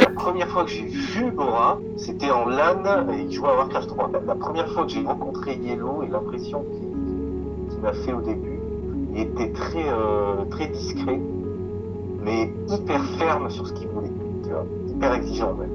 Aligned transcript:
La 0.00 0.08
première 0.16 0.48
fois 0.48 0.64
que 0.64 0.70
j'ai 0.70 0.86
vu 0.86 1.30
Bora, 1.30 1.78
c'était 1.98 2.30
en 2.30 2.48
LAN 2.48 3.10
et 3.12 3.24
il 3.28 3.30
jouait 3.30 3.50
à 3.50 3.56
Warcraft 3.56 3.88
3. 3.88 4.10
La 4.26 4.34
première 4.34 4.72
fois 4.72 4.84
que 4.84 4.92
j'ai 4.92 5.02
rencontré 5.02 5.56
Yellow 5.56 6.02
et 6.02 6.08
l'impression 6.08 6.64
qu'il 7.68 7.78
m'a 7.80 7.92
fait 7.92 8.14
au 8.14 8.22
début, 8.22 8.58
il 9.14 9.20
était 9.20 9.52
très, 9.52 9.84
euh, 9.86 10.46
très 10.50 10.68
discret, 10.68 11.20
mais 12.22 12.50
hyper 12.70 13.04
ferme 13.18 13.50
sur 13.50 13.66
ce 13.66 13.74
qu'il 13.74 13.88
voulait. 13.88 14.08
Tu 14.44 14.48
vois, 14.48 14.64
hyper 14.88 15.12
exigeant 15.12 15.52
même. 15.52 15.68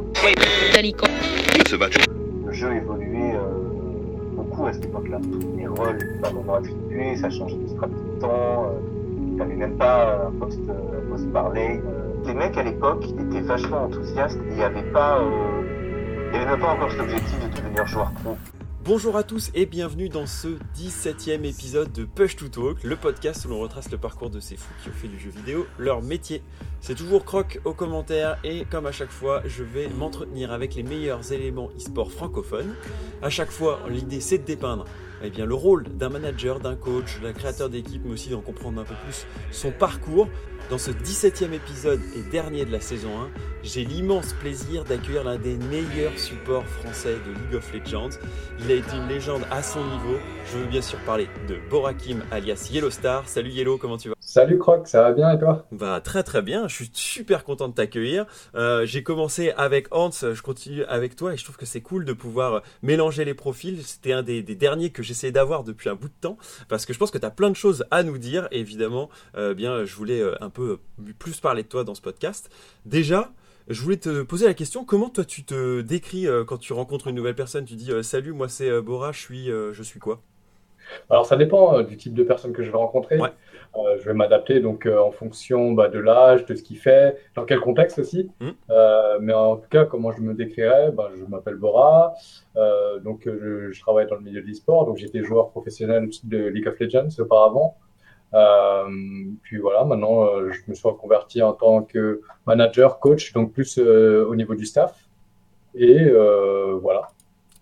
Le 2.43 2.53
jeu 2.53 2.73
évoluait 2.75 3.35
euh, 3.35 4.33
beaucoup 4.35 4.65
à 4.65 4.73
cette 4.73 4.85
époque-là. 4.85 5.19
Les 5.55 5.67
rôles 5.67 5.97
n'étaient 5.97 6.21
pas 6.23 6.31
vraiment 6.31 6.55
attribués, 6.55 7.17
ça 7.17 7.29
changeait 7.29 7.55
de 7.55 7.67
strat 7.67 7.85
tout 7.85 7.93
le 8.15 8.19
temps. 8.19 8.65
Euh, 8.65 8.96
il 9.37 9.41
avait 9.43 9.55
même 9.55 9.77
pas 9.77 10.25
un 10.25 10.31
poste, 10.31 10.59
un 10.67 11.11
poste 11.11 11.31
par 11.31 11.53
lane. 11.53 11.81
Les 12.25 12.33
mecs 12.33 12.57
à 12.57 12.63
l'époque 12.63 13.05
étaient 13.05 13.41
vachement 13.41 13.83
enthousiastes 13.83 14.37
et 14.37 14.49
il 14.49 14.55
n'y 14.55 14.63
avait 14.63 14.91
pas, 14.91 15.19
euh, 15.21 16.57
pas 16.57 16.67
encore 16.67 16.89
cet 16.89 17.01
objectif 17.01 17.39
de 17.47 17.55
devenir 17.55 17.85
joueur 17.85 18.11
pro. 18.23 18.35
Bonjour 18.83 19.15
à 19.15 19.21
tous 19.21 19.51
et 19.53 19.67
bienvenue 19.67 20.09
dans 20.09 20.25
ce 20.25 20.47
17e 20.75 21.43
épisode 21.43 21.91
de 21.91 22.05
Push 22.05 22.37
to 22.37 22.47
Talk, 22.47 22.83
le 22.83 22.95
podcast 22.95 23.45
où 23.45 23.49
l'on 23.49 23.59
retrace 23.59 23.91
le 23.91 23.97
parcours 23.99 24.31
de 24.31 24.39
ces 24.39 24.55
fous 24.55 24.73
qui 24.81 24.89
ont 24.89 24.93
fait 24.93 25.07
du 25.07 25.19
jeu 25.19 25.29
vidéo 25.29 25.67
leur 25.77 26.01
métier. 26.01 26.41
C'est 26.81 26.95
toujours 26.95 27.23
Croc 27.23 27.59
aux 27.63 27.73
commentaires 27.73 28.39
et 28.43 28.65
comme 28.65 28.87
à 28.87 28.91
chaque 28.91 29.11
fois, 29.11 29.43
je 29.45 29.63
vais 29.63 29.87
m'entretenir 29.89 30.51
avec 30.51 30.73
les 30.73 30.83
meilleurs 30.83 31.31
éléments 31.31 31.69
e-sport 31.77 32.11
francophones. 32.11 32.73
À 33.21 33.29
chaque 33.29 33.51
fois, 33.51 33.81
l'idée 33.87 34.19
c'est 34.19 34.39
de 34.39 34.45
dépeindre 34.45 34.85
eh 35.23 35.29
bien, 35.29 35.45
le 35.45 35.55
rôle 35.55 35.83
d'un 35.83 36.09
manager, 36.09 36.59
d'un 36.59 36.75
coach, 36.75 37.19
d'un 37.21 37.33
créateur 37.33 37.69
d'équipe, 37.69 38.01
mais 38.05 38.13
aussi 38.13 38.29
d'en 38.29 38.41
comprendre 38.41 38.81
un 38.81 38.83
peu 38.83 38.95
plus 39.05 39.25
son 39.51 39.71
parcours. 39.71 40.27
Dans 40.69 40.77
ce 40.77 40.91
17e 40.91 41.53
épisode 41.53 42.01
et 42.13 42.29
dernier 42.29 42.65
de 42.65 42.71
la 42.73 42.81
saison 42.81 43.07
1, 43.21 43.29
j'ai 43.63 43.85
l'immense 43.85 44.33
plaisir 44.33 44.83
d'accueillir 44.83 45.23
l'un 45.23 45.37
des 45.37 45.55
meilleurs 45.55 46.17
supports 46.17 46.65
français 46.65 47.15
de 47.25 47.31
League 47.31 47.55
of 47.55 47.73
Legends. 47.73 48.19
Il 48.59 48.71
a 48.71 48.75
été 48.75 48.97
une 48.97 49.07
légende 49.07 49.43
à 49.49 49.63
son 49.63 49.79
niveau. 49.79 50.17
Je 50.51 50.57
veux 50.57 50.65
bien 50.65 50.81
sûr 50.81 50.99
parler 51.05 51.29
de 51.47 51.55
Borakim 51.69 52.21
alias 52.31 52.69
Yellowstar. 52.71 53.29
Salut 53.29 53.51
Yellow, 53.51 53.77
comment 53.77 53.97
tu 53.97 54.09
vas? 54.09 54.15
Salut 54.19 54.57
Croc, 54.57 54.87
ça 54.87 55.01
va 55.03 55.13
bien 55.13 55.31
et 55.31 55.39
toi? 55.39 55.65
Bah 55.71 56.01
très 56.03 56.21
très 56.21 56.41
bien, 56.41 56.67
je 56.67 56.75
suis 56.75 56.89
super 56.93 57.45
content 57.45 57.69
de 57.69 57.73
t'accueillir. 57.73 58.25
Euh, 58.55 58.85
j'ai 58.85 59.01
commencé 59.01 59.51
avec 59.55 59.87
Hans, 59.91 60.11
je 60.11 60.41
continue 60.41 60.83
avec 60.83 61.15
toi 61.15 61.33
et 61.33 61.37
je 61.37 61.45
trouve 61.45 61.55
que 61.55 61.65
c'est 61.65 61.79
cool 61.79 62.03
de 62.03 62.11
pouvoir 62.11 62.61
mélanger 62.83 63.23
les 63.23 63.33
profils. 63.33 63.81
C'était 63.85 64.11
un 64.11 64.23
des, 64.23 64.43
des, 64.43 64.55
derniers 64.55 64.89
que 64.89 65.01
j'essayais 65.07 65.31
d'avoir 65.31 65.63
depuis 65.63 65.89
un 65.89 65.95
bout 65.95 66.09
de 66.09 66.13
temps 66.19 66.37
parce 66.69 66.85
que 66.85 66.93
je 66.93 66.99
pense 66.99 67.11
que 67.11 67.17
tu 67.17 67.25
as 67.25 67.31
plein 67.31 67.49
de 67.49 67.55
choses 67.55 67.85
à 67.91 68.03
nous 68.03 68.17
dire 68.17 68.47
et 68.51 68.59
évidemment, 68.59 69.09
euh, 69.35 69.53
bien 69.53 69.85
je 69.85 69.95
voulais 69.95 70.21
euh, 70.21 70.35
un 70.41 70.49
peu 70.49 70.79
plus 71.17 71.39
parler 71.39 71.63
de 71.63 71.67
toi 71.67 71.83
dans 71.83 71.95
ce 71.95 72.01
podcast. 72.01 72.49
Déjà, 72.85 73.31
je 73.67 73.81
voulais 73.81 73.97
te 73.97 74.23
poser 74.23 74.45
la 74.45 74.53
question, 74.53 74.85
comment 74.85 75.09
toi 75.09 75.25
tu 75.25 75.43
te 75.43 75.81
décris 75.81 76.25
euh, 76.27 76.45
quand 76.45 76.57
tu 76.57 76.71
rencontres 76.73 77.07
une 77.07 77.15
nouvelle 77.15 77.35
personne? 77.35 77.65
Tu 77.65 77.75
dis 77.75 77.91
euh, 77.91 78.01
salut, 78.01 78.31
moi 78.31 78.47
c'est 78.47 78.69
euh, 78.69 78.81
Bora, 78.81 79.11
je 79.11 79.19
suis, 79.19 79.47
je 79.47 79.83
suis 79.83 79.99
quoi 79.99 80.21
Alors 81.09 81.25
ça 81.25 81.35
dépend 81.35 81.81
du 81.81 81.97
type 81.97 82.13
de 82.13 82.23
personne 82.23 82.53
que 82.53 82.63
je 82.63 82.71
vais 82.71 82.77
rencontrer. 82.77 83.17
Ouais. 83.17 83.31
Je 83.75 84.05
vais 84.05 84.13
m'adapter 84.13 84.59
donc 84.59 84.85
en 84.87 85.11
fonction 85.11 85.71
bah, 85.73 85.87
de 85.87 85.99
l'âge, 85.99 86.45
de 86.45 86.55
ce 86.55 86.63
qu'il 86.63 86.77
fait, 86.77 87.17
dans 87.35 87.45
quel 87.45 87.59
contexte 87.59 87.99
aussi. 87.99 88.29
Mm. 88.39 88.49
mais 89.21 89.33
en 89.33 89.57
tout 89.57 89.69
cas, 89.69 89.85
comment 89.85 90.11
je 90.11 90.21
me 90.21 90.33
décrirais 90.33 90.91
bah, 90.91 91.09
Je 91.17 91.23
m'appelle 91.25 91.55
Bora, 91.55 92.13
donc 93.03 93.21
je, 93.25 93.71
je, 93.71 93.81
travaille 93.81 94.07
dans 94.07 94.15
le 94.15 94.21
milieu 94.21 94.41
de 94.41 94.47
l'e-sport, 94.47 94.85
donc 94.85 94.97
j'étais 94.97 95.23
joueur 95.23 95.49
professionnel 95.49 96.09
de 96.23 96.47
League 96.47 96.67
of 96.67 96.79
Legends 96.79 97.09
auparavant. 97.19 97.77
Euh, 98.33 98.85
puis 99.41 99.57
voilà, 99.57 99.85
maintenant, 99.85 100.25
euh, 100.25 100.51
je 100.51 100.59
me 100.67 100.75
suis 100.75 100.87
reconverti 100.87 101.41
en 101.41 101.53
tant 101.53 101.83
que 101.83 102.21
manager, 102.45 102.99
coach, 102.99 103.33
donc 103.33 103.53
plus 103.53 103.77
euh, 103.79 104.25
au 104.27 104.35
niveau 104.35 104.55
du 104.55 104.65
staff. 104.65 105.07
Et 105.75 106.09
voilà. 106.81 107.09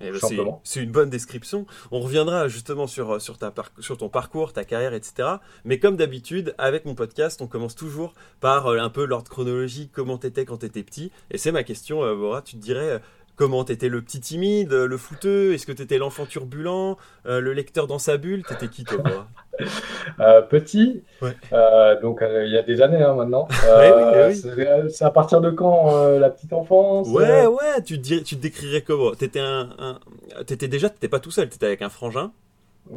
Eh 0.06 0.11
ben 0.11 0.59
c'est 0.64 0.81
une 0.81 0.92
bonne 0.92 1.09
description. 1.09 1.66
On 1.92 2.00
reviendra 2.00 2.48
justement 2.48 2.88
sur, 2.88 3.21
sur, 3.21 3.38
ta 3.38 3.54
sur 3.80 3.98
ton 3.98 4.10
parcours, 4.10 4.54
ta 4.54 4.64
carrière, 4.64 4.93
etc. 4.93 5.30
Mais 5.64 5.80
comme 5.80 5.95
d'habitude, 5.95 6.54
avec 6.58 6.86
mon 6.86 6.95
podcast, 6.95 7.42
on 7.42 7.48
commence 7.48 7.76
toujours 7.76 8.14
par 8.39 8.67
un 8.67 8.89
peu 8.89 9.05
l'ordre 9.05 9.30
chronologique, 9.30 9.92
comment 9.93 10.17
t'étais 10.17 10.45
quand 10.45 10.58
t'étais 10.58 10.83
petit. 10.83 11.11
Et 11.32 11.38
c'est 11.38 11.52
ma 11.52 11.64
question, 11.64 11.99
Bora, 12.16 12.42
tu 12.42 12.55
te 12.55 12.61
dirais, 12.61 13.02
Comment 13.36 13.66
t'étais 13.66 13.90
le 13.90 14.02
petit 14.02 14.22
timide, 14.22 14.72
le 14.72 14.98
fouteux 14.98 15.54
Est-ce 15.54 15.66
que 15.66 15.73
t'étais 15.73 15.98
l'enfant 15.98 16.26
turbulent, 16.26 16.98
euh, 17.26 17.42
le 17.42 17.52
lecteur 17.52 17.86
dans 17.86 18.00
sa 18.00 18.16
bulle 18.18 18.44
T'étais 18.44 18.70
qui 18.70 18.86
toi 18.86 19.04
euh, 20.20 20.42
Petit, 20.42 21.04
ouais. 21.22 21.36
euh, 21.52 22.00
donc 22.02 22.22
euh, 22.22 22.46
il 22.46 22.54
y 22.54 22.58
a 22.58 22.62
des 22.64 22.82
années 22.82 23.04
hein, 23.04 23.14
maintenant. 23.14 23.48
ouais, 23.78 23.94
oui, 24.34 24.42
oui. 24.58 24.90
C'est 24.90 25.04
à 25.06 25.12
partir 25.12 25.42
de 25.42 25.50
quand 25.52 25.98
euh, 25.98 26.18
la 26.20 26.30
petite 26.30 26.54
enfance 26.54 27.10
Ouais, 27.10 27.46
ouais. 27.46 27.82
Tu 27.86 28.02
te, 28.02 28.20
tu 28.20 28.38
te 28.38 28.42
décrirais 28.42 28.82
comment? 28.82 29.12
T'étais 29.14 29.42
un, 29.42 29.70
un... 29.80 30.00
T'étais 30.46 30.70
déjà, 30.70 30.90
t'étais 30.90 31.10
pas 31.10 31.20
tout 31.20 31.32
seul. 31.32 31.50
T'étais 31.50 31.66
avec 31.66 31.82
un 31.82 31.90
frangin? 31.90 32.32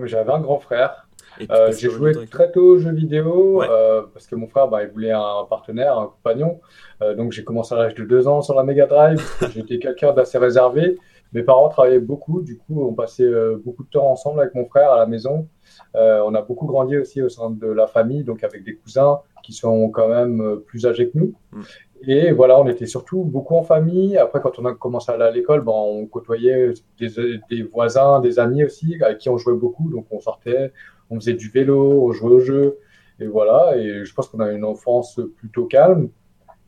J'avais 0.05 0.31
un 0.33 0.41
grand 0.41 0.61
frère. 0.61 1.08
Euh, 1.51 1.73
j'ai 1.73 1.91
joué 1.91 2.13
très 2.27 2.51
tôt 2.51 2.75
aux 2.75 2.79
jeux 2.79 2.93
vidéo 2.93 3.61
ouais. 3.61 3.67
euh, 3.71 4.03
parce 4.13 4.27
que 4.27 4.35
mon 4.35 4.49
frère, 4.49 4.69
bah, 4.69 4.83
il 4.83 4.91
voulait 4.91 5.13
un 5.13 5.45
partenaire, 5.49 5.99
un 5.99 6.07
compagnon. 6.07 6.61
Euh, 7.03 7.15
donc 7.15 7.33
j'ai 7.33 7.45
commencé 7.45 7.75
à 7.75 7.79
l'âge 7.79 7.95
de 7.95 8.05
deux 8.05 8.27
ans 8.27 8.43
sur 8.43 8.55
la 8.55 8.65
Mega 8.65 8.87
Drive. 8.87 9.21
J'étais 9.55 9.79
quelqu'un 9.79 10.13
d'assez 10.13 10.39
réservé. 10.39 10.99
Mes 11.33 11.43
parents 11.43 11.69
travaillaient 11.69 12.01
beaucoup, 12.01 12.41
du 12.41 12.57
coup 12.57 12.83
on 12.89 12.95
passait 12.95 13.23
euh, 13.23 13.61
beaucoup 13.63 13.85
de 13.85 13.91
temps 13.91 14.11
ensemble 14.11 14.41
avec 14.41 14.55
mon 14.55 14.65
frère 14.65 14.91
à 14.91 14.99
la 14.99 15.07
maison. 15.07 15.47
Euh, 15.95 16.23
on 16.25 16.35
a 16.35 16.41
beaucoup 16.41 16.67
grandi 16.67 16.97
aussi 16.97 17.21
au 17.21 17.29
sein 17.29 17.51
de 17.51 17.67
la 17.67 17.87
famille, 17.87 18.25
donc 18.25 18.43
avec 18.45 18.65
des 18.65 18.75
cousins 18.77 19.21
qui 19.43 19.53
sont 19.53 19.91
quand 19.91 20.09
même 20.09 20.61
plus 20.67 20.87
âgés 20.87 21.11
que 21.11 21.19
nous. 21.19 21.35
Mm. 21.53 21.63
Et 22.07 22.31
voilà, 22.33 22.61
on 22.61 22.67
était 22.69 22.87
surtout 22.87 23.25
beaucoup 23.25 23.57
en 23.57 23.63
famille. 23.63 24.17
Après, 24.17 24.41
quand 24.41 24.59
on 24.59 24.65
a 24.65 24.73
commencé 24.73 25.11
à 25.11 25.17
aller 25.17 25.25
à 25.25 25.31
l'école, 25.31 25.63
ben, 25.63 25.73
on 25.75 26.07
côtoyait 26.07 26.73
des, 26.99 27.41
des 27.51 27.63
voisins, 27.63 28.21
des 28.21 28.39
amis 28.39 28.65
aussi, 28.65 28.97
avec 29.03 29.19
qui 29.19 29.29
on 29.29 29.37
jouait 29.37 29.55
beaucoup. 29.57 29.91
Donc 29.91 30.07
on 30.11 30.21
sortait, 30.21 30.73
on 31.11 31.17
faisait 31.17 31.35
du 31.35 31.49
vélo, 31.49 32.03
on 32.05 32.13
jouait 32.13 32.33
au 32.33 32.41
jeu, 32.41 32.79
et 33.21 33.27
voilà. 33.27 33.77
Et 33.77 34.05
je 34.05 34.15
pense 34.15 34.29
qu'on 34.29 34.41
a 34.41 34.53
une 34.53 34.65
enfance 34.65 35.21
plutôt 35.37 35.67
calme. 35.67 36.11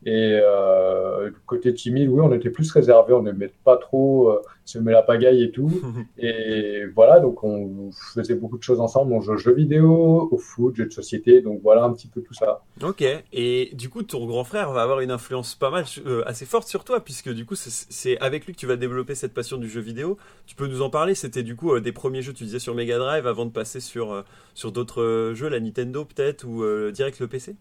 Et 0.05 0.39
euh, 0.41 1.29
côté 1.45 1.73
timide, 1.73 2.09
oui, 2.09 2.21
on 2.21 2.33
était 2.33 2.49
plus 2.49 2.71
réservé, 2.71 3.13
on 3.13 3.21
n'aimait 3.21 3.51
pas 3.63 3.77
trop 3.77 4.29
euh, 4.29 4.41
se 4.65 4.79
mettre 4.79 4.97
la 4.97 5.03
pagaille 5.03 5.43
et 5.43 5.51
tout. 5.51 5.69
et 6.17 6.85
voilà, 6.95 7.19
donc 7.19 7.43
on 7.43 7.91
faisait 8.13 8.35
beaucoup 8.35 8.57
de 8.57 8.63
choses 8.63 8.79
ensemble. 8.79 9.13
On 9.13 9.21
jouait 9.21 9.35
aux 9.35 9.37
jeux 9.37 9.53
vidéo, 9.53 10.27
au 10.31 10.37
foot, 10.37 10.75
jeux 10.75 10.85
de 10.85 10.93
société, 10.93 11.41
donc 11.41 11.61
voilà 11.61 11.83
un 11.83 11.93
petit 11.93 12.07
peu 12.07 12.21
tout 12.21 12.33
ça. 12.33 12.63
Ok, 12.81 13.03
et 13.31 13.69
du 13.73 13.89
coup, 13.89 14.03
ton 14.03 14.25
grand 14.25 14.43
frère 14.43 14.71
va 14.71 14.81
avoir 14.81 15.01
une 15.01 15.11
influence 15.11 15.55
pas 15.55 15.69
mal, 15.69 15.85
euh, 16.05 16.23
assez 16.25 16.45
forte 16.45 16.67
sur 16.67 16.83
toi, 16.83 16.99
puisque 17.03 17.29
du 17.29 17.45
coup, 17.45 17.55
c'est 17.55 18.17
avec 18.19 18.45
lui 18.45 18.53
que 18.53 18.59
tu 18.59 18.67
vas 18.67 18.75
développer 18.77 19.15
cette 19.15 19.33
passion 19.33 19.57
du 19.57 19.69
jeu 19.69 19.81
vidéo. 19.81 20.17
Tu 20.45 20.55
peux 20.55 20.67
nous 20.67 20.81
en 20.81 20.89
parler 20.89 21.15
C'était 21.15 21.43
du 21.43 21.55
coup 21.55 21.75
euh, 21.75 21.81
des 21.81 21.91
premiers 21.91 22.21
jeux, 22.21 22.33
tu 22.33 22.43
disais, 22.43 22.59
sur 22.59 22.73
Mega 22.73 22.97
Drive 22.97 23.27
avant 23.27 23.45
de 23.45 23.51
passer 23.51 23.79
sur, 23.79 24.11
euh, 24.11 24.21
sur 24.55 24.71
d'autres 24.71 25.33
jeux, 25.35 25.49
la 25.49 25.59
Nintendo 25.59 26.05
peut-être, 26.05 26.45
ou 26.45 26.63
direct 26.91 27.19
le 27.19 27.27
PC 27.27 27.55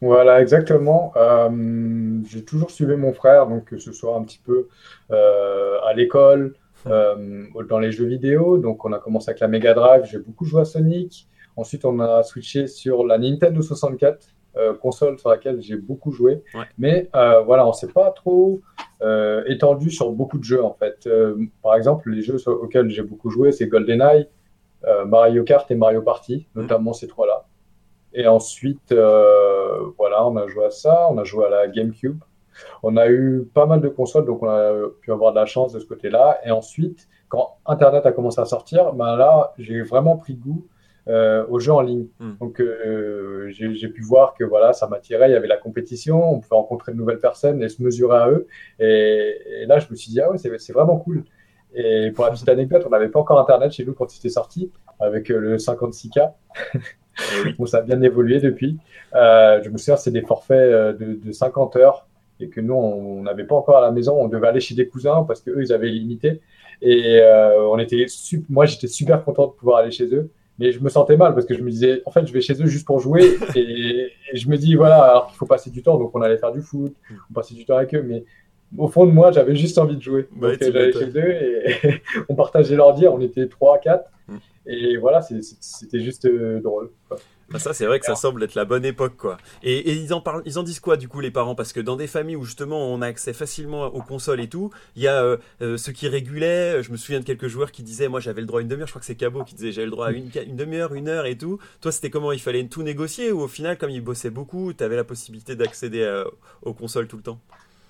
voilà, 0.00 0.40
exactement. 0.40 1.12
Euh, 1.16 2.20
j'ai 2.26 2.44
toujours 2.44 2.70
suivi 2.70 2.96
mon 2.96 3.12
frère, 3.12 3.46
donc 3.46 3.66
que 3.66 3.78
ce 3.78 3.92
soit 3.92 4.16
un 4.16 4.22
petit 4.22 4.40
peu 4.44 4.68
euh, 5.10 5.78
à 5.86 5.92
l'école, 5.92 6.54
euh, 6.86 7.44
dans 7.68 7.78
les 7.78 7.92
jeux 7.92 8.06
vidéo. 8.06 8.58
Donc, 8.58 8.84
on 8.84 8.92
a 8.92 8.98
commencé 8.98 9.30
avec 9.30 9.40
la 9.40 9.48
Mega 9.48 9.74
Drive. 9.74 10.04
J'ai 10.04 10.18
beaucoup 10.18 10.44
joué 10.44 10.62
à 10.62 10.64
Sonic. 10.64 11.26
Ensuite, 11.56 11.84
on 11.84 12.00
a 12.00 12.22
switché 12.22 12.66
sur 12.66 13.04
la 13.04 13.18
Nintendo 13.18 13.60
64, 13.60 14.28
euh, 14.56 14.74
console 14.74 15.18
sur 15.18 15.28
laquelle 15.28 15.60
j'ai 15.60 15.76
beaucoup 15.76 16.12
joué. 16.12 16.42
Ouais. 16.54 16.64
Mais 16.78 17.10
voilà, 17.12 17.66
on 17.66 17.72
s'est 17.72 17.92
pas 17.92 18.10
trop 18.10 18.60
étendu 19.46 19.90
sur 19.90 20.10
beaucoup 20.12 20.38
de 20.38 20.44
jeux 20.44 20.62
en 20.62 20.74
fait. 20.74 21.08
par 21.62 21.74
exemple, 21.74 22.10
les 22.10 22.22
jeux 22.22 22.36
auxquels 22.46 22.88
j'ai 22.88 23.02
beaucoup 23.02 23.30
joué, 23.30 23.52
c'est 23.52 23.66
GoldenEye, 23.66 24.28
Mario 25.06 25.42
Kart 25.44 25.70
et 25.70 25.74
Mario 25.74 26.00
Party, 26.00 26.46
notamment 26.54 26.92
ces 26.92 27.08
trois-là. 27.08 27.46
Et 28.12 28.26
ensuite, 28.26 28.92
euh, 28.92 29.49
voilà, 29.98 30.26
on 30.26 30.36
a 30.36 30.46
joué 30.46 30.64
à 30.64 30.70
ça, 30.70 31.08
on 31.10 31.18
a 31.18 31.24
joué 31.24 31.46
à 31.46 31.50
la 31.50 31.68
GameCube. 31.68 32.20
On 32.82 32.96
a 32.96 33.08
eu 33.08 33.48
pas 33.54 33.66
mal 33.66 33.80
de 33.80 33.88
consoles, 33.88 34.24
donc 34.24 34.42
on 34.42 34.48
a 34.48 34.72
pu 35.00 35.12
avoir 35.12 35.32
de 35.32 35.38
la 35.38 35.46
chance 35.46 35.72
de 35.72 35.78
ce 35.78 35.86
côté-là. 35.86 36.38
Et 36.44 36.50
ensuite, 36.50 37.08
quand 37.28 37.56
Internet 37.66 38.06
a 38.06 38.12
commencé 38.12 38.40
à 38.40 38.44
sortir, 38.44 38.92
ben 38.92 39.16
là, 39.16 39.54
j'ai 39.58 39.82
vraiment 39.82 40.16
pris 40.16 40.34
goût 40.34 40.66
euh, 41.08 41.46
aux 41.48 41.58
jeux 41.58 41.72
en 41.72 41.80
ligne. 41.80 42.06
Mm. 42.18 42.32
Donc, 42.40 42.60
euh, 42.60 43.48
j'ai 43.50 43.88
pu 43.88 44.02
voir 44.02 44.34
que 44.34 44.44
voilà, 44.44 44.72
ça 44.72 44.86
m'attirait. 44.88 45.30
Il 45.30 45.32
y 45.32 45.36
avait 45.36 45.48
la 45.48 45.56
compétition, 45.56 46.34
on 46.34 46.40
pouvait 46.40 46.56
rencontrer 46.56 46.92
de 46.92 46.96
nouvelles 46.96 47.20
personnes 47.20 47.62
et 47.62 47.68
se 47.68 47.82
mesurer 47.82 48.16
à 48.16 48.28
eux. 48.28 48.46
Et, 48.78 49.62
et 49.62 49.66
là, 49.66 49.78
je 49.78 49.86
me 49.90 49.96
suis 49.96 50.10
dit, 50.10 50.20
ah 50.20 50.30
ouais, 50.30 50.38
c'est 50.38 50.72
vraiment 50.72 50.98
cool. 50.98 51.24
Et 51.74 52.10
pour 52.14 52.24
la 52.24 52.32
petite 52.32 52.48
anecdote, 52.48 52.82
on 52.86 52.90
n'avait 52.90 53.08
pas 53.08 53.20
encore 53.20 53.38
Internet 53.40 53.72
chez 53.72 53.84
nous 53.84 53.94
quand 53.94 54.10
c'était 54.10 54.28
sorti, 54.28 54.70
avec 54.98 55.28
le 55.28 55.56
56K. 55.56 56.32
oui. 57.44 57.54
bon, 57.58 57.66
ça 57.66 57.78
a 57.78 57.82
bien 57.82 58.00
évolué 58.02 58.40
depuis. 58.40 58.78
Euh, 59.14 59.60
je 59.62 59.70
me 59.70 59.78
souviens, 59.78 59.96
c'est 59.96 60.10
des 60.10 60.22
forfaits 60.22 60.98
de, 60.98 61.18
de, 61.22 61.32
50 61.32 61.76
heures 61.76 62.06
et 62.40 62.48
que 62.48 62.60
nous, 62.60 62.74
on 62.74 63.22
n'avait 63.22 63.44
pas 63.44 63.54
encore 63.54 63.78
à 63.78 63.80
la 63.80 63.90
maison. 63.90 64.16
On 64.20 64.28
devait 64.28 64.48
aller 64.48 64.60
chez 64.60 64.74
des 64.74 64.86
cousins 64.86 65.24
parce 65.26 65.40
qu'eux, 65.40 65.62
ils 65.62 65.72
avaient 65.72 65.88
limité. 65.88 66.40
Et 66.82 67.20
euh, 67.20 67.68
on 67.68 67.78
était, 67.78 68.06
moi, 68.48 68.66
j'étais 68.66 68.86
super 68.86 69.24
content 69.24 69.46
de 69.48 69.52
pouvoir 69.52 69.78
aller 69.78 69.90
chez 69.90 70.12
eux. 70.14 70.30
Mais 70.58 70.72
je 70.72 70.80
me 70.80 70.90
sentais 70.90 71.16
mal 71.16 71.32
parce 71.34 71.46
que 71.46 71.54
je 71.54 71.62
me 71.62 71.70
disais, 71.70 72.02
en 72.04 72.10
fait, 72.10 72.26
je 72.26 72.32
vais 72.32 72.42
chez 72.42 72.54
eux 72.62 72.66
juste 72.66 72.86
pour 72.86 73.00
jouer. 73.00 73.38
et, 73.54 74.10
je 74.34 74.48
me 74.48 74.56
dis, 74.56 74.74
voilà, 74.74 75.02
alors 75.02 75.26
qu'il 75.28 75.36
faut 75.36 75.46
passer 75.46 75.70
du 75.70 75.82
temps. 75.82 75.98
Donc, 75.98 76.14
on 76.14 76.22
allait 76.22 76.38
faire 76.38 76.52
du 76.52 76.62
foot, 76.62 76.94
on 77.30 77.34
passait 77.34 77.54
du 77.54 77.64
temps 77.64 77.76
avec 77.76 77.94
eux. 77.94 78.02
Mais 78.02 78.24
au 78.76 78.88
fond 78.88 79.06
de 79.06 79.10
moi, 79.10 79.32
j'avais 79.32 79.56
juste 79.56 79.78
envie 79.78 79.96
de 79.96 80.02
jouer. 80.02 80.28
donc, 80.34 80.56
j'allais 80.60 80.92
chez 80.92 81.10
eux 81.16 81.32
et 81.32 82.02
on 82.28 82.34
partageait 82.34 82.76
l'ordi. 82.76 83.06
On 83.08 83.20
était 83.20 83.46
3 83.46 83.78
4. 83.78 84.04
Et 84.72 84.96
voilà, 84.98 85.20
c'était 85.20 86.00
juste 86.00 86.28
drôle. 86.62 86.90
Bah, 87.50 87.58
ça, 87.58 87.74
c'est 87.74 87.86
vrai 87.86 87.98
que 87.98 88.06
ça 88.06 88.14
semble 88.14 88.44
être 88.44 88.54
la 88.54 88.64
bonne 88.64 88.84
époque, 88.84 89.16
quoi. 89.16 89.36
Et, 89.64 89.92
ils 89.92 90.14
en 90.14 90.20
parlent, 90.20 90.42
ils 90.44 90.56
en 90.58 90.62
disent 90.62 90.78
quoi, 90.78 90.96
du 90.96 91.08
coup, 91.08 91.18
les 91.18 91.32
parents? 91.32 91.56
Parce 91.56 91.72
que 91.72 91.80
dans 91.80 91.96
des 91.96 92.06
familles 92.06 92.36
où 92.36 92.44
justement 92.44 92.78
on 92.78 93.02
a 93.02 93.08
accès 93.08 93.32
facilement 93.32 93.86
aux 93.86 94.02
consoles 94.02 94.40
et 94.40 94.48
tout, 94.48 94.70
il 94.94 95.02
y 95.02 95.08
a 95.08 95.20
euh, 95.20 95.36
euh, 95.60 95.76
ceux 95.76 95.90
qui 95.90 96.06
régulaient. 96.06 96.80
Je 96.84 96.92
me 96.92 96.96
souviens 96.96 97.18
de 97.18 97.24
quelques 97.24 97.48
joueurs 97.48 97.72
qui 97.72 97.82
disaient, 97.82 98.06
moi, 98.06 98.20
j'avais 98.20 98.40
le 98.40 98.46
droit 98.46 98.60
à 98.60 98.62
une 98.62 98.68
demi-heure. 98.68 98.86
Je 98.86 98.92
crois 98.92 99.00
que 99.00 99.06
c'est 99.06 99.16
Cabot 99.16 99.42
qui 99.42 99.56
disait, 99.56 99.72
j'avais 99.72 99.86
le 99.86 99.90
droit 99.90 100.06
à 100.06 100.12
une, 100.12 100.30
une 100.46 100.56
demi-heure, 100.56 100.94
une 100.94 101.08
heure 101.08 101.26
et 101.26 101.36
tout. 101.36 101.58
Toi, 101.80 101.90
c'était 101.90 102.10
comment? 102.10 102.30
Il 102.30 102.40
fallait 102.40 102.64
tout 102.66 102.84
négocier 102.84 103.32
ou 103.32 103.40
au 103.40 103.48
final, 103.48 103.76
comme 103.78 103.90
ils 103.90 104.04
bossaient 104.04 104.30
beaucoup, 104.30 104.72
tu 104.72 104.84
avais 104.84 104.96
la 104.96 105.04
possibilité 105.04 105.56
d'accéder 105.56 106.02
euh, 106.02 106.24
aux 106.62 106.72
consoles 106.72 107.08
tout 107.08 107.16
le 107.16 107.24
temps? 107.24 107.40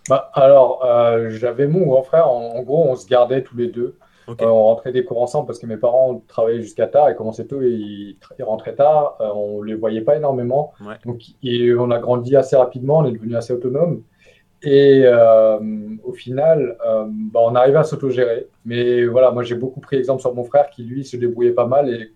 Bah, 0.09 0.31
alors, 0.33 0.83
j'avais 1.29 1.67
mon 1.67 1.85
grand 1.87 2.03
frère. 2.03 2.29
en, 2.29 2.63
gros, 2.63 2.89
on 2.89 2.97
se 2.97 3.07
gardait 3.07 3.43
tous 3.43 3.59
les 3.59 3.69
deux. 3.69 3.95
Euh, 4.41 4.47
on 4.47 4.65
rentrait 4.65 4.93
des 4.93 5.05
cours 5.05 5.21
ensemble 5.21 5.47
parce 5.47 5.59
que 5.59 5.67
mes 5.67 5.77
parents 5.77 6.23
travaillaient 6.29 6.63
jusqu'à 6.63 6.87
tard, 6.87 7.11
ils 7.11 7.17
commençaient 7.17 7.47
tôt 7.47 7.63
et 7.63 7.71
ils, 7.71 8.17
rentraient 8.41 8.75
tard. 8.75 9.17
Euh, 9.21 9.29
on 9.35 9.63
les 9.63 9.75
voyait 9.75 10.03
pas 10.03 10.17
énormément. 10.17 10.73
Donc, 11.05 11.23
on 11.45 11.91
a 11.91 11.99
grandi 11.99 12.37
assez 12.37 12.57
rapidement, 12.57 12.99
on 12.99 13.07
est 13.07 13.13
devenu 13.13 13.37
assez 13.37 13.53
autonome. 13.53 14.03
Et 14.63 15.03
euh, 15.05 15.59
au 16.05 16.13
final, 16.13 16.77
bah, 17.33 17.41
on 17.43 17.55
arrivait 17.55 17.79
à 17.79 17.85
s'autogérer. 17.85 18.49
Mais 18.65 19.07
voilà, 19.07 19.31
moi 19.31 19.43
j'ai 19.43 19.55
beaucoup 19.55 19.81
pris 19.81 19.97
exemple 19.97 20.21
sur 20.21 20.35
mon 20.35 20.45
frère 20.45 20.69
qui 20.71 20.83
lui 20.83 21.05
se 21.05 21.17
débrouillait 21.17 21.53
pas 21.53 21.67
mal. 21.67 21.89
Et 21.89 22.13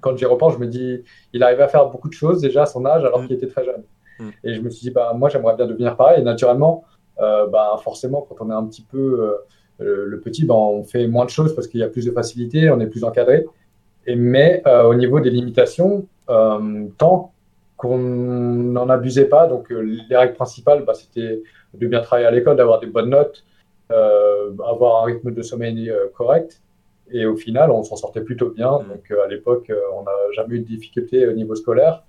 quand 0.00 0.16
j'y 0.16 0.24
repense, 0.24 0.54
je 0.54 0.58
me 0.58 0.66
dis, 0.66 1.02
il 1.32 1.42
arrivait 1.42 1.64
à 1.64 1.68
faire 1.68 1.86
beaucoup 1.86 2.08
de 2.08 2.14
choses 2.14 2.40
déjà 2.40 2.62
à 2.62 2.66
son 2.66 2.84
âge 2.86 3.04
alors 3.04 3.20
mm. 3.20 3.26
qu'il 3.26 3.36
était 3.36 3.48
très 3.48 3.64
jeune. 3.64 3.82
Mm. 4.20 4.28
Et 4.44 4.54
je 4.54 4.60
me 4.60 4.70
suis 4.70 4.82
dit, 4.82 4.90
bah, 4.90 5.12
moi 5.16 5.28
j'aimerais 5.28 5.56
bien 5.56 5.66
devenir 5.66 5.96
pareil. 5.96 6.20
Et 6.20 6.24
naturellement, 6.24 6.84
bah, 7.18 7.76
forcément, 7.82 8.26
quand 8.28 8.44
on 8.44 8.50
est 8.50 8.54
un 8.54 8.64
petit 8.66 8.82
peu 8.82 9.36
euh, 9.82 10.06
le 10.06 10.20
petit, 10.20 10.44
ben, 10.44 10.54
on 10.54 10.84
fait 10.84 11.06
moins 11.06 11.24
de 11.24 11.30
choses 11.30 11.54
parce 11.54 11.66
qu'il 11.66 11.80
y 11.80 11.82
a 11.82 11.88
plus 11.88 12.06
de 12.06 12.10
facilité, 12.10 12.70
on 12.70 12.80
est 12.80 12.86
plus 12.86 13.04
encadré. 13.04 13.44
Et, 14.06 14.16
mais 14.16 14.62
euh, 14.66 14.84
au 14.84 14.94
niveau 14.94 15.20
des 15.20 15.30
limitations, 15.30 16.06
euh, 16.30 16.86
tant 16.98 17.32
qu'on 17.76 17.98
n'en 17.98 18.88
abusait 18.88 19.26
pas, 19.26 19.46
donc 19.46 19.70
les 19.70 20.16
règles 20.16 20.34
principales, 20.34 20.84
bah, 20.84 20.94
c'était 20.94 21.42
de 21.74 21.86
bien 21.86 22.00
travailler 22.00 22.28
à 22.28 22.30
l'école, 22.30 22.56
d'avoir 22.56 22.78
des 22.80 22.86
bonnes 22.86 23.10
notes, 23.10 23.44
avoir 23.90 25.02
un 25.02 25.06
rythme 25.06 25.32
de 25.32 25.42
sommeil 25.42 25.92
correct. 26.14 26.62
Et 27.10 27.26
au 27.26 27.36
final, 27.36 27.70
on 27.70 27.82
s'en 27.82 27.96
sortait 27.96 28.22
plutôt 28.22 28.50
bien. 28.50 28.78
Mmh. 28.78 28.88
Donc 28.88 29.18
à 29.22 29.26
l'époque, 29.26 29.70
on 29.98 30.02
n'a 30.04 30.12
jamais 30.34 30.56
eu 30.56 30.58
de 30.60 30.64
difficultés 30.64 31.26
au 31.26 31.32
niveau 31.32 31.56
scolaire. 31.56 32.04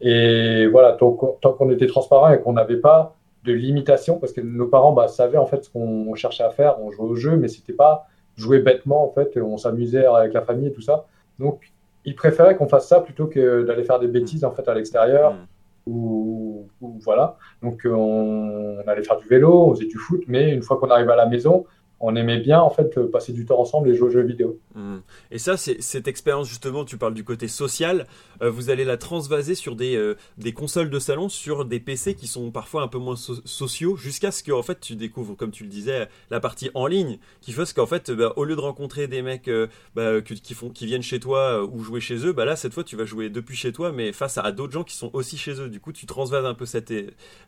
Et 0.00 0.66
voilà, 0.66 0.92
tant 0.92 1.12
qu'on 1.12 1.70
était 1.70 1.86
transparent 1.86 2.32
et 2.32 2.40
qu'on 2.40 2.52
n'avait 2.52 2.76
pas 2.76 3.15
de 3.46 3.52
limitation 3.52 4.18
parce 4.18 4.32
que 4.32 4.40
nos 4.40 4.66
parents 4.66 4.92
bah, 4.92 5.08
savaient 5.08 5.38
en 5.38 5.46
fait 5.46 5.64
ce 5.64 5.70
qu'on 5.70 6.14
cherchait 6.14 6.44
à 6.44 6.50
faire. 6.50 6.80
On 6.80 6.90
jouait 6.90 7.08
au 7.08 7.14
jeu, 7.14 7.36
mais 7.36 7.48
c'était 7.48 7.72
pas 7.72 8.06
jouer 8.36 8.58
bêtement 8.58 9.04
en 9.04 9.12
fait. 9.12 9.38
On 9.38 9.56
s'amusait 9.56 10.04
avec 10.04 10.32
la 10.34 10.42
famille 10.42 10.68
et 10.68 10.72
tout 10.72 10.82
ça. 10.82 11.06
Donc, 11.38 11.72
ils 12.04 12.14
préféraient 12.14 12.56
qu'on 12.56 12.68
fasse 12.68 12.88
ça 12.88 13.00
plutôt 13.00 13.26
que 13.26 13.64
d'aller 13.64 13.84
faire 13.84 13.98
des 13.98 14.08
bêtises 14.08 14.44
en 14.44 14.52
fait 14.52 14.68
à 14.68 14.74
l'extérieur. 14.74 15.34
Mm. 15.34 15.46
Ou, 15.88 16.68
voilà. 17.00 17.36
Donc, 17.62 17.82
on, 17.84 18.80
on, 18.84 18.88
allait 18.88 19.04
faire 19.04 19.18
du 19.18 19.28
vélo, 19.28 19.68
on 19.68 19.74
faisait 19.74 19.86
du 19.86 19.98
foot, 19.98 20.24
mais 20.26 20.50
une 20.50 20.62
fois 20.62 20.78
qu'on 20.78 20.90
arrivait 20.90 21.12
à 21.12 21.16
la 21.16 21.26
maison, 21.26 21.64
on 22.00 22.14
aimait 22.14 22.40
bien 22.40 22.60
en 22.60 22.70
fait 22.70 23.00
passer 23.10 23.32
du 23.32 23.46
temps 23.46 23.58
ensemble 23.58 23.88
et 23.88 23.94
jouer 23.94 24.08
aux 24.08 24.10
jeux 24.10 24.22
vidéo. 24.22 24.58
Hmm. 24.74 24.98
Et 25.30 25.38
ça, 25.38 25.56
c'est 25.56 25.80
cette 25.80 26.08
expérience 26.08 26.48
justement, 26.48 26.84
tu 26.84 26.98
parles 26.98 27.14
du 27.14 27.24
côté 27.24 27.48
social, 27.48 28.06
euh, 28.35 28.35
vous 28.40 28.70
allez 28.70 28.84
la 28.84 28.96
transvaser 28.96 29.54
sur 29.54 29.76
des, 29.76 29.96
euh, 29.96 30.16
consoles 30.54 30.90
de 30.90 30.98
salon, 30.98 31.28
sur 31.28 31.64
des 31.64 31.80
PC 31.80 32.14
qui 32.14 32.26
sont 32.26 32.50
parfois 32.50 32.82
un 32.82 32.88
peu 32.88 32.98
moins 32.98 33.16
sociaux, 33.16 33.96
jusqu'à 33.96 34.30
ce 34.30 34.42
que 34.42 34.52
en 34.52 34.62
fait 34.62 34.80
tu 34.80 34.96
découvres, 34.96 35.36
comme 35.36 35.50
tu 35.50 35.64
le 35.64 35.70
disais, 35.70 36.08
la 36.30 36.40
partie 36.40 36.70
en 36.74 36.86
ligne, 36.86 37.18
qui 37.40 37.52
fait 37.52 37.72
qu'en 37.72 37.86
fait, 37.86 38.10
bah, 38.10 38.32
au 38.36 38.44
lieu 38.44 38.56
de 38.56 38.60
rencontrer 38.60 39.08
des 39.08 39.22
mecs 39.22 39.48
euh, 39.48 39.66
bah, 39.94 40.20
qui, 40.20 40.86
viennent 40.86 41.02
chez 41.02 41.20
toi 41.20 41.64
ou 41.64 41.82
jouer 41.82 42.00
chez 42.00 42.26
eux, 42.26 42.32
bah 42.32 42.44
là 42.44 42.56
cette 42.56 42.72
fois 42.72 42.84
tu 42.84 42.96
vas 42.96 43.04
jouer 43.04 43.28
depuis 43.28 43.56
chez 43.56 43.72
toi, 43.72 43.92
mais 43.92 44.12
face 44.12 44.38
à, 44.38 44.52
d'autres 44.52 44.72
gens 44.72 44.84
qui 44.84 44.94
sont 44.94 45.10
aussi 45.12 45.36
chez 45.36 45.60
eux. 45.60 45.68
Du 45.68 45.80
coup, 45.80 45.92
tu 45.92 46.06
transvases 46.06 46.44
un 46.44 46.54
peu 46.54 46.66
cette 46.66 46.92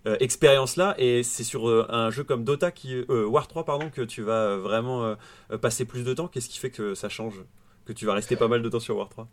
expérience 0.04 0.76
là, 0.76 0.94
et 0.98 1.22
c'est 1.22 1.44
sur 1.44 1.68
un 1.92 2.10
jeu 2.10 2.24
comme 2.24 2.44
Dota 2.44 2.70
qui 2.70 3.04
War 3.08 3.46
3 3.46 3.64
pardon 3.64 3.90
que 3.90 4.02
tu 4.02 4.22
vas 4.22 4.56
vraiment 4.56 5.16
euh, 5.52 5.58
passer 5.58 5.84
plus 5.84 6.04
de 6.04 6.14
temps. 6.14 6.28
Qu'est-ce 6.28 6.48
qui 6.48 6.58
fait 6.58 6.70
que 6.70 6.94
ça 6.94 7.08
change? 7.08 7.42
Que 7.84 7.92
tu 7.92 8.06
vas 8.06 8.14
rester 8.14 8.36
pas 8.36 8.48
mal 8.48 8.62
de 8.62 8.68
temps 8.68 8.80
sur 8.80 8.96
War 8.96 9.08
3 9.08 9.28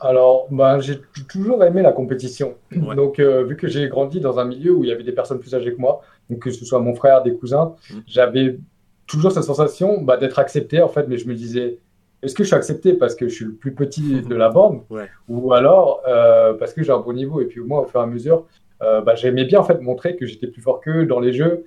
alors, 0.00 0.46
ben, 0.50 0.80
j'ai 0.80 1.00
toujours 1.28 1.62
aimé 1.64 1.82
la 1.82 1.92
compétition. 1.92 2.54
Donc, 2.72 3.18
euh, 3.18 3.44
vu 3.44 3.56
que 3.56 3.68
j'ai 3.68 3.88
grandi 3.88 4.20
dans 4.20 4.38
un 4.38 4.44
milieu 4.44 4.72
où 4.72 4.84
il 4.84 4.90
y 4.90 4.92
avait 4.92 5.02
des 5.02 5.12
personnes 5.12 5.38
plus 5.38 5.54
âgées 5.54 5.74
que 5.74 5.80
moi, 5.80 6.00
donc 6.30 6.40
que 6.40 6.50
ce 6.50 6.64
soit 6.64 6.80
mon 6.80 6.94
frère, 6.94 7.22
des 7.22 7.34
cousins, 7.34 7.74
mm. 7.90 7.94
j'avais 8.06 8.58
toujours 9.06 9.32
cette 9.32 9.44
sensation 9.44 10.00
bah, 10.02 10.16
d'être 10.16 10.38
accepté, 10.38 10.82
en 10.82 10.88
fait. 10.88 11.06
Mais 11.08 11.18
je 11.18 11.28
me 11.28 11.34
disais, 11.34 11.78
est-ce 12.22 12.34
que 12.34 12.42
je 12.42 12.48
suis 12.48 12.56
accepté 12.56 12.94
parce 12.94 13.14
que 13.14 13.28
je 13.28 13.34
suis 13.34 13.44
le 13.44 13.54
plus 13.54 13.74
petit 13.74 14.22
de 14.28 14.34
la 14.34 14.48
bande? 14.48 14.82
Ou 15.28 15.52
alors 15.52 16.02
euh, 16.06 16.54
parce 16.54 16.72
que 16.72 16.82
j'ai 16.82 16.92
un 16.92 17.00
bon 17.00 17.12
niveau 17.12 17.40
Et 17.40 17.46
puis, 17.46 17.60
moi, 17.60 17.82
au 17.82 17.86
fur 17.86 18.00
et 18.00 18.04
à 18.04 18.06
mesure, 18.06 18.46
bah, 18.80 19.14
j'aimais 19.14 19.46
bien, 19.46 19.60
en 19.60 19.64
fait, 19.64 19.80
montrer 19.80 20.14
que 20.14 20.26
j'étais 20.26 20.46
plus 20.46 20.60
fort 20.60 20.82
qu'eux 20.82 21.06
dans 21.06 21.18
les 21.18 21.32
jeux, 21.32 21.64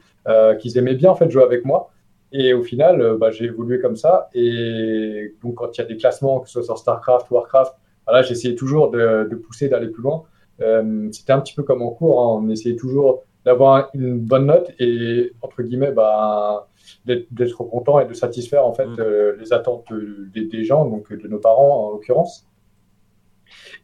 qu'ils 0.59 0.77
aimaient 0.77 0.93
bien, 0.93 1.09
en 1.09 1.15
fait, 1.15 1.31
jouer 1.31 1.41
avec 1.41 1.65
moi. 1.65 1.89
Et 2.31 2.53
au 2.53 2.63
final, 2.63 3.01
euh, 3.01 3.17
bah, 3.17 3.31
j'ai 3.31 3.45
évolué 3.45 3.79
comme 3.79 3.95
ça. 3.95 4.29
Et 4.33 5.33
donc, 5.41 5.55
quand 5.55 5.77
il 5.77 5.81
y 5.81 5.83
a 5.83 5.87
des 5.87 5.97
classements, 5.97 6.39
que 6.39 6.47
ce 6.47 6.53
soit 6.53 6.63
sur 6.63 6.77
StarCraft, 6.77 7.29
Warcraft, 7.31 7.73
voilà, 8.07 8.23
j'essayais 8.23 8.55
toujours 8.55 8.89
de, 8.89 9.27
de 9.29 9.35
pousser, 9.35 9.69
d'aller 9.69 9.87
plus 9.87 10.03
loin. 10.03 10.23
Euh, 10.61 11.09
C'était 11.11 11.33
un 11.33 11.41
petit 11.41 11.53
peu 11.53 11.63
comme 11.63 11.81
en 11.81 11.91
cours. 11.91 12.21
Hein. 12.21 12.41
On 12.43 12.49
essayait 12.49 12.75
toujours 12.75 13.23
d'avoir 13.45 13.89
une 13.93 14.17
bonne 14.17 14.47
note 14.47 14.71
et, 14.79 15.31
entre 15.41 15.63
guillemets, 15.63 15.91
bah, 15.91 16.67
d'être 17.05 17.63
content 17.63 17.99
et 17.99 18.05
de 18.05 18.13
satisfaire 18.13 18.65
en 18.65 18.73
fait 18.73 18.87
mm. 18.87 18.99
euh, 18.99 19.35
les 19.39 19.53
attentes 19.53 19.85
des, 20.33 20.45
des, 20.45 20.63
gens, 20.63 20.85
donc 20.85 21.11
de 21.13 21.27
nos 21.27 21.39
parents 21.39 21.87
en 21.87 21.91
l'occurrence. 21.91 22.47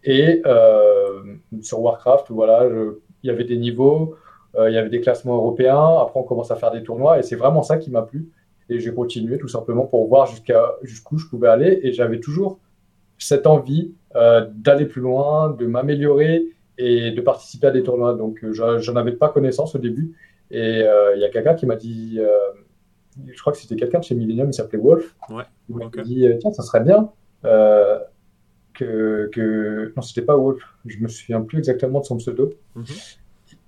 Et 0.03 0.41
euh, 0.45 1.23
sur 1.61 1.79
Warcraft, 1.79 2.25
voilà, 2.29 2.67
il 3.23 3.27
y 3.27 3.29
avait 3.29 3.45
des 3.45 3.57
niveaux. 3.57 4.15
Euh, 4.55 4.69
il 4.69 4.73
y 4.73 4.77
avait 4.77 4.89
des 4.89 5.01
classements 5.01 5.35
européens. 5.35 5.97
Après, 6.01 6.19
on 6.19 6.23
commence 6.23 6.51
à 6.51 6.55
faire 6.55 6.71
des 6.71 6.83
tournois 6.83 7.19
et 7.19 7.23
c'est 7.23 7.35
vraiment 7.35 7.63
ça 7.63 7.77
qui 7.77 7.89
m'a 7.89 8.03
plu. 8.03 8.29
Et 8.69 8.79
j'ai 8.79 8.93
continué 8.93 9.37
tout 9.37 9.47
simplement 9.47 9.85
pour 9.85 10.07
voir 10.07 10.27
jusqu'à 10.27 10.75
jusqu'où 10.83 11.17
je 11.17 11.27
pouvais 11.27 11.47
aller. 11.47 11.79
Et 11.83 11.91
j'avais 11.91 12.19
toujours 12.19 12.59
cette 13.17 13.47
envie 13.47 13.93
euh, 14.15 14.47
d'aller 14.53 14.85
plus 14.85 15.01
loin, 15.01 15.49
de 15.49 15.65
m'améliorer 15.65 16.45
et 16.77 17.11
de 17.11 17.21
participer 17.21 17.67
à 17.67 17.71
des 17.71 17.83
tournois. 17.83 18.13
Donc, 18.15 18.43
euh, 18.43 18.53
j'en 18.53 18.95
avais 18.95 19.13
pas 19.13 19.29
connaissance 19.29 19.75
au 19.75 19.79
début. 19.79 20.15
Et 20.51 20.81
il 21.15 21.19
y 21.19 21.25
a 21.25 21.29
quelqu'un 21.29 21.55
qui 21.55 21.65
m'a 21.65 21.75
dit, 21.75 22.19
je 23.25 23.41
crois 23.41 23.53
que 23.53 23.59
c'était 23.59 23.75
quelqu'un 23.75 23.99
de 23.99 24.03
chez 24.03 24.13
Millennium, 24.13 24.49
il 24.49 24.53
s'appelait 24.53 24.77
Wolf. 24.77 25.15
Ouais, 25.29 25.43
il 25.67 25.75
m'a 25.75 25.89
dit, 26.03 26.27
tiens, 26.39 26.51
ça 26.51 26.61
serait 26.61 26.81
bien 26.81 27.09
que, 27.41 29.29
que... 29.31 29.93
Non, 29.95 30.01
c'était 30.03 30.21
pas 30.21 30.37
Wolf. 30.37 30.61
Je 30.85 30.99
me 30.99 31.07
souviens 31.07 31.41
plus 31.41 31.57
exactement 31.57 32.01
de 32.01 32.05
son 32.05 32.17
pseudo. 32.17 32.53
Mhm 32.75 32.85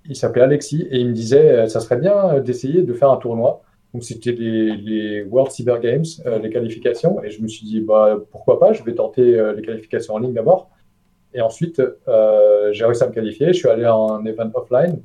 il 0.07 0.15
s'appelait 0.15 0.43
Alexis 0.43 0.87
et 0.89 0.99
il 0.99 1.07
me 1.07 1.13
disait 1.13 1.51
euh, 1.51 1.67
ça 1.67 1.79
serait 1.79 1.97
bien 1.97 2.39
d'essayer 2.39 2.81
de 2.81 2.93
faire 2.93 3.11
un 3.11 3.17
tournoi. 3.17 3.63
Donc 3.95 4.03
c'était 4.03 4.33
les, 4.33 5.23
World 5.23 5.53
Cyber 5.53 5.79
Games, 5.79 6.03
euh, 6.25 6.37
les 6.39 6.49
qualifications. 6.49 7.23
Et 7.23 7.29
je 7.29 7.41
me 7.41 7.47
suis 7.47 7.65
dit 7.65 7.79
bah 7.79 8.17
pourquoi 8.29 8.59
pas, 8.59 8.73
je 8.73 8.83
vais 8.83 8.93
tenter 8.93 9.39
euh, 9.39 9.53
les 9.53 9.61
qualifications 9.61 10.15
en 10.15 10.19
ligne 10.19 10.33
d'abord. 10.33 10.69
Et 11.33 11.39
ensuite 11.39 11.81
j'ai 12.71 12.83
réussi 12.83 13.03
à 13.03 13.07
me 13.07 13.13
qualifier. 13.13 13.47
Je 13.47 13.53
suis 13.53 13.69
allé 13.69 13.87
en 13.87 14.25
event 14.25 14.51
offline. 14.53 15.01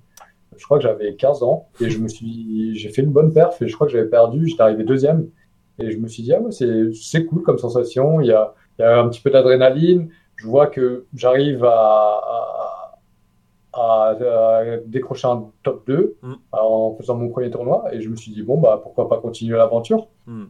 Je 0.57 0.65
crois 0.65 0.79
que 0.79 0.83
j'avais 0.83 1.15
15 1.15 1.45
ans 1.45 1.69
et 1.81 1.89
je 1.89 2.01
me 2.01 2.09
suis 2.09 2.77
j'ai 2.77 2.89
fait 2.89 3.03
une 3.03 3.13
bonne 3.13 3.33
perf 3.33 3.63
et 3.63 3.69
je 3.69 3.75
crois 3.77 3.87
que 3.87 3.93
j'avais 3.93 4.09
perdu. 4.09 4.49
J'étais 4.49 4.63
arrivé 4.63 4.83
deuxième 4.83 5.29
et 5.79 5.93
je 5.93 5.99
me 5.99 6.09
suis 6.09 6.25
dit 6.25 6.33
ah 6.35 6.41
c'est 6.51 7.27
cool 7.27 7.43
comme 7.43 7.59
sensation. 7.59 8.21
Il 8.21 8.27
y 8.27 8.33
a, 8.33 8.55
il 8.81 8.83
y 8.83 8.85
a 8.85 8.99
un 8.99 9.09
petit 9.09 9.21
peu 9.21 9.31
d'adrénaline. 9.31 10.09
Je 10.35 10.49
vois 10.49 10.67
que 10.67 11.05
j'arrive 11.15 11.65
à 11.65 11.71
à, 11.71 12.60
décrocher 14.87 15.29
un 15.29 15.45
top 15.63 15.87
2 15.87 16.17
mm. 16.23 16.35
en 16.53 16.97
faisant 16.99 17.17
mon 17.17 17.29
premier 17.29 17.51
tournoi 17.51 17.85
et 17.93 18.01
je 18.01 18.09
me 18.09 18.17
suis 18.17 18.33
dit 18.33 18.43
bon 18.43 18.61
bah 18.61 18.81
pourquoi 18.83 19.09
pas 19.09 19.19
continuer 19.19 19.57
l'aventure 19.57 20.09
mm. 20.27 20.45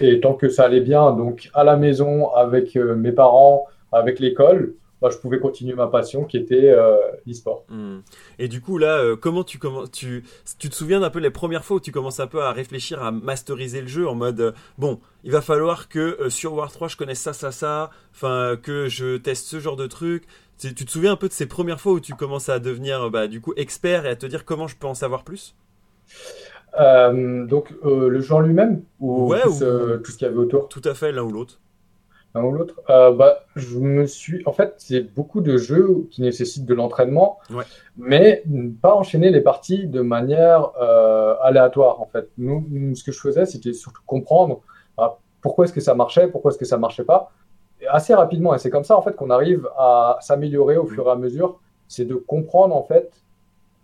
et 0.00 0.20
tant 0.20 0.34
que 0.34 0.48
ça 0.48 0.64
allait 0.64 0.80
bien 0.80 1.12
donc 1.12 1.50
à 1.54 1.64
la 1.64 1.76
maison 1.76 2.32
avec 2.34 2.76
euh, 2.76 2.94
mes 2.94 3.12
parents 3.12 3.66
avec 3.92 4.18
l'école 4.18 4.74
bah, 5.02 5.10
je 5.12 5.18
pouvais 5.18 5.38
continuer 5.38 5.74
ma 5.74 5.88
passion 5.88 6.24
qui 6.24 6.38
était 6.38 6.70
euh, 6.70 6.96
l'e-sport. 7.26 7.64
Mm. 7.68 7.98
Et 8.38 8.48
du 8.48 8.62
coup, 8.62 8.78
là, 8.78 8.96
euh, 8.96 9.14
comment 9.14 9.44
tu, 9.44 9.58
comment, 9.58 9.86
tu, 9.86 10.24
tu 10.58 10.70
te 10.70 10.74
souviens 10.74 11.00
d'un 11.00 11.10
peu 11.10 11.18
les 11.18 11.28
premières 11.28 11.66
fois 11.66 11.76
où 11.76 11.80
tu 11.80 11.92
commences 11.92 12.18
un 12.18 12.26
peu 12.26 12.42
à 12.42 12.52
réfléchir 12.52 13.02
à 13.02 13.10
masteriser 13.10 13.82
le 13.82 13.88
jeu 13.88 14.08
en 14.08 14.14
mode 14.14 14.54
bon, 14.78 14.98
il 15.22 15.32
va 15.32 15.42
falloir 15.42 15.90
que 15.90 16.30
sur 16.30 16.54
War 16.54 16.72
3 16.72 16.88
je 16.88 16.96
connaisse 16.96 17.20
ça, 17.20 17.34
ça, 17.34 17.52
ça, 17.52 17.90
enfin 18.14 18.56
que 18.60 18.88
je 18.88 19.18
teste 19.18 19.46
ce 19.48 19.60
genre 19.60 19.76
de 19.76 19.86
truc. 19.86 20.24
Tu 20.58 20.74
te 20.74 20.90
souviens 20.90 21.12
un 21.12 21.16
peu 21.16 21.28
de 21.28 21.32
ces 21.32 21.46
premières 21.46 21.80
fois 21.80 21.92
où 21.92 22.00
tu 22.00 22.14
commences 22.14 22.48
à 22.48 22.58
devenir 22.58 23.10
bah, 23.10 23.26
du 23.28 23.40
coup 23.40 23.52
expert 23.56 24.06
et 24.06 24.10
à 24.10 24.16
te 24.16 24.26
dire 24.26 24.44
comment 24.44 24.66
je 24.66 24.76
peux 24.76 24.86
en 24.86 24.94
savoir 24.94 25.22
plus? 25.22 25.54
Euh, 26.78 27.44
Donc 27.46 27.74
euh, 27.84 28.08
le 28.08 28.20
jeu 28.20 28.34
en 28.34 28.40
lui-même 28.40 28.82
ou, 29.00 29.34
tout, 29.42 29.50
ce 29.52 30.16
qu'il 30.16 30.26
y 30.26 30.30
avait 30.30 30.36
autour? 30.36 30.68
Tout 30.68 30.82
à 30.84 30.94
fait, 30.94 31.12
l'un 31.12 31.22
ou 31.22 31.30
l'autre. 31.30 31.58
l'un 32.34 32.42
ou 32.44 32.52
l'autre? 32.52 32.74
Euh, 32.90 33.12
bah, 33.12 33.44
je 33.54 33.78
me 33.78 34.06
suis. 34.06 34.42
En 34.46 34.52
fait, 34.52 34.74
c'est 34.78 35.00
beaucoup 35.14 35.40
de 35.40 35.56
jeux 35.56 36.06
qui 36.10 36.22
nécessitent 36.22 36.66
de 36.66 36.74
l'entraînement, 36.74 37.38
Ouais. 37.50 37.64
mais 37.96 38.42
pas 38.82 38.94
enchaîner 38.94 39.30
les 39.30 39.40
parties 39.40 39.86
de 39.86 40.00
manière 40.00 40.70
euh, 40.80 41.34
aléatoire. 41.42 42.00
En 42.00 42.06
fait, 42.06 42.28
nous, 42.38 42.66
nous, 42.70 42.94
ce 42.94 43.04
que 43.04 43.12
je 43.12 43.20
faisais, 43.20 43.46
c'était 43.46 43.72
surtout 43.72 44.02
comprendre 44.06 44.60
bah, 44.96 45.18
pourquoi 45.40 45.64
est-ce 45.64 45.72
que 45.72 45.80
ça 45.80 45.94
marchait, 45.94 46.28
pourquoi 46.28 46.50
est-ce 46.50 46.58
que 46.58 46.64
ça 46.66 46.76
marchait 46.78 47.04
pas, 47.04 47.30
assez 47.88 48.14
rapidement. 48.14 48.54
Et 48.54 48.58
c'est 48.58 48.70
comme 48.70 48.84
ça 48.84 48.96
en 48.96 49.02
fait 49.02 49.14
qu'on 49.16 49.30
arrive 49.30 49.68
à 49.76 50.18
s'améliorer 50.20 50.76
au 50.76 50.86
fur 50.86 51.06
et 51.06 51.10
à 51.10 51.16
mesure. 51.16 51.60
C'est 51.88 52.04
de 52.04 52.14
comprendre 52.14 52.74
en 52.74 52.82
fait 52.82 53.10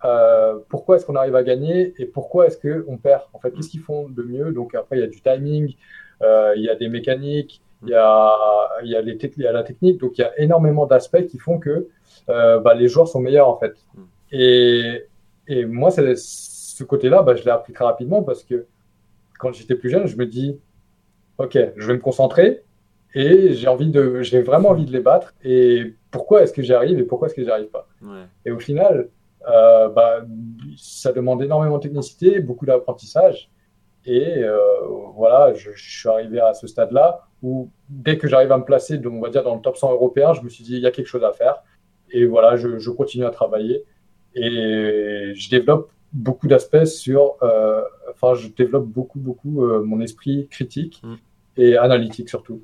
euh, 0.04 0.58
pourquoi 0.68 0.96
est-ce 0.96 1.06
qu'on 1.06 1.14
arrive 1.14 1.36
à 1.36 1.42
gagner 1.42 1.94
et 1.98 2.06
pourquoi 2.06 2.46
est-ce 2.46 2.58
qu'on 2.58 2.96
perd. 2.96 3.22
En 3.32 3.38
fait, 3.38 3.52
qu'est-ce 3.52 3.68
qu'ils 3.68 3.80
font 3.80 4.08
de 4.08 4.22
mieux? 4.22 4.52
Donc 4.52 4.74
après, 4.74 4.96
il 4.96 5.00
y 5.00 5.04
a 5.04 5.06
du 5.06 5.20
timing, 5.20 5.74
euh, 6.22 6.52
il 6.56 6.62
y 6.62 6.68
a 6.68 6.74
des 6.74 6.88
mécaniques, 6.88 7.62
il 7.82 7.90
y 7.90 7.94
a, 7.94 8.34
il 8.82 8.90
y 8.90 8.96
a, 8.96 9.02
les 9.02 9.16
tec- 9.16 9.34
il 9.36 9.42
y 9.42 9.46
a 9.46 9.52
la 9.52 9.62
technique. 9.62 10.00
Donc 10.00 10.18
il 10.18 10.22
y 10.22 10.24
a 10.24 10.32
énormément 10.40 10.86
d'aspects 10.86 11.26
qui 11.26 11.38
font 11.38 11.58
que 11.58 11.88
euh, 12.28 12.58
bah, 12.60 12.74
les 12.74 12.88
joueurs 12.88 13.08
sont 13.08 13.20
meilleurs 13.20 13.48
en 13.48 13.56
fait. 13.56 13.74
Mm. 13.94 14.02
Et, 14.32 15.06
et 15.48 15.64
moi, 15.66 15.90
ce 15.90 16.84
côté-là, 16.84 17.22
bah, 17.22 17.34
je 17.36 17.44
l'ai 17.44 17.50
appris 17.50 17.72
très 17.72 17.84
rapidement 17.84 18.22
parce 18.22 18.42
que 18.42 18.66
quand 19.38 19.52
j'étais 19.52 19.74
plus 19.74 19.90
jeune, 19.90 20.06
je 20.06 20.16
me 20.16 20.26
dis, 20.26 20.58
ok, 21.38 21.58
je 21.76 21.86
vais 21.86 21.94
me 21.94 22.00
concentrer 22.00 22.62
et 23.14 23.52
j'ai 23.54 23.68
envie 23.68 23.90
de, 23.90 24.22
j'ai 24.22 24.42
vraiment 24.42 24.70
envie 24.70 24.86
de 24.86 24.92
les 24.92 25.00
battre. 25.00 25.34
Et 25.44 25.94
pourquoi 26.10 26.42
est-ce 26.42 26.52
que 26.52 26.62
j'y 26.62 26.72
arrive 26.72 26.98
et 26.98 27.02
pourquoi 27.04 27.28
est-ce 27.28 27.34
que 27.34 27.42
j'y 27.44 27.50
arrive 27.50 27.68
pas? 27.68 27.88
Ouais. 28.02 28.24
Et 28.44 28.50
au 28.50 28.58
final, 28.58 29.08
euh, 29.48 29.88
bah, 29.88 30.24
ça 30.76 31.12
demande 31.12 31.42
énormément 31.42 31.78
de 31.78 31.82
technicité, 31.82 32.40
beaucoup 32.40 32.66
d'apprentissage. 32.66 33.50
Et 34.04 34.38
euh, 34.38 34.56
voilà, 35.14 35.54
je, 35.54 35.70
je 35.74 35.98
suis 36.00 36.08
arrivé 36.08 36.40
à 36.40 36.54
ce 36.54 36.66
stade-là 36.66 37.26
où 37.42 37.70
dès 37.88 38.18
que 38.18 38.26
j'arrive 38.28 38.50
à 38.52 38.58
me 38.58 38.64
placer, 38.64 39.00
on 39.04 39.20
va 39.20 39.30
dire 39.30 39.42
dans 39.44 39.54
le 39.54 39.60
top 39.60 39.76
100 39.76 39.92
européen, 39.92 40.32
je 40.32 40.42
me 40.42 40.48
suis 40.48 40.64
dit, 40.64 40.74
il 40.74 40.80
y 40.82 40.86
a 40.86 40.90
quelque 40.90 41.06
chose 41.06 41.24
à 41.24 41.32
faire. 41.32 41.62
Et 42.10 42.24
voilà, 42.26 42.56
je, 42.56 42.78
je 42.78 42.90
continue 42.90 43.24
à 43.24 43.30
travailler. 43.30 43.84
Et 44.34 45.32
je 45.34 45.50
développe 45.50 45.90
beaucoup 46.12 46.46
d'aspects 46.48 46.84
sur, 46.84 47.36
euh, 47.42 47.82
enfin, 48.10 48.34
je 48.34 48.48
développe 48.48 48.86
beaucoup, 48.86 49.18
beaucoup 49.18 49.66
mon 49.82 50.00
esprit 50.00 50.48
critique 50.48 51.00
Mm. 51.02 51.14
et 51.58 51.76
analytique 51.76 52.28
surtout. 52.28 52.62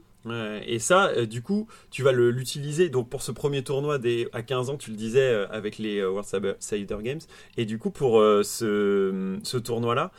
Et 0.67 0.79
ça, 0.79 1.09
euh, 1.17 1.27
du 1.27 1.43
coup, 1.43 1.69
tu 1.91 2.03
vas 2.03 2.13
l'utiliser 2.13 2.91
donc 2.91 3.09
pour 3.09 3.23
ce 3.23 3.33
premier 3.33 3.63
tournoi 3.65 3.99
des, 3.99 4.29
à 4.33 4.43
15 4.43 4.69
ans, 4.69 4.77
tu 4.77 4.91
le 4.91 4.97
disais, 4.97 5.21
euh, 5.21 5.47
avec 5.51 5.79
les 5.79 6.01
euh, 6.01 6.11
World 6.11 6.27
Cyber- 6.29 6.57
Cider 6.59 6.97
Games. 7.03 7.21
Et 7.57 7.65
du 7.65 7.79
coup, 7.79 7.91
pour 7.91 8.21
ce, 8.45 9.39
ce 9.43 9.57
tournoi-là, 9.57 10.11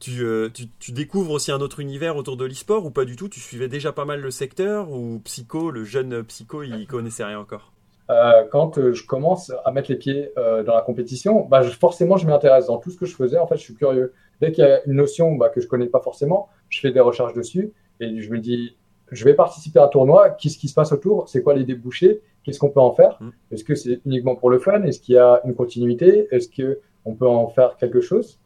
tu, 0.00 0.24
tu, 0.52 0.68
tu 0.78 0.92
découvres 0.92 1.30
aussi 1.32 1.52
un 1.52 1.60
autre 1.60 1.80
univers 1.80 2.16
autour 2.16 2.36
de 2.36 2.44
l'e-sport 2.44 2.84
ou 2.84 2.90
pas 2.90 3.04
du 3.04 3.16
tout? 3.16 3.28
Tu 3.28 3.40
suivais 3.40 3.68
déjà 3.68 3.92
pas 3.92 4.04
mal 4.04 4.20
le 4.20 4.30
secteur 4.30 4.90
ou 4.90 5.20
Psycho, 5.24 5.70
le 5.70 5.84
jeune 5.84 6.22
Psycho, 6.24 6.62
il 6.62 6.86
connaissait 6.86 7.24
rien 7.24 7.38
encore? 7.38 7.72
Quand 8.50 8.92
je 8.92 9.06
commence 9.06 9.52
à 9.64 9.70
mettre 9.72 9.90
les 9.90 9.96
pieds 9.96 10.30
dans 10.36 10.74
la 10.74 10.82
compétition, 10.82 11.46
bah, 11.46 11.62
je- 11.62 11.70
forcément, 11.70 12.16
je 12.16 12.26
m'intéresse 12.26 12.66
dans 12.66 12.78
tout 12.78 12.90
ce 12.90 12.96
que 12.98 13.06
je 13.06 13.14
faisais. 13.14 13.38
En 13.38 13.46
fait, 13.46 13.56
je 13.56 13.62
suis 13.62 13.74
curieux. 13.74 14.12
Dès 14.40 14.52
qu'il 14.52 14.64
y 14.64 14.66
a 14.66 14.84
une 14.86 14.94
notion 14.94 15.34
bah, 15.36 15.48
que 15.48 15.60
je 15.60 15.66
connais 15.68 15.86
pas 15.86 16.00
forcément, 16.00 16.48
je 16.68 16.80
fais 16.80 16.90
des 16.92 17.00
recherches 17.00 17.32
dessus 17.34 17.72
et 18.00 18.20
je 18.20 18.30
me 18.30 18.38
dis, 18.38 18.76
je 19.12 19.24
vais 19.24 19.34
participer 19.34 19.78
à 19.78 19.84
un 19.84 19.88
tournoi. 19.88 20.30
Qu'est-ce 20.30 20.58
qui 20.58 20.68
se 20.68 20.74
passe 20.74 20.92
autour? 20.92 21.28
C'est 21.28 21.42
quoi 21.42 21.54
les 21.54 21.64
débouchés? 21.64 22.22
Qu'est-ce 22.42 22.58
qu'on 22.58 22.70
peut 22.70 22.80
en 22.80 22.92
faire? 22.92 23.18
Mm. 23.20 23.28
Est-ce 23.52 23.64
que 23.64 23.74
c'est 23.74 24.00
uniquement 24.06 24.34
pour 24.34 24.50
le 24.50 24.58
fun? 24.58 24.82
Est-ce 24.82 25.00
qu'il 25.00 25.14
y 25.14 25.18
a 25.18 25.40
une 25.44 25.54
continuité? 25.54 26.28
Est-ce 26.30 26.48
que 26.48 26.80
on 27.04 27.14
peut 27.14 27.28
en 27.28 27.48
faire 27.48 27.76
quelque 27.76 28.00
chose? 28.00 28.38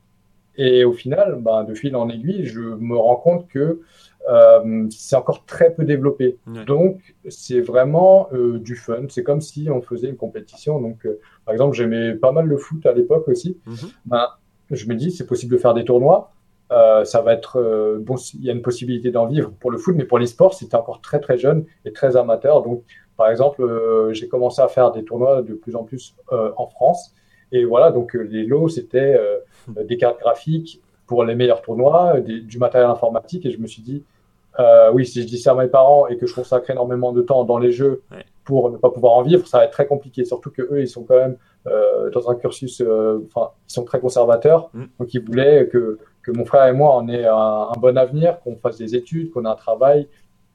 Et 0.58 0.84
au 0.84 0.92
final, 0.92 1.36
bah, 1.40 1.64
de 1.64 1.74
fil 1.74 1.94
en 1.96 2.08
aiguille, 2.08 2.46
je 2.46 2.60
me 2.60 2.96
rends 2.96 3.16
compte 3.16 3.46
que 3.48 3.80
euh, 4.28 4.86
c'est 4.90 5.16
encore 5.16 5.44
très 5.44 5.72
peu 5.72 5.84
développé. 5.84 6.38
Ouais. 6.46 6.64
Donc, 6.64 7.14
c'est 7.28 7.60
vraiment 7.60 8.28
euh, 8.32 8.58
du 8.58 8.74
fun. 8.74 9.04
C'est 9.08 9.22
comme 9.22 9.40
si 9.40 9.68
on 9.70 9.82
faisait 9.82 10.08
une 10.08 10.16
compétition. 10.16 10.80
Donc, 10.80 11.06
euh, 11.06 11.20
par 11.44 11.52
exemple, 11.52 11.76
j'aimais 11.76 12.14
pas 12.14 12.32
mal 12.32 12.46
le 12.46 12.56
foot 12.56 12.84
à 12.86 12.92
l'époque 12.92 13.28
aussi. 13.28 13.58
Mhm. 13.66 13.76
Ben, 14.06 14.26
je 14.70 14.88
me 14.88 14.94
dis, 14.94 15.10
c'est 15.10 15.26
possible 15.26 15.52
de 15.52 15.58
faire 15.58 15.74
des 15.74 15.84
tournois. 15.84 16.32
Euh, 16.72 17.04
ça 17.04 17.20
va 17.22 17.32
être 17.32 17.58
euh, 17.60 17.98
bon. 18.00 18.16
Il 18.34 18.44
y 18.44 18.50
a 18.50 18.52
une 18.52 18.62
possibilité 18.62 19.10
d'en 19.12 19.26
vivre 19.26 19.52
pour 19.60 19.70
le 19.70 19.78
foot, 19.78 19.94
mais 19.96 20.04
pour 20.04 20.18
l'e-sport, 20.18 20.54
c'était 20.54 20.74
encore 20.76 21.00
très 21.00 21.20
très 21.20 21.38
jeune 21.38 21.64
et 21.84 21.92
très 21.92 22.16
amateur. 22.16 22.62
Donc, 22.62 22.82
par 23.16 23.30
exemple, 23.30 23.62
euh, 23.62 24.12
j'ai 24.12 24.26
commencé 24.28 24.60
à 24.60 24.68
faire 24.68 24.90
des 24.90 25.04
tournois 25.04 25.42
de 25.42 25.54
plus 25.54 25.76
en 25.76 25.84
plus 25.84 26.14
en 26.32 26.66
France. 26.66 27.14
Et 27.52 27.64
voilà, 27.64 27.92
donc 27.92 28.14
les 28.14 28.44
lots, 28.44 28.68
c'était 28.68 29.16
des 29.68 29.96
cartes 29.96 30.18
graphiques 30.18 30.82
pour 31.06 31.24
les 31.24 31.36
meilleurs 31.36 31.62
tournois, 31.62 32.18
des- 32.20 32.40
du 32.40 32.58
matériel 32.58 32.90
informatique. 32.90 33.46
Et 33.46 33.50
je 33.52 33.60
me 33.60 33.68
suis 33.68 33.82
dit, 33.82 34.02
oui, 34.92 35.06
si 35.06 35.22
je 35.22 35.26
dis 35.28 35.38
ça 35.38 35.52
à 35.52 35.54
mes 35.54 35.68
parents 35.68 36.08
et 36.08 36.16
que 36.16 36.26
je 36.26 36.34
consacre 36.34 36.68
énormément 36.70 37.12
de 37.12 37.22
temps 37.22 37.44
dans 37.44 37.58
les 37.58 37.70
jeux 37.70 38.02
Ouais. 38.10 38.24
pour 38.44 38.70
ne 38.72 38.76
pas 38.76 38.90
pouvoir 38.90 39.12
en 39.14 39.22
vivre, 39.22 39.46
ça 39.46 39.58
va 39.58 39.64
être 39.66 39.70
très 39.70 39.86
compliqué. 39.86 40.24
Surtout 40.24 40.50
que 40.50 40.62
eux, 40.62 40.80
ils 40.80 40.88
sont 40.88 41.04
quand 41.04 41.14
même 41.16 41.36
dans 42.12 42.28
un 42.30 42.34
cursus, 42.34 42.82
enfin, 43.28 43.50
ils 43.68 43.72
sont 43.72 43.84
très 43.84 44.00
conservateurs. 44.00 44.68
Mm. 44.74 44.84
Donc, 44.98 45.14
ils 45.14 45.22
voulaient 45.24 45.68
que, 45.68 45.98
que 46.26 46.32
mon 46.32 46.44
frère 46.44 46.66
et 46.66 46.72
moi 46.72 46.96
on 46.98 47.08
ait 47.08 47.24
un, 47.24 47.68
un 47.74 47.80
bon 47.80 47.96
avenir, 47.96 48.40
qu'on 48.40 48.56
fasse 48.56 48.78
des 48.78 48.96
études, 48.96 49.30
qu'on 49.30 49.44
ait 49.44 49.48
un 49.48 49.54
travail. 49.54 50.08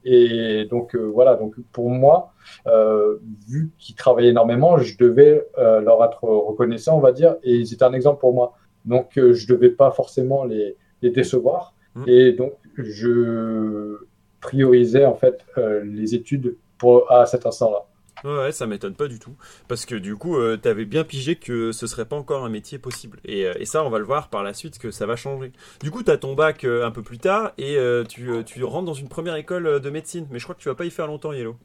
Et 0.03 0.65
donc, 0.69 0.95
euh, 0.95 0.99
voilà. 0.99 1.35
Donc, 1.35 1.55
pour 1.71 1.89
moi, 1.89 2.33
euh, 2.67 3.17
vu 3.47 3.71
qu'ils 3.77 3.95
travaillaient 3.95 4.29
énormément, 4.29 4.77
je 4.77 4.97
devais 4.97 5.47
euh, 5.57 5.79
leur 5.81 6.03
être 6.03 6.23
reconnaissant, 6.23 6.97
on 6.97 7.01
va 7.01 7.11
dire. 7.11 7.35
Et 7.43 7.55
ils 7.55 7.73
étaient 7.73 7.83
un 7.83 7.93
exemple 7.93 8.19
pour 8.19 8.33
moi. 8.33 8.53
Donc, 8.85 9.11
je 9.15 9.47
devais 9.47 9.69
pas 9.69 9.91
forcément 9.91 10.43
les, 10.43 10.75
les 11.01 11.11
décevoir. 11.11 11.75
Mm. 11.95 12.03
Et 12.07 12.31
donc, 12.33 12.53
je 12.77 13.97
priorisais 14.39 15.05
en 15.05 15.13
fait 15.13 15.45
les 15.83 16.15
études 16.15 16.57
pour, 16.79 17.11
à 17.11 17.27
cet 17.27 17.45
instant-là. 17.45 17.85
Ouais, 18.23 18.51
ça 18.51 18.67
m'étonne 18.67 18.93
pas 18.93 19.07
du 19.07 19.19
tout. 19.19 19.35
Parce 19.67 19.85
que 19.85 19.95
du 19.95 20.15
coup, 20.15 20.37
euh, 20.37 20.57
t'avais 20.57 20.85
bien 20.85 21.03
pigé 21.03 21.35
que 21.35 21.71
ce 21.71 21.87
serait 21.87 22.05
pas 22.05 22.15
encore 22.15 22.45
un 22.45 22.49
métier 22.49 22.77
possible. 22.77 23.19
Et, 23.25 23.47
euh, 23.47 23.53
et 23.59 23.65
ça, 23.65 23.83
on 23.83 23.89
va 23.89 23.97
le 23.97 24.05
voir 24.05 24.29
par 24.29 24.43
la 24.43 24.53
suite 24.53 24.77
que 24.77 24.91
ça 24.91 25.05
va 25.05 25.15
changer. 25.15 25.51
Du 25.81 25.91
coup, 25.91 26.03
t'as 26.03 26.17
ton 26.17 26.33
bac 26.33 26.63
euh, 26.63 26.85
un 26.85 26.91
peu 26.91 27.01
plus 27.01 27.17
tard 27.17 27.53
et 27.57 27.77
tu, 28.07 28.29
tu 28.45 28.63
rentres 28.63 28.85
dans 28.85 28.93
une 28.93 29.09
première 29.09 29.35
école 29.35 29.79
de 29.79 29.89
médecine. 29.89 30.27
Mais 30.29 30.39
je 30.39 30.43
crois 30.43 30.55
que 30.55 30.61
tu 30.61 30.69
vas 30.69 30.75
pas 30.75 30.85
y 30.85 30.91
faire 30.91 31.07
longtemps, 31.07 31.33
Yellow. 31.33 31.55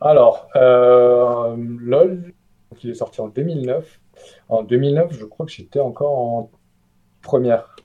Alors, 0.00 0.48
LOL, 0.54 2.32
il 2.82 2.90
est 2.90 2.94
sorti 2.94 3.20
en 3.20 3.28
2009. 3.28 4.00
En 4.48 4.62
2009, 4.62 5.12
je 5.12 5.24
crois 5.24 5.46
que 5.46 5.52
j'étais 5.52 5.80
encore 5.80 6.18
en 6.18 6.50
première 7.22 7.76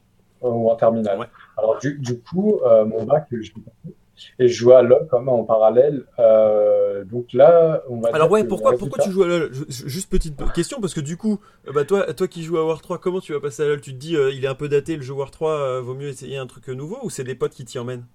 ou 0.41 0.69
en 0.69 0.75
terminale. 0.75 1.19
Ouais. 1.19 1.27
Alors, 1.57 1.77
du, 1.79 1.99
du 1.99 2.19
coup, 2.19 2.59
mon 2.63 3.03
bac, 3.03 3.27
je 3.31 3.37
l'ai 3.37 3.61
passé. 3.61 3.95
Et 4.39 4.47
je 4.47 4.55
jouais 4.55 4.75
à 4.75 4.81
LOL 4.81 5.07
quand 5.09 5.19
même 5.19 5.29
en 5.29 5.43
parallèle. 5.43 6.03
Euh, 6.19 7.03
donc 7.03 7.33
là, 7.33 7.83
on 7.89 7.99
va 7.99 8.09
Alors 8.13 8.31
ouais, 8.31 8.43
pourquoi, 8.43 8.77
pourquoi 8.77 9.03
tu 9.03 9.11
joues 9.11 9.23
à 9.23 9.27
LoL? 9.27 9.51
Juste 9.69 10.09
petite 10.09 10.35
question, 10.53 10.79
parce 10.81 10.93
que 10.93 11.01
du 11.01 11.17
coup, 11.17 11.39
euh, 11.67 11.71
bah 11.73 11.85
toi, 11.85 12.13
toi 12.13 12.27
qui 12.27 12.43
joues 12.43 12.57
à 12.57 12.65
War 12.65 12.81
3, 12.81 12.97
comment 12.97 13.19
tu 13.19 13.33
vas 13.33 13.39
passer 13.39 13.63
à 13.63 13.67
LoL? 13.67 13.81
Tu 13.81 13.93
te 13.93 13.97
dis, 13.97 14.15
euh, 14.15 14.31
il 14.31 14.43
est 14.43 14.47
un 14.47 14.55
peu 14.55 14.69
daté 14.69 14.95
le 14.95 15.01
jeu 15.01 15.13
War 15.13 15.31
3, 15.31 15.51
euh, 15.51 15.81
vaut 15.81 15.95
mieux 15.95 16.09
essayer 16.09 16.37
un 16.37 16.47
truc 16.47 16.67
nouveau 16.67 16.97
ou 17.03 17.09
c'est 17.09 17.23
des 17.23 17.35
potes 17.35 17.53
qui 17.53 17.65
t'y 17.65 17.79
emmènent? 17.79 18.05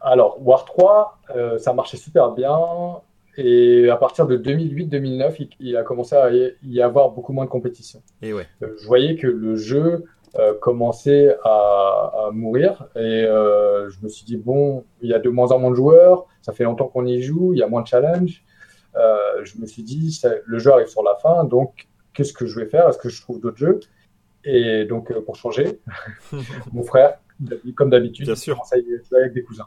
Alors, 0.00 0.38
War 0.46 0.64
3, 0.64 1.18
euh, 1.34 1.58
ça 1.58 1.72
marchait 1.72 1.96
super 1.96 2.32
bien. 2.32 2.58
Et 3.38 3.90
à 3.90 3.96
partir 3.96 4.26
de 4.26 4.38
2008-2009, 4.38 5.36
il, 5.38 5.48
il 5.60 5.76
a 5.76 5.82
commencé 5.82 6.16
à 6.16 6.30
y 6.30 6.80
avoir 6.80 7.10
beaucoup 7.10 7.34
moins 7.34 7.44
de 7.44 7.50
compétition. 7.50 8.00
Et 8.22 8.32
ouais. 8.32 8.46
Je 8.60 8.86
voyais 8.86 9.16
que 9.16 9.26
le 9.26 9.56
jeu 9.56 10.04
euh, 10.38 10.54
commençait 10.60 11.36
à, 11.44 12.12
à 12.26 12.30
mourir. 12.32 12.86
Et 12.96 12.98
euh, 13.24 13.88
je 13.90 13.98
me 14.02 14.08
suis 14.08 14.24
dit 14.24 14.36
bon, 14.36 14.84
il 15.00 15.10
y 15.10 15.14
a 15.14 15.18
de 15.18 15.28
moins 15.30 15.52
en 15.52 15.58
moins 15.58 15.70
de 15.70 15.76
joueurs, 15.76 16.26
ça 16.42 16.52
fait 16.52 16.64
longtemps 16.64 16.88
qu'on 16.88 17.06
y 17.06 17.22
joue, 17.22 17.52
il 17.54 17.58
y 17.58 17.62
a 17.62 17.68
moins 17.68 17.82
de 17.82 17.86
challenge. 17.88 18.44
Euh, 18.96 19.44
je 19.44 19.58
me 19.58 19.66
suis 19.66 19.82
dit 19.82 20.12
ça- 20.12 20.34
le 20.44 20.58
jeu 20.58 20.72
arrive 20.72 20.88
sur 20.88 21.02
la 21.02 21.14
fin, 21.16 21.44
donc 21.44 21.86
qu'est-ce 22.14 22.32
que 22.32 22.46
je 22.46 22.58
vais 22.60 22.66
faire? 22.66 22.88
Est-ce 22.88 22.98
que 22.98 23.08
je 23.08 23.20
trouve 23.20 23.40
d'autres 23.40 23.58
jeux? 23.58 23.80
Et 24.44 24.84
donc 24.84 25.10
euh, 25.10 25.20
pour 25.20 25.36
changer, 25.36 25.80
mon 26.72 26.82
frère, 26.82 27.18
comme 27.76 27.90
d'habitude, 27.90 28.26
jouer 29.08 29.20
avec 29.20 29.32
des 29.34 29.42
cousins. 29.42 29.66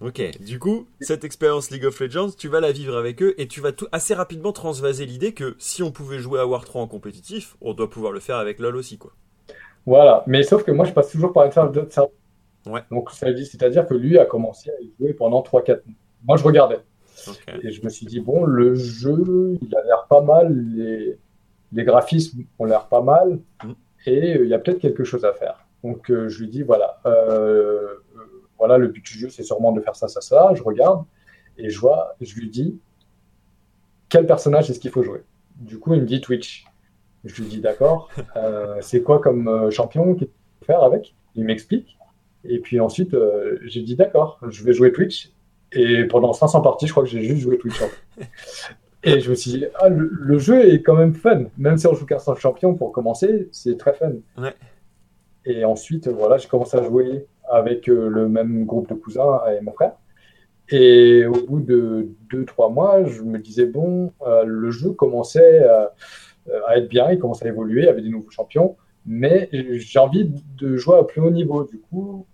Ok, 0.00 0.22
du 0.40 0.58
coup, 0.58 0.86
cette 1.02 1.24
expérience 1.24 1.70
League 1.70 1.84
of 1.84 2.00
Legends, 2.00 2.30
tu 2.30 2.48
vas 2.48 2.60
la 2.60 2.72
vivre 2.72 2.96
avec 2.96 3.22
eux 3.22 3.34
et 3.38 3.46
tu 3.48 3.60
vas 3.60 3.72
tout, 3.72 3.86
assez 3.92 4.14
rapidement 4.14 4.52
transvaser 4.52 5.04
l'idée 5.04 5.34
que 5.34 5.54
si 5.58 5.82
on 5.82 5.92
pouvait 5.92 6.18
jouer 6.18 6.40
à 6.40 6.46
War 6.46 6.64
3 6.64 6.80
en 6.80 6.86
compétitif, 6.88 7.56
on 7.60 7.74
doit 7.74 7.90
pouvoir 7.90 8.10
le 8.12 8.20
faire 8.20 8.36
avec 8.36 8.58
LoL 8.60 8.76
aussi, 8.76 8.96
quoi. 8.96 9.12
Voilà, 9.86 10.22
mais 10.26 10.42
sauf 10.42 10.62
que 10.64 10.70
moi 10.70 10.84
je 10.84 10.92
passe 10.92 11.10
toujours 11.10 11.32
par 11.32 11.44
une 11.46 11.52
phase 11.52 11.72
d'autres 11.72 11.92
serveurs. 11.92 12.12
Ouais. 12.66 12.82
Donc 12.90 13.10
ça 13.10 13.32
dire- 13.32 13.46
c'est-à-dire 13.46 13.86
que 13.86 13.94
lui 13.94 14.18
a 14.18 14.26
commencé 14.26 14.70
à 14.70 14.80
y 14.80 14.92
jouer 14.98 15.14
pendant 15.14 15.42
3-4 15.42 15.84
mois. 15.86 15.94
Moi 16.24 16.36
je 16.36 16.44
regardais. 16.44 16.78
Et 17.62 17.70
je 17.70 17.82
me 17.84 17.88
suis 17.90 18.06
dit, 18.06 18.20
bon, 18.20 18.44
le 18.44 18.74
jeu, 18.74 19.58
il 19.60 19.76
a 19.76 19.82
l'air 19.84 20.06
pas 20.08 20.22
mal, 20.22 20.54
les, 20.74 21.18
les 21.72 21.84
graphismes 21.84 22.44
ont 22.58 22.64
l'air 22.64 22.86
pas 22.88 23.02
mal, 23.02 23.38
Mm. 23.64 23.72
et 24.06 24.36
euh, 24.38 24.44
il 24.44 24.48
y 24.50 24.54
a 24.54 24.58
peut-être 24.58 24.78
quelque 24.78 25.04
chose 25.04 25.24
à 25.24 25.32
faire. 25.34 25.66
Donc 25.84 26.10
euh, 26.10 26.28
je 26.28 26.40
lui 26.40 26.48
dis, 26.48 26.62
voilà, 26.62 27.00
euh, 27.06 27.94
voilà, 28.58 28.78
le 28.78 28.88
but 28.88 29.04
du 29.04 29.18
jeu, 29.18 29.28
c'est 29.28 29.42
sûrement 29.42 29.72
de 29.72 29.80
faire 29.80 29.96
ça, 29.96 30.08
ça, 30.08 30.20
ça. 30.20 30.50
Je 30.54 30.62
regarde, 30.62 31.04
et 31.58 31.68
je 31.70 31.78
vois, 31.80 32.14
je 32.20 32.34
lui 32.38 32.48
dis, 32.50 32.78
quel 34.08 34.26
personnage 34.26 34.70
est-ce 34.70 34.80
qu'il 34.80 34.90
faut 34.90 35.02
jouer? 35.02 35.22
Du 35.56 35.78
coup, 35.78 35.94
il 35.94 36.00
me 36.02 36.06
dit 36.06 36.20
Twitch. 36.20 36.64
Je 37.24 37.42
lui 37.42 37.48
dis, 37.48 37.60
d'accord, 37.60 38.08
euh, 38.36 38.76
c'est 38.80 39.02
quoi 39.02 39.20
comme 39.20 39.48
euh, 39.48 39.70
champion 39.70 40.14
qu'il 40.14 40.28
faut 40.28 40.66
faire 40.66 40.82
avec? 40.82 41.14
Il 41.34 41.44
m'explique. 41.44 41.98
Et 42.44 42.58
puis 42.58 42.80
ensuite, 42.80 43.14
euh, 43.14 43.58
j'ai 43.64 43.82
dit, 43.82 43.96
d'accord, 43.96 44.38
je 44.48 44.64
vais 44.64 44.72
jouer 44.72 44.92
Twitch. 44.92 45.30
Et 45.72 46.04
pendant 46.04 46.32
500 46.32 46.62
parties, 46.62 46.86
je 46.86 46.92
crois 46.92 47.04
que 47.04 47.10
j'ai 47.10 47.22
juste 47.22 47.42
joué 47.42 47.58
Twitch. 47.58 47.80
Et 49.02 49.20
je 49.20 49.30
me 49.30 49.34
suis 49.34 49.52
dit, 49.52 49.64
ah, 49.76 49.88
le, 49.88 50.38
jeu 50.38 50.68
est 50.68 50.82
quand 50.82 50.94
même 50.94 51.14
fun. 51.14 51.44
Même 51.56 51.78
si 51.78 51.86
on 51.86 51.94
joue 51.94 52.04
qu'un 52.04 52.18
champion 52.36 52.74
pour 52.74 52.92
commencer, 52.92 53.48
c'est 53.50 53.78
très 53.78 53.94
fun. 53.94 54.12
Ouais. 54.36 54.54
Et 55.46 55.64
ensuite, 55.64 56.08
voilà, 56.08 56.36
j'ai 56.36 56.48
commencé 56.48 56.76
à 56.76 56.82
jouer 56.82 57.26
avec 57.50 57.88
euh, 57.88 58.08
le 58.08 58.28
même 58.28 58.66
groupe 58.66 58.88
de 58.88 58.94
cousins 58.94 59.40
et 59.50 59.62
mon 59.62 59.72
frère. 59.72 59.92
Et 60.68 61.24
au 61.24 61.46
bout 61.46 61.60
de 61.60 62.08
2-3 62.30 62.72
mois, 62.72 63.04
je 63.04 63.22
me 63.22 63.38
disais, 63.38 63.64
bon, 63.64 64.12
euh, 64.26 64.44
le 64.44 64.70
jeu 64.70 64.92
commençait 64.92 65.66
à, 66.66 66.78
être 66.78 66.88
bien, 66.88 67.10
il 67.10 67.18
commençait 67.18 67.46
à 67.46 67.48
évoluer, 67.48 67.88
avait 67.88 68.02
des 68.02 68.08
nouveaux 68.08 68.30
champions, 68.30 68.76
mais 69.06 69.48
j'ai 69.52 69.98
envie 69.98 70.30
de 70.58 70.76
jouer 70.76 70.98
à 70.98 71.04
plus 71.04 71.20
haut 71.20 71.30
niveau. 71.30 71.64
Du 71.64 71.78
coup, 71.78 72.26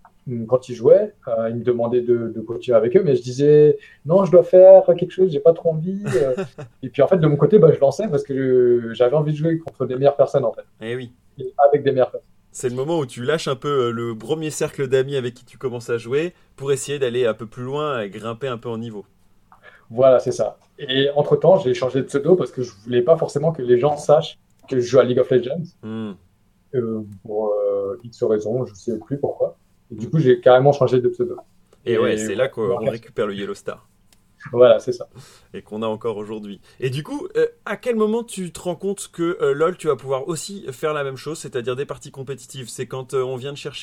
quand 0.47 0.69
ils 0.69 0.75
jouaient, 0.75 1.13
euh, 1.27 1.49
ils 1.49 1.57
me 1.57 1.63
demandaient 1.63 2.01
de, 2.01 2.33
continuer 2.45 2.77
avec 2.77 2.95
eux, 2.95 3.03
mais 3.03 3.15
je 3.15 3.21
disais 3.21 3.77
non, 4.05 4.25
je 4.25 4.31
dois 4.31 4.43
faire 4.43 4.83
quelque 4.97 5.11
chose, 5.11 5.31
j'ai 5.31 5.39
pas 5.39 5.53
trop 5.53 5.71
envie. 5.71 6.03
Euh. 6.15 6.35
et 6.83 6.89
puis 6.89 7.01
en 7.01 7.07
fait, 7.07 7.17
de 7.17 7.27
mon 7.27 7.37
côté, 7.37 7.59
bah, 7.59 7.71
je 7.73 7.79
lançais 7.79 8.07
parce 8.07 8.23
que 8.23 8.91
j'avais 8.93 9.15
envie 9.15 9.31
de 9.31 9.37
jouer 9.37 9.57
contre 9.59 9.85
des 9.85 9.95
meilleures 9.95 10.17
personnes 10.17 10.45
en 10.45 10.53
fait. 10.53 10.65
Et 10.81 10.91
eh 10.91 10.95
oui. 10.95 11.13
avec 11.69 11.83
des 11.83 11.91
meilleures 11.91 12.11
personnes. 12.11 12.27
C'est 12.51 12.69
le 12.69 12.75
moment 12.75 12.97
où 12.97 13.05
tu 13.05 13.23
lâches 13.23 13.47
un 13.47 13.55
peu 13.55 13.87
euh, 13.87 13.91
le 13.91 14.17
premier 14.17 14.49
cercle 14.49 14.87
d'amis 14.87 15.15
avec 15.15 15.35
qui 15.35 15.45
tu 15.45 15.57
commences 15.57 15.89
à 15.89 15.97
jouer 15.97 16.33
pour 16.55 16.71
essayer 16.71 16.97
d'aller 16.97 17.25
un 17.25 17.35
peu 17.35 17.45
plus 17.45 17.63
loin 17.63 18.01
et 18.01 18.09
grimper 18.09 18.47
un 18.47 18.57
peu 18.57 18.69
en 18.69 18.79
niveau. 18.79 19.05
Voilà, 19.89 20.19
c'est 20.19 20.31
ça. 20.31 20.57
Et 20.79 21.09
entre 21.15 21.35
temps, 21.35 21.57
j'ai 21.59 21.73
changé 21.73 22.01
de 22.01 22.05
pseudo 22.05 22.35
parce 22.35 22.51
que 22.51 22.61
je 22.61 22.71
voulais 22.83 23.01
pas 23.01 23.17
forcément 23.17 23.51
que 23.51 23.61
les 23.61 23.79
gens 23.79 23.97
sachent 23.97 24.37
que 24.67 24.79
je 24.79 24.85
joue 24.85 24.99
à 24.99 25.03
League 25.03 25.19
of 25.19 25.29
Legends. 25.29 25.63
Hmm. 25.81 26.13
pour 27.23 27.53
X 28.03 28.23
raisons, 28.23 28.65
je 28.65 28.73
sais 28.73 28.99
plus 28.99 29.17
pourquoi. 29.17 29.57
Et 29.91 29.95
du 29.95 30.09
coup, 30.09 30.19
j'ai 30.19 30.39
carrément 30.39 30.73
changé 30.73 30.99
de 30.99 31.07
pseudo. 31.09 31.37
Et, 31.85 31.97
ouais, 31.97 32.17
c'est 32.17 32.35
là 32.35 32.49
qu'on 32.49 32.77
récupère 32.89 33.27
le 33.27 33.35
Yellow 33.35 33.53
Star. 33.53 33.87
Voilà, 34.51 34.79
c'est 34.79 34.91
ça. 34.91 35.07
Et 35.53 35.61
qu'on 35.61 35.81
a 35.81 35.87
encore 35.87 36.17
aujourd'hui. 36.17 36.61
Et 36.79 36.89
du 36.89 37.03
coup, 37.03 37.27
euh, 37.35 37.47
à 37.65 37.77
quel 37.77 37.95
moment 37.95 38.23
tu 38.23 38.51
te 38.51 38.59
rends 38.59 38.75
compte 38.75 39.09
que 39.11 39.37
euh, 39.41 39.53
LoL, 39.53 39.77
tu 39.77 39.87
vas 39.87 39.95
pouvoir 39.95 40.27
aussi 40.27 40.65
faire 40.71 40.93
la 40.93 41.03
même 41.03 41.17
chose, 41.17 41.39
c'est-à-dire 41.39 41.75
des 41.75 41.85
parties 41.85 42.11
compétitives? 42.11 42.69
C'est 42.69 42.87
quand 42.87 43.13
euh, 43.13 43.23
on 43.23 43.35
vient 43.35 43.51
de 43.51 43.57
chercher 43.57 43.77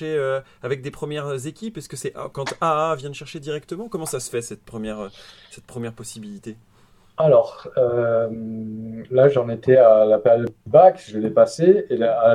avec 0.63 0.83
des 0.83 0.91
premières 0.91 1.47
équipes? 1.47 1.77
Est-ce 1.79 1.89
que 1.89 1.97
c'est 1.97 2.15
quand 2.33 2.55
AA 2.61 2.95
vient 2.97 3.11
de 3.11 3.15
chercher 3.15 3.41
directement? 3.41 3.89
Comment 3.89 4.07
ça 4.07 4.21
se 4.21 4.31
fait, 4.31 4.43
cette 4.43 4.65
première, 4.65 5.11
cette 5.51 5.67
première 5.67 5.93
possibilité? 5.93 6.57
Alors, 7.17 7.69
là, 7.77 9.29
j'en 9.29 9.49
étais 9.49 9.77
à 9.77 10.05
la 10.05 10.19
période 10.19 10.51
bac, 10.67 11.03
je 11.07 11.19
l'ai 11.19 11.31
passé, 11.31 11.87
et 11.91 12.03
à 12.03 12.35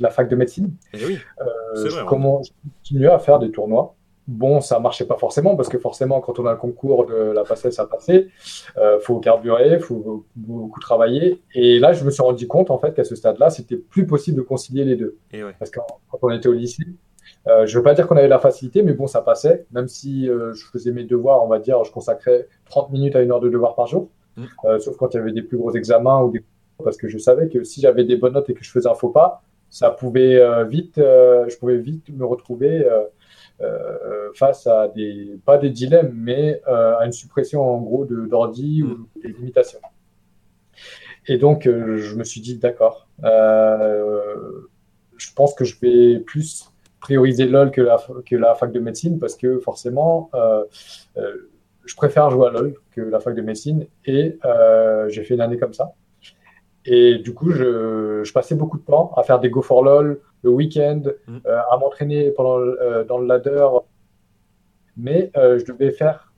la 0.00 0.10
fac 0.10 0.28
de 0.28 0.36
médecine. 0.36 0.74
Et 0.92 0.98
eh 1.00 1.06
oui. 1.06 1.18
Euh, 1.40 1.88
je, 1.88 2.04
commence, 2.04 2.52
continuais 2.78 3.10
à 3.10 3.18
faire 3.18 3.38
des 3.38 3.50
tournois. 3.50 3.94
Bon, 4.28 4.60
ça 4.60 4.78
marchait 4.78 5.06
pas 5.06 5.16
forcément 5.16 5.56
parce 5.56 5.70
que 5.70 5.78
forcément, 5.78 6.20
quand 6.20 6.38
on 6.38 6.44
a 6.44 6.52
le 6.52 6.58
concours 6.58 7.06
de 7.06 7.14
la 7.14 7.44
passée, 7.44 7.70
ça 7.70 7.86
passait. 7.86 8.28
Euh, 8.76 9.00
faut 9.00 9.20
carburer, 9.20 9.78
faut 9.80 10.26
beaucoup 10.36 10.80
travailler. 10.80 11.42
Et 11.54 11.78
là, 11.78 11.94
je 11.94 12.04
me 12.04 12.10
suis 12.10 12.22
rendu 12.22 12.46
compte 12.46 12.70
en 12.70 12.78
fait 12.78 12.92
qu'à 12.92 13.04
ce 13.04 13.16
stade-là, 13.16 13.48
c'était 13.48 13.76
plus 13.76 14.06
possible 14.06 14.36
de 14.36 14.42
concilier 14.42 14.84
les 14.84 14.96
deux. 14.96 15.16
Parce 15.58 15.70
que 15.70 15.80
quand 16.10 16.18
on 16.20 16.30
était 16.30 16.48
au 16.48 16.52
lycée, 16.52 16.84
euh, 17.46 17.64
je 17.64 17.78
veux 17.78 17.82
pas 17.82 17.94
dire 17.94 18.06
qu'on 18.06 18.18
avait 18.18 18.28
la 18.28 18.38
facilité, 18.38 18.82
mais 18.82 18.92
bon, 18.92 19.06
ça 19.06 19.22
passait. 19.22 19.66
Même 19.72 19.88
si 19.88 20.28
euh, 20.28 20.52
je 20.52 20.66
faisais 20.66 20.92
mes 20.92 21.04
devoirs, 21.04 21.42
on 21.42 21.48
va 21.48 21.58
dire, 21.58 21.82
je 21.84 21.90
consacrais 21.90 22.48
30 22.66 22.90
minutes 22.92 23.16
à 23.16 23.22
une 23.22 23.32
heure 23.32 23.40
de 23.40 23.48
devoir 23.48 23.74
par 23.74 23.86
jour. 23.86 24.10
Mm. 24.36 24.44
Euh, 24.66 24.78
sauf 24.78 24.98
quand 24.98 25.14
il 25.14 25.16
y 25.16 25.20
avait 25.20 25.32
des 25.32 25.42
plus 25.42 25.56
gros 25.56 25.72
examens 25.72 26.20
ou 26.22 26.30
des 26.30 26.44
parce 26.84 26.96
que 26.96 27.08
je 27.08 27.18
savais 27.18 27.48
que 27.48 27.64
si 27.64 27.80
j'avais 27.80 28.04
des 28.04 28.16
bonnes 28.16 28.34
notes 28.34 28.50
et 28.50 28.54
que 28.54 28.62
je 28.62 28.70
faisais 28.70 28.88
un 28.88 28.94
faux 28.94 29.08
pas, 29.08 29.42
ça 29.68 29.90
pouvait 29.90 30.36
euh, 30.36 30.62
vite, 30.64 30.92
je 30.96 31.56
pouvais 31.58 31.78
vite 31.78 32.08
me 32.10 32.24
retrouver 32.24 32.86
face 34.34 34.66
à 34.66 34.88
des, 34.88 35.38
pas 35.44 35.58
des 35.58 35.70
dilemmes, 35.70 36.12
mais 36.14 36.60
à 36.66 37.04
une 37.04 37.12
suppression 37.12 37.62
en 37.62 37.80
gros 37.80 38.04
d'ordi 38.04 38.82
ou 38.82 38.88
mm. 38.88 39.06
des 39.22 39.28
limitations. 39.28 39.80
Et 41.26 41.38
donc, 41.38 41.64
je 41.64 42.14
me 42.14 42.24
suis 42.24 42.40
dit, 42.40 42.56
d'accord, 42.56 43.08
je 43.22 45.32
pense 45.34 45.54
que 45.54 45.64
je 45.64 45.78
vais 45.80 46.20
plus 46.20 46.70
prioriser 47.00 47.46
LOL 47.46 47.70
que 47.70 47.80
la, 47.80 47.96
que 48.26 48.36
la 48.36 48.54
fac 48.54 48.72
de 48.72 48.80
médecine 48.80 49.18
parce 49.18 49.36
que 49.36 49.58
forcément, 49.58 50.30
je 51.16 51.96
préfère 51.96 52.30
jouer 52.30 52.46
à 52.46 52.50
LOL 52.50 52.74
que 52.92 53.00
la 53.00 53.20
fac 53.20 53.34
de 53.34 53.42
médecine 53.42 53.86
et 54.06 54.38
j'ai 55.08 55.24
fait 55.24 55.34
une 55.34 55.40
année 55.40 55.58
comme 55.58 55.74
ça. 55.74 55.92
Et 56.90 57.18
du 57.18 57.34
coup, 57.34 57.50
je, 57.50 58.32
passais 58.32 58.54
beaucoup 58.54 58.78
de 58.78 58.84
temps 58.84 59.12
à 59.16 59.22
faire 59.22 59.40
des 59.40 59.50
go 59.50 59.62
for 59.62 59.84
lol 59.84 60.20
le 60.42 60.50
week-end, 60.50 61.02
mm. 61.26 61.38
euh, 61.46 61.60
à 61.70 61.78
m'entraîner 61.78 62.30
pendant 62.30 62.58
euh, 62.58 63.04
dans 63.04 63.18
le 63.18 63.26
ladder. 63.26 63.66
Mais 64.96 65.30
euh, 65.36 65.58
je 65.58 65.64
devais 65.64 65.90
faire 65.90 66.32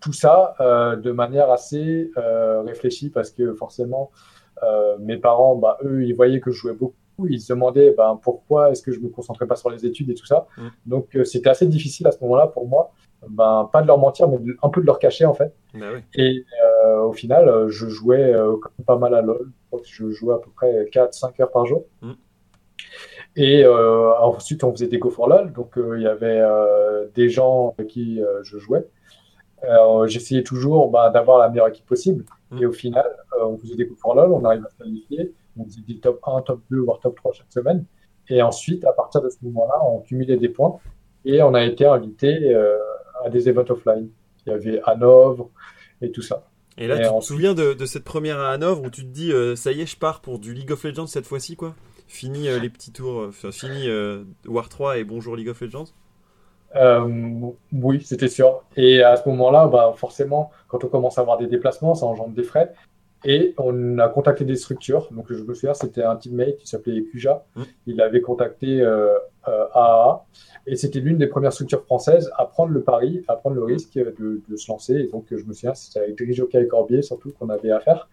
tout 0.00 0.12
ça 0.12 0.56
de 0.58 1.12
manière 1.12 1.48
assez 1.52 2.10
réfléchie 2.16 3.08
parce 3.08 3.30
que 3.30 3.54
forcément, 3.54 4.10
mes 4.98 5.16
parents, 5.16 5.54
bah, 5.54 5.78
eux, 5.84 6.04
ils 6.04 6.12
voyaient 6.12 6.40
que 6.40 6.50
je 6.50 6.56
jouais 6.56 6.72
beaucoup. 6.72 6.96
Ils 7.28 7.40
se 7.40 7.52
demandaient 7.52 7.94
bah, 7.96 8.18
pourquoi 8.20 8.72
est-ce 8.72 8.82
que 8.82 8.90
je 8.90 8.98
me 8.98 9.08
concentrais 9.10 9.46
pas 9.46 9.54
sur 9.54 9.70
les 9.70 9.86
études 9.86 10.10
et 10.10 10.14
tout 10.14 10.26
ça. 10.26 10.48
Mm. 10.58 10.68
Donc, 10.86 11.18
c'était 11.24 11.50
assez 11.50 11.68
difficile 11.68 12.08
à 12.08 12.10
ce 12.10 12.18
moment-là 12.20 12.48
pour 12.48 12.66
moi 12.66 12.90
ben, 13.28 13.68
pas 13.72 13.82
de 13.82 13.86
leur 13.86 13.98
mentir, 13.98 14.28
mais 14.28 14.38
un 14.62 14.68
peu 14.68 14.80
de 14.80 14.86
leur 14.86 14.98
cacher 14.98 15.24
en 15.24 15.34
fait. 15.34 15.54
Bah 15.74 15.86
et 16.14 16.44
euh, 16.84 17.02
au 17.02 17.12
final, 17.12 17.68
je 17.68 17.88
jouais 17.88 18.34
euh, 18.34 18.56
pas 18.86 18.96
mal 18.96 19.14
à 19.14 19.22
LoL. 19.22 19.50
Je 19.84 20.10
jouais 20.10 20.34
à 20.34 20.38
peu 20.38 20.50
près 20.50 20.84
4-5 20.92 21.40
heures 21.40 21.50
par 21.50 21.66
jour. 21.66 21.84
Mm. 22.02 22.12
Et 23.36 23.66
ensuite, 23.66 24.62
on 24.64 24.72
faisait 24.72 24.88
des 24.88 24.98
Go 24.98 25.10
for 25.10 25.28
LoL. 25.28 25.52
Donc, 25.52 25.72
il 25.76 26.02
y 26.02 26.06
avait 26.06 26.42
des 27.14 27.28
gens 27.28 27.74
avec 27.78 27.88
qui 27.90 28.20
je 28.42 28.58
jouais. 28.58 28.86
J'essayais 30.06 30.42
toujours 30.42 30.90
ben, 30.90 31.10
d'avoir 31.10 31.38
la 31.38 31.48
meilleure 31.48 31.68
équipe 31.68 31.86
possible. 31.86 32.24
Mm. 32.50 32.62
Et 32.62 32.66
au 32.66 32.72
final, 32.72 33.06
on 33.40 33.56
faisait 33.56 33.76
des 33.76 33.86
Go 33.86 33.94
for 33.98 34.14
LoL, 34.14 34.32
on 34.32 34.44
arrive 34.44 34.64
à 34.66 34.68
se 34.68 34.76
qualifier. 34.76 35.32
On 35.58 35.64
faisait 35.64 35.82
des 35.86 35.98
top 35.98 36.20
1, 36.26 36.42
top 36.42 36.60
2, 36.70 36.80
voire 36.80 37.00
top 37.00 37.16
3 37.16 37.32
chaque 37.32 37.52
semaine. 37.52 37.84
Et 38.28 38.42
ensuite, 38.42 38.84
à 38.84 38.92
partir 38.92 39.22
de 39.22 39.28
ce 39.28 39.36
moment-là, 39.42 39.74
on 39.86 40.00
cumulait 40.00 40.36
des 40.36 40.48
points. 40.48 40.78
Et 41.24 41.42
on 41.42 41.54
a 41.54 41.64
été 41.64 41.86
invité 41.86 42.54
à 43.24 43.30
des 43.30 43.48
events 43.48 43.70
offline. 43.70 44.08
Il 44.46 44.50
y 44.50 44.52
avait 44.52 44.80
Hanovre 44.84 45.50
et 46.00 46.10
tout 46.10 46.22
ça. 46.22 46.44
Et 46.78 46.86
là, 46.86 46.98
tu 46.98 47.14
te 47.14 47.20
souviens 47.20 47.54
de, 47.54 47.84
cette 47.84 48.04
première 48.04 48.38
à 48.38 48.50
Hanovre 48.50 48.84
où 48.84 48.90
tu 48.90 49.02
te 49.02 49.10
dis, 49.10 49.32
euh, 49.32 49.56
ça 49.56 49.72
y 49.72 49.82
est, 49.82 49.86
je 49.86 49.96
pars 49.96 50.20
pour 50.20 50.38
du 50.38 50.54
League 50.54 50.72
of 50.72 50.82
Legends 50.84 51.06
cette 51.06 51.26
fois-ci, 51.26 51.56
quoi? 51.56 51.74
Fini 52.12 52.46
euh, 52.46 52.58
les 52.58 52.68
petits 52.68 52.92
tours, 52.92 53.20
euh, 53.20 53.28
enfin, 53.30 53.50
fini 53.50 53.88
War 54.46 54.68
3 54.68 54.98
et 54.98 55.04
bonjour 55.04 55.34
League 55.34 55.48
of 55.48 55.58
Legends 55.62 55.86
Oui, 57.72 58.02
c'était 58.04 58.28
sûr. 58.28 58.64
Et 58.76 59.02
à 59.02 59.16
ce 59.16 59.26
moment-là, 59.30 59.66
bah, 59.66 59.94
forcément, 59.96 60.50
quand 60.68 60.84
on 60.84 60.88
commence 60.88 61.16
à 61.16 61.22
avoir 61.22 61.38
des 61.38 61.46
déplacements, 61.46 61.94
ça 61.94 62.04
engendre 62.04 62.34
des 62.34 62.42
frais. 62.42 62.74
Et 63.24 63.54
on 63.58 63.98
a 63.98 64.08
contacté 64.08 64.44
des 64.44 64.56
structures. 64.56 65.08
Donc, 65.12 65.26
je 65.30 65.42
me 65.42 65.54
souviens, 65.54 65.74
c'était 65.74 66.02
un 66.02 66.16
teammate 66.16 66.56
qui 66.56 66.66
s'appelait 66.66 67.02
Kuja. 67.04 67.44
Mmh. 67.54 67.62
Il 67.86 68.00
avait 68.00 68.20
contacté 68.20 68.80
euh, 68.80 69.16
AAA. 69.44 70.26
Et 70.66 70.76
c'était 70.76 71.00
l'une 71.00 71.18
des 71.18 71.26
premières 71.26 71.52
structures 71.52 71.84
françaises 71.84 72.30
à 72.38 72.46
prendre 72.46 72.72
le 72.72 72.82
pari, 72.82 73.24
à 73.28 73.36
prendre 73.36 73.56
le 73.56 73.64
risque 73.64 73.94
de, 73.94 74.42
de 74.48 74.56
se 74.56 74.70
lancer. 74.70 74.94
Et 74.94 75.08
donc, 75.08 75.26
je 75.30 75.44
me 75.44 75.52
souviens, 75.52 75.74
c'était 75.74 76.00
avec 76.00 76.16
Drijoka 76.16 76.60
et 76.60 76.66
Corbier 76.66 77.02
surtout 77.02 77.32
qu'on 77.32 77.48
avait 77.48 77.70
à 77.72 77.80
faire. 77.80 78.08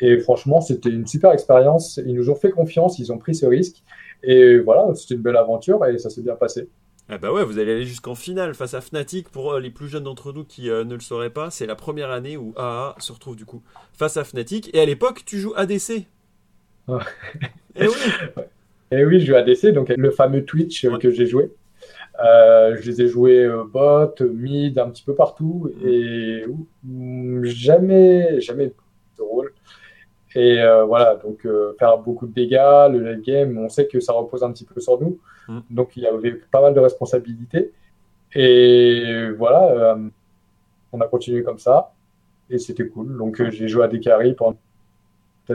Et 0.00 0.18
franchement, 0.18 0.60
c'était 0.60 0.90
une 0.90 1.06
super 1.06 1.32
expérience. 1.32 2.00
Ils 2.04 2.14
nous 2.14 2.30
ont 2.30 2.36
fait 2.36 2.50
confiance, 2.50 2.98
ils 2.98 3.12
ont 3.12 3.18
pris 3.18 3.34
ce 3.34 3.46
risque. 3.46 3.82
Et 4.22 4.58
voilà, 4.58 4.92
c'était 4.94 5.14
une 5.14 5.22
belle 5.22 5.36
aventure 5.36 5.84
et 5.86 5.98
ça 5.98 6.10
s'est 6.10 6.22
bien 6.22 6.34
passé. 6.34 6.68
Ah 7.10 7.16
bah 7.16 7.32
ouais, 7.32 7.42
vous 7.42 7.58
allez 7.58 7.72
aller 7.72 7.84
jusqu'en 7.86 8.14
finale 8.14 8.52
face 8.52 8.74
à 8.74 8.82
Fnatic. 8.82 9.30
Pour 9.30 9.54
euh, 9.54 9.60
les 9.60 9.70
plus 9.70 9.88
jeunes 9.88 10.04
d'entre 10.04 10.30
nous 10.34 10.44
qui 10.44 10.68
euh, 10.68 10.84
ne 10.84 10.92
le 10.92 11.00
sauraient 11.00 11.30
pas, 11.30 11.48
c'est 11.48 11.64
la 11.64 11.74
première 11.74 12.10
année 12.10 12.36
où 12.36 12.52
AA 12.56 12.96
se 12.98 13.12
retrouve 13.12 13.34
du 13.34 13.46
coup 13.46 13.62
face 13.94 14.18
à 14.18 14.24
Fnatic. 14.24 14.68
Et 14.74 14.80
à 14.80 14.84
l'époque, 14.84 15.22
tu 15.24 15.38
joues 15.38 15.54
ADC. 15.56 15.90
Et 15.90 16.04
eh 17.76 17.86
oui. 17.86 17.94
Et 18.36 18.42
eh 18.92 19.04
oui, 19.06 19.20
je 19.20 19.26
joue 19.26 19.36
ADC, 19.36 19.68
donc 19.68 19.88
le 19.88 20.10
fameux 20.10 20.44
Twitch 20.44 20.84
euh, 20.84 20.98
que 20.98 21.10
j'ai 21.10 21.24
joué. 21.24 21.50
je 22.18 22.90
les 22.90 23.00
ai 23.00 23.08
joués 23.08 23.48
bot, 23.72 24.14
mid, 24.20 24.78
un 24.78 24.90
petit 24.90 25.02
peu 25.02 25.14
partout. 25.14 25.72
Mm. 25.82 25.88
Et 25.88 26.44
jamais, 27.44 28.38
jamais 28.42 28.66
de 29.16 29.22
rôle. 29.22 29.54
Et 30.34 30.56
voilà, 30.86 31.16
donc 31.16 31.48
faire 31.78 31.96
beaucoup 31.96 32.26
de 32.26 32.34
dégâts, 32.34 32.92
le 32.92 32.98
late 32.98 33.22
game, 33.22 33.56
on 33.56 33.70
sait 33.70 33.86
que 33.86 33.98
ça 33.98 34.12
repose 34.12 34.42
un 34.42 34.52
petit 34.52 34.66
peu 34.66 34.78
sur 34.78 35.00
nous. 35.00 35.18
Mm. 35.48 35.60
Donc 35.70 35.96
il 35.96 36.02
y 36.02 36.06
avait 36.06 36.32
pas 36.32 36.60
mal 36.60 36.74
de 36.74 36.80
responsabilités. 36.80 37.72
Et 38.34 39.30
voilà, 39.36 39.94
euh, 39.94 40.08
on 40.92 41.00
a 41.00 41.06
continué 41.06 41.42
comme 41.42 41.58
ça. 41.58 41.94
Et 42.50 42.58
c'était 42.58 42.88
cool. 42.88 43.16
Donc 43.16 43.42
j'ai 43.50 43.68
joué 43.68 43.84
à 43.84 43.88
des 43.88 44.00
carries 44.00 44.34
pendant 44.34 44.56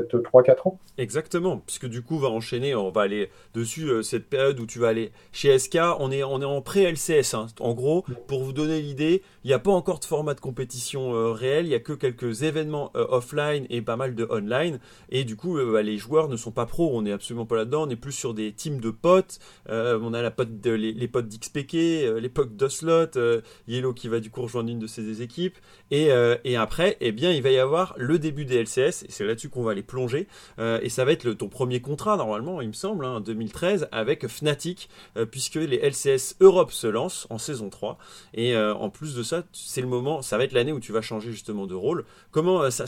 peut-être 0.01 0.31
3-4 0.31 0.67
ans. 0.67 0.79
Exactement, 0.97 1.57
puisque 1.57 1.87
du 1.87 2.01
coup, 2.01 2.15
on 2.15 2.19
va 2.19 2.29
enchaîner, 2.29 2.75
on 2.75 2.91
va 2.91 3.01
aller 3.01 3.29
dessus, 3.53 3.89
euh, 3.89 4.01
cette 4.01 4.27
période 4.27 4.59
où 4.59 4.65
tu 4.65 4.79
vas 4.79 4.89
aller 4.89 5.11
chez 5.31 5.57
SK, 5.57 5.77
on 5.99 6.11
est, 6.11 6.23
on 6.23 6.41
est 6.41 6.45
en 6.45 6.61
pré-LCS. 6.61 7.33
Hein. 7.33 7.47
En 7.59 7.73
gros, 7.73 8.05
pour 8.27 8.43
vous 8.43 8.53
donner 8.53 8.81
l'idée, 8.81 9.23
il 9.43 9.47
n'y 9.47 9.53
a 9.53 9.59
pas 9.59 9.71
encore 9.71 9.99
de 9.99 10.05
format 10.05 10.33
de 10.33 10.39
compétition 10.39 11.13
euh, 11.13 11.31
réel, 11.31 11.65
il 11.65 11.69
n'y 11.69 11.75
a 11.75 11.79
que 11.79 11.93
quelques 11.93 12.43
événements 12.43 12.91
euh, 12.95 13.05
offline 13.09 13.65
et 13.69 13.81
pas 13.81 13.95
mal 13.95 14.15
de 14.15 14.27
online. 14.29 14.79
Et 15.09 15.23
du 15.23 15.35
coup, 15.35 15.57
bah, 15.71 15.81
les 15.81 15.97
joueurs 15.97 16.29
ne 16.29 16.37
sont 16.37 16.51
pas 16.51 16.65
pros, 16.65 16.91
on 16.93 17.01
n'est 17.01 17.11
absolument 17.11 17.45
pas 17.45 17.55
là-dedans, 17.55 17.87
on 17.87 17.89
est 17.89 17.95
plus 17.95 18.11
sur 18.11 18.33
des 18.33 18.53
teams 18.53 18.79
de 18.79 18.89
potes. 18.91 19.39
on 19.67 20.13
a 20.13 20.21
la 20.21 20.31
pote 20.31 20.59
de, 20.59 20.71
les, 20.71 21.07
potes 21.07 21.27
d'XPK, 21.27 21.73
les 21.73 22.29
potes 22.29 22.55
d'Oslot, 22.55 23.41
Yellow 23.67 23.93
qui 23.93 24.07
va 24.07 24.19
du 24.19 24.29
coup 24.29 24.41
rejoindre 24.41 24.69
une 24.69 24.79
de 24.79 24.87
ses 24.87 25.21
équipes. 25.21 25.57
Et, 25.91 26.09
et 26.43 26.55
après, 26.55 26.97
eh 27.01 27.11
bien, 27.11 27.31
il 27.31 27.41
va 27.41 27.51
y 27.51 27.59
avoir 27.59 27.93
le 27.97 28.19
début 28.19 28.45
des 28.45 28.63
LCS, 28.63 29.03
et 29.03 29.09
c'est 29.09 29.25
là-dessus 29.25 29.49
qu'on 29.49 29.63
va 29.63 29.71
aller 29.71 29.82
plonger 29.83 30.27
et 30.59 30.89
ça 30.89 31.05
va 31.05 31.11
être 31.11 31.23
le, 31.23 31.35
ton 31.35 31.47
premier 31.47 31.81
contrat 31.81 32.17
normalement, 32.17 32.61
il 32.61 32.67
me 32.67 32.73
semble, 32.73 33.05
en 33.05 33.17
hein, 33.17 33.21
2013 33.21 33.87
avec 33.91 34.27
Fnatic, 34.27 34.89
euh, 35.17 35.25
puisque 35.25 35.55
les 35.55 35.77
LCS 35.77 36.35
Europe 36.39 36.71
se 36.71 36.87
lancent 36.87 37.27
en 37.29 37.37
saison 37.37 37.69
3. 37.69 37.97
Et 38.33 38.55
euh, 38.55 38.73
en 38.73 38.89
plus 38.89 39.15
de 39.15 39.23
ça, 39.23 39.43
c'est 39.51 39.81
le 39.81 39.87
moment, 39.87 40.21
ça 40.21 40.37
va 40.37 40.43
être 40.43 40.53
l'année 40.53 40.71
où 40.71 40.79
tu 40.79 40.91
vas 40.91 41.01
changer 41.01 41.31
justement 41.31 41.67
de 41.67 41.75
rôle. 41.75 42.05
Comment 42.31 42.63
euh, 42.63 42.69
ça 42.69 42.85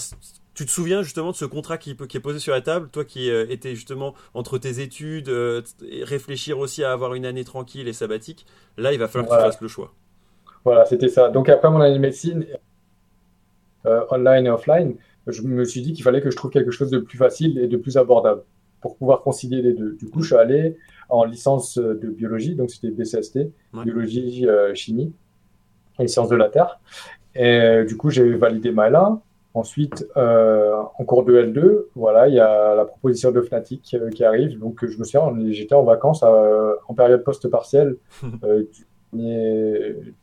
tu 0.54 0.66
te 0.66 0.72
souviens 0.72 1.04
justement 1.04 1.32
de 1.32 1.36
ce 1.36 1.44
contrat 1.44 1.78
qui, 1.78 1.98
qui, 1.98 2.16
est 2.16 2.22
posé 2.22 2.40
sur 2.40 2.54
la 2.54 2.62
table, 2.62 2.88
toi 2.90 3.04
qui 3.04 3.30
étais 3.30 3.76
justement 3.76 4.16
entre 4.34 4.58
tes 4.58 4.80
études, 4.80 5.30
réfléchir 6.02 6.60
aussi 6.60 6.82
à 6.82 6.94
avoir 6.94 7.14
une 7.14 7.26
année 7.26 7.44
tranquille 7.44 7.90
et 7.90 7.92
sabbatique. 7.92 8.46
Là, 8.78 8.94
il 8.94 9.00
va 9.00 9.10
falloir 9.10 9.30
que 9.30 9.36
tu 9.36 9.50
fasses 9.50 9.60
le 9.60 9.68
choix. 9.68 9.92
Voilà, 10.64 10.86
c'était 10.86 11.10
ça. 11.10 11.28
Donc 11.28 11.50
après 11.50 11.70
mon 11.70 11.82
année 11.82 11.96
de 11.96 12.00
médecine, 12.00 12.46
online 13.84 14.46
et 14.46 14.50
offline, 14.50 14.96
je 15.28 15.42
me 15.42 15.66
suis 15.66 15.82
dit 15.82 15.94
qu'il 15.94 16.04
fallait 16.04 16.22
que 16.22 16.30
je 16.30 16.36
trouve 16.36 16.52
quelque 16.52 16.72
chose 16.72 16.90
de 16.90 17.00
plus 17.00 17.18
facile 17.18 17.58
et 17.60 17.68
de 17.68 17.78
plus 17.78 17.98
abordable 17.98 18.44
pour 18.82 18.98
pouvoir 18.98 19.22
concilier 19.22 19.64
les 19.64 19.74
deux. 19.74 19.94
Du 19.94 20.08
coup, 20.10 20.22
je 20.22 20.28
suis 20.28 20.36
allé 20.36 20.78
en 21.10 21.24
licence 21.24 21.78
de 21.80 22.08
biologie, 22.08 22.56
donc 22.56 22.70
c'était 22.70 22.90
BCST, 22.90 23.52
biologie, 23.84 24.48
euh, 24.48 24.76
chimie 24.76 25.12
et 26.00 26.08
sciences 26.08 26.30
de 26.30 26.36
la 26.36 26.50
Terre. 26.50 26.80
Et 27.34 27.46
euh, 27.46 27.86
du 27.86 27.98
coup, 27.98 28.12
j'ai 28.12 28.36
validé 28.36 28.72
ma 28.72 28.90
L1. 28.90 29.20
Ensuite, 29.56 30.06
euh, 30.18 30.74
en 31.00 31.04
cours 31.06 31.24
de 31.24 31.34
L2, 31.34 31.86
voilà, 31.96 32.28
il 32.28 32.36
y 32.36 32.40
a 32.40 32.76
la 32.76 32.86
proposition 32.86 33.32
de 33.32 33.42
Fnatic 33.42 33.82
qui 33.82 34.24
arrive. 34.24 34.60
Donc, 34.60 34.86
je 34.86 34.98
me 35.00 35.04
souviens, 35.04 35.34
j'étais 35.50 35.74
en 35.76 35.84
vacances 35.84 36.24
en 36.24 36.94
période 36.94 37.24
post-partielle 37.24 37.96
du 38.22 38.86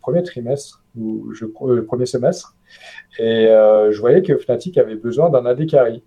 premier, 0.01 0.23
trimestre, 0.23 0.85
ou 0.97 1.33
je, 1.33 1.47
premier 1.47 2.07
semestre. 2.07 2.55
Et 3.19 3.47
je 3.47 4.01
voyais 4.01 4.23
que 4.23 4.37
Fnatic 4.37 4.79
avait 4.79 4.97
besoin 4.97 5.31
d'un 5.31 5.45
AD 5.47 5.67
carry. 5.67 6.03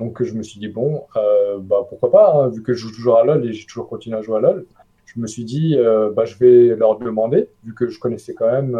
Donc 0.00 0.22
je 0.22 0.32
me 0.32 0.42
suis 0.42 0.58
dit, 0.58 0.68
bon, 0.68 1.02
euh, 1.16 1.58
bah, 1.60 1.84
pourquoi 1.86 2.10
pas, 2.10 2.32
hein, 2.34 2.48
vu 2.48 2.62
que 2.62 2.72
je 2.72 2.78
joue 2.86 2.90
toujours 2.90 3.18
à 3.18 3.24
LoL 3.24 3.44
et 3.44 3.52
j'ai 3.52 3.66
toujours 3.66 3.86
continué 3.86 4.16
à 4.16 4.22
jouer 4.22 4.38
à 4.38 4.40
LoL, 4.40 4.64
je 5.04 5.20
me 5.20 5.26
suis 5.26 5.44
dit, 5.44 5.76
euh, 5.76 6.10
bah, 6.10 6.24
je 6.24 6.38
vais 6.38 6.74
leur 6.74 6.98
demander, 6.98 7.50
vu 7.64 7.74
que 7.74 7.88
je 7.88 8.00
connaissais 8.00 8.32
quand 8.32 8.50
même, 8.50 8.74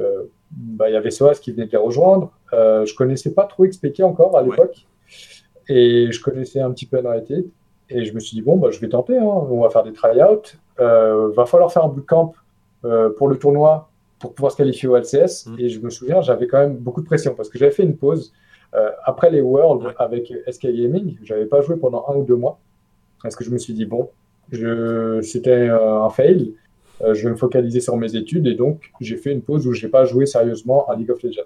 euh, 0.00 0.24
bah, 0.50 0.90
il 0.90 0.94
y 0.94 0.96
avait 0.96 1.12
Soas 1.12 1.36
qui 1.36 1.52
venait 1.52 1.66
de 1.66 1.70
les 1.70 1.78
rejoindre, 1.78 2.32
je 2.52 2.94
connaissais 2.96 3.32
pas 3.32 3.44
trop 3.44 3.64
expliquer 3.64 4.02
encore 4.02 4.36
à 4.36 4.42
l'époque, 4.42 4.88
et 5.68 6.10
je 6.10 6.20
connaissais 6.20 6.58
un 6.58 6.72
petit 6.72 6.86
peu 6.86 7.00
NRT, 7.00 7.44
et 7.88 8.04
je 8.04 8.12
me 8.12 8.18
suis 8.18 8.34
dit, 8.34 8.42
bon, 8.42 8.56
bah, 8.56 8.70
je 8.72 8.80
vais 8.80 8.88
tenter, 8.88 9.16
hein, 9.16 9.24
on 9.24 9.62
va 9.62 9.70
faire 9.70 9.84
des 9.84 9.92
try-outs, 9.92 10.58
va 10.78 11.46
falloir 11.46 11.72
faire 11.72 11.84
un 11.84 11.88
bootcamp 11.88 12.34
pour 13.16 13.28
le 13.28 13.38
tournoi 13.38 13.88
pour 14.18 14.34
pouvoir 14.34 14.52
se 14.52 14.56
qualifier 14.56 14.88
au 14.88 14.96
LCS, 14.96 15.46
mm. 15.46 15.56
et 15.58 15.68
je 15.68 15.80
me 15.80 15.90
souviens, 15.90 16.20
j'avais 16.22 16.46
quand 16.46 16.58
même 16.58 16.76
beaucoup 16.76 17.00
de 17.00 17.06
pression, 17.06 17.34
parce 17.34 17.48
que 17.48 17.58
j'avais 17.58 17.72
fait 17.72 17.82
une 17.82 17.96
pause, 17.96 18.32
euh, 18.74 18.90
après 19.04 19.30
les 19.30 19.40
Worlds 19.40 19.94
avec 19.98 20.32
SK 20.50 20.66
Gaming, 20.66 21.16
j'avais 21.22 21.46
pas 21.46 21.60
joué 21.62 21.76
pendant 21.76 22.04
un 22.08 22.16
ou 22.16 22.24
deux 22.24 22.36
mois. 22.36 22.58
Parce 23.22 23.34
que 23.34 23.44
je 23.44 23.50
me 23.50 23.58
suis 23.58 23.72
dit, 23.72 23.86
bon, 23.86 24.10
c'était 25.22 25.68
un 25.68 26.10
fail. 26.10 26.54
Euh, 27.02 27.14
je 27.14 27.24
vais 27.24 27.30
me 27.30 27.36
focaliser 27.36 27.80
sur 27.80 27.94
mes 27.98 28.16
études 28.16 28.46
et 28.46 28.54
donc 28.54 28.90
j'ai 29.02 29.16
fait 29.18 29.30
une 29.30 29.42
pause 29.42 29.66
où 29.66 29.74
je 29.74 29.84
n'ai 29.84 29.90
pas 29.90 30.06
joué 30.06 30.24
sérieusement 30.24 30.88
à 30.88 30.96
League 30.96 31.10
of 31.10 31.22
Legends. 31.22 31.42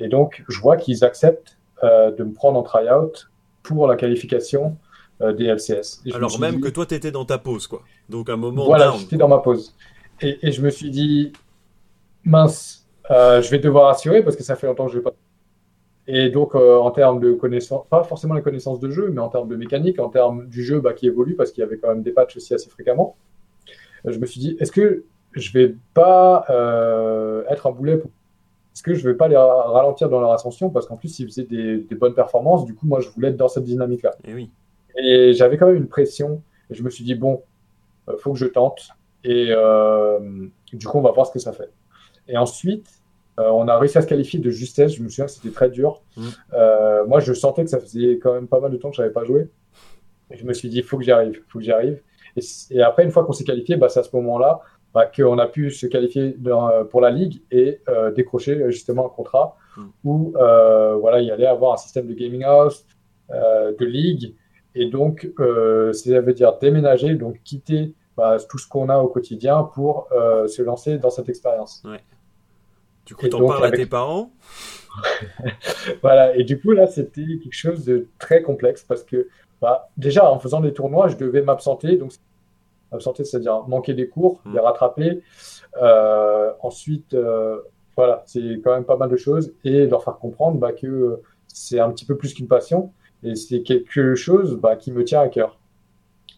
Et 0.00 0.08
donc, 0.08 0.42
je 0.48 0.58
vois 0.58 0.78
qu'ils 0.78 1.04
acceptent 1.04 1.58
euh, 1.82 2.10
de 2.10 2.24
me 2.24 2.32
prendre 2.32 2.58
en 2.58 2.62
tryout 2.62 3.28
pour 3.62 3.86
la 3.86 3.96
qualification 3.96 4.76
des 5.20 5.44
LCS. 5.44 6.02
Alors 6.12 6.40
même 6.40 6.60
que 6.60 6.68
toi, 6.68 6.86
tu 6.86 6.94
étais 6.94 7.12
dans 7.12 7.24
ta 7.24 7.38
pause, 7.38 7.68
quoi. 7.68 7.82
Donc, 8.08 8.28
un 8.28 8.36
moment. 8.36 8.64
Voilà, 8.64 8.92
j'étais 8.98 9.16
dans 9.16 9.28
ma 9.28 9.38
pause. 9.38 9.72
Et, 10.20 10.38
et, 10.42 10.50
je 10.50 10.60
me 10.60 10.70
suis 10.70 10.90
dit, 10.90 11.32
mince, 12.24 12.86
je 13.10 13.50
vais 13.50 13.58
devoir 13.58 13.88
assurer 13.88 14.22
parce 14.22 14.36
que 14.36 14.42
ça 14.42 14.56
fait 14.56 14.66
longtemps 14.66 14.86
que 14.86 14.92
je 14.92 14.98
vais 14.98 15.04
pas 15.04 15.14
et 16.06 16.28
donc, 16.28 16.54
euh, 16.54 16.76
en 16.76 16.90
termes 16.90 17.20
de 17.20 17.32
connaissances, 17.32 17.86
pas 17.88 18.04
forcément 18.04 18.34
les 18.34 18.42
connaissances 18.42 18.78
de 18.78 18.90
jeu, 18.90 19.10
mais 19.10 19.20
en 19.20 19.28
termes 19.28 19.48
de 19.48 19.56
mécanique, 19.56 19.98
en 19.98 20.10
termes 20.10 20.46
du 20.48 20.62
jeu 20.62 20.80
bah, 20.80 20.92
qui 20.92 21.06
évolue, 21.06 21.34
parce 21.34 21.50
qu'il 21.50 21.62
y 21.62 21.64
avait 21.64 21.78
quand 21.78 21.88
même 21.88 22.02
des 22.02 22.12
patchs 22.12 22.36
aussi 22.36 22.52
assez 22.52 22.68
fréquemment, 22.68 23.16
euh, 24.06 24.12
je 24.12 24.18
me 24.18 24.26
suis 24.26 24.40
dit, 24.40 24.56
est-ce 24.60 24.72
que 24.72 25.04
je 25.32 25.52
vais 25.52 25.74
pas 25.94 26.44
euh, 26.50 27.44
être 27.48 27.66
un 27.66 27.72
boulet 27.72 27.96
pour... 27.96 28.10
Est-ce 28.74 28.82
que 28.82 28.94
je 28.94 29.08
vais 29.08 29.14
pas 29.14 29.28
les 29.28 29.36
ralentir 29.36 30.08
dans 30.08 30.20
leur 30.20 30.32
ascension 30.32 30.68
Parce 30.68 30.86
qu'en 30.86 30.96
plus, 30.96 31.20
ils 31.20 31.26
faisaient 31.26 31.44
des, 31.44 31.94
bonnes 31.94 32.14
performances. 32.14 32.64
Du 32.64 32.74
coup, 32.74 32.86
moi, 32.86 33.00
je 33.00 33.08
voulais 33.08 33.28
être 33.28 33.36
dans 33.36 33.46
cette 33.46 33.62
dynamique-là. 33.62 34.16
Et, 34.24 34.34
oui. 34.34 34.50
et 34.98 35.32
j'avais 35.32 35.56
quand 35.56 35.68
même 35.68 35.76
une 35.76 35.86
pression. 35.86 36.42
Et 36.70 36.74
je 36.74 36.82
me 36.82 36.90
suis 36.90 37.04
dit, 37.04 37.14
bon, 37.14 37.40
faut 38.18 38.32
que 38.32 38.38
je 38.40 38.46
tente. 38.46 38.88
Et 39.22 39.54
du 40.72 40.86
coup, 40.88 40.98
on 40.98 41.02
va 41.02 41.12
voir 41.12 41.28
ce 41.28 41.32
que 41.32 41.38
ça 41.38 41.52
fait. 41.52 41.70
Et 42.28 42.36
ensuite, 42.36 43.04
euh, 43.40 43.50
on 43.50 43.66
a 43.66 43.78
réussi 43.78 43.98
à 43.98 44.02
se 44.02 44.06
qualifier 44.06 44.38
de 44.38 44.50
justesse. 44.50 44.94
Je 44.94 45.02
me 45.02 45.08
souviens 45.08 45.26
que 45.26 45.32
c'était 45.32 45.50
très 45.50 45.70
dur. 45.70 46.02
Mm. 46.16 46.22
Euh, 46.52 47.06
moi, 47.06 47.20
je 47.20 47.32
sentais 47.32 47.64
que 47.64 47.70
ça 47.70 47.80
faisait 47.80 48.18
quand 48.18 48.32
même 48.32 48.46
pas 48.46 48.60
mal 48.60 48.70
de 48.70 48.76
temps 48.76 48.90
que 48.90 48.96
je 48.96 49.02
n'avais 49.02 49.12
pas 49.12 49.24
joué. 49.24 49.48
Et 50.30 50.36
je 50.36 50.44
me 50.44 50.52
suis 50.52 50.68
dit, 50.68 50.78
il 50.78 50.84
faut 50.84 50.98
que 50.98 51.04
j'y 51.04 51.12
arrive, 51.12 51.40
faut 51.48 51.58
que 51.58 51.64
j'y 51.64 51.72
arrive. 51.72 52.00
Et, 52.70 52.82
après, 52.82 53.04
une 53.04 53.10
fois 53.10 53.24
qu'on 53.24 53.32
s'est 53.32 53.44
qualifié, 53.44 53.76
bah, 53.76 53.88
c'est 53.88 54.00
à 54.00 54.02
ce 54.02 54.14
moment-là 54.16 54.60
bah, 54.92 55.06
qu'on 55.06 55.38
a 55.38 55.46
pu 55.46 55.70
se 55.70 55.86
qualifier 55.86 56.36
pour 56.90 57.00
la 57.00 57.10
ligue 57.10 57.42
et 57.50 57.80
euh, 57.88 58.12
décrocher 58.12 58.70
justement 58.70 59.06
un 59.06 59.08
contrat 59.10 59.56
mm. 59.76 59.82
où 60.04 60.32
voilà, 61.00 61.20
il 61.20 61.30
allait 61.30 61.46
avoir 61.46 61.74
un 61.74 61.76
système 61.76 62.06
de 62.06 62.14
gaming 62.14 62.44
house, 62.44 62.86
de 63.30 63.84
ligue. 63.84 64.34
Et 64.76 64.88
donc, 64.88 65.28
ça 65.92 66.20
veut 66.20 66.32
dire 66.32 66.58
déménager, 66.58 67.14
donc 67.16 67.40
quitter 67.42 67.94
bah, 68.16 68.36
tout 68.48 68.58
ce 68.58 68.68
qu'on 68.68 68.88
a 68.88 68.98
au 68.98 69.08
quotidien 69.08 69.64
pour 69.64 70.08
se 70.46 70.62
lancer 70.62 70.98
dans 70.98 71.10
cette 71.10 71.28
expérience. 71.28 71.82
Ouais. 71.84 72.00
Du 73.06 73.14
coup, 73.14 73.28
t'en 73.28 73.46
parles 73.46 73.66
à 73.66 73.70
tes 73.70 73.86
parents? 73.86 74.30
Voilà, 76.02 76.36
et 76.36 76.44
du 76.44 76.60
coup, 76.60 76.70
là, 76.70 76.86
c'était 76.86 77.22
quelque 77.42 77.52
chose 77.52 77.84
de 77.84 78.06
très 78.18 78.42
complexe 78.42 78.84
parce 78.84 79.02
que, 79.02 79.28
bah, 79.60 79.90
déjà, 79.96 80.30
en 80.30 80.38
faisant 80.38 80.60
des 80.60 80.72
tournois, 80.72 81.08
je 81.08 81.16
devais 81.16 81.42
m'absenter. 81.42 81.96
Donc, 81.96 82.12
m'absenter, 82.92 83.24
c'est-à-dire 83.24 83.64
manquer 83.66 83.94
des 83.94 84.08
cours, 84.08 84.40
mmh. 84.44 84.54
les 84.54 84.60
rattraper. 84.60 85.22
Euh, 85.82 86.52
ensuite, 86.62 87.14
euh, 87.14 87.58
voilà, 87.96 88.22
c'est 88.26 88.60
quand 88.62 88.72
même 88.74 88.84
pas 88.84 88.96
mal 88.96 89.10
de 89.10 89.16
choses 89.16 89.52
et 89.64 89.86
leur 89.86 90.04
faire 90.04 90.16
comprendre 90.18 90.58
bah, 90.58 90.72
que 90.72 91.20
c'est 91.48 91.80
un 91.80 91.90
petit 91.90 92.04
peu 92.04 92.16
plus 92.16 92.34
qu'une 92.34 92.48
passion 92.48 92.92
et 93.22 93.34
c'est 93.34 93.62
quelque 93.62 94.14
chose 94.14 94.56
bah, 94.56 94.76
qui 94.76 94.92
me 94.92 95.04
tient 95.04 95.20
à 95.20 95.28
cœur. 95.28 95.58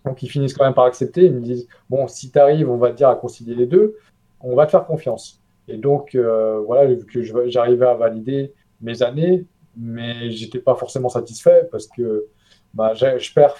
Donc, 0.04 0.22
ils 0.22 0.28
finissent 0.28 0.54
quand 0.54 0.64
même 0.64 0.74
par 0.74 0.84
accepter. 0.84 1.26
Ils 1.26 1.34
me 1.34 1.40
disent 1.40 1.68
Bon, 1.90 2.06
si 2.08 2.30
tu 2.30 2.38
arrives, 2.38 2.70
on 2.70 2.78
va 2.78 2.90
te 2.90 2.96
dire 2.96 3.08
à 3.08 3.16
concilier 3.16 3.54
les 3.54 3.66
deux, 3.66 3.96
on 4.40 4.54
va 4.54 4.66
te 4.66 4.70
faire 4.70 4.86
confiance. 4.86 5.42
Et 5.68 5.76
donc, 5.76 6.14
euh, 6.14 6.60
voilà, 6.60 6.86
vu 6.86 7.04
que 7.06 7.22
j'arrivais 7.22 7.86
à 7.86 7.94
valider 7.94 8.52
mes 8.80 9.02
années, 9.02 9.46
mais 9.76 10.30
j'étais 10.30 10.58
pas 10.58 10.74
forcément 10.74 11.08
satisfait 11.08 11.68
parce 11.70 11.86
que 11.86 12.26
bah, 12.74 12.92
je 12.94 13.32
perds 13.34 13.54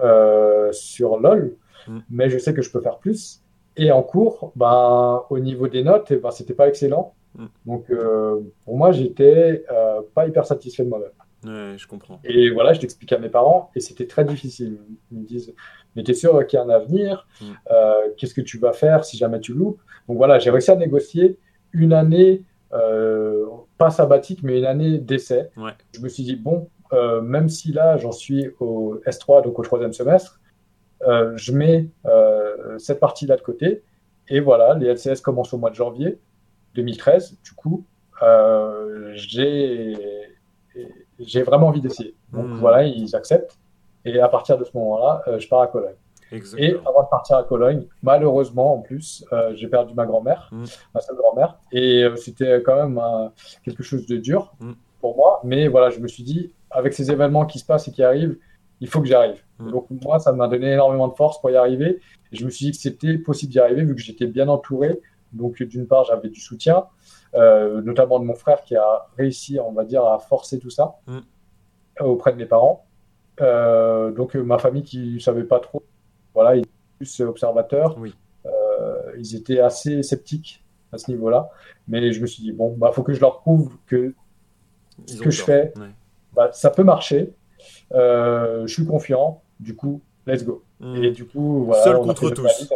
euh, 0.00 0.72
sur 0.72 1.18
LOL, 1.18 1.56
mm. 1.86 1.98
mais 2.10 2.30
je 2.30 2.38
sais 2.38 2.54
que 2.54 2.62
je 2.62 2.70
peux 2.70 2.80
faire 2.80 2.98
plus. 2.98 3.42
Et 3.76 3.92
en 3.92 4.02
cours, 4.02 4.52
bah, 4.56 5.26
au 5.30 5.38
niveau 5.38 5.68
des 5.68 5.82
notes, 5.82 6.12
bah, 6.14 6.30
c'était 6.30 6.54
pas 6.54 6.68
excellent. 6.68 7.14
Mm. 7.34 7.46
Donc, 7.66 7.90
euh, 7.90 8.40
pour 8.64 8.76
moi, 8.76 8.92
j'étais 8.92 9.64
pas 10.14 10.26
hyper 10.26 10.46
satisfait 10.46 10.84
de 10.84 10.88
moi-même. 10.88 11.10
Ouais, 11.42 11.78
je 11.78 11.86
comprends. 11.86 12.20
Et 12.24 12.50
voilà, 12.50 12.74
je 12.74 12.80
l'expliquais 12.80 13.14
à 13.14 13.18
mes 13.18 13.30
parents 13.30 13.70
et 13.74 13.80
c'était 13.80 14.06
très 14.06 14.24
difficile. 14.24 14.78
Ils 15.10 15.18
me 15.18 15.24
disent, 15.24 15.54
mais 15.96 16.02
tu 16.02 16.10
es 16.10 16.14
sûr 16.14 16.46
qu'il 16.46 16.58
y 16.58 16.60
a 16.60 16.64
un 16.64 16.70
avenir? 16.70 17.26
Mm. 17.40 17.44
Qu'est-ce 18.16 18.34
que 18.34 18.40
tu 18.40 18.58
vas 18.58 18.72
faire 18.72 19.04
si 19.04 19.18
jamais 19.18 19.40
tu 19.40 19.52
loupes? 19.52 19.80
Donc 20.08 20.16
voilà, 20.16 20.38
j'ai 20.38 20.50
réussi 20.50 20.70
à 20.70 20.76
négocier 20.76 21.38
une 21.72 21.92
année, 21.92 22.42
euh, 22.72 23.46
pas 23.78 23.90
sabbatique, 23.90 24.42
mais 24.42 24.58
une 24.58 24.64
année 24.64 24.98
d'essai. 24.98 25.50
Je 25.92 26.00
me 26.00 26.08
suis 26.08 26.22
dit, 26.22 26.36
bon, 26.36 26.68
euh, 26.92 27.20
même 27.20 27.48
si 27.48 27.72
là, 27.72 27.96
j'en 27.96 28.12
suis 28.12 28.50
au 28.60 29.00
S3, 29.06 29.42
donc 29.44 29.58
au 29.58 29.62
troisième 29.62 29.92
semestre, 29.92 30.40
euh, 31.06 31.32
je 31.36 31.52
mets 31.52 31.88
cette 32.78 33.00
partie-là 33.00 33.36
de 33.36 33.42
côté. 33.42 33.82
Et 34.28 34.40
voilà, 34.40 34.74
les 34.74 34.86
LCS 34.86 35.20
commencent 35.22 35.52
au 35.52 35.58
mois 35.58 35.70
de 35.70 35.74
janvier 35.74 36.18
2013. 36.74 37.38
Du 37.42 37.52
coup, 37.52 37.84
j'ai 41.18 41.42
vraiment 41.42 41.68
envie 41.68 41.80
d'essayer. 41.80 42.14
Donc 42.32 42.46
hmm. 42.46 42.58
voilà, 42.58 42.84
ils 42.84 43.16
acceptent. 43.16 43.58
Et 44.04 44.20
à 44.20 44.28
partir 44.28 44.56
de 44.56 44.64
ce 44.64 44.70
moment-là, 44.76 45.22
je 45.38 45.48
pars 45.48 45.62
à 45.62 45.66
Cologne. 45.66 45.96
Et 46.32 46.74
avant 46.86 47.02
de 47.02 47.08
partir 47.08 47.36
à 47.36 47.44
Cologne, 47.44 47.86
malheureusement, 48.02 48.74
en 48.74 48.78
plus, 48.78 49.24
euh, 49.32 49.52
j'ai 49.54 49.68
perdu 49.68 49.94
ma 49.94 50.06
grand-mère, 50.06 50.48
mm. 50.52 50.64
ma 50.94 51.00
seule 51.00 51.16
grand-mère. 51.16 51.58
Et 51.72 52.04
euh, 52.04 52.16
c'était 52.16 52.62
quand 52.62 52.76
même 52.76 53.00
quelque 53.64 53.82
chose 53.82 54.06
de 54.06 54.16
dur 54.16 54.52
mm. 54.60 54.72
pour 55.00 55.16
moi. 55.16 55.40
Mais 55.44 55.68
voilà, 55.68 55.90
je 55.90 55.98
me 56.00 56.08
suis 56.08 56.22
dit, 56.22 56.52
avec 56.70 56.92
ces 56.92 57.10
événements 57.10 57.46
qui 57.46 57.58
se 57.58 57.64
passent 57.64 57.88
et 57.88 57.92
qui 57.92 58.02
arrivent, 58.02 58.36
il 58.80 58.88
faut 58.88 59.00
que 59.00 59.08
j'arrive. 59.08 59.42
Mm. 59.58 59.70
Donc 59.70 59.86
moi, 59.90 60.18
ça 60.18 60.32
m'a 60.32 60.48
donné 60.48 60.72
énormément 60.72 61.08
de 61.08 61.14
force 61.14 61.40
pour 61.40 61.50
y 61.50 61.56
arriver. 61.56 62.00
Et 62.32 62.36
je 62.36 62.44
me 62.44 62.50
suis 62.50 62.66
dit 62.66 62.72
que 62.72 62.78
c'était 62.78 63.18
possible 63.18 63.52
d'y 63.52 63.58
arriver 63.58 63.82
vu 63.82 63.94
que 63.94 64.00
j'étais 64.00 64.26
bien 64.26 64.48
entouré. 64.48 65.00
Donc 65.32 65.62
d'une 65.62 65.86
part, 65.86 66.04
j'avais 66.04 66.28
du 66.28 66.40
soutien, 66.40 66.86
euh, 67.34 67.82
notamment 67.82 68.18
de 68.18 68.24
mon 68.24 68.34
frère 68.34 68.62
qui 68.62 68.76
a 68.76 69.06
réussi, 69.16 69.58
on 69.60 69.72
va 69.72 69.84
dire, 69.84 70.04
à 70.04 70.18
forcer 70.18 70.58
tout 70.58 70.70
ça 70.70 70.96
Mm. 71.06 71.20
auprès 72.00 72.32
de 72.32 72.36
mes 72.36 72.46
parents. 72.46 72.86
Euh, 73.40 74.10
donc 74.10 74.36
euh, 74.36 74.42
ma 74.42 74.58
famille 74.58 74.82
qui 74.82 75.14
ne 75.14 75.18
savait 75.18 75.44
pas 75.44 75.60
trop, 75.60 75.82
voilà, 76.34 76.56
ils 76.56 76.60
étaient 76.60 76.70
plus 76.98 77.20
observateurs. 77.20 77.96
Oui. 77.98 78.14
Euh, 78.46 79.12
ils 79.18 79.36
étaient 79.36 79.60
assez 79.60 80.02
sceptiques 80.02 80.64
à 80.92 80.98
ce 80.98 81.10
niveau-là. 81.10 81.50
Mais 81.88 82.12
je 82.12 82.20
me 82.20 82.26
suis 82.26 82.42
dit, 82.42 82.52
bon, 82.52 82.74
bah, 82.76 82.90
faut 82.92 83.02
que 83.02 83.12
je 83.12 83.20
leur 83.20 83.40
prouve 83.40 83.76
que 83.86 84.14
ce 85.06 85.20
que 85.20 85.30
je 85.30 85.42
fais, 85.42 85.72
Ouais. 85.76 85.90
bah, 86.34 86.50
ça 86.52 86.70
peut 86.70 86.84
marcher. 86.84 87.32
Euh, 87.92 88.66
je 88.66 88.72
suis 88.72 88.86
confiant. 88.86 89.42
Du 89.58 89.76
coup, 89.76 90.00
let's 90.26 90.44
go. 90.44 90.62
Mm. 90.80 90.96
Et 90.96 91.10
du 91.10 91.26
coup, 91.26 91.64
voilà, 91.64 91.84
Seul 91.84 91.98
contre 91.98 92.30
tous. 92.30 92.70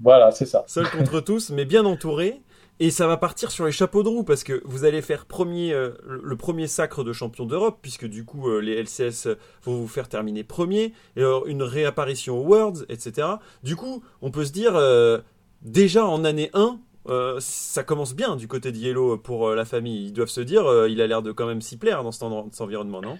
Voilà, 0.00 0.30
c'est 0.32 0.46
ça. 0.46 0.64
Seul 0.66 0.88
contre 0.90 1.20
tous, 1.20 1.50
mais 1.50 1.64
bien 1.64 1.84
entouré. 1.84 2.42
Et 2.84 2.90
ça 2.90 3.06
va 3.06 3.16
partir 3.16 3.52
sur 3.52 3.64
les 3.64 3.70
chapeaux 3.70 4.02
de 4.02 4.08
roue 4.08 4.24
parce 4.24 4.42
que 4.42 4.60
vous 4.64 4.84
allez 4.84 5.02
faire 5.02 5.26
premier, 5.26 5.72
euh, 5.72 5.92
le 6.04 6.36
premier 6.36 6.66
sacre 6.66 7.04
de 7.04 7.12
champion 7.12 7.46
d'Europe, 7.46 7.78
puisque 7.80 8.06
du 8.06 8.24
coup 8.24 8.48
euh, 8.48 8.58
les 8.58 8.74
LCS 8.82 9.28
vont 9.62 9.76
vous 9.76 9.86
faire 9.86 10.08
terminer 10.08 10.42
premier, 10.42 10.92
et 11.16 11.22
une 11.46 11.62
réapparition 11.62 12.40
aux 12.40 12.42
Worlds, 12.42 12.84
etc. 12.88 13.28
Du 13.62 13.76
coup, 13.76 14.02
on 14.20 14.32
peut 14.32 14.44
se 14.44 14.50
dire, 14.50 14.74
euh, 14.74 15.20
déjà 15.62 16.04
en 16.04 16.24
année 16.24 16.50
1, 16.54 16.80
euh, 17.08 17.36
ça 17.38 17.84
commence 17.84 18.14
bien 18.14 18.34
du 18.34 18.48
côté 18.48 18.72
de 18.72 18.76
Yellow 18.76 19.16
pour 19.16 19.48
euh, 19.48 19.54
la 19.54 19.64
famille. 19.64 20.06
Ils 20.06 20.12
doivent 20.12 20.28
se 20.28 20.40
dire, 20.40 20.66
euh, 20.66 20.88
il 20.88 21.00
a 21.00 21.06
l'air 21.06 21.22
de 21.22 21.30
quand 21.30 21.46
même 21.46 21.60
s'y 21.60 21.76
plaire 21.76 22.02
dans 22.02 22.10
cet 22.10 22.60
environnement, 22.60 23.00
non? 23.00 23.16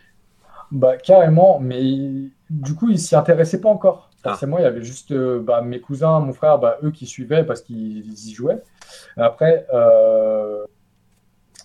Bah, 0.70 0.96
carrément, 0.96 1.59
mais 1.61 1.83
du 2.51 2.75
coup, 2.75 2.90
ils 2.90 2.98
s'y 2.98 3.14
intéressaient 3.14 3.61
pas 3.61 3.68
encore. 3.68 4.11
Ah. 4.24 4.30
Forcément, 4.30 4.58
il 4.58 4.62
y 4.62 4.66
avait 4.66 4.82
juste 4.82 5.12
euh, 5.12 5.40
bah, 5.40 5.62
mes 5.62 5.80
cousins, 5.80 6.20
mon 6.20 6.32
frère, 6.32 6.58
bah, 6.58 6.78
eux 6.82 6.90
qui 6.90 7.06
suivaient 7.06 7.44
parce 7.44 7.61
qu'ils 7.62 8.12
y 8.28 8.32
jouaient. 8.32 8.62
Après, 9.16 9.66
euh, 9.74 10.64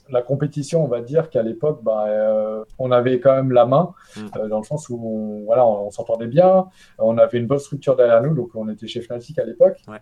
la 0.10 0.22
compétition, 0.22 0.84
on 0.86 0.88
va 0.88 1.02
dire 1.02 1.30
qu'à 1.30 1.44
l'époque, 1.44 1.84
bah, 1.84 2.06
euh, 2.08 2.64
on 2.80 2.92
avait 2.92 3.20
quand 3.20 3.36
même 3.36 3.52
la 3.52 3.66
main, 3.66 3.94
Mm. 4.16 4.20
euh, 4.38 4.48
dans 4.48 4.60
le 4.60 4.64
sens 4.64 4.88
où 4.90 4.96
on, 4.96 5.46
voilà, 5.46 5.66
on, 5.68 5.88
on 5.88 5.92
s'entendait 5.92 6.28
bien, 6.28 6.68
on 6.98 7.18
avait 7.18 7.38
une 7.40 7.46
bonne 7.48 7.60
structure 7.60 7.96
derrière 7.98 8.22
nous, 8.24 8.34
donc 8.34 8.52
on 8.56 8.70
était 8.70 8.88
chez 8.88 9.02
Fnatic 9.02 9.38
à 9.38 9.44
l'époque, 9.44 9.78
Ouais. 9.88 9.98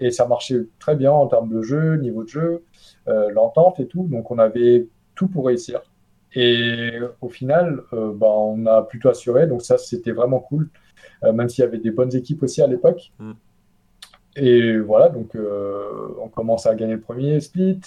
Et 0.00 0.10
ça 0.10 0.26
marchait 0.26 0.66
très 0.78 0.96
bien 0.96 1.12
en 1.12 1.26
termes 1.28 1.48
de 1.48 1.62
jeu, 1.62 1.96
niveau 1.96 2.24
de 2.24 2.28
jeu, 2.28 2.64
euh, 3.08 3.30
l'entente 3.30 3.80
et 3.80 3.86
tout, 3.86 4.06
donc 4.10 4.30
on 4.30 4.38
avait 4.38 4.86
tout 5.14 5.28
pour 5.28 5.46
réussir. 5.46 5.80
Et 6.34 6.92
au 7.20 7.28
final, 7.28 7.82
bah, 7.92 8.26
on 8.28 8.66
a 8.66 8.82
plutôt 8.82 9.08
assuré, 9.08 9.46
donc 9.46 9.62
ça 9.62 9.78
c'était 9.78 10.12
vraiment 10.12 10.40
cool, 10.40 10.68
même 11.22 11.48
s'il 11.48 11.62
y 11.64 11.66
avait 11.66 11.78
des 11.78 11.90
bonnes 11.90 12.14
équipes 12.14 12.42
aussi 12.42 12.62
à 12.62 12.66
l'époque. 12.66 13.12
Mm. 13.18 13.32
Et 14.36 14.78
voilà, 14.78 15.08
donc 15.10 15.34
euh, 15.34 16.08
on 16.20 16.28
commence 16.28 16.66
à 16.66 16.74
gagner 16.74 16.94
le 16.94 17.00
premier 17.00 17.38
split, 17.40 17.80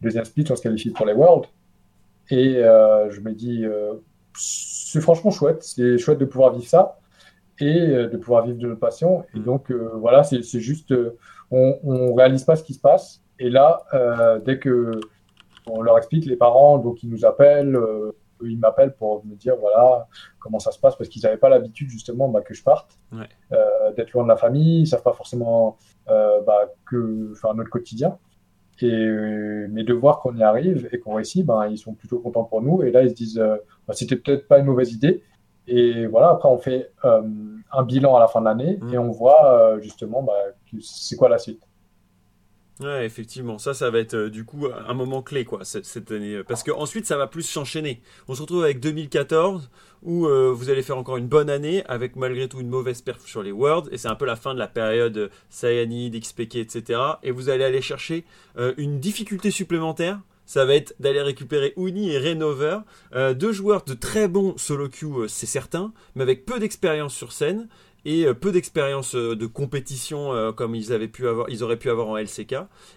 deuxième 0.00 0.24
split, 0.24 0.44
on 0.50 0.56
se 0.56 0.62
qualifie 0.62 0.90
pour 0.90 1.06
les 1.06 1.12
Worlds. 1.12 1.48
Et 2.30 2.56
euh, 2.56 3.08
je 3.10 3.20
me 3.20 3.32
dis, 3.32 3.64
euh, 3.64 3.94
c'est 4.34 5.00
franchement 5.00 5.30
chouette, 5.30 5.62
c'est 5.62 5.96
chouette 5.96 6.18
de 6.18 6.24
pouvoir 6.24 6.52
vivre 6.52 6.66
ça 6.66 6.98
et 7.60 7.80
euh, 7.80 8.08
de 8.08 8.16
pouvoir 8.16 8.44
vivre 8.44 8.58
de 8.58 8.66
notre 8.66 8.80
passion. 8.80 9.24
Et 9.34 9.38
Mm. 9.38 9.44
donc 9.44 9.70
euh, 9.70 9.90
voilà, 9.94 10.24
c'est 10.24 10.42
juste, 10.42 10.90
euh, 10.90 11.16
on, 11.52 11.78
on 11.84 12.14
réalise 12.14 12.42
pas 12.44 12.56
ce 12.56 12.64
qui 12.64 12.74
se 12.74 12.80
passe. 12.80 13.22
Et 13.38 13.48
là, 13.48 13.84
euh, 13.94 14.40
dès 14.40 14.58
que 14.58 14.90
on 15.68 15.82
leur 15.82 15.98
explique, 15.98 16.26
les 16.26 16.36
parents, 16.36 16.78
donc 16.78 17.02
ils 17.02 17.10
nous 17.10 17.24
appellent, 17.24 17.76
euh, 17.76 18.12
eux, 18.42 18.50
ils 18.50 18.58
m'appellent 18.58 18.94
pour 18.94 19.24
me 19.24 19.34
dire 19.34 19.56
voilà 19.56 20.06
comment 20.38 20.58
ça 20.58 20.70
se 20.72 20.78
passe 20.78 20.96
parce 20.96 21.08
qu'ils 21.08 21.22
n'avaient 21.22 21.36
pas 21.36 21.48
l'habitude 21.48 21.88
justement 21.88 22.28
bah, 22.28 22.40
que 22.42 22.54
je 22.54 22.62
parte, 22.62 22.98
Ouais. 23.12 23.28
euh, 23.52 23.92
d'être 23.96 24.12
loin 24.12 24.22
de 24.24 24.28
la 24.28 24.36
famille, 24.36 24.82
ils 24.82 24.86
savent 24.86 25.02
pas 25.02 25.12
forcément 25.12 25.76
euh, 26.08 26.40
bah, 26.42 26.70
que, 26.88 27.30
enfin 27.32 27.54
notre 27.54 27.70
quotidien. 27.70 28.18
Et 28.82 28.90
euh, 28.92 29.66
mais 29.70 29.84
de 29.84 29.94
voir 29.94 30.20
qu'on 30.20 30.36
y 30.36 30.42
arrive 30.42 30.88
et 30.92 30.98
qu'on 31.00 31.14
réussit, 31.14 31.46
ben 31.46 31.66
ils 31.66 31.78
sont 31.78 31.94
plutôt 31.94 32.18
contents 32.18 32.44
pour 32.44 32.60
nous. 32.60 32.82
Et 32.82 32.90
là 32.90 33.02
ils 33.02 33.10
se 33.10 33.14
disent 33.14 33.38
euh, 33.38 33.56
bah, 33.88 33.94
c'était 33.94 34.16
peut-être 34.16 34.46
pas 34.48 34.58
une 34.58 34.66
mauvaise 34.66 34.92
idée. 34.92 35.22
Et 35.66 36.06
voilà, 36.06 36.28
après 36.30 36.48
on 36.48 36.58
fait 36.58 36.92
un 37.02 37.82
bilan 37.82 38.14
à 38.16 38.20
la 38.20 38.28
fin 38.28 38.40
de 38.40 38.44
l'année 38.44 38.78
Mm. 38.80 38.94
et 38.94 38.98
on 38.98 39.10
voit 39.10 39.78
justement 39.80 40.24
c'est 40.80 41.16
quoi 41.16 41.28
la 41.28 41.38
suite. 41.38 41.62
Ouais, 42.80 43.06
effectivement, 43.06 43.56
ça, 43.56 43.72
ça 43.72 43.88
va 43.90 44.00
être 44.00 44.14
euh, 44.14 44.30
du 44.30 44.44
coup 44.44 44.66
un 44.66 44.92
moment 44.92 45.22
clé 45.22 45.46
quoi 45.46 45.64
cette, 45.64 46.12
année, 46.12 46.42
parce 46.46 46.62
que 46.62 46.70
ensuite 46.70 47.06
ça 47.06 47.16
va 47.16 47.26
plus 47.26 47.42
s'enchaîner. 47.42 48.02
On 48.28 48.34
se 48.34 48.42
retrouve 48.42 48.64
avec 48.64 48.80
2014 48.80 49.70
où 50.02 50.26
euh, 50.26 50.52
vous 50.52 50.68
allez 50.68 50.82
faire 50.82 50.98
encore 50.98 51.16
une 51.16 51.26
bonne 51.26 51.48
année 51.48 51.84
avec 51.86 52.16
malgré 52.16 52.48
tout 52.48 52.60
une 52.60 52.68
mauvaise 52.68 53.00
perf 53.00 53.24
sur 53.26 53.42
les 53.42 53.50
Worlds 53.50 53.88
et 53.92 53.96
c'est 53.96 54.08
un 54.08 54.14
peu 54.14 54.26
la 54.26 54.36
fin 54.36 54.52
de 54.52 54.58
la 54.58 54.68
période 54.68 55.16
euh, 55.16 55.28
Cyanide, 55.48 56.20
XPK, 56.20 56.56
etc. 56.56 57.00
Et 57.22 57.30
vous 57.30 57.48
allez 57.48 57.64
aller 57.64 57.80
chercher 57.80 58.24
euh, 58.58 58.74
une 58.76 59.00
difficulté 59.00 59.50
supplémentaire. 59.50 60.20
Ça 60.46 60.64
va 60.64 60.76
être 60.76 60.94
d'aller 61.00 61.20
récupérer 61.20 61.74
Uni 61.76 62.12
et 62.12 62.18
Renover, 62.18 62.78
euh, 63.14 63.34
deux 63.34 63.50
joueurs 63.50 63.82
de 63.82 63.94
très 63.94 64.28
bons 64.28 64.56
solo 64.56 64.88
queue, 64.88 65.24
euh, 65.24 65.28
c'est 65.28 65.44
certain, 65.44 65.92
mais 66.14 66.22
avec 66.22 66.46
peu 66.46 66.60
d'expérience 66.60 67.14
sur 67.14 67.32
scène 67.32 67.68
et 68.06 68.24
euh, 68.24 68.34
peu 68.34 68.52
d'expérience 68.52 69.14
euh, 69.16 69.34
de 69.34 69.46
compétition 69.46 70.32
euh, 70.32 70.52
comme 70.52 70.74
ils 70.76 70.92
avaient 70.92 71.08
pu 71.08 71.26
avoir, 71.26 71.50
ils 71.50 71.62
auraient 71.64 71.76
pu 71.76 71.90
avoir 71.90 72.08
en 72.08 72.16
LCK. 72.16 72.54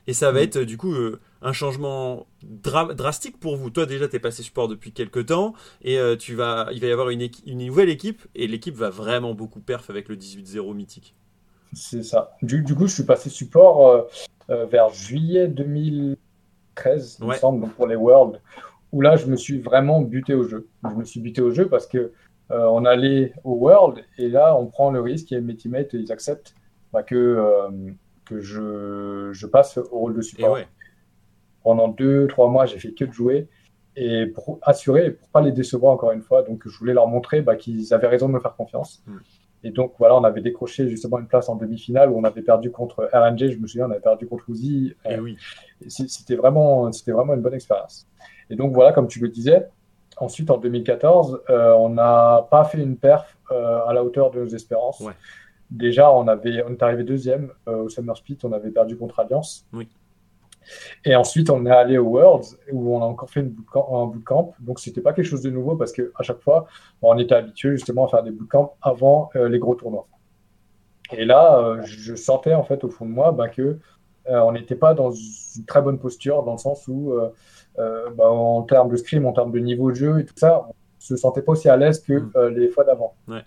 Et 0.07 0.13
ça 0.13 0.31
va 0.31 0.39
Mhm. 0.39 0.45
être 0.45 0.59
du 0.59 0.77
coup 0.77 0.93
un 1.41 1.51
changement 1.51 2.27
dra- 2.43 2.93
drastique 2.93 3.39
pour 3.39 3.57
vous. 3.57 3.71
Toi 3.71 3.85
déjà 3.85 4.07
t'es 4.07 4.19
passé 4.19 4.43
support 4.43 4.67
depuis 4.67 4.91
quelques 4.91 5.25
temps 5.25 5.53
et 5.83 5.97
tu 6.19 6.35
vas, 6.35 6.69
il 6.71 6.79
va 6.79 6.87
y 6.87 6.91
avoir 6.91 7.09
une, 7.09 7.27
nouvelle 7.47 7.89
équipe 7.89 8.21
et 8.35 8.47
l'équipe 8.47 8.75
va 8.75 8.89
vraiment 8.89 9.33
beaucoup 9.33 9.59
perf 9.59 9.89
avec 9.89 10.07
le 10.09 10.15
18-0 10.15 10.73
mythique. 10.73 11.15
C'est 11.73 12.03
ça. 12.03 12.35
Du, 12.41 12.61
du 12.63 12.75
coup, 12.75 12.87
je 12.87 12.93
suis 12.93 13.03
passé 13.03 13.29
support 13.29 14.07
euh, 14.49 14.65
vers 14.65 14.89
juillet 14.89 15.47
2013, 15.47 17.17
il 17.21 17.27
me 17.27 17.33
semble, 17.35 17.61
donc 17.61 17.73
pour 17.73 17.87
les 17.87 17.95
Worlds, 17.95 18.39
où 18.91 19.01
là, 19.01 19.15
je 19.17 19.27
me 19.27 19.35
suis 19.35 19.59
vraiment 19.59 20.01
buté 20.01 20.33
au 20.33 20.47
jeu. 20.47 20.67
Je 20.83 20.95
me 20.95 21.03
suis 21.03 21.19
buté 21.19 21.41
au 21.41 21.51
jeu 21.51 21.67
parce 21.67 21.85
que 21.87 22.11
on 22.49 22.85
allait 22.85 23.33
au 23.43 23.53
World 23.53 24.03
et 24.17 24.29
là, 24.29 24.55
on 24.55 24.67
prend 24.67 24.91
le 24.91 25.01
risque 25.01 25.31
et 25.31 25.41
mes 25.41 25.55
teammates, 25.55 25.93
ils 25.93 26.11
acceptent 26.11 26.55
bah, 26.91 27.03
que, 27.03 27.15
euh, 27.15 27.69
que 28.25 28.39
je, 28.39 29.29
je 29.31 29.47
passe 29.47 29.77
au 29.77 29.99
rôle 29.99 30.15
de 30.15 30.21
support. 30.21 30.53
ouais, 30.53 30.67
Pendant 31.63 31.87
deux, 31.87 32.27
trois 32.27 32.49
mois, 32.49 32.65
j'ai 32.65 32.79
fait 32.79 32.93
que 32.93 33.05
de 33.05 33.11
jouer 33.11 33.47
et 33.95 34.27
pour 34.27 34.59
assurer 34.61 35.11
pour 35.11 35.27
pas 35.29 35.41
les 35.41 35.51
décevoir 35.51 35.93
encore 35.93 36.11
une 36.11 36.21
fois. 36.21 36.43
Donc, 36.43 36.67
je 36.67 36.77
voulais 36.77 36.93
leur 36.93 37.07
montrer 37.07 37.41
bah, 37.41 37.55
qu'ils 37.55 37.93
avaient 37.93 38.07
raison 38.07 38.27
de 38.27 38.33
me 38.33 38.39
faire 38.39 38.55
confiance. 38.55 39.03
Mm. 39.05 39.17
Et 39.65 39.71
donc, 39.71 39.93
voilà, 39.99 40.15
on 40.15 40.23
avait 40.23 40.41
décroché 40.41 40.87
justement 40.87 41.19
une 41.19 41.27
place 41.27 41.49
en 41.49 41.55
demi-finale 41.55 42.09
où 42.09 42.17
on 42.17 42.23
avait 42.23 42.41
perdu 42.41 42.71
contre 42.71 43.09
RNG. 43.11 43.49
Je 43.49 43.57
me 43.57 43.67
souviens, 43.67 43.87
on 43.87 43.91
avait 43.91 43.99
perdu 43.99 44.25
contre 44.25 44.49
Uzi. 44.49 44.95
et 45.05 45.15
Euh, 45.15 45.19
oui. 45.19 45.37
C'était 45.87 46.35
vraiment, 46.35 46.91
c'était 46.93 47.11
vraiment 47.11 47.33
une 47.33 47.41
bonne 47.41 47.53
expérience. 47.53 48.07
Et 48.49 48.55
donc, 48.55 48.73
voilà, 48.73 48.93
comme 48.93 49.07
tu 49.07 49.19
le 49.19 49.27
disais, 49.27 49.67
ensuite 50.19 50.51
en 50.51 50.57
2014, 50.57 51.43
euh, 51.49 51.73
on 51.73 51.89
n'a 51.89 52.47
pas 52.51 52.63
fait 52.65 52.81
une 52.81 52.97
perf 52.97 53.37
euh, 53.51 53.85
à 53.85 53.93
la 53.93 54.03
hauteur 54.03 54.31
de 54.31 54.41
nos 54.41 54.47
espérances. 54.47 54.99
Ouais. 54.99 55.13
Déjà, 55.71 56.11
on, 56.11 56.27
avait, 56.27 56.63
on 56.67 56.71
est 56.71 56.83
arrivé 56.83 57.03
deuxième 57.03 57.51
euh, 57.67 57.83
au 57.83 57.89
Summer 57.89 58.17
Split, 58.17 58.37
on 58.43 58.51
avait 58.51 58.71
perdu 58.71 58.97
contre 58.97 59.19
Alliance. 59.19 59.65
Oui. 59.73 59.87
Et 61.05 61.15
ensuite, 61.15 61.49
on 61.49 61.65
est 61.65 61.71
allé 61.71 61.97
au 61.97 62.07
Worlds 62.07 62.57
où 62.71 62.95
on 62.95 63.01
a 63.01 63.05
encore 63.05 63.29
fait 63.29 63.39
une 63.41 63.49
bootcamp, 63.49 63.87
un 63.91 64.07
bootcamp. 64.07 64.53
Donc, 64.59 64.79
c'était 64.79 65.01
pas 65.01 65.13
quelque 65.13 65.25
chose 65.25 65.41
de 65.41 65.49
nouveau 65.49 65.75
parce 65.75 65.91
que 65.91 66.11
à 66.15 66.23
chaque 66.23 66.41
fois, 66.41 66.67
on 67.01 67.17
était 67.17 67.35
habitué 67.35 67.71
justement 67.71 68.05
à 68.05 68.09
faire 68.09 68.23
des 68.23 68.31
bootcamps 68.31 68.75
avant 68.81 69.29
euh, 69.35 69.49
les 69.49 69.59
gros 69.59 69.75
tournois. 69.75 70.07
Et 71.11 71.25
là, 71.25 71.59
euh, 71.59 71.81
je 71.83 72.15
sentais 72.15 72.53
en 72.53 72.63
fait 72.63 72.83
au 72.83 72.89
fond 72.89 73.05
de 73.05 73.11
moi 73.11 73.31
bah, 73.31 73.49
que 73.49 73.79
euh, 74.29 74.39
on 74.41 74.51
n'était 74.51 74.75
pas 74.75 74.93
dans 74.93 75.11
une 75.11 75.65
très 75.65 75.81
bonne 75.81 75.97
posture 75.97 76.43
dans 76.43 76.53
le 76.53 76.59
sens 76.59 76.87
où, 76.87 77.13
bah, 78.17 78.29
en 78.29 78.61
termes 78.63 78.89
de 78.89 78.95
scrim, 78.97 79.25
en 79.25 79.33
termes 79.33 79.51
de 79.51 79.59
niveau 79.59 79.89
de 79.91 79.95
jeu 79.95 80.19
et 80.19 80.25
tout 80.25 80.33
ça, 80.37 80.65
on 80.67 80.73
se 80.99 81.15
sentait 81.15 81.41
pas 81.41 81.53
aussi 81.53 81.69
à 81.69 81.77
l'aise 81.77 81.99
que 81.99 82.13
Mm. 82.13 82.31
euh, 82.35 82.49
les 82.49 82.67
fois 82.69 82.83
d'avant. 82.83 83.13
Ouais. 83.27 83.43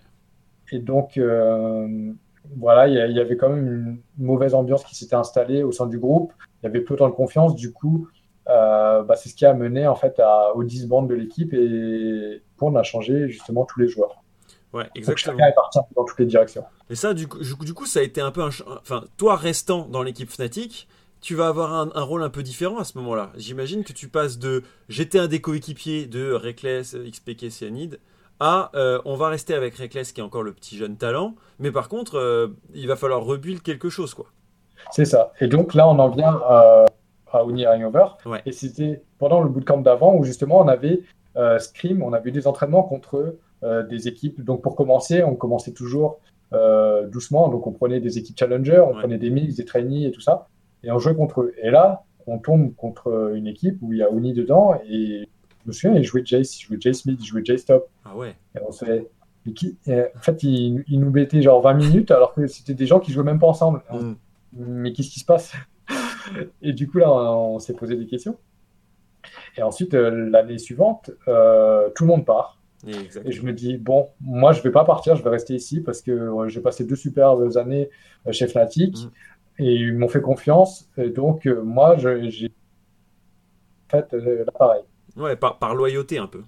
Et 0.71 0.79
donc, 0.79 1.17
euh, 1.17 2.11
voilà, 2.57 2.87
il 2.87 3.15
y, 3.15 3.19
avait 3.19 3.37
quand 3.37 3.49
même 3.49 3.67
une 3.67 4.25
mauvaise 4.25 4.53
ambiance 4.55 4.83
qui 4.83 4.95
s'était 4.95 5.15
installée 5.15 5.63
au 5.63 5.71
sein 5.71 5.85
du 5.85 5.99
groupe. 5.99 6.33
Il 6.61 6.65
y 6.65 6.69
avait 6.69 6.81
peu 6.81 6.95
autant 6.95 7.07
de 7.07 7.13
confiance. 7.13 7.55
Du 7.55 7.71
coup, 7.71 8.07
euh, 8.49 9.03
bah, 9.03 9.15
c'est 9.15 9.29
ce 9.29 9.35
qui 9.35 9.45
a 9.45 9.53
mené 9.53 9.87
en 9.87 9.95
fait 9.95 10.19
à, 10.19 10.55
au 10.55 10.63
disband 10.63 11.03
de 11.03 11.13
l'équipe 11.13 11.53
et 11.53 12.41
on 12.59 12.75
a 12.75 12.83
changé 12.83 13.27
justement 13.29 13.65
tous 13.65 13.79
les 13.81 13.87
joueurs. 13.89 14.23
Ouais, 14.73 14.83
Donc 14.83 14.91
exactement. 14.95 15.37
chacun 15.37 15.49
est 15.49 15.53
parti 15.55 15.79
dans 15.95 16.05
toutes 16.05 16.19
les 16.19 16.25
directions. 16.25 16.63
Et 16.89 16.95
ça, 16.95 17.13
du 17.13 17.27
coup, 17.27 17.39
du 17.43 17.73
coup, 17.73 17.85
ça 17.85 17.99
a 17.99 18.03
été 18.03 18.21
un 18.21 18.31
peu 18.31 18.41
un. 18.41 18.49
Enfin, 18.81 19.03
toi 19.17 19.35
restant 19.35 19.85
dans 19.87 20.01
l'équipe 20.01 20.29
Fnatic, 20.29 20.87
tu 21.23 21.35
vas 21.35 21.47
avoir 21.47 21.73
un, 21.73 21.89
un 21.95 22.03
rôle 22.03 22.21
un 22.21 22.29
peu 22.29 22.43
différent 22.43 22.77
à 22.77 22.83
ce 22.83 22.97
moment-là. 22.97 23.31
J'imagine 23.37 23.85
que 23.85 23.93
tu 23.93 24.09
passes 24.09 24.37
de 24.37 24.61
j'étais 24.89 25.19
un 25.19 25.27
des 25.27 25.39
coéquipiers 25.39 26.05
de 26.05 26.33
Reckless, 26.33 26.95
XPK, 26.95 27.49
Cyanide 27.49 27.99
à 28.41 28.71
euh, 28.75 28.99
on 29.05 29.15
va 29.15 29.29
rester 29.29 29.53
avec 29.53 29.75
Reckless 29.75 30.11
qui 30.11 30.19
est 30.19 30.23
encore 30.23 30.43
le 30.43 30.51
petit 30.51 30.75
jeune 30.75 30.97
talent, 30.97 31.35
mais 31.59 31.71
par 31.71 31.87
contre, 31.87 32.17
euh, 32.17 32.47
il 32.73 32.87
va 32.87 32.97
falloir 32.97 33.23
rebuild 33.23 33.61
quelque 33.61 33.89
chose, 33.89 34.13
quoi. 34.13 34.25
C'est 34.91 35.05
ça. 35.05 35.31
Et 35.39 35.47
donc 35.47 35.75
là, 35.75 35.87
on 35.87 35.97
en 35.97 36.09
vient 36.09 36.41
à, 36.45 36.85
à 37.31 37.43
Uni 37.43 37.65
Hangover. 37.65 38.07
Ouais. 38.25 38.41
Et 38.45 38.51
c'était 38.51 39.01
pendant 39.17 39.39
le 39.39 39.47
bootcamp 39.47 39.77
d'avant 39.77 40.15
où 40.15 40.25
justement 40.25 40.59
on 40.59 40.67
avait 40.67 41.03
Scream, 41.59 42.03
on 42.03 42.11
avait 42.11 42.31
des 42.31 42.47
entraînements 42.47 42.83
contre 42.83 43.37
des 43.63 44.07
équipes. 44.09 44.43
Donc 44.43 44.61
pour 44.61 44.75
commencer, 44.75 45.23
on 45.23 45.35
commençait 45.35 45.71
toujours 45.71 46.19
doucement. 46.51 47.47
Donc 47.47 47.65
on 47.65 47.71
prenait 47.71 48.01
des 48.01 48.17
équipes 48.17 48.37
challenger, 48.37 48.79
on 48.79 48.93
prenait 48.93 49.17
des 49.17 49.29
mix, 49.29 49.55
des 49.55 49.65
trainees 49.65 50.05
et 50.05 50.11
tout 50.11 50.21
ça. 50.21 50.47
Et 50.83 50.91
on 50.91 50.99
jouait 50.99 51.15
contre 51.15 51.41
eux. 51.41 51.53
Et 51.61 51.69
là, 51.69 52.03
on 52.27 52.39
tombe 52.39 52.75
contre 52.75 53.33
une 53.35 53.47
équipe 53.47 53.77
où 53.81 53.93
il 53.93 53.99
y 53.99 54.03
a 54.03 54.11
Oni 54.11 54.33
dedans. 54.33 54.75
Et 54.89 55.27
je 55.61 55.67
me 55.67 55.71
souviens, 55.71 55.97
il 55.97 56.03
jouait 56.03 56.23
Jace, 56.25 56.59
il 56.59 56.63
jouait 56.63 56.77
Jace 56.79 56.99
Smith, 56.99 57.17
il 57.21 57.25
jouait 57.25 57.43
Jace 57.43 57.61
Stop. 57.61 57.89
Ah 58.05 58.15
ouais. 58.15 58.35
Et 58.55 58.59
on 58.67 58.71
se 58.71 58.85
fait, 58.85 59.07
qui, 59.51 59.77
en 59.87 60.21
fait, 60.21 60.43
il, 60.43 60.83
nous 60.99 61.11
bêtait 61.11 61.41
genre 61.41 61.61
20 61.61 61.73
minutes 61.73 62.11
alors 62.11 62.33
que 62.33 62.47
c'était 62.47 62.73
des 62.73 62.85
gens 62.85 62.99
qui 62.99 63.11
jouaient 63.11 63.23
même 63.23 63.39
pas 63.39 63.47
ensemble. 63.47 63.81
Mm. 63.91 64.13
Mais 64.53 64.93
qu'est-ce 64.93 65.09
qui 65.09 65.19
se 65.19 65.25
passe? 65.25 65.53
Et 66.61 66.73
du 66.73 66.87
coup, 66.87 66.99
là, 66.99 67.11
on, 67.11 67.59
s'est 67.59 67.73
posé 67.73 67.95
des 67.95 68.05
questions. 68.05 68.37
Et 69.57 69.63
ensuite, 69.63 69.93
euh, 69.93 70.29
l'année 70.29 70.57
suivante, 70.57 71.11
euh, 71.27 71.89
tout 71.95 72.03
le 72.03 72.09
monde 72.09 72.25
part. 72.25 72.59
Et 72.85 73.31
je 73.31 73.43
me 73.43 73.53
dis, 73.53 73.77
bon, 73.77 74.09
moi, 74.19 74.51
je 74.51 74.61
vais 74.61 74.71
pas 74.71 74.83
partir, 74.83 75.15
je 75.15 75.23
vais 75.23 75.29
rester 75.29 75.55
ici 75.55 75.79
parce 75.79 76.01
que 76.01 76.29
j'ai 76.47 76.59
passé 76.59 76.83
deux 76.83 76.97
superbes 76.97 77.55
années 77.55 77.89
chez 78.31 78.45
Fnatic 78.45 78.97
mm. 78.97 79.09
Et 79.59 79.73
ils 79.75 79.95
m'ont 79.97 80.07
fait 80.07 80.21
confiance. 80.21 80.89
Et 80.97 81.09
donc, 81.09 81.45
moi, 81.45 81.95
j'ai 81.97 82.51
fait 83.89 84.07
l'appareil. 84.11 84.83
Ouais, 85.15 85.35
par, 85.35 85.59
par 85.59 85.75
loyauté 85.75 86.17
un 86.17 86.27
peu. 86.27 86.43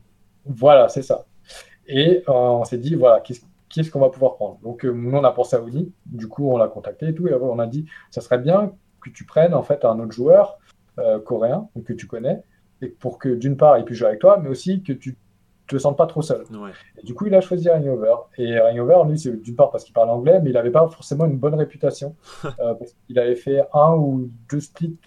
Voilà, 0.45 0.89
c'est 0.89 1.03
ça. 1.03 1.25
Et 1.87 2.23
euh, 2.27 2.31
on 2.31 2.63
s'est 2.63 2.77
dit, 2.77 2.95
voilà, 2.95 3.21
qu'est-ce 3.21 3.91
qu'on 3.91 3.99
va 3.99 4.09
pouvoir 4.09 4.35
prendre? 4.35 4.59
Donc, 4.63 4.85
euh, 4.85 4.91
nous, 4.91 5.15
on 5.17 5.23
a 5.23 5.31
pensé 5.31 5.55
à. 5.55 5.91
Du 6.05 6.27
coup, 6.27 6.51
on 6.51 6.57
l'a 6.57 6.67
contacté 6.67 7.09
et 7.09 7.13
tout. 7.13 7.27
Et 7.27 7.33
on 7.33 7.59
a 7.59 7.67
dit, 7.67 7.85
ça 8.09 8.21
serait 8.21 8.39
bien 8.39 8.73
que 9.01 9.11
tu 9.11 9.23
prennes 9.23 9.53
en 9.53 9.61
fait 9.61 9.85
un 9.85 9.99
autre 9.99 10.13
joueur 10.13 10.57
euh, 10.97 11.19
coréen 11.19 11.69
que 11.85 11.93
tu 11.93 12.07
connais, 12.07 12.41
et 12.81 12.87
pour 12.87 13.19
que 13.19 13.29
d'une 13.29 13.55
part, 13.55 13.77
il 13.77 13.85
puisse 13.85 13.99
jouer 13.99 14.07
avec 14.07 14.19
toi, 14.19 14.39
mais 14.41 14.49
aussi 14.49 14.81
que 14.81 14.93
tu 14.93 15.15
te 15.67 15.77
sentes 15.77 15.97
pas 15.97 16.07
trop 16.07 16.21
seul. 16.21 16.43
Et 16.97 17.03
du 17.03 17.13
coup, 17.13 17.27
il 17.27 17.35
a 17.35 17.41
choisi 17.41 17.69
Over. 17.69 18.15
Et 18.37 18.59
Over, 18.79 19.03
lui, 19.07 19.19
c'est 19.19 19.41
d'une 19.41 19.55
part 19.55 19.71
parce 19.71 19.83
qu'il 19.83 19.93
parle 19.93 20.09
anglais, 20.09 20.39
mais 20.41 20.49
il 20.51 20.53
n'avait 20.53 20.71
pas 20.71 20.87
forcément 20.87 21.25
une 21.25 21.37
bonne 21.37 21.55
réputation. 21.55 22.15
parce 22.57 22.93
qu'il 23.07 23.19
avait 23.19 23.35
fait 23.35 23.63
un 23.73 23.95
ou 23.95 24.29
deux 24.49 24.59
splits 24.59 24.99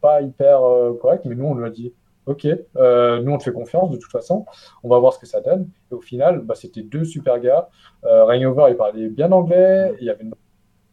pas 0.00 0.22
hyper 0.22 0.60
corrects, 1.00 1.24
mais 1.24 1.34
nous, 1.34 1.46
on 1.46 1.54
lui 1.54 1.66
a 1.66 1.70
dit 1.70 1.92
ok, 2.26 2.46
euh, 2.76 3.20
nous 3.22 3.32
on 3.32 3.38
te 3.38 3.44
fait 3.44 3.52
confiance 3.52 3.90
de 3.90 3.96
toute 3.96 4.10
façon, 4.10 4.46
on 4.82 4.88
va 4.88 4.98
voir 4.98 5.12
ce 5.12 5.18
que 5.18 5.26
ça 5.26 5.40
donne. 5.40 5.68
Et 5.90 5.94
au 5.94 6.00
final, 6.00 6.40
bah, 6.40 6.54
c'était 6.54 6.82
deux 6.82 7.04
super 7.04 7.40
gars. 7.40 7.68
Euh, 8.04 8.24
Rainover, 8.24 8.66
il 8.70 8.76
parlait 8.76 9.08
bien 9.08 9.32
anglais, 9.32 9.94
il 10.00 10.06
y 10.06 10.10
avait 10.10 10.24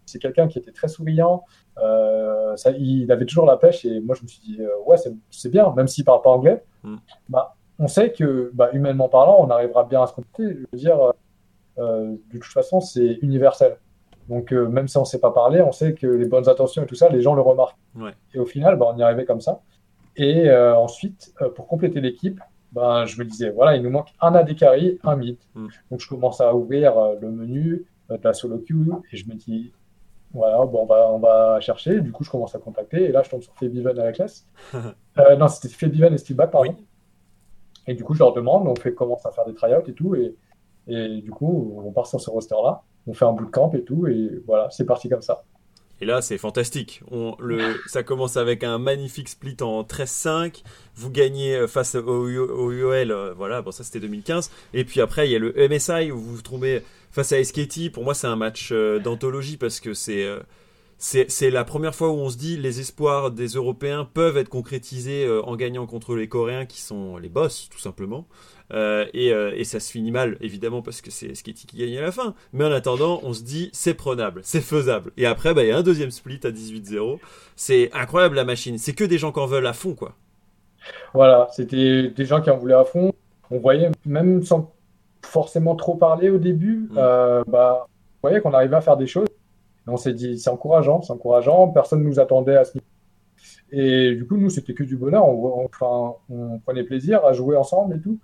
c'est 0.05 0.17
quelqu'un 0.17 0.47
qui 0.47 0.57
était 0.57 0.71
très 0.71 0.87
souriant, 0.87 1.43
euh, 1.77 2.55
ça, 2.55 2.71
il 2.71 3.11
avait 3.11 3.27
toujours 3.27 3.45
la 3.45 3.57
pêche 3.57 3.85
et 3.85 3.99
moi 3.99 4.15
je 4.15 4.23
me 4.23 4.27
suis 4.27 4.41
dit, 4.41 4.57
euh, 4.59 4.69
ouais, 4.87 4.97
c'est 5.29 5.49
bien, 5.49 5.71
même 5.75 5.87
s'il 5.87 6.01
ne 6.01 6.05
parle 6.07 6.23
pas 6.23 6.31
anglais, 6.31 6.63
mm. 6.81 6.95
bah, 7.29 7.55
on 7.79 7.87
sait 7.87 8.11
que 8.11 8.51
bah, 8.53 8.69
humainement 8.73 9.09
parlant, 9.09 9.37
on 9.39 9.49
arrivera 9.49 9.85
bien 9.85 10.03
à 10.03 10.07
se 10.07 10.13
compter. 10.13 10.43
Je 10.43 10.65
veux 10.71 10.77
dire, 10.77 11.13
de 11.77 12.19
toute 12.31 12.43
façon, 12.43 12.81
c'est 12.81 13.19
universel. 13.21 13.77
Donc, 14.27 14.51
même 14.51 14.87
si 14.87 14.97
on 14.97 15.01
ne 15.01 15.05
sait 15.05 15.19
pas 15.19 15.31
parler, 15.31 15.61
on 15.61 15.71
sait 15.71 15.93
que 15.93 16.05
les 16.05 16.27
bonnes 16.27 16.47
intentions 16.47 16.83
et 16.83 16.85
tout 16.85 16.95
ça, 16.95 17.09
les 17.09 17.21
gens 17.21 17.33
le 17.33 17.41
remarquent. 17.41 17.77
Et 18.33 18.39
au 18.39 18.45
final, 18.45 18.77
bah, 18.77 18.91
on 18.93 18.97
y 18.97 19.01
arrivait 19.01 19.25
comme 19.25 19.41
ça. 19.41 19.61
Et 20.19 20.49
euh, 20.49 20.75
ensuite, 20.75 21.33
euh, 21.41 21.49
pour 21.49 21.67
compléter 21.67 22.01
l'équipe, 22.01 22.41
ben, 22.73 23.05
je 23.05 23.17
me 23.19 23.25
disais, 23.25 23.49
voilà, 23.49 23.77
il 23.77 23.81
nous 23.81 23.89
manque 23.89 24.09
un 24.21 24.35
AD 24.35 24.53
un 25.03 25.15
mid. 25.15 25.37
Mm. 25.55 25.67
Donc, 25.89 25.99
je 26.01 26.09
commence 26.09 26.41
à 26.41 26.53
ouvrir 26.53 26.97
euh, 26.97 27.15
le 27.21 27.31
menu 27.31 27.85
de 28.09 28.19
la 28.21 28.33
solo 28.33 28.57
queue 28.57 28.85
et 29.11 29.17
je 29.17 29.27
me 29.27 29.35
dis, 29.35 29.71
voilà, 30.33 30.65
bon, 30.65 30.81
on, 30.81 30.85
va, 30.85 31.09
on 31.11 31.19
va 31.19 31.59
chercher. 31.61 32.01
Du 32.01 32.11
coup, 32.11 32.25
je 32.25 32.29
commence 32.29 32.53
à 32.53 32.59
contacter 32.59 33.05
et 33.05 33.11
là, 33.13 33.23
je 33.23 33.29
tombe 33.29 33.41
sur 33.41 33.53
Febiven 33.55 33.97
à 33.97 34.03
la 34.03 34.11
classe. 34.13 34.45
non, 35.37 35.47
c'était 35.47 35.73
Febiven 35.73 36.13
et 36.13 36.17
Steelback, 36.17 36.51
pardon. 36.51 36.75
Et 37.89 37.95
du 37.95 38.03
coup, 38.03 38.13
je 38.13 38.19
leur 38.19 38.33
demande, 38.33 38.67
on 38.67 38.75
fait, 38.75 38.93
commence 38.93 39.25
à 39.25 39.31
faire 39.31 39.45
des 39.45 39.55
tryouts 39.55 39.87
et 39.87 39.93
tout. 39.93 40.13
Et, 40.13 40.35
et 40.87 41.21
du 41.21 41.31
coup, 41.31 41.81
on 41.83 41.91
part 41.91 42.05
sur 42.05 42.21
ce 42.21 42.29
roster-là. 42.29 42.83
On 43.07 43.13
fait 43.13 43.25
un 43.25 43.33
bootcamp 43.33 43.71
et 43.73 43.83
tout. 43.83 44.05
Et 44.05 44.43
voilà, 44.45 44.69
c'est 44.69 44.85
parti 44.85 45.09
comme 45.09 45.23
ça. 45.23 45.43
Et 46.01 46.05
là, 46.05 46.21
c'est 46.21 46.37
fantastique. 46.37 47.01
On, 47.09 47.35
le, 47.39 47.75
ça 47.87 48.03
commence 48.03 48.37
avec 48.37 48.63
un 48.63 48.77
magnifique 48.77 49.27
split 49.27 49.57
en 49.61 49.81
13-5. 49.81 50.61
Vous 50.95 51.09
gagnez 51.09 51.55
euh, 51.55 51.67
face 51.67 51.95
au, 51.95 52.27
UOL, 52.27 53.11
euh, 53.11 53.33
voilà, 53.35 53.63
bon, 53.63 53.71
ça 53.71 53.83
c'était 53.83 53.99
2015. 53.99 54.51
Et 54.75 54.85
puis 54.85 55.01
après, 55.01 55.27
il 55.27 55.31
y 55.31 55.35
a 55.35 55.39
le 55.39 55.51
MSI 55.67 56.11
où 56.11 56.19
vous 56.19 56.35
vous 56.35 56.41
trouvez 56.43 56.83
face 57.09 57.31
à 57.31 57.43
SKT. 57.43 57.91
Pour 57.91 58.03
moi, 58.03 58.13
c'est 58.13 58.27
un 58.27 58.35
match 58.35 58.69
euh, 58.71 58.99
d'anthologie 58.99 59.57
parce 59.57 59.79
que 59.79 59.95
c'est. 59.95 60.27
C'est 60.99 61.49
la 61.49 61.63
première 61.63 61.95
fois 61.95 62.09
où 62.09 62.15
on 62.15 62.29
se 62.29 62.37
dit 62.37 62.57
les 62.57 62.79
espoirs 62.79 63.31
des 63.31 63.47
Européens 63.47 64.07
peuvent 64.13 64.37
être 64.37 64.49
concrétisés 64.49 65.27
en 65.45 65.55
gagnant 65.55 65.87
contre 65.87 66.15
les 66.15 66.27
Coréens 66.27 66.65
qui 66.65 66.81
sont 66.81 67.17
les 67.17 67.29
boss, 67.29 67.69
tout 67.71 67.79
simplement. 67.79 68.27
Euh, 68.71 69.05
euh, 69.15 69.51
et, 69.55 69.63
ça 69.63 69.79
se 69.79 69.91
finit 69.91 70.11
mal, 70.11 70.37
évidemment, 70.41 70.81
parce 70.81 71.01
que 71.01 71.11
c'est 71.11 71.33
Sketty 71.33 71.65
qui 71.65 71.77
gagne 71.77 71.97
à 71.97 72.01
la 72.01 72.11
fin. 72.11 72.35
Mais 72.53 72.65
en 72.65 72.71
attendant, 72.71 73.19
on 73.23 73.33
se 73.33 73.43
dit, 73.43 73.69
c'est 73.73 73.93
prenable, 73.93 74.41
c'est 74.43 74.61
faisable. 74.61 75.11
Et 75.17 75.25
après, 75.25 75.53
bah, 75.53 75.63
il 75.63 75.69
y 75.69 75.71
a 75.71 75.77
un 75.77 75.83
deuxième 75.83 76.11
split 76.11 76.39
à 76.43 76.49
18-0. 76.49 77.19
C'est 77.55 77.89
incroyable 77.93 78.35
la 78.35 78.45
machine. 78.45 78.77
C'est 78.77 78.93
que 78.93 79.03
des 79.03 79.17
gens 79.17 79.31
qui 79.31 79.39
en 79.39 79.47
veulent 79.47 79.67
à 79.67 79.73
fond, 79.73 79.95
quoi. 79.95 80.13
Voilà, 81.13 81.47
c'était 81.51 82.09
des 82.09 82.25
gens 82.25 82.41
qui 82.41 82.49
en 82.49 82.57
voulaient 82.57 82.73
à 82.73 82.85
fond. 82.85 83.13
On 83.51 83.59
voyait, 83.59 83.91
même 84.05 84.43
sans 84.43 84.71
forcément 85.23 85.75
trop 85.75 85.95
parler 85.95 86.29
au 86.29 86.37
début, 86.37 86.87
mm. 86.91 86.97
euh, 86.97 87.43
bah, 87.47 87.87
on 88.21 88.27
voyait 88.27 88.41
qu'on 88.41 88.53
arrivait 88.53 88.75
à 88.75 88.81
faire 88.81 88.97
des 88.97 89.07
choses. 89.07 89.27
On 89.89 89.97
s'est 89.97 90.13
dit, 90.13 90.39
c'est 90.39 90.49
encourageant, 90.49 91.01
c'est 91.01 91.13
encourageant. 91.13 91.69
Personne 91.69 92.03
ne 92.03 92.07
nous 92.07 92.19
attendait 92.19 92.55
à 92.55 92.65
ce 92.65 92.75
niveau. 92.75 92.85
Et 93.71 94.15
du 94.15 94.25
coup, 94.25 94.37
nous, 94.37 94.49
c'était 94.49 94.73
que 94.73 94.83
du 94.83 94.97
bonheur. 94.97 95.27
On, 95.27 95.65
enfin, 95.65 96.15
on 96.29 96.59
prenait 96.59 96.83
plaisir 96.83 97.23
à 97.25 97.33
jouer 97.33 97.55
ensemble 97.55 97.97
et 97.97 98.01
tout. 98.01 98.19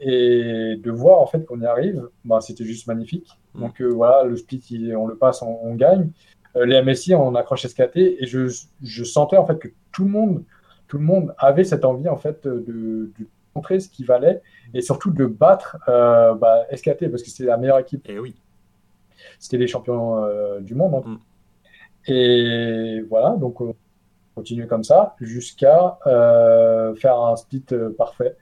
Et 0.00 0.76
de 0.82 0.90
voir 0.90 1.20
en 1.20 1.26
fait 1.26 1.44
qu'on 1.46 1.60
y 1.60 1.66
arrive, 1.66 2.08
bah, 2.24 2.40
c'était 2.40 2.64
juste 2.64 2.86
magnifique. 2.86 3.28
Mm. 3.54 3.60
Donc 3.60 3.80
euh, 3.80 3.86
voilà, 3.86 4.24
le 4.24 4.36
split, 4.36 4.94
on 4.96 5.06
le 5.06 5.16
passe, 5.16 5.42
on, 5.42 5.74
gagne. 5.74 6.10
Euh, 6.56 6.66
les 6.66 6.82
MSI, 6.82 7.14
on 7.14 7.34
accroche 7.34 7.66
SKT 7.66 7.96
et 7.96 8.26
je, 8.26 8.52
je, 8.82 9.04
sentais 9.04 9.36
en 9.36 9.46
fait 9.46 9.58
que 9.58 9.68
tout 9.92 10.04
le 10.04 10.10
monde, 10.10 10.44
tout 10.88 10.98
le 10.98 11.04
monde 11.04 11.34
avait 11.38 11.64
cette 11.64 11.84
envie 11.84 12.08
en 12.08 12.16
fait 12.16 12.46
de, 12.46 13.12
de 13.18 13.26
montrer 13.54 13.80
ce 13.80 13.88
qu'il 13.88 14.06
valait 14.06 14.42
et 14.74 14.82
surtout 14.82 15.10
de 15.10 15.26
battre 15.26 15.78
euh, 15.88 16.34
bah, 16.34 16.66
SKT 16.74 17.08
parce 17.10 17.22
que 17.22 17.30
c'était 17.30 17.44
la 17.44 17.56
meilleure 17.56 17.78
équipe. 17.78 18.08
Et 18.08 18.14
eh 18.14 18.18
oui. 18.18 18.34
C'était 19.42 19.58
les 19.58 19.66
champions 19.66 20.24
du 20.60 20.74
monde. 20.74 20.94
Hein. 20.94 21.10
Mm. 21.10 21.18
Et 22.12 23.00
voilà, 23.10 23.36
donc 23.36 23.60
on 23.60 23.74
continue 24.34 24.66
comme 24.66 24.84
ça 24.84 25.16
jusqu'à 25.20 25.98
faire 26.04 27.20
un 27.20 27.36
split 27.36 27.64
parfait. 27.98 28.36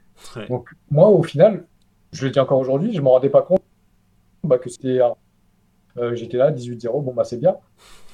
Donc, 0.49 0.69
moi, 0.91 1.09
au 1.09 1.23
final, 1.23 1.65
je 2.13 2.25
le 2.25 2.31
dis 2.31 2.39
encore 2.39 2.59
aujourd'hui, 2.59 2.93
je 2.93 2.99
ne 2.99 3.05
me 3.05 3.09
rendais 3.09 3.29
pas 3.29 3.43
compte 3.43 3.63
bah, 4.45 4.59
que 4.59 4.69
c'était. 4.69 5.01
Euh, 5.97 6.15
J'étais 6.15 6.37
là, 6.37 6.53
18-0, 6.53 7.05
bon, 7.05 7.13
bah, 7.13 7.25
c'est 7.25 7.39
bien. 7.39 7.57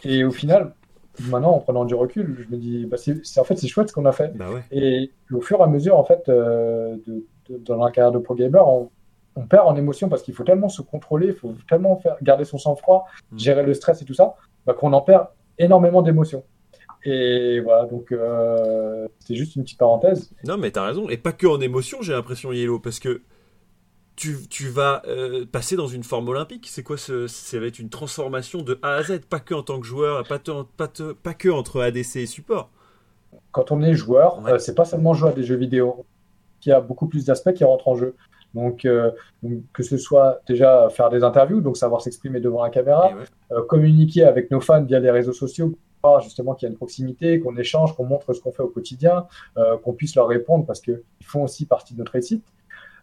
Et 0.02 0.24
au 0.24 0.30
final, 0.30 0.74
maintenant, 1.28 1.52
en 1.52 1.58
prenant 1.58 1.84
du 1.84 1.94
recul, 1.94 2.36
je 2.38 2.54
me 2.54 2.58
dis, 2.58 2.86
bah, 2.86 2.96
c'est 2.96 3.40
en 3.40 3.44
fait, 3.44 3.56
c'est 3.56 3.68
chouette 3.68 3.88
ce 3.88 3.92
qu'on 3.92 4.06
a 4.06 4.12
fait. 4.12 4.36
Bah 4.36 4.46
et 4.70 5.10
au 5.32 5.40
fur 5.40 5.60
et 5.60 5.62
à 5.62 5.66
mesure, 5.66 5.98
en 5.98 6.04
fait, 6.04 6.28
euh, 6.28 6.96
de, 7.06 7.24
dans 7.58 7.82
la 7.84 7.90
carrière 7.90 8.12
de 8.12 8.18
pro 8.18 8.34
gamer, 8.34 8.66
on, 8.66 8.90
perd 9.44 9.66
en 9.66 9.76
émotion 9.76 10.08
parce 10.08 10.22
qu'il 10.22 10.34
faut 10.34 10.44
tellement 10.44 10.68
se 10.68 10.80
contrôler, 10.80 11.28
il 11.28 11.34
faut 11.34 11.54
tellement 11.68 11.96
faire, 11.96 12.16
garder 12.22 12.44
son 12.44 12.56
sang-froid, 12.56 13.06
mm. 13.32 13.38
gérer 13.38 13.62
le 13.64 13.74
stress 13.74 14.00
et 14.00 14.04
tout 14.04 14.14
ça, 14.14 14.36
bah, 14.64 14.72
qu'on 14.72 14.92
en 14.92 15.02
perd 15.02 15.26
énormément 15.58 16.02
d'émotions. 16.02 16.44
Et 17.04 17.60
voilà, 17.60 17.84
donc 17.84 18.10
euh, 18.10 19.06
c'est 19.20 19.36
juste 19.36 19.54
une 19.54 19.62
petite 19.62 19.78
parenthèse. 19.78 20.32
Non, 20.44 20.56
mais 20.56 20.70
t'as 20.70 20.84
raison. 20.84 21.08
Et 21.08 21.16
pas 21.16 21.32
que 21.32 21.46
en 21.46 21.60
émotion, 21.60 21.98
j'ai 22.02 22.12
l'impression, 22.12 22.52
Yellow, 22.52 22.80
parce 22.80 22.98
que 22.98 23.22
tu, 24.16 24.38
tu 24.48 24.68
vas 24.68 25.02
euh, 25.06 25.44
passer 25.46 25.76
dans 25.76 25.86
une 25.86 26.02
forme 26.02 26.28
olympique. 26.28 26.66
C'est 26.68 26.82
quoi 26.82 26.96
ce, 26.96 27.26
Ça 27.28 27.60
va 27.60 27.66
être 27.66 27.78
une 27.78 27.90
transformation 27.90 28.62
de 28.62 28.78
A 28.82 28.94
à 28.94 29.02
Z, 29.02 29.20
pas 29.28 29.38
que 29.40 29.54
en 29.54 29.62
tant 29.62 29.78
que 29.78 29.86
joueur, 29.86 30.26
pas, 30.26 30.40
pas, 30.76 30.88
pas 31.22 31.34
que 31.34 31.48
entre 31.48 31.80
ADC 31.80 32.16
et 32.16 32.26
support. 32.26 32.70
Quand 33.52 33.70
on 33.70 33.82
est 33.82 33.94
joueur, 33.94 34.44
euh, 34.46 34.58
c'est 34.58 34.74
pas 34.74 34.84
seulement 34.84 35.14
jouer 35.14 35.30
à 35.30 35.32
des 35.32 35.44
jeux 35.44 35.56
vidéo. 35.56 36.06
Il 36.64 36.70
y 36.70 36.72
a 36.72 36.80
beaucoup 36.80 37.06
plus 37.06 37.26
d'aspects 37.26 37.52
qui 37.52 37.62
rentrent 37.62 37.88
en 37.88 37.94
jeu. 37.94 38.16
Donc, 38.56 38.88
que 39.72 39.82
ce 39.82 39.98
soit 39.98 40.40
déjà 40.48 40.88
faire 40.90 41.10
des 41.10 41.22
interviews, 41.22 41.60
donc 41.60 41.76
savoir 41.76 42.00
s'exprimer 42.00 42.40
devant 42.40 42.64
la 42.64 42.70
caméra, 42.70 43.10
communiquer 43.68 44.24
avec 44.24 44.50
nos 44.50 44.60
fans 44.60 44.82
via 44.82 44.98
les 44.98 45.10
réseaux 45.10 45.32
sociaux, 45.34 45.76
justement 46.20 46.54
qu'il 46.54 46.66
y 46.66 46.68
a 46.68 46.72
une 46.72 46.76
proximité, 46.76 47.40
qu'on 47.40 47.56
échange, 47.56 47.94
qu'on 47.94 48.04
montre 48.04 48.32
ce 48.32 48.40
qu'on 48.40 48.52
fait 48.52 48.62
au 48.62 48.68
quotidien, 48.68 49.26
euh, 49.56 49.76
qu'on 49.78 49.92
puisse 49.92 50.14
leur 50.14 50.28
répondre 50.28 50.66
parce 50.66 50.80
qu'ils 50.80 51.02
font 51.22 51.44
aussi 51.44 51.66
partie 51.66 51.94
de 51.94 51.98
notre. 51.98 52.16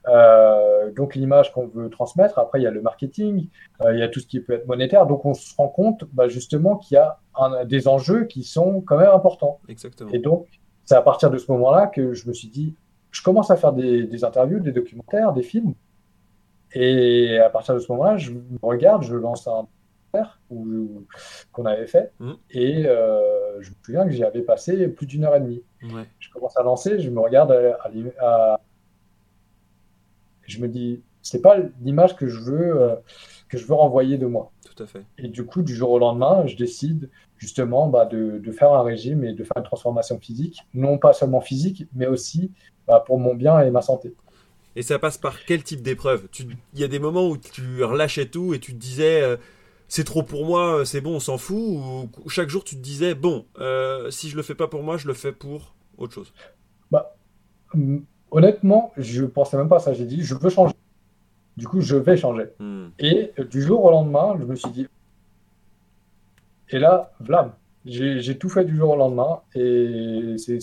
Euh, 0.09 0.91
donc 0.91 1.15
l'image 1.15 1.53
qu'on 1.53 1.67
veut 1.67 1.89
transmettre. 1.89 2.37
Après, 2.39 2.59
il 2.59 2.63
y 2.63 2.67
a 2.67 2.71
le 2.71 2.81
marketing, 2.81 3.47
euh, 3.81 3.93
il 3.93 3.99
y 3.99 4.03
a 4.03 4.09
tout 4.09 4.19
ce 4.19 4.27
qui 4.27 4.39
peut 4.39 4.53
être 4.53 4.67
monétaire. 4.67 5.05
Donc 5.05 5.25
on 5.25 5.33
se 5.33 5.55
rend 5.55 5.69
compte 5.69 6.03
bah, 6.13 6.27
justement 6.27 6.77
qu'il 6.77 6.95
y 6.95 6.97
a 6.97 7.19
des 7.65 7.87
enjeux 7.87 8.25
qui 8.25 8.43
sont 8.43 8.81
quand 8.81 8.97
même 8.97 9.11
importants. 9.11 9.59
Exactement. 9.69 10.11
Et 10.11 10.19
donc 10.19 10.47
c'est 10.85 10.95
à 10.95 11.01
partir 11.01 11.29
de 11.29 11.37
ce 11.37 11.49
moment-là 11.53 11.87
que 11.87 12.13
je 12.13 12.27
me 12.27 12.33
suis 12.33 12.49
dit, 12.49 12.75
je 13.13 13.23
commence 13.23 13.49
à 13.49 13.55
faire 13.55 13.71
des, 13.71 14.03
des, 14.03 14.25
interviews, 14.25 14.59
des 14.59 14.73
documentaires, 14.73 15.31
des 15.31 15.43
films. 15.43 15.73
Et 16.73 17.37
à 17.39 17.49
partir 17.49 17.75
de 17.75 17.79
ce 17.79 17.89
moment-là, 17.93 18.17
je 18.17 18.31
me 18.31 18.57
regarde, 18.61 19.03
je 19.03 19.15
lance 19.15 19.47
un 19.47 19.67
qu'on 21.51 21.65
avait 21.65 21.87
fait. 21.87 22.11
Mm. 22.19 22.33
Et 22.51 22.85
euh, 22.85 23.61
je 23.61 23.69
me 23.71 23.75
souviens 23.83 24.05
que 24.05 24.11
j'y 24.11 24.23
avais 24.23 24.41
passé 24.41 24.87
plus 24.87 25.05
d'une 25.05 25.23
heure 25.23 25.35
et 25.35 25.39
demie. 25.39 25.63
Je 26.19 26.29
commence 26.29 26.55
à 26.57 26.63
lancer, 26.63 26.99
je 26.99 27.09
me 27.09 27.19
regarde 27.19 27.51
à, 28.19 28.59
je 30.45 30.59
me 30.59 30.67
dis, 30.67 31.01
c'est 31.21 31.41
pas 31.41 31.57
l'image 31.81 32.15
que 32.15 32.27
je 32.27 32.39
veux 32.39 32.81
euh, 32.81 32.95
que 33.49 33.57
je 33.57 33.65
veux 33.65 33.73
renvoyer 33.73 34.17
de 34.17 34.25
moi. 34.25 34.51
Tout 34.75 34.83
à 34.83 34.87
fait. 34.87 35.03
Et 35.17 35.27
du 35.27 35.45
coup, 35.45 35.61
du 35.61 35.75
jour 35.75 35.91
au 35.91 35.99
lendemain, 35.99 36.47
je 36.47 36.55
décide 36.55 37.09
justement 37.37 37.87
bah, 37.87 38.05
de, 38.05 38.39
de, 38.39 38.51
faire 38.51 38.73
un 38.73 38.83
régime 38.83 39.23
et 39.23 39.33
de 39.33 39.43
faire 39.43 39.57
une 39.57 39.63
transformation 39.63 40.19
physique, 40.19 40.61
non 40.73 40.97
pas 40.97 41.13
seulement 41.13 41.41
physique, 41.41 41.85
mais 41.93 42.07
aussi 42.07 42.51
bah, 42.87 43.03
pour 43.05 43.19
mon 43.19 43.35
bien 43.35 43.59
et 43.59 43.69
ma 43.69 43.81
santé. 43.81 44.15
Et 44.75 44.81
ça 44.81 44.97
passe 44.97 45.17
par 45.17 45.45
quel 45.45 45.63
type 45.63 45.81
d'épreuve? 45.81 46.27
Il 46.39 46.79
y 46.79 46.83
a 46.83 46.87
des 46.87 46.99
moments 46.99 47.27
où 47.27 47.37
tu 47.37 47.83
relâchais 47.83 48.25
tout 48.25 48.53
et 48.53 48.59
tu 48.59 48.73
te 48.73 48.79
disais 48.79 49.21
euh, 49.21 49.37
c'est 49.87 50.03
trop 50.03 50.23
pour 50.23 50.45
moi, 50.45 50.83
c'est 50.85 51.01
bon, 51.01 51.17
on 51.17 51.19
s'en 51.19 51.37
fout 51.37 51.55
Ou 52.25 52.29
chaque 52.29 52.49
jour 52.49 52.63
tu 52.63 52.75
te 52.75 52.81
disais 52.81 53.13
bon, 53.13 53.45
euh, 53.59 54.09
si 54.09 54.29
je 54.29 54.35
le 54.35 54.41
fais 54.41 54.55
pas 54.55 54.67
pour 54.67 54.81
moi, 54.81 54.97
je 54.97 55.07
le 55.07 55.13
fais 55.13 55.31
pour 55.31 55.75
autre 55.97 56.13
chose? 56.13 56.33
Bah, 56.89 57.15
Honnêtement, 58.31 58.91
je 58.97 59.25
pensais 59.25 59.57
même 59.57 59.69
pas 59.69 59.75
à 59.75 59.79
ça. 59.79 59.93
J'ai 59.93 60.05
dit 60.05 60.23
je 60.23 60.33
veux 60.33 60.49
changer. 60.49 60.73
Du 61.57 61.67
coup, 61.67 61.81
je 61.81 61.95
vais 61.95 62.17
changer. 62.17 62.45
Hmm. 62.59 62.87
Et 62.99 63.31
euh, 63.39 63.43
du 63.45 63.61
jour 63.61 63.83
au 63.83 63.91
lendemain, 63.91 64.35
je 64.39 64.45
me 64.45 64.55
suis 64.55 64.71
dit. 64.71 64.87
Et 66.69 66.79
là, 66.79 67.11
vlam, 67.19 67.51
j'ai 67.85 68.37
tout 68.37 68.49
fait 68.49 68.65
du 68.65 68.75
jour 68.75 68.91
au 68.91 68.95
lendemain. 68.95 69.41
Et 69.55 70.35
c'est. 70.37 70.59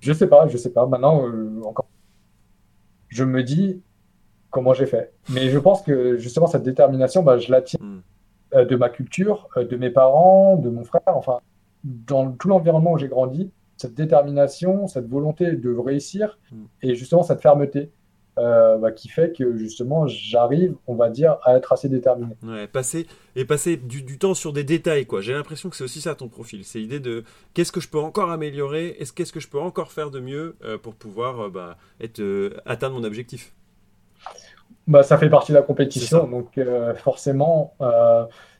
Je 0.00 0.12
sais 0.12 0.26
pas, 0.26 0.48
je 0.48 0.56
sais 0.58 0.70
pas. 0.70 0.86
Maintenant, 0.86 1.26
encore 1.64 1.86
je 3.14 3.22
me 3.22 3.42
dis 3.44 3.80
comment 4.50 4.74
j'ai 4.74 4.86
fait. 4.86 5.12
Mais 5.30 5.50
je 5.50 5.58
pense 5.58 5.82
que 5.82 6.16
justement, 6.18 6.46
cette 6.48 6.64
détermination, 6.64 7.22
bah, 7.22 7.38
je 7.38 7.50
la 7.50 7.62
tiens 7.62 7.78
hmm. 7.80 8.02
euh, 8.54 8.64
de 8.64 8.76
ma 8.76 8.88
culture, 8.88 9.48
euh, 9.56 9.64
de 9.64 9.76
mes 9.76 9.90
parents, 9.90 10.56
de 10.56 10.68
mon 10.68 10.84
frère, 10.84 11.02
enfin, 11.06 11.38
dans 11.84 12.32
tout 12.32 12.48
l'environnement 12.48 12.92
où 12.92 12.98
j'ai 12.98 13.08
grandi, 13.08 13.50
cette 13.76 13.94
détermination, 13.94 14.88
cette 14.88 15.08
volonté 15.08 15.52
de 15.52 15.76
réussir 15.76 16.38
hmm. 16.50 16.64
et 16.82 16.94
justement 16.96 17.22
cette 17.22 17.40
fermeté. 17.40 17.90
Euh, 18.36 18.78
bah, 18.78 18.90
qui 18.90 19.08
fait 19.08 19.32
que 19.32 19.56
justement 19.56 20.08
j'arrive, 20.08 20.74
on 20.88 20.96
va 20.96 21.08
dire, 21.08 21.36
à 21.44 21.56
être 21.56 21.72
assez 21.72 21.88
déterminé. 21.88 22.34
Ouais, 22.42 22.66
passer 22.66 23.06
et 23.36 23.44
passer 23.44 23.76
du, 23.76 24.18
temps 24.18 24.34
sur 24.34 24.52
des 24.52 24.64
détails, 24.64 25.06
quoi. 25.06 25.20
J'ai 25.20 25.34
l'impression 25.34 25.70
que 25.70 25.76
c'est 25.76 25.84
aussi 25.84 26.00
ça 26.00 26.16
ton 26.16 26.26
profil, 26.26 26.64
c'est 26.64 26.80
l'idée 26.80 26.98
de 26.98 27.22
qu'est-ce 27.52 27.70
que 27.70 27.78
je 27.78 27.88
peux 27.88 28.00
encore 28.00 28.32
améliorer, 28.32 28.96
est-ce 28.98 29.12
qu'est-ce 29.12 29.32
que 29.32 29.38
je 29.38 29.46
peux 29.46 29.60
encore 29.60 29.92
faire 29.92 30.10
de 30.10 30.18
mieux 30.18 30.56
euh, 30.64 30.78
pour 30.78 30.96
pouvoir 30.96 31.42
euh, 31.42 31.48
bah, 31.48 31.76
être 32.00 32.20
atteindre 32.66 32.96
mon 32.96 33.04
objectif? 33.04 33.52
Bah, 34.88 35.04
ça 35.04 35.16
fait 35.16 35.30
partie 35.30 35.52
de 35.52 35.56
la 35.56 35.62
compétition, 35.62 36.26
donc 36.26 36.58
forcément, 36.96 37.74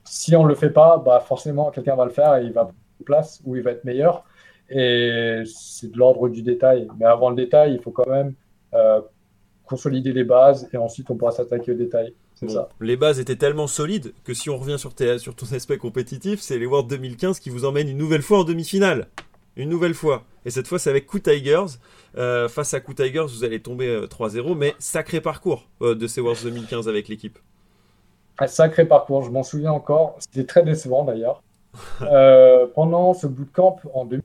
si 0.05 0.37
on 0.37 0.45
le 0.45 0.55
fait 0.55 0.69
pas, 0.69 0.99
bah 1.05 1.19
forcément 1.19 1.69
quelqu'un 1.69 1.97
va 1.97 2.05
le 2.05 2.11
faire 2.11 2.37
et 2.37 2.45
il 2.45 2.53
va 2.53 2.61
prendre 2.61 2.75
place 3.05 3.41
où 3.43 3.57
il 3.57 3.61
va 3.61 3.71
être 3.71 3.83
meilleur. 3.83 4.23
Et 4.69 5.43
c'est 5.45 5.91
de 5.91 5.97
l'ordre 5.97 6.29
du 6.29 6.43
détail. 6.43 6.87
Mais 6.97 7.05
avant 7.05 7.29
le 7.29 7.35
détail, 7.35 7.73
il 7.73 7.81
faut 7.81 7.91
quand 7.91 8.09
même 8.09 8.35
consolider 9.65 10.13
les 10.13 10.23
bases 10.23 10.69
et 10.73 10.77
ensuite 10.77 11.09
on 11.09 11.15
pourra 11.15 11.31
s'attaquer 11.31 11.71
aux 11.71 11.75
détails. 11.75 12.13
Ça. 12.47 12.69
Les 12.81 12.97
bases 12.97 13.19
étaient 13.19 13.37
tellement 13.37 13.67
solides 13.67 14.13
que 14.25 14.33
si 14.33 14.49
on 14.49 14.57
revient 14.57 14.77
sur, 14.77 14.93
sur 15.19 15.35
ton 15.35 15.45
aspect 15.53 15.77
compétitif, 15.77 16.41
c'est 16.41 16.59
les 16.59 16.65
Worlds 16.65 16.89
2015 16.89 17.39
qui 17.39 17.49
vous 17.49 17.63
emmènent 17.63 17.87
une 17.87 17.97
nouvelle 17.97 18.21
fois 18.21 18.39
en 18.39 18.43
demi-finale. 18.43 19.07
Une 19.55 19.69
nouvelle 19.69 19.93
fois. 19.93 20.23
Et 20.43 20.49
cette 20.49 20.67
fois, 20.67 20.79
c'est 20.79 20.89
avec 20.89 21.05
Coup 21.05 21.19
Tigers. 21.19 21.77
Euh, 22.17 22.49
face 22.49 22.73
à 22.73 22.81
Coup 22.81 22.93
Tigers, 22.93 23.25
vous 23.29 23.45
allez 23.45 23.61
tomber 23.61 24.05
3-0, 24.07 24.51
euh, 24.51 24.55
mais 24.55 24.75
sacré 24.79 25.21
parcours 25.21 25.69
euh, 25.81 25.95
de 25.95 26.07
ces 26.07 26.19
Worlds 26.19 26.43
2015 26.43 26.89
avec 26.89 27.07
l'équipe. 27.07 27.39
Un 28.37 28.47
sacré 28.47 28.85
parcours, 28.85 29.23
je 29.23 29.31
m'en 29.31 29.43
souviens 29.43 29.71
encore. 29.71 30.17
C'était 30.19 30.45
très 30.45 30.63
décevant 30.63 31.05
d'ailleurs. 31.05 31.41
pendant 32.75 33.13
ce 33.13 33.27
bootcamp 33.27 33.77
en 33.93 34.05
2000, 34.05 34.21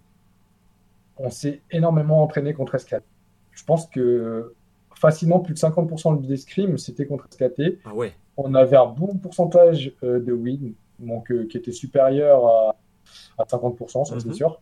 on 1.19 1.31
s'est 1.31 1.61
énormément 1.71 2.23
entraîné 2.23 2.55
contre 2.55 2.75
Escalade. 2.75 3.05
Je 3.53 3.65
pense 3.65 3.87
que 3.87 4.55
facilement 5.01 5.41
plus 5.41 5.55
de 5.55 5.59
50% 5.59 6.27
de 6.27 6.33
escrime, 6.33 6.77
c'était 6.77 7.07
contre 7.07 7.27
SKT. 7.31 7.79
Ah 7.85 7.95
ouais. 7.95 8.13
On 8.37 8.55
avait 8.55 8.77
un 8.77 8.87
bon 8.87 9.17
pourcentage 9.17 9.93
euh, 10.03 10.21
de 10.21 10.33
win, 10.33 10.75
donc 10.99 11.31
euh, 11.33 11.47
qui 11.49 11.57
était 11.57 11.73
supérieur 11.73 12.47
à, 12.47 12.77
à 13.39 13.45
50%, 13.45 14.05
ça 14.05 14.21
c'est 14.21 14.29
mhm. 14.29 14.35
sûr. 14.35 14.61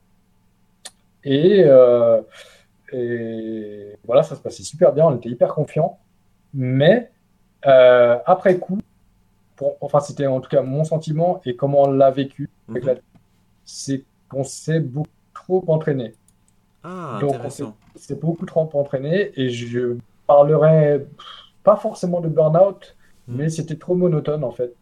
Et, 1.25 1.65
euh, 1.65 2.23
et, 2.93 3.97
voilà, 4.07 4.23
ça 4.23 4.37
se 4.37 4.41
passait 4.41 4.63
super 4.63 4.93
bien, 4.93 5.07
on 5.07 5.17
était 5.17 5.29
hyper 5.29 5.53
confiants. 5.53 5.99
Mais 6.55 7.11
après 7.63 8.59
coup, 8.59 8.79
pour, 9.57 9.77
enfin 9.81 10.01
c'était 10.01 10.27
en 10.27 10.41
tout 10.41 10.49
cas 10.49 10.63
mon 10.63 10.85
sentiment 10.85 11.43
et 11.45 11.57
comment 11.57 11.83
on 11.83 11.91
l'a 11.91 12.11
vécu, 12.13 12.49
mhm. 12.69 12.81
c'est 13.65 14.05
qu'on 14.29 14.45
s'est 14.45 14.81
beaucoup 14.81 15.09
trop 15.35 15.65
entraîné. 15.67 16.15
Ah, 16.85 17.19
Donc 17.21 17.35
c'est 17.97 18.21
beaucoup 18.21 18.47
trop 18.47 18.71
entraîné 18.73 19.33
et 19.35 19.51
je 19.51 19.99
parlerait 20.29 21.07
pas 21.65 21.75
forcément 21.75 22.21
de 22.21 22.29
burn-out, 22.29 22.97
hmm. 23.27 23.37
mais 23.37 23.49
c'était 23.49 23.77
trop 23.77 23.97
monotone 23.97 24.45
en 24.45 24.53
fait. 24.53 24.73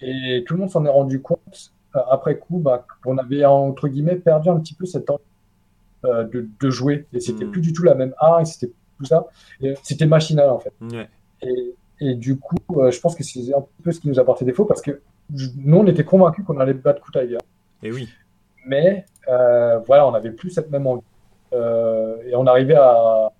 Et 0.00 0.44
tout 0.46 0.54
le 0.54 0.60
monde 0.60 0.70
s'en 0.70 0.84
est 0.84 0.90
rendu 0.90 1.20
compte 1.20 1.72
euh, 1.96 2.00
après 2.10 2.38
coup 2.38 2.58
bah, 2.58 2.86
qu'on 3.02 3.18
avait 3.18 3.44
entre 3.44 3.88
guillemets 3.88 4.16
perdu 4.16 4.50
un 4.50 4.60
petit 4.60 4.74
peu 4.74 4.86
cette 4.86 5.10
envie 5.10 5.22
euh, 6.04 6.28
de, 6.60 6.70
jouer. 6.70 7.06
Et 7.12 7.20
c'était 7.20 7.44
hmm. 7.44 7.50
plus 7.50 7.60
du 7.62 7.72
tout 7.72 7.82
la 7.82 7.94
même 7.94 8.14
art, 8.18 8.40
et 8.40 8.44
c'était 8.44 8.72
tout 8.98 9.06
ça. 9.06 9.26
C'était 9.82 10.06
machinal 10.06 10.50
en 10.50 10.60
fait. 10.60 10.72
Et, 12.00 12.14
du 12.16 12.38
coup, 12.38 12.56
euh, 12.76 12.90
je 12.90 13.00
pense 13.00 13.14
que 13.14 13.22
c'est 13.22 13.54
un 13.54 13.64
peu 13.82 13.92
ce 13.92 14.00
qui 14.00 14.08
nous 14.08 14.18
a 14.18 14.24
porté 14.24 14.44
défaut 14.44 14.64
parce 14.64 14.82
que 14.82 15.00
nous, 15.30 15.76
on 15.78 15.86
était 15.86 16.04
convaincus 16.04 16.44
qu'on 16.44 16.58
allait 16.58 16.74
battre 16.74 17.00
Koutaïga. 17.00 17.38
Et 17.82 17.92
oui. 17.92 18.08
Mais 18.66 19.06
voilà, 19.86 20.06
on 20.06 20.10
n'avait 20.10 20.32
plus 20.32 20.50
cette 20.50 20.70
même 20.70 20.86
envie. 20.86 21.02
et 21.52 22.34
on 22.34 22.46
arrivait 22.46 22.76
à, 22.76 23.30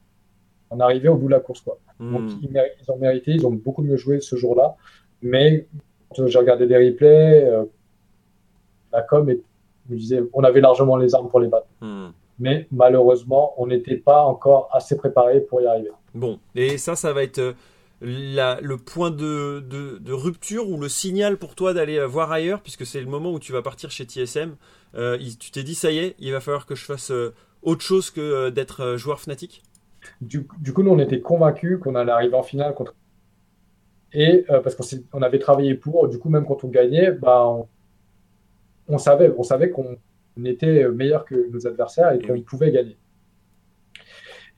on 0.75 0.81
arrivait 0.81 1.09
au 1.09 1.16
bout 1.16 1.27
de 1.27 1.33
la 1.33 1.41
course. 1.41 1.61
Quoi. 1.61 1.79
Hmm. 1.99 2.12
Donc 2.12 2.31
ils, 2.43 2.91
ont 2.91 2.97
mérité, 2.97 3.33
ils 3.33 3.47
ont 3.47 3.53
beaucoup 3.53 3.83
mieux 3.83 3.97
joué 3.97 4.20
ce 4.20 4.37
jour-là. 4.37 4.77
Mais 5.22 5.66
quand 6.14 6.27
j'ai 6.27 6.39
regardé 6.39 6.66
des 6.66 6.77
replays, 6.77 7.45
euh, 7.45 7.64
la 8.93 9.03
com 9.03 9.27
me 9.27 9.97
disait 9.97 10.22
on 10.33 10.43
avait 10.45 10.61
largement 10.61 10.97
les 10.97 11.14
armes 11.14 11.29
pour 11.29 11.41
les 11.41 11.49
battre. 11.49 11.66
Hmm. 11.81 12.09
Mais 12.39 12.66
malheureusement, 12.72 13.55
on 13.59 13.68
n'était 13.68 13.97
pas 13.97 14.25
encore 14.25 14.68
assez 14.72 14.97
préparé 14.97 15.41
pour 15.41 15.61
y 15.61 15.66
arriver. 15.66 15.91
Bon, 16.14 16.41
et 16.57 16.79
ça, 16.79 16.97
ça 16.97 17.12
va 17.12 17.22
être 17.22 17.39
euh, 17.39 17.53
le 18.01 18.77
point 18.77 19.12
de, 19.12 20.12
rupture 20.12 20.68
ou 20.68 20.81
le 20.81 20.89
signal 20.89 21.37
pour 21.37 21.55
toi 21.55 21.75
d'aller 21.75 21.99
euh, 21.99 22.07
voir 22.07 22.33
ailleurs, 22.33 22.61
puisque 22.61 22.85
c'est 22.85 23.01
le 23.01 23.07
moment 23.07 23.33
où 23.33 23.39
tu 23.39 23.53
vas 23.53 23.62
partir 23.62 23.93
chez 23.93 24.05
TSM. 24.05 24.57
tu 24.95 25.51
t'es 25.53 25.62
dit, 25.62 25.77
ça 25.77 25.93
y 25.93 25.99
est, 25.99 26.16
il 26.18 26.33
va 26.33 26.41
falloir 26.41 26.66
que 26.66 26.75
je 26.75 26.85
fasse 26.85 27.12
autre 27.62 27.83
chose 27.83 28.11
que 28.11 28.51
d'être 28.51 28.97
joueur 28.97 29.20
Fnatic 29.20 29.62
du, 30.20 30.46
coup, 30.46 30.82
nous, 30.82 30.90
on 30.90 30.98
était 30.98 31.20
convaincus 31.20 31.78
qu'on 31.80 31.94
allait 31.94 32.12
arriver 32.12 32.34
en 32.34 32.42
finale 32.42 32.74
contre. 32.74 32.94
Et 34.12 34.44
euh, 34.50 34.61
parce 34.61 34.74
qu'on 34.74 34.84
on 35.12 35.22
avait 35.22 35.38
travaillé 35.38 35.74
pour, 35.74 36.09
du 36.09 36.18
coup, 36.18 36.28
même 36.28 36.46
quand 36.46 36.64
on 36.64 36.68
gagnait, 36.68 37.11
bah, 37.11 37.52
on, 38.88 38.98
savait, 38.98 39.32
on 39.36 39.42
savait 39.42 39.70
qu'on 39.70 39.96
était 40.44 40.88
meilleur 40.88 41.24
que 41.24 41.50
nos 41.50 41.66
adversaires 41.66 42.12
et 42.12 42.20
qu'on 42.20 42.40
pouvait 42.42 42.70
gagner. 42.70 42.96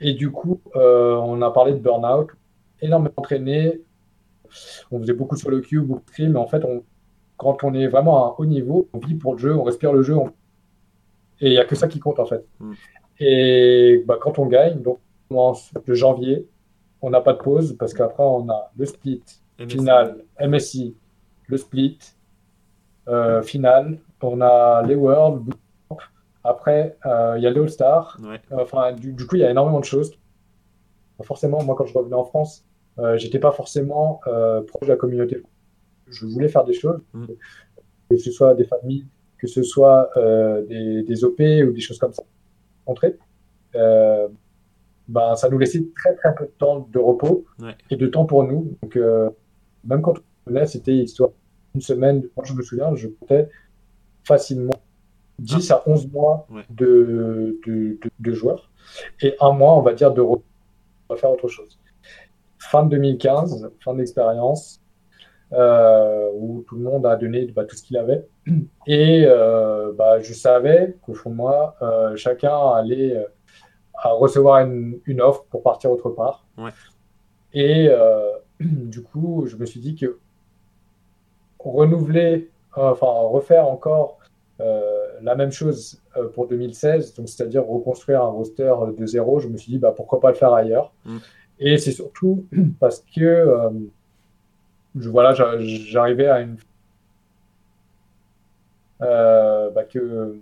Et 0.01 0.13
du 0.13 0.31
coup, 0.31 0.61
euh, 0.77 1.15
on 1.15 1.41
a 1.41 1.51
parlé 1.51 1.73
de 1.73 1.79
burn-out, 1.79 2.31
énormément 2.83 3.15
entraîné. 3.17 3.81
On 4.91 5.01
faisait 5.01 5.15
beaucoup 5.15 5.37
sur 5.37 5.51
le 5.51 5.61
cube, 5.61 5.87
beaucoup 5.87 6.05
de 6.05 6.11
stream, 6.11 6.33
mais 6.33 6.39
en 6.39 6.47
fait, 6.47 6.65
on, 6.65 6.85
quand 7.37 7.65
on 7.65 7.75
est 7.75 7.87
vraiment 7.89 8.25
à 8.25 8.29
un 8.31 8.35
haut 8.39 8.47
niveau, 8.47 8.89
on 8.93 8.99
vit 8.99 9.15
pour 9.15 9.35
le 9.35 9.39
jeu, 9.39 9.55
on 9.55 9.63
respire 9.63 9.93
le 9.93 10.03
jeu, 10.03 10.15
et 11.41 11.49
il 11.49 11.51
n'y 11.51 11.59
a 11.59 11.65
que 11.65 11.75
ça 11.75 11.89
qui 11.89 11.99
compte 11.99 12.19
en 12.19 12.27
fait. 12.27 12.45
Mm. 12.61 12.73
Et 13.21 14.05
bah, 14.07 14.19
quand 14.21 14.39
on 14.39 14.47
gagne, 14.47 14.81
donc 14.83 14.99
commence 15.29 15.73
le 15.85 15.95
janvier. 15.95 16.47
On 17.03 17.11
n'a 17.11 17.21
pas 17.21 17.35
de 17.35 17.39
pause 17.39 17.77
parce 17.79 17.95
qu'après, 17.95 18.23
on 18.23 18.49
a 18.49 18.71
le 18.77 18.87
split, 18.87 19.23
final, 19.69 20.25
MSI, 20.41 20.97
le 21.47 21.57
split, 21.57 21.99
euh, 23.09 23.43
final. 23.43 23.99
On 24.23 24.41
a 24.41 24.83
les 24.83 24.95
Worlds. 24.95 25.53
Après, 26.43 26.97
euh, 27.07 27.35
il 27.37 27.43
y 27.43 27.47
a 27.47 27.51
le 27.51 27.63
All-Star. 27.63 28.19
Enfin, 28.53 28.93
du, 28.93 29.15
coup, 29.27 29.37
il 29.37 29.41
y 29.41 29.45
a 29.45 29.51
énormément 29.51 29.81
de 29.81 29.85
choses. 29.85 30.13
Forcément, 31.23 31.63
moi, 31.63 31.75
quand 31.77 31.87
je 31.87 31.95
revenais 31.97 32.15
en 32.15 32.25
France, 32.25 32.65
euh, 32.99 33.17
j'étais 33.19 33.39
pas 33.39 33.53
forcément 33.53 34.21
euh, 34.27 34.63
proche 34.63 34.87
de 34.87 34.93
la 34.93 34.97
communauté. 34.97 35.43
Je 36.09 36.27
voulais 36.27 36.49
faire 36.49 36.65
des 36.65 36.73
choses, 36.73 37.01
mm. 37.15 37.27
que 38.11 38.17
ce 38.17 38.31
soit 38.31 38.55
des 38.55 38.65
familles, 38.65 39.07
que 39.39 39.47
ce 39.47 39.63
soit 39.63 40.11
des, 40.69 41.03
des, 41.03 41.25
OP 41.25 41.41
ou 41.41 41.73
des 41.73 41.81
choses 41.81 41.99
comme 41.99 42.13
ça. 42.13 42.23
Entrer 42.87 43.19
ben, 45.09 45.37
ça 45.37 45.49
nous 45.49 45.59
laissait 45.59 45.85
très 45.95 46.15
très 46.17 46.35
peu 46.35 46.45
de 46.45 46.53
temps 46.59 46.89
de 46.91 46.99
repos 46.99 47.45
et 47.91 47.97
de 47.97 48.07
temps 48.07 48.25
pour 48.25 48.45
nous. 48.45 48.77
Donc, 48.83 48.97
euh, 48.97 49.31
même 49.85 50.03
quand 50.03 50.15
on 50.19 50.51
venait, 50.51 50.67
c'était 50.67 50.95
histoire 50.95 51.31
une 51.75 51.81
semaine. 51.81 52.23
Moi, 52.37 52.45
je 52.45 52.55
me 52.55 52.63
souviens, 52.63 52.95
je 52.95 53.09
comptais 53.09 53.49
facilement 54.25 54.75
10 55.39 55.71
à 55.71 55.83
11 55.87 56.11
mois 56.11 56.47
de, 56.71 57.59
de, 57.67 57.99
de, 58.19 58.33
joueurs 58.33 58.71
et 59.21 59.37
un 59.41 59.53
mois, 59.53 59.77
on 59.77 59.83
va 59.83 59.93
dire, 59.93 60.13
de 60.13 60.21
repos. 60.21 60.45
On 61.09 61.15
va 61.15 61.21
faire 61.21 61.31
autre 61.31 61.49
chose. 61.49 61.79
Fin 62.59 62.85
de 62.85 62.91
2015, 62.91 63.71
fin 63.81 63.95
d'expérience, 63.95 64.81
euh, 65.53 66.29
où 66.35 66.65
tout 66.67 66.77
le 66.77 66.83
monde 66.83 67.07
a 67.07 67.15
donné 67.17 67.47
bah, 67.47 67.65
tout 67.65 67.77
ce 67.77 67.83
qu'il 67.85 67.97
avait. 67.97 68.27
Et 68.87 69.25
euh, 69.27 69.93
bah, 69.93 70.21
je 70.21 70.33
savais 70.33 70.97
qu'au 71.03 71.15
fond 71.15 71.31
de 71.31 71.37
moi, 71.37 71.77
euh, 71.83 72.17
chacun 72.17 72.73
allait 72.73 73.25
à 73.99 74.11
recevoir 74.11 74.61
une, 74.61 75.21
offre 75.21 75.45
pour 75.51 75.63
partir 75.63 75.91
autre 75.91 76.11
part. 76.11 76.45
Et 77.53 77.89
euh, 77.89 78.31
du 78.61 79.03
coup, 79.03 79.45
je 79.47 79.57
me 79.57 79.67
suis 79.67 79.81
dit 79.81 79.95
que 79.95 80.19
renouveler, 81.59 82.51
enfin 82.75 83.07
refaire 83.07 83.67
encore 83.67 84.19
la 85.23 85.35
même 85.35 85.53
chose 85.53 86.01
pour 86.35 86.47
2016, 86.47 87.15
donc 87.15 87.29
c'est-à-dire 87.29 87.67
reconstruire 87.67 88.23
un 88.23 88.29
roster 88.29 88.75
de 88.97 89.05
zéro, 89.05 89.39
je 89.39 89.49
me 89.49 89.57
suis 89.59 89.73
dit 89.73 89.79
bah, 89.79 89.93
pourquoi 89.95 90.21
pas 90.21 90.31
le 90.31 90.37
faire 90.37 90.53
ailleurs. 90.53 90.93
Mm. 91.05 91.17
Et 91.59 91.79
c'est 91.79 91.93
surtout 91.93 92.47
parce 92.81 93.05
que 93.15 93.71
je, 94.99 95.09
voilà, 95.11 95.35
j'arrivais 95.35 96.29
à 96.29 96.41
une 96.41 96.57
euh, 99.03 99.71
bah, 99.71 99.85
que 99.85 100.39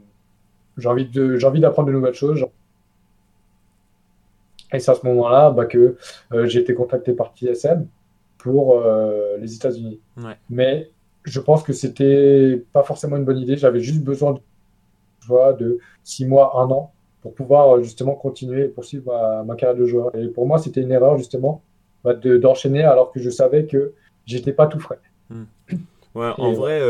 j'ai 0.76 0.88
envie 0.88 1.06
de 1.06 1.36
j'ai 1.36 1.46
envie 1.46 1.60
d'apprendre 1.60 1.88
de 1.88 1.92
nouvelles 1.92 2.14
choses. 2.14 2.43
Et 4.74 4.80
c'est 4.80 4.90
à 4.90 4.94
ce 4.94 5.06
moment-là 5.06 5.50
bah, 5.50 5.66
que 5.66 5.96
euh, 6.32 6.46
j'ai 6.46 6.60
été 6.60 6.74
contacté 6.74 7.12
par 7.12 7.32
TSM 7.34 7.86
pour 8.38 8.78
euh, 8.78 9.36
les 9.38 9.54
États-Unis. 9.54 10.00
Mais 10.50 10.90
je 11.24 11.40
pense 11.40 11.62
que 11.62 11.72
c'était 11.72 12.62
pas 12.72 12.82
forcément 12.82 13.16
une 13.16 13.24
bonne 13.24 13.38
idée. 13.38 13.56
J'avais 13.56 13.80
juste 13.80 14.02
besoin 14.02 14.32
de, 14.32 15.56
de 15.58 15.78
six 16.02 16.26
mois, 16.26 16.60
un 16.60 16.70
an 16.70 16.92
pour 17.22 17.34
pouvoir 17.34 17.82
justement 17.82 18.14
continuer 18.14 18.64
et 18.64 18.68
poursuivre 18.68 19.42
ma, 19.46 19.54
carrière 19.54 19.78
de 19.78 19.86
joueur. 19.86 20.14
Et 20.14 20.28
pour 20.28 20.46
moi, 20.46 20.58
c'était 20.58 20.82
une 20.82 20.92
erreur 20.92 21.16
justement 21.16 21.62
bah, 22.02 22.12
d'enchaîner 22.12 22.82
alors 22.82 23.12
que 23.12 23.20
je 23.20 23.30
savais 23.30 23.64
que 23.64 23.94
j'étais 24.26 24.52
pas 24.52 24.66
tout 24.66 24.80
frais. 24.80 24.98
Hmm. 25.30 25.44
Ouais, 26.14 26.30
en 26.36 26.52
vrai, 26.52 26.80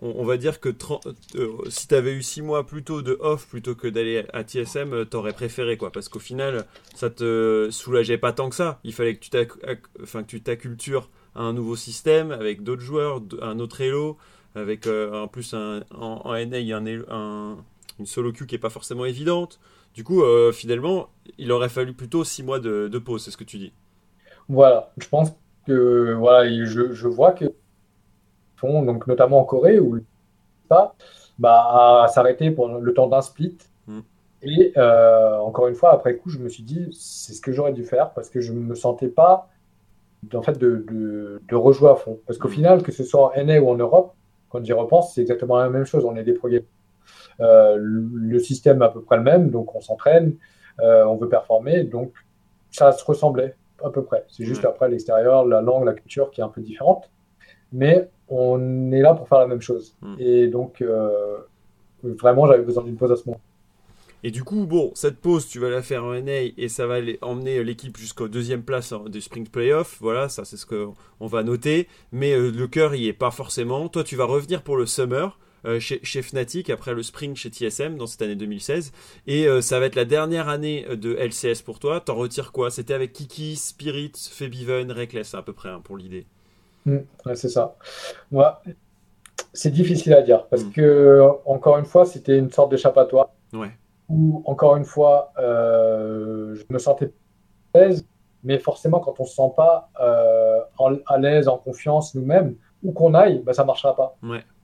on, 0.00 0.24
va 0.24 0.36
dire 0.36 0.60
que 0.60 0.68
euh, 0.68 1.48
si 1.68 1.88
tu 1.88 1.94
avais 1.94 2.12
eu 2.12 2.22
6 2.22 2.42
mois 2.42 2.66
plutôt 2.66 3.02
de 3.02 3.16
off 3.20 3.48
plutôt 3.48 3.74
que 3.74 3.88
d'aller 3.88 4.24
à 4.32 4.42
TSM, 4.42 4.92
euh, 4.92 5.04
t'aurais 5.04 5.32
préféré 5.32 5.76
quoi. 5.76 5.90
Parce 5.90 6.08
qu'au 6.08 6.18
final, 6.18 6.66
ça 6.94 7.10
te 7.10 7.68
soulageait 7.70 8.18
pas 8.18 8.32
tant 8.32 8.48
que 8.48 8.54
ça. 8.54 8.78
Il 8.84 8.92
fallait 8.92 9.16
que 9.16 10.22
tu 10.26 10.40
t'accultures 10.40 11.10
à 11.34 11.42
un 11.42 11.52
nouveau 11.52 11.76
système 11.76 12.30
avec 12.30 12.62
d'autres 12.62 12.82
joueurs, 12.82 13.22
un 13.42 13.58
autre 13.58 13.80
Elo, 13.80 14.16
avec 14.54 14.86
euh, 14.86 15.22
en 15.22 15.28
plus 15.28 15.54
un, 15.54 15.82
en, 15.90 16.32
NA, 16.32 16.58
il 16.58 16.66
y 16.66 16.72
a 16.72 16.78
un, 16.78 17.56
une 17.98 18.06
solo 18.06 18.32
queue 18.32 18.46
qui 18.46 18.54
est 18.54 18.58
pas 18.58 18.70
forcément 18.70 19.04
évidente. 19.04 19.58
Du 19.94 20.04
coup, 20.04 20.22
finalement, 20.52 21.08
il 21.38 21.50
aurait 21.50 21.68
fallu 21.68 21.92
plutôt 21.92 22.22
6 22.22 22.44
mois 22.44 22.60
de, 22.60 22.98
pause, 22.98 23.24
c'est 23.24 23.32
ce 23.32 23.36
que 23.36 23.42
tu 23.42 23.58
dis. 23.58 23.72
Voilà, 24.48 24.92
je 24.98 25.08
pense 25.08 25.32
que 25.66 26.14
voilà, 26.14 26.48
je, 26.48 26.92
je 26.92 27.08
vois 27.08 27.32
que 27.32 27.46
donc 28.62 29.06
notamment 29.06 29.40
en 29.40 29.44
Corée, 29.44 29.78
où 29.78 29.98
pas 30.68 30.94
bah, 31.38 32.02
à 32.04 32.08
s'arrêter 32.08 32.50
pour 32.50 32.68
le 32.68 32.94
temps 32.94 33.08
d'un 33.08 33.20
split. 33.20 33.56
Mm. 33.86 34.00
Et 34.42 34.72
euh, 34.76 35.38
encore 35.38 35.68
une 35.68 35.74
fois, 35.74 35.92
après 35.92 36.16
coup, 36.16 36.30
je 36.30 36.38
me 36.38 36.48
suis 36.48 36.62
dit, 36.62 36.88
c'est 36.92 37.32
ce 37.32 37.40
que 37.40 37.52
j'aurais 37.52 37.72
dû 37.72 37.84
faire 37.84 38.10
parce 38.10 38.30
que 38.30 38.40
je 38.40 38.52
ne 38.52 38.60
me 38.60 38.74
sentais 38.74 39.08
pas 39.08 39.48
en 40.34 40.42
fait, 40.42 40.58
de, 40.58 40.84
de, 41.48 41.56
rejouer 41.56 41.90
à 41.90 41.94
fond. 41.94 42.18
Parce 42.26 42.38
qu'au 42.38 42.48
mm. 42.48 42.52
final, 42.52 42.82
que 42.82 42.92
ce 42.92 43.04
soit 43.04 43.32
en 43.36 43.44
NA 43.44 43.60
ou 43.60 43.68
en 43.70 43.76
Europe, 43.76 44.14
quand 44.50 44.64
j'y 44.64 44.72
repense, 44.72 45.14
c'est 45.14 45.20
exactement 45.20 45.58
la 45.58 45.68
même 45.68 45.84
chose. 45.84 46.04
On 46.04 46.16
est 46.16 46.24
des 46.24 46.32
progrès. 46.32 46.64
Euh, 47.40 47.76
le 47.78 48.38
système 48.38 48.82
est 48.82 48.86
à 48.86 48.88
peu 48.88 49.00
près 49.00 49.16
le 49.16 49.22
même, 49.22 49.50
donc 49.50 49.74
on 49.74 49.80
s'entraîne, 49.80 50.34
euh, 50.80 51.04
on 51.04 51.16
veut 51.16 51.28
performer, 51.28 51.84
donc 51.84 52.12
ça 52.70 52.90
se 52.92 53.04
ressemblait 53.04 53.54
à 53.82 53.90
peu 53.90 54.02
près. 54.02 54.24
C'est 54.28 54.44
juste 54.44 54.64
après 54.64 54.88
l'extérieur, 54.88 55.46
la 55.46 55.60
langue, 55.60 55.84
la 55.84 55.94
culture 55.94 56.30
qui 56.30 56.40
est 56.40 56.44
un 56.44 56.48
peu 56.48 56.60
différente. 56.60 57.10
Mais 57.72 58.08
on 58.30 58.92
est 58.92 59.00
là 59.00 59.14
pour 59.14 59.28
faire 59.28 59.38
la 59.38 59.46
même 59.46 59.60
chose. 59.60 59.94
Hmm. 60.02 60.14
Et 60.18 60.48
donc, 60.48 60.82
euh, 60.82 61.38
vraiment, 62.02 62.46
j'avais 62.46 62.62
besoin 62.62 62.84
d'une 62.84 62.96
pause 62.96 63.12
à 63.12 63.16
ce 63.16 63.26
moment. 63.26 63.40
Et 64.24 64.32
du 64.32 64.42
coup, 64.42 64.66
bon, 64.66 64.90
cette 64.94 65.18
pause, 65.18 65.46
tu 65.46 65.60
vas 65.60 65.70
la 65.70 65.80
faire 65.80 66.04
en 66.04 66.12
NA 66.12 66.50
et 66.56 66.68
ça 66.68 66.88
va 66.88 66.96
emmener 67.22 67.62
l'équipe 67.62 67.96
jusqu'au 67.96 68.26
deuxième 68.26 68.62
place 68.62 68.92
des 69.06 69.20
Spring 69.20 69.46
Playoffs. 69.46 69.98
Voilà, 70.00 70.28
ça 70.28 70.44
c'est 70.44 70.56
ce 70.56 70.66
qu'on 70.66 71.26
va 71.26 71.44
noter. 71.44 71.86
Mais 72.10 72.32
euh, 72.32 72.50
le 72.50 72.66
cœur 72.66 72.96
y 72.96 73.06
est 73.06 73.12
pas 73.12 73.30
forcément. 73.30 73.88
Toi, 73.88 74.02
tu 74.02 74.16
vas 74.16 74.24
revenir 74.24 74.62
pour 74.62 74.76
le 74.76 74.86
Summer. 74.86 75.38
Euh, 75.64 75.80
chez, 75.80 76.22
Fnatic 76.22 76.70
après 76.70 76.94
le 76.94 77.02
Spring 77.02 77.34
chez 77.34 77.50
TSM 77.50 77.96
dans 77.96 78.06
cette 78.06 78.22
année 78.22 78.36
2016 78.36 78.92
et 79.26 79.48
ça 79.60 79.80
va 79.80 79.86
être 79.86 79.96
la 79.96 80.04
dernière 80.04 80.48
année 80.48 80.86
de 80.88 81.16
LCS 81.16 81.62
pour 81.64 81.80
toi 81.80 81.98
t'en 82.00 82.14
retires 82.14 82.52
quoi? 82.52 82.70
C'était 82.70 82.94
avec 82.94 83.12
Kiki, 83.12 83.56
Spirit, 83.56 84.12
Febiven, 84.14 84.92
Reckless 84.92 85.34
à 85.34 85.42
peu 85.42 85.52
près 85.52 85.70
hein, 85.70 85.80
pour 85.82 85.96
l'idée 85.96 86.26
Mm, 86.86 86.98
c'est 87.34 87.48
ça. 87.48 87.76
Moi, 88.30 88.62
c'est 89.52 89.70
difficile 89.70 90.14
à 90.14 90.22
dire 90.22 90.46
parce 90.46 90.64
mm. 90.64 90.72
que, 90.72 91.20
encore 91.44 91.78
une 91.78 91.84
fois, 91.84 92.06
c'était 92.06 92.38
une 92.38 92.50
sorte 92.50 92.70
d'échappatoire. 92.70 93.30
Ouais. 93.52 93.70
Où, 94.08 94.42
encore 94.46 94.76
une 94.76 94.84
fois, 94.84 95.32
euh, 95.38 96.54
je 96.54 96.64
me 96.70 96.78
sentais 96.78 97.12
à 97.74 97.80
l'aise, 97.80 98.06
mais 98.44 98.58
forcément, 98.58 99.00
quand 99.00 99.20
on 99.20 99.24
se 99.24 99.34
sent 99.34 99.52
pas 99.56 99.90
euh, 100.00 100.60
à 101.06 101.18
l'aise, 101.18 101.48
en 101.48 101.58
confiance 101.58 102.14
nous-mêmes, 102.14 102.54
où 102.82 102.92
qu'on 102.92 103.14
aille, 103.14 103.42
bah, 103.44 103.52
ça 103.52 103.64
marchera 103.64 103.94
pas. 103.94 104.16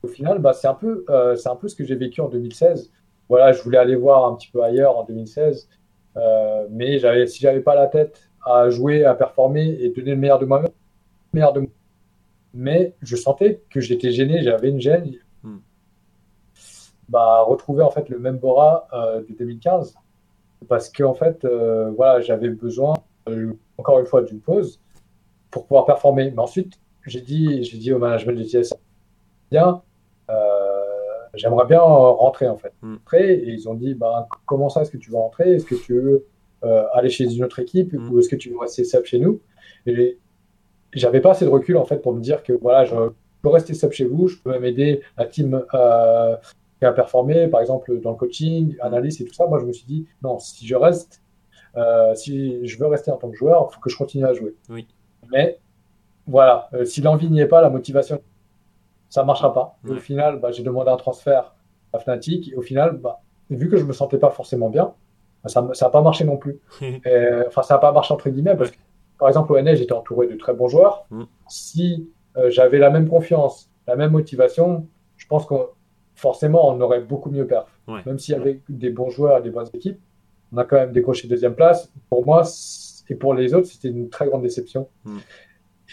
Au 0.03 0.07
final, 0.07 0.39
bah, 0.39 0.53
c'est 0.53 0.69
un, 0.69 0.75
peu, 0.75 1.05
euh, 1.11 1.37
un 1.45 1.57
peu 1.57 1.69
ce 1.69 1.75
que 1.75 1.85
j'ai 1.85 1.97
vécu 1.97 2.21
en 2.21 2.29
2016. 2.29 2.91
Voilà, 3.29 3.53
je 3.53 3.63
voulais 3.63 3.79
aller 3.79 3.97
voir 3.97 4.27
un 4.27 4.35
petit 4.37 4.51
peu 4.51 4.63
ailleurs 4.63 4.99
en 4.99 5.05
2016, 5.05 5.69
mais 6.71 6.99
j'avais, 6.99 7.27
si 7.27 7.41
j'avais 7.41 7.61
pas 7.61 7.75
la 7.75 7.87
tête 7.87 8.21
à 8.45 8.69
jouer, 8.69 9.05
à 9.05 9.15
performer 9.15 9.67
et 9.81 9.89
donner 9.91 10.11
le 10.11 10.17
meilleur 10.19 10.39
de 10.39 10.45
moi-même, 10.45 10.71
meilleur 11.33 11.53
de 11.53 11.61
moi 11.61 11.71
mais 12.55 12.95
je 13.03 13.17
sentais 13.17 13.61
que 13.69 13.81
j'étais 13.81 14.13
gêné, 14.13 14.43
j'avais 14.43 14.71
une 14.71 14.81
gêne. 14.81 15.13
Hmm. 15.43 15.59
Bah, 17.09 17.43
retrouver 17.43 17.83
en 17.83 17.91
fait 17.91 18.09
le 18.09 18.19
même 18.19 18.39
Bora 18.39 18.89
euh, 18.93 19.23
de 19.29 19.35
2015 19.35 19.95
parce 20.67 20.89
que 20.89 21.03
en 21.03 21.13
fait 21.13 21.45
euh, 21.45 21.91
voilà 21.91 22.23
j'avais 22.23 22.49
besoin 22.49 22.95
euh, 23.29 23.53
encore 23.77 23.99
une 23.99 24.07
fois 24.07 24.23
d'une 24.23 24.41
pause 24.41 24.81
pour 25.51 25.67
pouvoir 25.67 25.85
performer 25.85 26.31
mais 26.31 26.39
ensuite 26.39 26.81
j'ai 27.05 27.21
dit 27.21 27.63
j'ai 27.65 27.77
dit 27.77 27.93
au 27.93 27.99
management 27.99 28.35
du 28.35 28.47
TS 28.47 28.73
bien 29.51 29.83
j'aimerais 31.35 31.67
bien 31.67 31.81
rentrer 31.81 32.49
en 32.49 32.57
fait 32.57 32.73
hmm. 32.81 32.97
et 33.13 33.45
ils 33.49 33.69
ont 33.69 33.75
dit 33.75 33.93
bah, 33.93 34.27
comment 34.47 34.71
ça 34.71 34.81
est-ce 34.81 34.91
que 34.91 34.97
tu 34.97 35.11
veux 35.11 35.19
rentrer? 35.19 35.57
Est-ce 35.57 35.67
que 35.67 35.75
tu 35.75 36.01
veux 36.01 36.27
aller 36.95 37.11
chez 37.11 37.25
une 37.25 37.45
autre 37.45 37.59
équipe 37.59 37.93
hmm. 37.93 38.11
ou 38.11 38.21
est-ce 38.21 38.31
que 38.31 38.37
tu 38.37 38.49
veux 38.49 38.59
rester 38.59 38.85
sub 38.85 39.05
chez 39.05 39.19
nous? 39.19 39.41
Et 39.85 40.19
j'avais 40.95 41.21
pas 41.21 41.33
assez 41.33 41.45
de 41.45 41.51
recul 41.51 41.77
en 41.77 41.85
fait 41.85 41.99
pour 41.99 42.15
me 42.15 42.21
dire 42.21 42.43
que 42.43 42.53
voilà, 42.53 42.85
je 42.85 42.95
peux 43.43 43.49
rester 43.49 43.75
sub 43.75 43.93
chez 43.93 44.05
vous, 44.05 44.29
je 44.29 44.39
peux 44.39 44.51
même 44.51 44.65
aider 44.65 45.03
la 45.17 45.27
team 45.27 45.63
euh, 45.75 46.37
qui 46.79 46.85
a 46.85 46.93
performé, 46.93 47.49
par 47.49 47.61
exemple 47.61 48.01
dans 48.01 48.11
le 48.11 48.17
coaching, 48.17 48.77
analyse 48.81 49.21
et 49.21 49.25
tout 49.25 49.35
ça. 49.35 49.47
Moi, 49.47 49.59
je 49.61 49.67
me 49.67 49.73
suis 49.73 49.87
dit 49.87 50.07
non, 50.23 50.39
si 50.39 50.67
je 50.67 50.75
reste, 50.75 51.23
euh, 51.77 52.15
si 52.15 52.67
je 52.67 52.79
veux 52.79 52.87
rester 52.87 53.11
en 53.11 53.17
tant 53.17 53.31
que 53.31 53.37
joueur, 53.37 53.69
il 53.71 53.75
faut 53.75 53.81
que 53.81 53.91
je 53.91 53.97
continue 53.97 54.25
à 54.25 54.33
jouer. 54.33 54.55
Oui. 54.69 54.87
Mais 55.31 55.59
voilà, 56.27 56.69
euh, 56.75 56.85
si 56.85 57.03
l'envie 57.03 57.29
n'y 57.29 57.41
est 57.41 57.47
pas, 57.47 57.61
la 57.61 57.71
motivation, 57.71 58.21
ça 59.09 59.25
marchera 59.25 59.53
pas. 59.53 59.79
Au 59.89 59.95
final, 59.97 60.41
bah, 60.41 60.51
j'ai 60.51 60.63
demandé 60.63 60.91
un 60.91 60.97
transfert 60.97 61.55
à 61.93 61.99
Fnatic 61.99 62.53
et 62.53 62.57
au 62.57 62.63
final, 62.63 62.97
bah, 62.97 63.21
vu 63.51 63.69
que 63.69 63.77
je 63.77 63.85
me 63.85 63.93
sentais 63.93 64.19
pas 64.19 64.31
forcément 64.31 64.71
bien, 64.71 64.95
bah, 65.43 65.51
ça 65.51 65.63
n'a 65.63 65.91
pas 65.91 66.03
marché 66.03 66.25
non 66.25 66.37
plus. 66.37 66.61
Enfin, 67.47 67.63
ça 67.63 67.75
n'a 67.75 67.79
pas 67.79 67.93
marché 67.93 68.13
entre 68.15 68.31
guillemets 68.31 68.57
parce 68.57 68.71
que 68.71 68.79
par 69.25 69.31
exemple, 69.31 69.55
au 69.55 69.57
NL, 69.57 69.75
j'étais 69.75 69.95
entouré 69.95 70.27
de 70.27 70.35
très 70.35 70.53
bons 70.53 70.69
joueurs. 70.69 71.07
Mm. 71.09 71.23
Si 71.49 72.11
euh, 72.37 72.51
j'avais 72.51 72.77
la 72.77 72.91
même 72.91 73.09
confiance, 73.09 73.71
la 73.87 73.97
même 73.97 74.11
motivation, 74.11 74.87
je 75.17 75.27
pense 75.27 75.47
que 75.47 75.55
forcément, 76.15 76.69
on 76.69 76.79
aurait 76.83 77.01
beaucoup 77.01 77.31
mieux 77.31 77.47
perf. 77.47 77.67
Même 78.05 78.19
s'il 78.19 78.35
y 78.35 78.39
avait 78.39 78.61
des 78.69 78.91
bons 78.91 79.09
joueurs 79.09 79.39
et 79.39 79.41
des 79.41 79.49
bonnes 79.49 79.71
équipes, 79.73 79.99
on 80.53 80.59
a 80.59 80.65
quand 80.65 80.77
même 80.77 80.93
décroché 80.93 81.27
deuxième 81.27 81.55
place. 81.55 81.91
Pour 82.11 82.27
moi 82.27 82.43
et 83.09 83.15
pour 83.15 83.33
les 83.33 83.55
autres, 83.55 83.67
c'était 83.67 83.89
une 83.89 84.11
très 84.11 84.27
grande 84.27 84.43
déception. 84.43 84.89
Mm. 85.07 85.17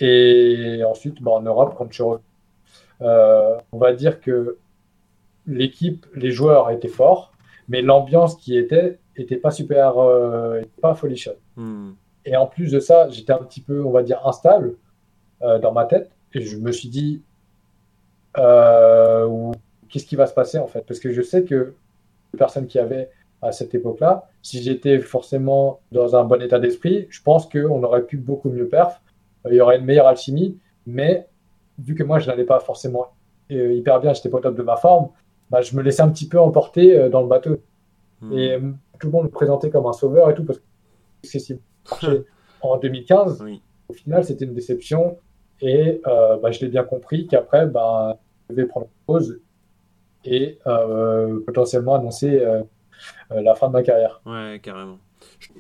Et 0.01 0.82
ensuite, 0.86 1.21
bah, 1.21 1.32
en 1.32 1.41
Europe, 1.41 1.75
quand 1.77 1.89
je 1.89 2.03
euh, 3.01 3.57
on 3.71 3.77
va 3.77 3.93
dire 3.93 4.19
que 4.19 4.57
l'équipe, 5.47 6.05
les 6.15 6.32
joueurs 6.32 6.69
étaient 6.69 6.89
forts, 6.89 7.32
mais 7.69 7.82
l'ambiance 7.82 8.36
qui 8.36 8.57
était 8.57 8.99
était 9.15 9.38
pas 9.38 9.51
super, 9.51 9.99
euh, 9.99 10.63
pas 10.82 10.95
folichonne. 10.95 11.39
Mm. 11.55 11.91
Et 12.26 12.36
en 12.36 12.47
plus 12.47 12.72
de 12.72 12.80
ça, 12.80 13.09
j'étais 13.09 13.34
un 13.34 13.43
petit 13.43 13.61
peu, 13.61 13.84
on 13.84 13.91
va 13.91 14.03
dire, 14.03 14.26
instable 14.28 14.76
euh, 15.41 15.59
dans 15.59 15.72
ma 15.72 15.86
tête. 15.86 16.11
Et 16.34 16.41
je 16.41 16.57
me 16.57 16.72
suis 16.72 16.89
dit, 16.89 17.24
euh, 18.38 19.51
qu'est-ce 19.89 20.05
qui 20.05 20.15
va 20.15 20.28
se 20.28 20.34
passer 20.34 20.59
en 20.59 20.67
fait? 20.67 20.82
Parce 20.82 20.99
que 20.99 21.11
je 21.11 21.22
sais 21.22 21.43
que 21.43 21.74
les 22.34 22.38
personnes 22.38 22.67
qui 22.67 22.80
avaient 22.80 23.09
à 23.41 23.51
cette 23.51 23.74
époque-là, 23.74 24.30
si 24.41 24.61
j'étais 24.61 24.99
forcément 24.99 25.82
dans 25.91 26.15
un 26.15 26.24
bon 26.24 26.41
état 26.41 26.59
d'esprit, 26.59 27.07
je 27.09 27.22
pense 27.22 27.49
qu'on 27.49 27.84
aurait 27.84 28.05
pu 28.05 28.17
beaucoup 28.17 28.49
mieux 28.49 28.67
perf. 28.67 29.01
Il 29.49 29.55
y 29.55 29.61
aurait 29.61 29.80
une 29.80 29.86
meilleure 29.86 30.07
alchimie. 30.07 30.59
Mais 30.86 31.28
vu 31.80 31.95
que 31.95 32.03
moi, 32.03 32.19
je 32.19 32.28
n'allais 32.28 32.43
pas 32.43 32.59
forcément 32.59 33.07
euh, 33.51 33.74
hyper 33.74 33.99
bien, 33.99 34.13
j'étais 34.13 34.30
pas 34.30 34.38
au 34.38 34.41
top 34.41 34.55
de 34.55 34.63
ma 34.63 34.78
forme, 34.78 35.09
bah, 35.49 35.61
je 35.61 35.76
me 35.76 35.82
laissais 35.82 36.01
un 36.01 36.09
petit 36.09 36.28
peu 36.28 36.39
emporter 36.39 37.09
dans 37.09 37.22
le 37.22 37.28
bateau. 37.28 37.57
Hmm. 38.22 38.38
Et 38.38 38.59
tout 38.99 39.07
le 39.07 39.11
monde 39.11 39.26
me 39.26 39.30
présentait 39.30 39.72
comme 39.72 39.88
un 39.88 39.93
sauveur 39.93 40.30
et 40.30 40.36
tout, 40.36 40.45
parce 40.45 40.59
que 40.59 40.65
c'est 41.24 41.59
en 42.61 42.77
2015. 42.77 43.43
Au 43.89 43.93
final, 43.93 44.23
c'était 44.23 44.45
une 44.45 44.53
déception. 44.53 45.17
Et 45.61 46.01
euh, 46.07 46.38
bah, 46.38 46.51
je 46.51 46.59
l'ai 46.61 46.67
bien 46.67 46.84
compris 46.84 47.27
qu'après, 47.27 47.67
bah, 47.67 48.19
je 48.49 48.55
devais 48.55 48.67
prendre 48.67 48.88
une 48.88 49.05
pause 49.05 49.39
et 50.25 50.59
euh, 50.67 51.39
potentiellement 51.45 51.95
annoncer 51.95 52.39
euh, 52.39 52.61
la 53.29 53.55
fin 53.55 53.67
de 53.67 53.73
ma 53.73 53.84
carrière. 53.84 54.21
Ouais, 54.25 54.59
carrément. 54.61 54.99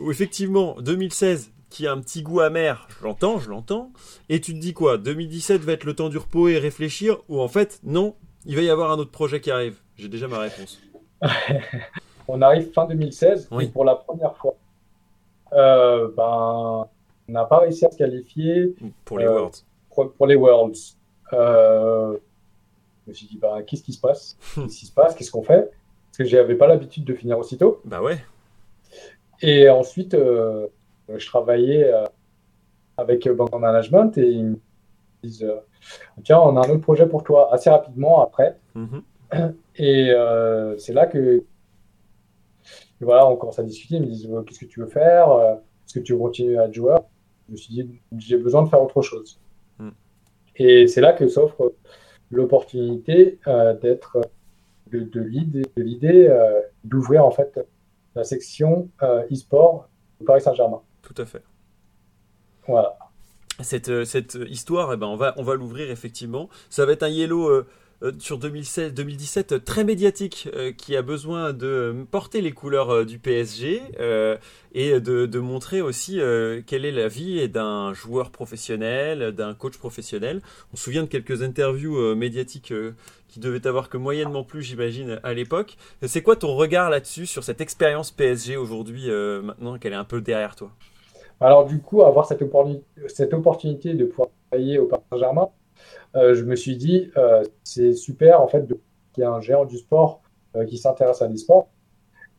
Effectivement, 0.09 0.75
2016, 0.81 1.51
qui 1.69 1.87
a 1.87 1.93
un 1.93 1.99
petit 1.99 2.21
goût 2.21 2.41
amer, 2.41 2.87
je 2.89 3.03
l'entends, 3.03 3.39
je 3.39 3.49
l'entends. 3.49 3.91
Et 4.29 4.41
tu 4.41 4.53
te 4.53 4.59
dis 4.59 4.73
quoi? 4.73 4.97
2017 4.97 5.61
va 5.61 5.73
être 5.73 5.83
le 5.83 5.95
temps 5.95 6.09
du 6.09 6.17
repos 6.17 6.47
et 6.47 6.57
réfléchir 6.57 7.17
Ou 7.29 7.39
en 7.39 7.47
fait, 7.47 7.79
non, 7.83 8.15
il 8.45 8.55
va 8.55 8.61
y 8.61 8.69
avoir 8.69 8.91
un 8.91 8.97
autre 8.97 9.11
projet 9.11 9.39
qui 9.39 9.51
arrive? 9.51 9.79
J'ai 9.95 10.09
déjà 10.09 10.27
ma 10.27 10.39
réponse. 10.39 10.79
on 12.27 12.41
arrive 12.41 12.71
fin 12.71 12.85
2016, 12.85 13.49
et 13.59 13.67
pour 13.67 13.85
la 13.85 13.95
première 13.95 14.35
fois, 14.37 14.55
euh, 15.53 16.09
ben, 16.15 16.87
on 17.27 17.31
n'a 17.31 17.45
pas 17.45 17.59
réussi 17.59 17.85
à 17.85 17.91
se 17.91 17.97
qualifier 17.97 18.73
pour 19.05 19.19
les 19.19 19.27
Worlds. 19.27 19.65
Pour, 19.89 20.27
les 20.27 20.35
Worlds. 20.35 20.97
Euh, 21.33 22.17
je 23.05 23.09
me 23.09 23.13
suis 23.13 23.27
dit, 23.27 23.37
ben, 23.37 23.61
qu'est-ce 23.63 23.83
qui 23.83 23.93
se 23.93 23.99
passe? 23.99 24.37
Qu'est-ce 24.55 24.79
qui 24.79 24.85
se 24.85 24.93
passe? 24.93 25.15
Qu'est-ce 25.15 25.31
qu'on 25.31 25.43
fait? 25.43 25.71
Parce 26.09 26.17
que 26.19 26.23
j'avais 26.25 26.55
pas 26.55 26.67
l'habitude 26.67 27.05
de 27.05 27.13
finir 27.13 27.37
aussitôt. 27.37 27.81
Bah 27.85 28.01
ouais. 28.01 28.17
Et 29.41 29.69
ensuite, 29.69 30.13
euh, 30.13 30.67
je 31.13 31.25
travaillais 31.25 31.91
avec 32.97 33.27
Bank 33.29 33.53
Management 33.53 34.17
et 34.17 34.27
ils 34.27 34.45
me 34.45 34.59
disent, 35.23 35.51
tiens, 36.23 36.39
on 36.39 36.57
a 36.57 36.67
un 36.67 36.69
autre 36.69 36.81
projet 36.81 37.07
pour 37.07 37.23
toi 37.23 37.53
assez 37.53 37.69
rapidement 37.69 38.21
après. 38.21 38.57
Mhm. 38.75 39.03
Et 39.77 40.11
c'est 40.77 40.93
là 40.93 41.07
que 41.07 41.43
voilà, 43.05 43.27
on 43.27 43.35
commence 43.35 43.59
à 43.59 43.63
discuter. 43.63 43.95
Ils 43.95 44.01
me 44.01 44.07
disent 44.07 44.29
qu'est-ce 44.45 44.59
que 44.59 44.65
tu 44.65 44.79
veux 44.79 44.87
faire 44.87 45.31
euh, 45.31 45.53
Est-ce 45.53 45.99
que 45.99 45.99
tu 45.99 46.13
veux 46.13 46.19
continuer 46.19 46.57
à 46.57 46.65
être 46.65 46.73
joueur? 46.73 47.03
Je 47.47 47.53
me 47.53 47.57
suis 47.57 47.73
dit 47.73 48.01
j'ai 48.17 48.37
besoin 48.37 48.63
de 48.63 48.69
faire 48.69 48.81
autre 48.81 49.01
chose. 49.01 49.39
Hmm. 49.79 49.89
Et 50.55 50.87
c'est 50.87 51.01
là 51.01 51.13
que 51.13 51.27
s'offre 51.27 51.73
l'opportunité 52.29 53.39
euh, 53.47 53.73
d'être 53.73 54.21
de, 54.91 54.99
de 54.99 55.21
l'idée 55.21 56.27
euh, 56.27 56.61
d'ouvrir 56.83 57.25
en 57.25 57.31
fait 57.31 57.59
la 58.15 58.23
section 58.23 58.89
e-sport 59.01 59.89
au 60.19 60.25
Paris 60.25 60.41
Saint-Germain. 60.41 60.81
Tout 61.01 61.15
à 61.17 61.25
fait. 61.25 61.43
Voilà. 62.67 62.97
Cette, 63.61 64.05
cette 64.05 64.37
histoire, 64.49 64.93
eh 64.93 64.97
ben, 64.97 65.07
on 65.07 65.15
va, 65.15 65.33
on 65.37 65.43
va 65.43 65.55
l'ouvrir 65.55 65.89
effectivement. 65.91 66.49
Ça 66.69 66.85
va 66.85 66.93
être 66.93 67.03
un 67.03 67.09
yellow 67.09 67.63
euh, 68.03 68.11
sur 68.19 68.39
2016-2017 68.39 69.63
très 69.63 69.83
médiatique 69.83 70.49
euh, 70.55 70.71
qui 70.71 70.95
a 70.95 71.03
besoin 71.03 71.53
de 71.53 72.05
porter 72.09 72.41
les 72.41 72.51
couleurs 72.51 72.89
euh, 72.89 73.05
du 73.05 73.19
PSG 73.19 73.81
et 74.73 74.99
de, 74.99 75.39
montrer 75.39 75.81
aussi 75.81 76.19
quelle 76.65 76.85
est 76.85 76.91
la 76.91 77.07
vie 77.07 77.49
d'un 77.49 77.93
joueur 77.93 78.29
professionnel, 78.29 79.31
d'un 79.33 79.53
coach 79.53 79.77
professionnel. 79.77 80.41
On 80.73 80.77
se 80.77 80.83
souvient 80.83 81.03
de 81.03 81.07
quelques 81.07 81.41
interviews 81.41 82.15
médiatiques 82.15 82.73
qui 83.27 83.39
devaient 83.39 83.67
avoir 83.67 83.89
que 83.89 83.97
moyennement 83.97 84.43
plus, 84.43 84.61
j'imagine, 84.61 85.19
à 85.23 85.33
l'époque. 85.33 85.75
C'est 86.03 86.21
quoi 86.21 86.37
ton 86.37 86.55
regard 86.55 86.89
là-dessus, 86.89 87.25
sur 87.25 87.43
cette 87.43 87.59
expérience 87.59 88.11
PSG 88.11 88.55
aujourd'hui, 88.55 89.09
maintenant 89.09 89.77
qu'elle 89.77 89.93
est 89.93 89.97
un 89.97 90.05
peu 90.05 90.21
derrière 90.21 90.55
toi? 90.55 90.69
Alors 91.41 91.65
du 91.65 91.79
coup, 91.79 92.03
avoir 92.03 92.25
cette, 92.25 92.43
cette 93.07 93.33
opportunité 93.33 93.93
de 93.93 94.05
pouvoir 94.05 94.29
travailler 94.49 94.77
au 94.77 94.85
Paris 94.85 95.03
Saint-Germain, 95.11 95.49
euh, 95.49 95.60
je 96.15 96.43
me 96.43 96.55
suis 96.55 96.77
dit, 96.77 97.11
euh, 97.17 97.43
c'est 97.63 97.93
super 97.93 98.41
en 98.41 98.47
fait 98.47 98.67
qu'il 99.13 99.21
y 99.21 99.21
ait 99.21 99.29
un 99.29 99.41
géant 99.41 99.65
du 99.65 99.77
sport 99.77 100.21
euh, 100.55 100.65
qui 100.65 100.77
s'intéresse 100.77 101.21
à 101.21 101.27
l'e-sport. 101.27 101.69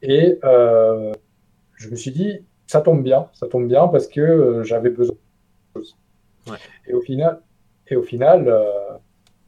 Et 0.02 0.38
je 0.42 1.88
me 1.88 1.96
suis 1.96 2.10
dit, 2.10 2.44
ça 2.66 2.80
tombe 2.80 3.02
bien, 3.02 3.28
ça 3.32 3.46
tombe 3.46 3.68
bien 3.68 3.88
parce 3.88 4.08
que 4.08 4.62
j'avais 4.64 4.90
besoin 4.90 5.14
de 5.14 5.80
choses. 5.80 5.96
Et 6.86 6.92
au 6.92 7.00
final, 7.00 7.40
et 7.88 7.96
au 7.96 8.02
final 8.02 8.52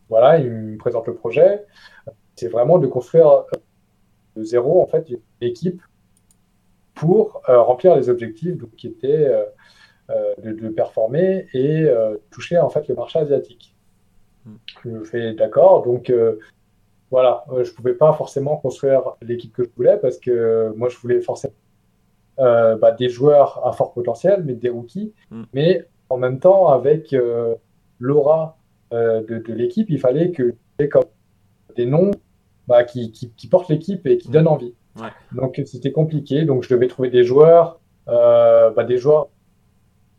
voilà, 0.08 0.38
il 0.38 0.50
me 0.50 0.76
présente 0.76 1.08
le 1.08 1.14
projet. 1.14 1.64
C'est 2.36 2.48
vraiment 2.48 2.78
de 2.78 2.86
construire 2.86 3.44
de 4.36 4.44
zéro 4.44 4.80
en 4.80 4.86
fait 4.86 5.10
une 5.10 5.20
équipe 5.40 5.82
pour 6.94 7.42
remplir 7.48 7.96
les 7.96 8.08
objectifs 8.08 8.56
donc, 8.56 8.70
qui 8.76 8.86
étaient 8.86 9.28
de, 10.08 10.52
de, 10.52 10.68
performer 10.68 11.48
et 11.52 11.88
toucher 12.30 12.58
en 12.58 12.68
fait 12.68 12.86
le 12.86 12.94
marché 12.94 13.18
asiatique. 13.18 13.73
Je 14.84 15.02
fais 15.04 15.34
d'accord. 15.34 15.82
Donc, 15.82 16.10
euh, 16.10 16.38
voilà, 17.10 17.44
euh, 17.50 17.64
je 17.64 17.70
ne 17.70 17.76
pouvais 17.76 17.94
pas 17.94 18.12
forcément 18.12 18.56
construire 18.56 19.02
l'équipe 19.22 19.52
que 19.52 19.64
je 19.64 19.70
voulais 19.76 19.96
parce 19.96 20.18
que 20.18 20.72
moi, 20.76 20.88
je 20.88 20.98
voulais 20.98 21.20
forcément 21.20 21.54
euh, 22.40 22.76
bah, 22.76 22.92
des 22.92 23.08
joueurs 23.08 23.66
à 23.66 23.72
fort 23.72 23.92
potentiel, 23.92 24.42
mais 24.44 24.54
des 24.54 24.68
rookies. 24.68 25.12
Mm. 25.30 25.42
Mais 25.52 25.88
en 26.10 26.16
même 26.16 26.38
temps, 26.38 26.68
avec 26.68 27.14
l'aura 27.98 28.58
de, 28.92 29.52
l'équipe, 29.52 29.90
il 29.90 29.98
fallait 29.98 30.30
que 30.30 30.54
j'ai 30.78 30.88
comme 30.88 31.04
des 31.76 31.86
noms 31.86 32.10
bah, 32.68 32.84
qui, 32.84 33.10
qui, 33.10 33.46
portent 33.48 33.68
l'équipe 33.68 34.06
et 34.06 34.18
qui 34.18 34.28
mm. 34.28 34.32
donnent 34.32 34.48
envie. 34.48 34.74
Donc 35.32 35.60
c'était 35.66 35.92
compliqué. 35.92 36.44
Donc 36.44 36.62
je 36.62 36.68
devais 36.68 36.86
trouver 36.86 37.10
des 37.10 37.24
joueurs, 37.24 37.80
bah, 38.06 38.84
des 38.86 38.98
joueurs 38.98 39.28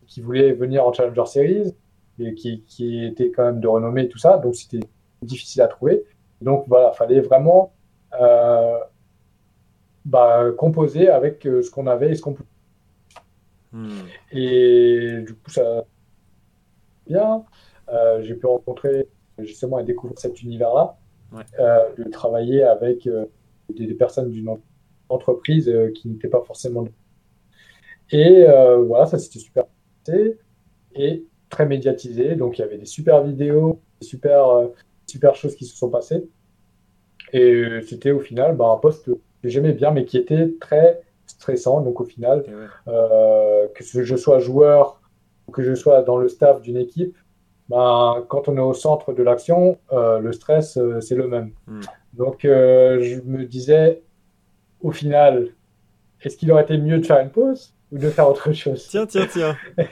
qui 0.07 0.21
voulaient 0.21 0.51
venir 0.51 0.85
en 0.85 0.93
Challenger 0.93 1.25
Series, 1.25 1.73
qui, 2.17 2.63
qui 2.67 3.05
était 3.05 3.31
quand 3.31 3.45
même 3.45 3.59
de 3.59 3.67
renommée 3.67 4.07
tout 4.07 4.17
ça. 4.17 4.37
Donc 4.37 4.55
c'était 4.55 4.85
difficile 5.21 5.61
à 5.61 5.67
trouver. 5.67 6.03
Donc 6.41 6.65
voilà, 6.67 6.91
fallait 6.91 7.21
vraiment 7.21 7.73
euh, 8.19 8.79
bah, 10.05 10.51
composer 10.57 11.09
avec 11.09 11.45
euh, 11.45 11.61
ce 11.61 11.71
qu'on 11.71 11.87
avait 11.87 12.11
et 12.11 12.15
ce 12.15 12.21
qu'on 12.21 12.33
pouvait. 12.33 12.49
Hmm. 13.71 14.05
Et 14.31 15.23
du 15.25 15.33
coup, 15.33 15.49
ça 15.49 15.83
bien. 17.07 17.43
Euh, 17.89 18.21
j'ai 18.23 18.35
pu 18.35 18.45
rencontrer 18.45 19.07
justement 19.39 19.79
et 19.79 19.83
découvrir 19.83 20.17
cet 20.17 20.41
univers-là, 20.41 20.97
de 21.97 22.09
travailler 22.09 22.63
avec 22.63 23.07
des, 23.69 23.93
personnes 23.93 24.31
d'une 24.31 24.57
entreprise 25.09 25.71
qui 25.93 26.07
n'étaient 26.07 26.29
pas 26.29 26.41
forcément. 26.41 26.87
Et 28.11 28.45
voilà, 28.87 29.05
ça 29.05 29.19
c'était 29.19 29.39
super. 29.39 29.65
Et 30.95 31.25
très 31.55 31.65
médiatisé. 31.65 32.35
Donc 32.35 32.57
il 32.57 32.61
y 32.61 32.65
avait 32.65 32.77
des 32.77 32.85
super 32.85 33.23
vidéos, 33.23 33.79
des 34.01 34.07
super, 34.07 34.49
euh, 34.49 34.67
super 35.07 35.35
choses 35.35 35.55
qui 35.55 35.65
se 35.65 35.75
sont 35.75 35.89
passées. 35.89 36.27
Et 37.31 37.53
euh, 37.53 37.81
c'était 37.81 38.11
au 38.11 38.19
final 38.19 38.55
bah, 38.57 38.67
un 38.75 38.77
poste 38.77 39.05
que 39.05 39.49
j'aimais 39.49 39.71
bien, 39.71 39.91
mais 39.91 40.03
qui 40.03 40.17
était 40.17 40.51
très 40.59 41.01
stressant. 41.25 41.79
Donc 41.79 42.01
au 42.01 42.05
final, 42.05 42.43
euh, 42.87 43.67
que 43.73 43.83
je 43.83 44.15
sois 44.17 44.39
joueur 44.39 45.01
ou 45.47 45.51
que 45.53 45.63
je 45.63 45.73
sois 45.75 46.01
dans 46.01 46.17
le 46.17 46.27
staff 46.27 46.61
d'une 46.61 46.77
équipe, 46.77 47.17
bah, 47.69 48.25
quand 48.27 48.49
on 48.49 48.57
est 48.57 48.67
au 48.71 48.73
centre 48.73 49.13
de 49.13 49.23
l'action, 49.23 49.77
le 49.91 50.31
stress, 50.33 50.77
c'est 50.99 51.15
le 51.15 51.27
même. 51.27 51.51
Hmm. 51.67 51.81
Donc 52.13 52.39
je 52.43 53.21
me 53.21 53.45
disais, 53.45 54.01
au 54.81 54.91
final, 54.91 55.49
est-ce 56.21 56.35
qu'il 56.37 56.51
aurait 56.51 56.63
été 56.63 56.77
mieux 56.77 56.99
de 56.99 57.05
faire 57.05 57.19
une 57.19 57.31
pause? 57.31 57.74
Ou 57.95 57.97
de 57.97 58.09
faire 58.09 58.29
autre 58.29 58.51
chose. 58.51 58.85
Tiens, 58.89 59.05
tiens, 59.05 59.25
tiens. 59.25 59.57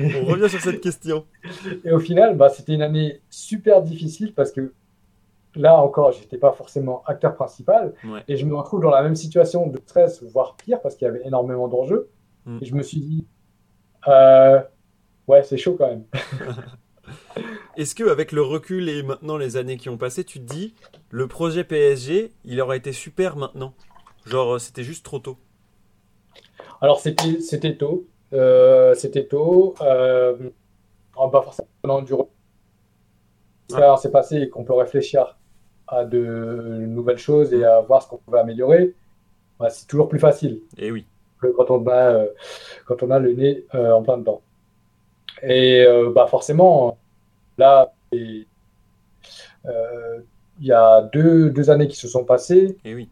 On 0.00 0.24
revient 0.24 0.50
sur 0.50 0.60
cette 0.60 0.80
question. 0.80 1.24
Et 1.84 1.92
au 1.92 2.00
final, 2.00 2.36
bah, 2.36 2.48
c'était 2.48 2.74
une 2.74 2.82
année 2.82 3.20
super 3.30 3.80
difficile 3.80 4.34
parce 4.34 4.50
que 4.50 4.74
là 5.54 5.76
encore, 5.76 6.10
j'étais 6.10 6.36
pas 6.36 6.50
forcément 6.50 7.04
acteur 7.06 7.36
principal 7.36 7.94
et 8.26 8.36
je 8.36 8.44
me 8.44 8.56
retrouve 8.56 8.82
dans 8.82 8.90
la 8.90 9.02
même 9.02 9.14
situation 9.14 9.68
de 9.68 9.78
stress, 9.86 10.22
voire 10.24 10.56
pire, 10.56 10.80
parce 10.82 10.96
qu'il 10.96 11.06
y 11.06 11.08
avait 11.08 11.24
énormément 11.24 11.68
d'enjeux. 11.68 12.10
Mm. 12.44 12.58
Et 12.60 12.64
je 12.64 12.74
me 12.74 12.82
suis 12.82 13.00
dit, 13.00 13.26
euh, 14.08 14.60
ouais, 15.28 15.44
c'est 15.44 15.56
chaud 15.56 15.76
quand 15.78 15.88
même. 15.88 16.04
Est-ce 17.76 17.94
que 17.94 18.08
avec 18.08 18.32
le 18.32 18.42
recul 18.42 18.88
et 18.88 19.04
maintenant 19.04 19.36
les 19.36 19.56
années 19.56 19.76
qui 19.76 19.88
ont 19.88 19.96
passé, 19.96 20.24
tu 20.24 20.40
te 20.40 20.52
dis, 20.52 20.74
le 21.10 21.28
projet 21.28 21.62
PSG, 21.62 22.32
il 22.44 22.60
aurait 22.60 22.78
été 22.78 22.92
super 22.92 23.36
maintenant? 23.36 23.74
Genre, 24.26 24.60
c'était 24.60 24.82
juste 24.82 25.04
trop 25.04 25.20
tôt 25.20 25.38
alors, 26.80 27.00
c'était, 27.00 27.40
c'était 27.40 27.76
tôt. 27.76 28.06
Euh, 28.32 28.94
c'était 28.94 29.26
tôt. 29.26 29.74
Euh, 29.80 30.50
pas 31.14 31.42
forcément 31.42 32.02
du 32.02 32.14
ça 33.70 33.96
s'est 33.96 34.10
passé 34.10 34.36
et 34.42 34.48
qu'on 34.50 34.64
peut 34.64 34.74
réfléchir 34.74 35.38
à 35.88 36.04
de 36.04 36.84
nouvelles 36.86 37.18
choses 37.18 37.54
et 37.54 37.64
à 37.64 37.80
voir 37.80 38.02
ce 38.02 38.08
qu'on 38.08 38.18
pouvait 38.18 38.40
améliorer, 38.40 38.94
bah, 39.58 39.70
c'est 39.70 39.86
toujours 39.86 40.08
plus 40.08 40.18
facile. 40.18 40.60
Et 40.76 40.90
oui. 40.92 41.06
Que 41.40 41.46
quand 41.48 41.70
on 41.70 41.86
a, 41.86 42.12
euh, 42.12 42.26
quand 42.86 43.02
on 43.02 43.10
a 43.10 43.18
le 43.18 43.32
nez 43.32 43.64
euh, 43.74 43.92
en 43.92 44.02
plein 44.02 44.18
dedans. 44.18 44.42
Et 45.42 45.84
bah 46.14 46.26
forcément, 46.26 46.96
là, 47.58 47.92
il 48.12 48.46
y 50.60 50.72
a 50.72 51.02
deux, 51.12 51.50
deux 51.50 51.70
années 51.70 51.88
qui 51.88 51.96
se 51.96 52.08
sont 52.08 52.24
passées. 52.24 52.78
Et 52.84 52.94
oui 52.94 53.08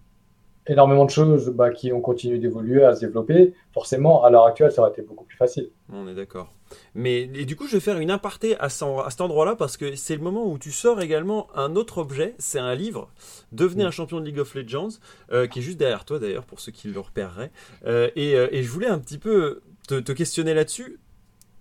énormément 0.66 1.04
de 1.04 1.10
choses 1.10 1.50
bah, 1.50 1.70
qui 1.70 1.92
ont 1.92 2.00
continué 2.00 2.38
d'évoluer, 2.38 2.84
à 2.84 2.94
se 2.94 3.00
développer. 3.00 3.54
Forcément, 3.72 4.24
à 4.24 4.30
l'heure 4.30 4.46
actuelle, 4.46 4.72
ça 4.72 4.82
aurait 4.82 4.90
été 4.92 5.02
beaucoup 5.02 5.24
plus 5.24 5.36
facile. 5.36 5.70
On 5.92 6.06
est 6.08 6.14
d'accord. 6.14 6.52
Mais 6.94 7.22
et 7.34 7.44
du 7.44 7.56
coup, 7.56 7.66
je 7.66 7.74
vais 7.74 7.80
faire 7.80 7.98
une 7.98 8.10
aparté 8.10 8.56
à, 8.58 8.68
cet 8.68 9.20
endroit-là 9.20 9.56
parce 9.56 9.76
que 9.76 9.94
c'est 9.94 10.16
le 10.16 10.22
moment 10.22 10.46
où 10.46 10.58
tu 10.58 10.70
sors 10.70 11.00
également 11.00 11.48
un 11.54 11.76
autre 11.76 11.98
objet. 11.98 12.34
C'est 12.38 12.58
un 12.58 12.74
livre, 12.74 13.10
Devenez 13.52 13.84
un 13.84 13.90
champion 13.90 14.20
de 14.20 14.24
League 14.24 14.38
of 14.38 14.54
Legends, 14.54 14.88
euh, 15.32 15.46
qui 15.46 15.58
est 15.58 15.62
juste 15.62 15.78
derrière 15.78 16.04
toi 16.04 16.18
d'ailleurs 16.18 16.44
pour 16.44 16.60
ceux 16.60 16.72
qui 16.72 16.88
le 16.88 17.00
repéreraient. 17.00 17.50
Euh, 17.84 18.08
et, 18.16 18.34
euh, 18.36 18.48
et, 18.52 18.62
je 18.62 18.70
voulais 18.70 18.86
un 18.86 18.98
petit 18.98 19.18
peu 19.18 19.60
te 19.88 20.12
questionner 20.12 20.54
là-dessus 20.54 21.00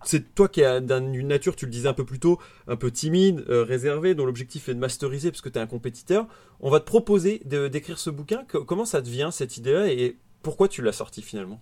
c'est 0.04 0.34
toi 0.34 0.48
qui 0.48 0.64
as 0.64 0.80
d'une 0.80 1.28
nature, 1.28 1.56
tu 1.56 1.66
le 1.66 1.72
disais 1.72 1.88
un 1.88 1.94
peu 1.94 2.06
plus 2.06 2.20
tôt, 2.20 2.40
un 2.68 2.76
peu 2.76 2.92
timide, 2.92 3.44
euh, 3.50 3.64
réservé, 3.64 4.16
dont 4.16 4.26
l'objectif 4.26 4.70
est 4.70 4.74
de 4.74 4.80
masteriser 4.80 5.32
parce 5.32 5.42
que 5.42 5.50
tu 5.50 5.60
es 5.60 5.62
un 5.62 5.68
compétiteur. 5.68 6.28
On 6.60 6.70
va 6.70 6.80
te 6.80 6.86
proposer 6.86 7.42
d'écrire 7.46 8.00
ce 8.00 8.10
bouquin. 8.10 8.44
comment 8.48 8.86
ça 8.86 9.02
te 9.02 9.10
vient 9.10 9.32
cette 9.32 9.58
idée-là 9.58 9.88
et 9.88 10.18
pourquoi 10.44 10.68
tu 10.68 10.82
l'as 10.82 10.92
sorti 10.92 11.22
finalement? 11.22 11.60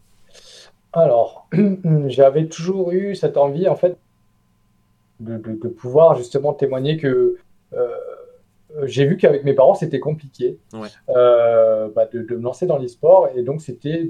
Alors, 0.93 1.47
j'avais 2.07 2.47
toujours 2.47 2.91
eu 2.91 3.15
cette 3.15 3.37
envie, 3.37 3.67
en 3.67 3.75
fait, 3.75 3.97
de, 5.19 5.37
pouvoir 5.67 6.15
justement 6.15 6.53
témoigner 6.53 6.97
que 6.97 7.37
euh, 7.73 7.87
j'ai 8.83 9.05
vu 9.05 9.17
qu'avec 9.17 9.43
mes 9.43 9.53
parents, 9.53 9.75
c'était 9.75 9.99
compliqué 9.99 10.57
euh, 11.09 11.89
bah, 11.93 12.05
de, 12.05 12.35
me 12.35 12.41
lancer 12.41 12.65
dans 12.65 12.77
l'e-sport. 12.77 13.29
Et 13.35 13.43
donc, 13.43 13.61
c'était 13.61 14.09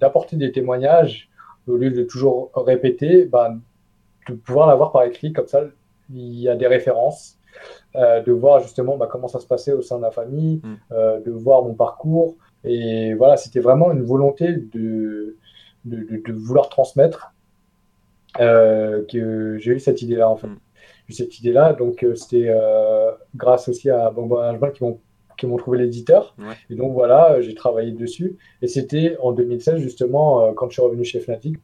d'apporter 0.00 0.36
des 0.36 0.52
témoignages 0.52 1.30
au 1.66 1.76
lieu 1.76 1.90
de 1.90 2.02
toujours 2.02 2.50
répéter, 2.54 3.24
bah, 3.24 3.54
de 4.28 4.34
pouvoir 4.34 4.66
l'avoir 4.66 4.92
par 4.92 5.04
écrit. 5.04 5.32
Comme 5.32 5.46
ça, 5.46 5.62
il 6.12 6.40
y 6.40 6.48
a 6.48 6.56
des 6.56 6.66
références. 6.66 7.38
Euh, 7.96 8.22
de 8.22 8.32
voir 8.32 8.60
justement 8.60 8.96
bah, 8.96 9.06
comment 9.10 9.28
ça 9.28 9.38
se 9.38 9.46
passait 9.46 9.72
au 9.72 9.82
sein 9.82 9.98
de 9.98 10.02
la 10.02 10.10
famille, 10.10 10.62
mm. 10.64 10.96
de 11.24 11.30
voir 11.30 11.62
mon 11.62 11.74
parcours. 11.74 12.36
Et 12.64 13.12
voilà, 13.14 13.36
c'était 13.36 13.60
vraiment 13.60 13.92
une 13.92 14.02
volonté 14.02 14.54
de, 14.54 15.36
de, 15.84 16.32
vouloir 16.32 16.68
transmettre 16.68 17.32
euh, 18.40 19.04
que 19.10 19.58
j'ai 19.58 19.72
eu 19.72 19.80
cette 19.80 20.02
idée-là 20.02 20.28
en 20.28 20.36
fait. 20.36 20.46
Mm. 20.46 20.58
J'ai 21.08 21.12
eu 21.12 21.16
cette 21.16 21.38
idée-là, 21.38 21.72
donc 21.72 22.02
euh, 22.02 22.14
c'était 22.14 22.48
euh, 22.48 23.10
grâce 23.34 23.68
aussi 23.68 23.90
à 23.90 24.10
Bonbon 24.10 24.38
Management 24.38 24.70
qui 24.70 24.84
m'ont 24.84 25.00
qui 25.36 25.46
m'ont 25.46 25.56
trouvé 25.56 25.78
l'éditeur. 25.78 26.34
Et 26.70 26.74
donc 26.74 26.92
voilà, 26.92 27.40
j'ai 27.40 27.54
travaillé 27.54 27.92
dessus. 27.92 28.36
Et 28.60 28.68
c'était 28.68 29.16
en 29.20 29.32
2016 29.32 29.78
justement 29.78 30.52
quand 30.54 30.68
je 30.68 30.74
suis 30.74 30.82
revenu 30.82 31.04
chez 31.04 31.20
Fnatic, 31.20 31.56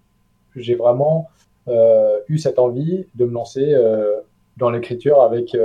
j'ai 0.56 0.74
vraiment 0.74 1.28
eu 2.28 2.38
cette 2.38 2.58
envie 2.58 3.06
de 3.14 3.24
me 3.24 3.32
lancer 3.32 3.74
dans 4.56 4.70
l'écriture 4.70 5.20
avec 5.22 5.56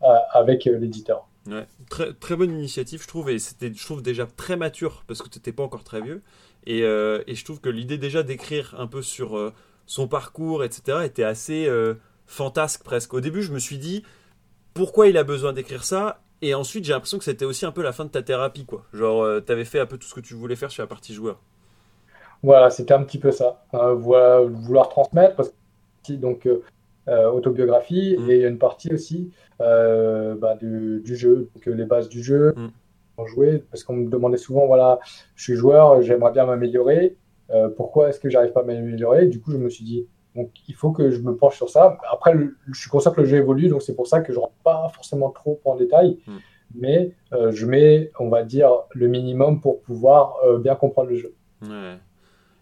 avec 0.00 0.64
l'éditeur. 0.64 1.28
Ouais. 1.46 1.66
Très, 1.88 2.12
très 2.12 2.36
bonne 2.36 2.50
initiative, 2.50 3.02
je 3.02 3.08
trouve, 3.08 3.30
et 3.30 3.38
c'était, 3.38 3.72
je 3.72 3.82
trouve, 3.82 4.02
déjà 4.02 4.26
très 4.26 4.56
mature 4.56 5.04
parce 5.06 5.22
que 5.22 5.30
tu 5.30 5.38
n'étais 5.38 5.52
pas 5.52 5.62
encore 5.62 5.82
très 5.82 6.02
vieux. 6.02 6.22
Et, 6.66 6.80
et, 6.80 7.34
je 7.34 7.44
trouve 7.44 7.60
que 7.60 7.70
l'idée 7.70 7.96
déjà 7.96 8.22
d'écrire 8.22 8.74
un 8.78 8.86
peu 8.86 9.00
sur, 9.00 9.52
son 9.88 10.06
parcours, 10.06 10.62
etc., 10.62 10.98
était 11.04 11.24
assez 11.24 11.66
euh, 11.66 11.94
fantasque 12.26 12.84
presque. 12.84 13.14
Au 13.14 13.20
début, 13.20 13.42
je 13.42 13.52
me 13.52 13.58
suis 13.58 13.78
dit, 13.78 14.04
pourquoi 14.74 15.08
il 15.08 15.16
a 15.16 15.24
besoin 15.24 15.52
d'écrire 15.52 15.82
ça? 15.82 16.22
Et 16.40 16.54
ensuite, 16.54 16.84
j'ai 16.84 16.92
l'impression 16.92 17.18
que 17.18 17.24
c'était 17.24 17.44
aussi 17.44 17.66
un 17.66 17.72
peu 17.72 17.82
la 17.82 17.92
fin 17.92 18.04
de 18.04 18.10
ta 18.10 18.22
thérapie, 18.22 18.64
quoi. 18.64 18.84
Genre, 18.92 19.22
euh, 19.22 19.40
tu 19.44 19.52
avais 19.52 19.64
fait 19.64 19.80
un 19.80 19.86
peu 19.86 19.98
tout 19.98 20.06
ce 20.06 20.14
que 20.14 20.20
tu 20.20 20.34
voulais 20.34 20.56
faire 20.56 20.70
sur 20.70 20.82
la 20.82 20.86
partie 20.86 21.12
joueur. 21.12 21.40
Voilà, 22.42 22.70
c'était 22.70 22.94
un 22.94 23.02
petit 23.02 23.18
peu 23.18 23.32
ça. 23.32 23.64
Euh, 23.74 23.94
vouloir 23.94 24.88
transmettre, 24.88 25.34
parce 25.34 25.50
que 26.06 26.12
donc 26.12 26.48
autobiographie, 27.06 28.16
mm. 28.18 28.30
et 28.30 28.36
il 28.36 28.42
y 28.42 28.44
a 28.44 28.48
une 28.48 28.58
partie 28.58 28.92
aussi 28.92 29.30
bah, 29.58 30.56
du, 30.60 31.02
jeu, 31.16 31.50
donc 31.54 31.66
les 31.66 31.84
bases 31.84 32.08
du 32.08 32.22
jeu. 32.22 32.54
Mm. 32.56 33.26
jouer, 33.26 33.64
parce 33.70 33.82
qu'on 33.82 33.96
me 33.96 34.08
demandait 34.08 34.36
souvent, 34.36 34.66
voilà, 34.66 35.00
je 35.34 35.42
suis 35.42 35.54
joueur, 35.54 36.02
j'aimerais 36.02 36.32
bien 36.32 36.46
m'améliorer. 36.46 37.16
Euh, 37.50 37.68
pourquoi 37.68 38.08
est-ce 38.08 38.20
que 38.20 38.28
j'arrive 38.28 38.52
pas 38.52 38.60
à 38.60 38.64
m'améliorer? 38.64 39.26
Du 39.26 39.40
coup, 39.40 39.52
je 39.52 39.56
me 39.56 39.70
suis 39.70 39.84
dit, 39.84 40.06
donc 40.38 40.50
il 40.68 40.74
faut 40.74 40.92
que 40.92 41.10
je 41.10 41.20
me 41.20 41.36
penche 41.36 41.56
sur 41.56 41.68
ça. 41.68 41.98
Après, 42.10 42.32
je 42.70 42.80
suis 42.80 42.88
conscient 42.88 43.10
que 43.10 43.20
le 43.20 43.26
jeu 43.26 43.38
évolue, 43.38 43.68
donc 43.68 43.82
c'est 43.82 43.94
pour 43.94 44.06
ça 44.06 44.20
que 44.20 44.32
je 44.32 44.38
rentre 44.38 44.54
pas 44.62 44.88
forcément 44.94 45.30
trop 45.30 45.60
en 45.64 45.74
détail, 45.74 46.18
hmm. 46.26 46.36
mais 46.76 47.12
euh, 47.32 47.50
je 47.50 47.66
mets, 47.66 48.12
on 48.20 48.28
va 48.28 48.44
dire, 48.44 48.70
le 48.92 49.08
minimum 49.08 49.60
pour 49.60 49.82
pouvoir 49.82 50.36
euh, 50.46 50.58
bien 50.58 50.76
comprendre 50.76 51.10
le 51.10 51.16
jeu. 51.16 51.34
Ouais. 51.62 51.96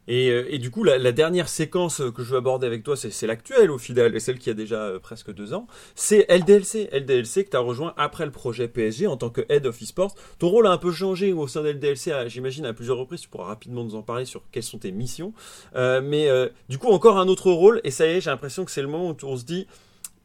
Euh, 0.09 0.47
et, 0.49 0.59
du 0.59 0.71
coup, 0.71 0.85
la, 0.85 1.13
dernière 1.13 1.49
séquence 1.49 2.03
que 2.15 2.23
je 2.23 2.31
veux 2.31 2.39
aborder 2.39 2.67
avec 2.67 2.83
toi, 2.83 2.97
c'est 2.97 3.27
l'actuelle 3.27 3.71
au 3.71 3.79
final, 3.79 4.15
et 4.15 4.21
celle 4.21 4.39
qui 4.39 4.51
a 4.51 4.55
déjà 4.55 4.83
euh, 4.83 4.99
presque 4.99 5.33
deux 5.33 5.55
ans. 5.55 5.67
C'est 5.95 6.27
LDLC. 6.29 6.89
LDLC 6.93 7.45
que 7.45 7.51
tu 7.51 7.57
as 7.57 7.61
rejoint 7.61 7.95
après 7.97 8.25
le 8.25 8.33
projet 8.33 8.69
PSG 8.69 9.07
en 9.07 9.17
tant 9.17 9.31
que 9.31 9.43
Head 9.49 9.67
of 9.67 9.81
eSports. 9.81 10.15
Ton 10.39 10.49
rôle 10.49 10.67
a 10.67 10.71
un 10.71 10.79
peu 10.79 10.93
changé 10.93 11.33
au 11.33 11.47
sein 11.49 11.63
de 11.63 11.71
LDLC, 11.71 12.29
j'imagine, 12.29 12.67
à 12.67 12.73
plusieurs 12.73 12.99
reprises. 12.99 13.21
Tu 13.21 13.29
pourras 13.29 13.47
rapidement 13.47 13.85
nous 13.85 13.95
en 13.95 14.03
parler 14.03 14.25
sur 14.25 14.43
quelles 14.53 14.63
sont 14.63 14.79
tes 14.79 14.93
missions. 14.93 15.33
Euh, 15.75 16.01
mais 16.03 16.29
du 16.69 16.79
coup, 16.79 16.89
encore 16.89 17.19
un 17.19 17.29
autre 17.29 17.51
rôle, 17.51 17.81
et 17.85 17.91
ça 17.91 18.07
y 18.07 18.11
est, 18.11 18.21
j'ai 18.21 18.31
l'impression 18.31 18.65
que 18.65 18.71
c'est 18.71 18.83
le 18.83 18.89
moment 18.89 19.11
où 19.11 19.17
on 19.23 19.37
se 19.37 19.45
dit 19.45 19.67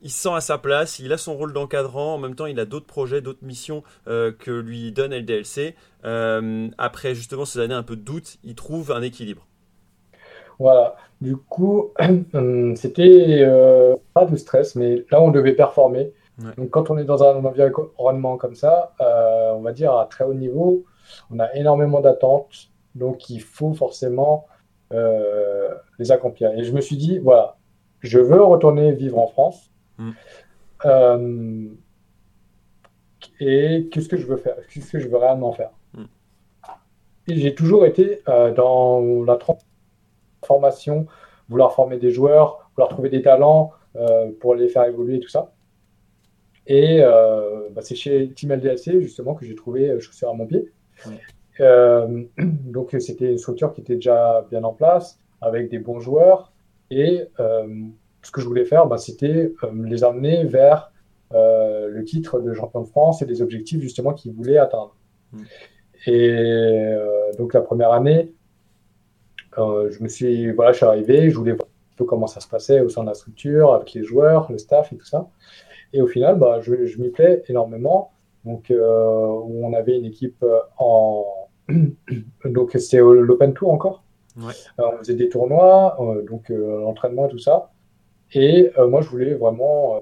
il 0.04 0.10
se 0.10 0.18
sent 0.24 0.34
à 0.34 0.42
sa 0.42 0.58
place, 0.58 0.98
il 0.98 1.14
a 1.14 1.18
son 1.18 1.36
rôle 1.36 1.54
d'encadrant, 1.54 2.16
en 2.16 2.18
même 2.18 2.34
temps 2.34 2.48
il 2.48 2.60
a 2.60 2.66
d'autres 2.66 2.88
projets, 2.88 3.22
d'autres 3.22 3.44
missions 3.44 3.84
que 4.06 4.52
lui 4.52 4.92
donne 4.92 5.14
LDLC. 5.14 5.76
après 6.78 7.16
justement 7.16 7.46
ces 7.46 7.60
années 7.60 7.74
un 7.74 7.84
peu 7.84 7.96
de 7.96 8.02
doute, 8.02 8.38
il 8.44 8.56
trouve 8.56 8.92
un 8.92 9.02
équilibre. 9.02 9.48
Voilà. 10.62 10.96
Du 11.22 11.38
coup, 11.38 11.90
euh, 12.36 12.76
c'était 12.76 13.40
euh, 13.42 13.96
pas 14.14 14.26
de 14.26 14.36
stress, 14.36 14.76
mais 14.76 15.04
là, 15.10 15.20
on 15.20 15.32
devait 15.32 15.54
performer. 15.54 16.14
Donc, 16.58 16.70
quand 16.70 16.90
on 16.90 16.98
est 16.98 17.04
dans 17.04 17.24
un 17.24 17.44
environnement 17.44 18.38
comme 18.38 18.56
ça, 18.56 18.94
euh, 19.02 19.52
on 19.54 19.62
va 19.62 19.74
dire 19.74 19.96
à 19.96 20.06
très 20.06 20.24
haut 20.24 20.34
niveau, 20.34 20.86
on 21.32 21.40
a 21.40 21.54
énormément 21.56 22.00
d'attentes. 22.00 22.70
Donc, 22.94 23.30
il 23.30 23.42
faut 23.42 23.74
forcément 23.74 24.48
les 26.00 26.12
accomplir. 26.12 26.52
Et 26.58 26.64
je 26.64 26.74
me 26.74 26.82
suis 26.82 26.98
dit, 26.98 27.18
voilà, 27.18 27.56
je 28.02 28.20
veux 28.20 28.44
retourner 28.44 28.92
vivre 28.92 29.18
en 29.18 29.28
France. 29.28 29.72
Mm. 29.98 31.74
et 33.40 33.88
qu'est-ce 33.92 34.10
que 34.10 34.18
je 34.18 34.26
veux 34.26 34.38
faire? 34.38 34.56
Qu'est-ce 34.72 34.92
que 34.92 35.00
je 35.00 35.08
veux 35.08 35.18
réellement 35.18 35.54
faire? 35.54 35.72
Mm. 35.94 36.04
Et 37.30 37.36
j'ai 37.36 37.56
toujours 37.56 37.86
été 37.86 38.22
dans 38.28 39.24
la 39.26 39.38
formation, 40.52 41.06
vouloir 41.48 41.74
former 41.74 41.98
des 41.98 42.12
joueurs, 42.12 42.70
vouloir 42.76 42.90
trouver 42.90 43.10
des 43.10 43.22
talents 43.22 43.72
euh, 43.96 44.32
pour 44.40 44.56
les 44.56 44.68
faire 44.68 44.86
évoluer, 44.86 45.20
tout 45.20 45.30
ça. 45.30 45.54
Et 46.68 47.00
euh, 47.02 47.70
bah, 47.72 47.82
c'est 47.82 47.96
chez 47.96 48.32
Team 48.36 48.54
LDLC 48.54 49.02
justement 49.02 49.34
que 49.34 49.46
j'ai 49.46 49.56
trouvé 49.56 49.90
euh, 49.90 50.00
chaussures 50.00 50.30
à 50.30 50.34
mon 50.34 50.46
pied. 50.46 50.72
donc 52.40 52.96
c'était 53.00 53.30
une 53.32 53.38
structure 53.38 53.72
qui 53.74 53.82
était 53.82 53.96
déjà 53.96 54.48
bien 54.50 54.64
en 54.64 54.74
place, 54.74 55.20
avec 55.42 55.70
des 55.70 55.80
bons 55.80 56.00
joueurs. 56.00 56.52
Et 56.90 57.28
ce 57.38 58.32
que 58.32 58.42
je 58.42 58.48
voulais 58.48 58.66
faire, 58.66 58.88
bah, 58.88 58.98
c'était 58.98 59.54
les 59.84 60.04
amener 60.04 60.44
vers 60.46 60.92
le 61.32 62.02
titre 62.04 62.40
de 62.40 62.54
champion 62.54 62.82
de 62.82 62.88
France 62.88 63.22
et 63.22 63.26
les 63.26 63.42
objectifs 63.44 63.80
justement 63.80 64.14
qu'ils 64.14 64.34
voulaient 64.34 64.58
atteindre. 64.58 64.96
Mm. 65.34 65.44
Et 66.08 66.96
donc 67.38 67.54
la 67.54 67.62
première 67.62 67.92
année, 67.92 68.34
je 69.58 70.04
me 70.04 70.08
suis, 70.08 70.52
voilà, 70.52 70.72
je 70.72 70.78
suis 70.78 70.86
arrivé, 70.86 71.30
je 71.30 71.38
voulais 71.38 71.54
voir 71.54 71.68
un 71.68 71.96
peu 71.98 72.06
comment 72.06 72.28
ça 72.28 72.40
se 72.40 72.48
passait 72.48 72.82
au 72.82 72.90
sein 72.90 73.04
de 73.04 73.08
la 73.08 73.14
structure, 73.14 73.74
avec 73.74 73.94
les 73.94 74.04
joueurs, 74.04 74.52
le 74.52 74.58
staff 74.58 74.92
et 74.94 74.98
tout 74.98 75.06
ça. 75.06 75.28
Et 75.94 76.02
au 76.02 76.08
final, 76.08 76.38
bah, 76.38 76.60
je, 76.62 76.86
je 76.86 77.02
m'y 77.02 77.10
plais 77.10 77.44
énormément. 77.48 78.12
Donc, 78.46 78.72
euh, 78.72 79.26
on 79.28 79.74
avait 79.74 79.98
une 79.98 80.06
équipe 80.06 80.44
en. 80.78 81.26
donc, 82.46 82.72
c'était 82.72 82.98
l'Open 82.98 83.54
Tour 83.54 83.72
encore. 83.72 84.04
Ouais. 84.38 84.54
Euh, 84.80 84.84
on 84.94 84.98
faisait 84.98 85.16
des 85.16 85.30
tournois, 85.30 85.98
euh, 86.00 86.24
donc 86.24 86.50
l'entraînement 86.50 87.28
et 87.28 87.32
tout 87.32 87.40
ça. 87.40 87.72
Et 88.34 88.72
moi, 88.78 89.02
je 89.02 89.10
voulais 89.10 89.34
vraiment 89.34 90.02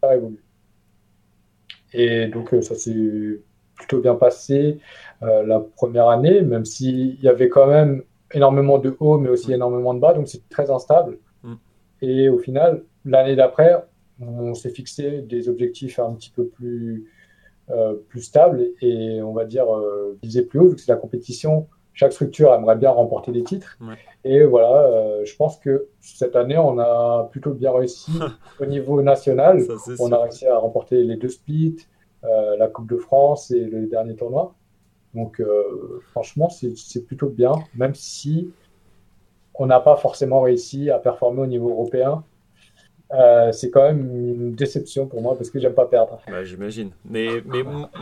faire 0.00 0.12
évoluer. 0.12 0.40
Et 1.92 2.26
donc, 2.26 2.52
ça 2.62 2.74
s'est 2.74 3.40
plutôt 3.76 4.00
bien 4.00 4.16
passé 4.16 4.80
la 5.20 5.60
première 5.60 6.08
année, 6.08 6.40
même 6.42 6.64
s'il 6.64 7.22
y 7.22 7.28
avait 7.28 7.48
quand 7.48 7.68
même 7.68 8.02
énormément 8.34 8.78
de 8.78 8.96
hauts, 9.00 9.18
mais 9.18 9.30
aussi 9.30 9.52
énormément 9.52 9.94
de 9.94 10.00
bas, 10.00 10.12
donc 10.12 10.28
c'est 10.28 10.48
très 10.48 10.70
instable. 10.70 11.18
Mm. 11.42 11.54
Et 12.02 12.28
au 12.28 12.38
final, 12.38 12.84
l'année 13.04 13.36
d'après, 13.36 13.82
on 14.20 14.54
s'est 14.54 14.70
fixé 14.70 15.22
des 15.22 15.48
objectifs 15.48 15.98
un 15.98 16.12
petit 16.14 16.30
peu 16.30 16.46
plus, 16.46 17.10
euh, 17.70 17.94
plus 18.08 18.20
stables 18.20 18.62
et 18.82 19.22
on 19.22 19.32
va 19.32 19.46
dire 19.46 19.74
euh, 19.74 20.18
viser 20.22 20.42
plus 20.42 20.58
haut, 20.58 20.68
vu 20.68 20.74
que 20.74 20.80
c'est 20.80 20.92
la 20.92 20.98
compétition. 20.98 21.66
Chaque 21.94 22.12
structure 22.12 22.52
aimerait 22.52 22.76
bien 22.76 22.90
remporter 22.90 23.32
des 23.32 23.44
titres. 23.44 23.78
Et 24.24 24.42
voilà, 24.42 24.82
euh, 24.82 25.24
je 25.24 25.34
pense 25.36 25.58
que 25.58 25.86
cette 26.00 26.34
année, 26.34 26.58
on 26.58 26.78
a 26.78 27.28
plutôt 27.30 27.54
bien 27.54 27.72
réussi 27.72 28.12
au 28.60 28.66
niveau 28.66 29.00
national. 29.00 29.62
on 30.00 30.10
a 30.12 30.18
réussi 30.18 30.46
à 30.46 30.58
remporter 30.58 31.04
les 31.04 31.16
deux 31.16 31.28
splits, 31.28 31.76
la 32.22 32.68
Coupe 32.68 32.88
de 32.88 32.96
France 32.96 33.50
et 33.50 33.60
le 33.60 33.86
dernier 33.86 34.16
tournoi. 34.16 34.54
Donc, 35.14 35.40
euh, 35.40 36.02
franchement, 36.10 36.48
c'est 36.50 37.06
plutôt 37.06 37.28
bien, 37.28 37.52
même 37.74 37.94
si 37.94 38.50
on 39.54 39.66
n'a 39.66 39.80
pas 39.80 39.96
forcément 39.96 40.40
réussi 40.40 40.90
à 40.90 40.98
performer 40.98 41.42
au 41.42 41.46
niveau 41.46 41.70
européen. 41.70 42.24
Euh, 43.12 43.52
c'est 43.52 43.70
quand 43.70 43.82
même 43.82 44.00
une 44.00 44.54
déception 44.54 45.06
pour 45.06 45.22
moi 45.22 45.36
parce 45.36 45.50
que 45.50 45.60
j'aime 45.60 45.74
pas 45.74 45.86
perdre. 45.86 46.20
J'imagine. 46.42 46.90
Mais, 47.04 47.28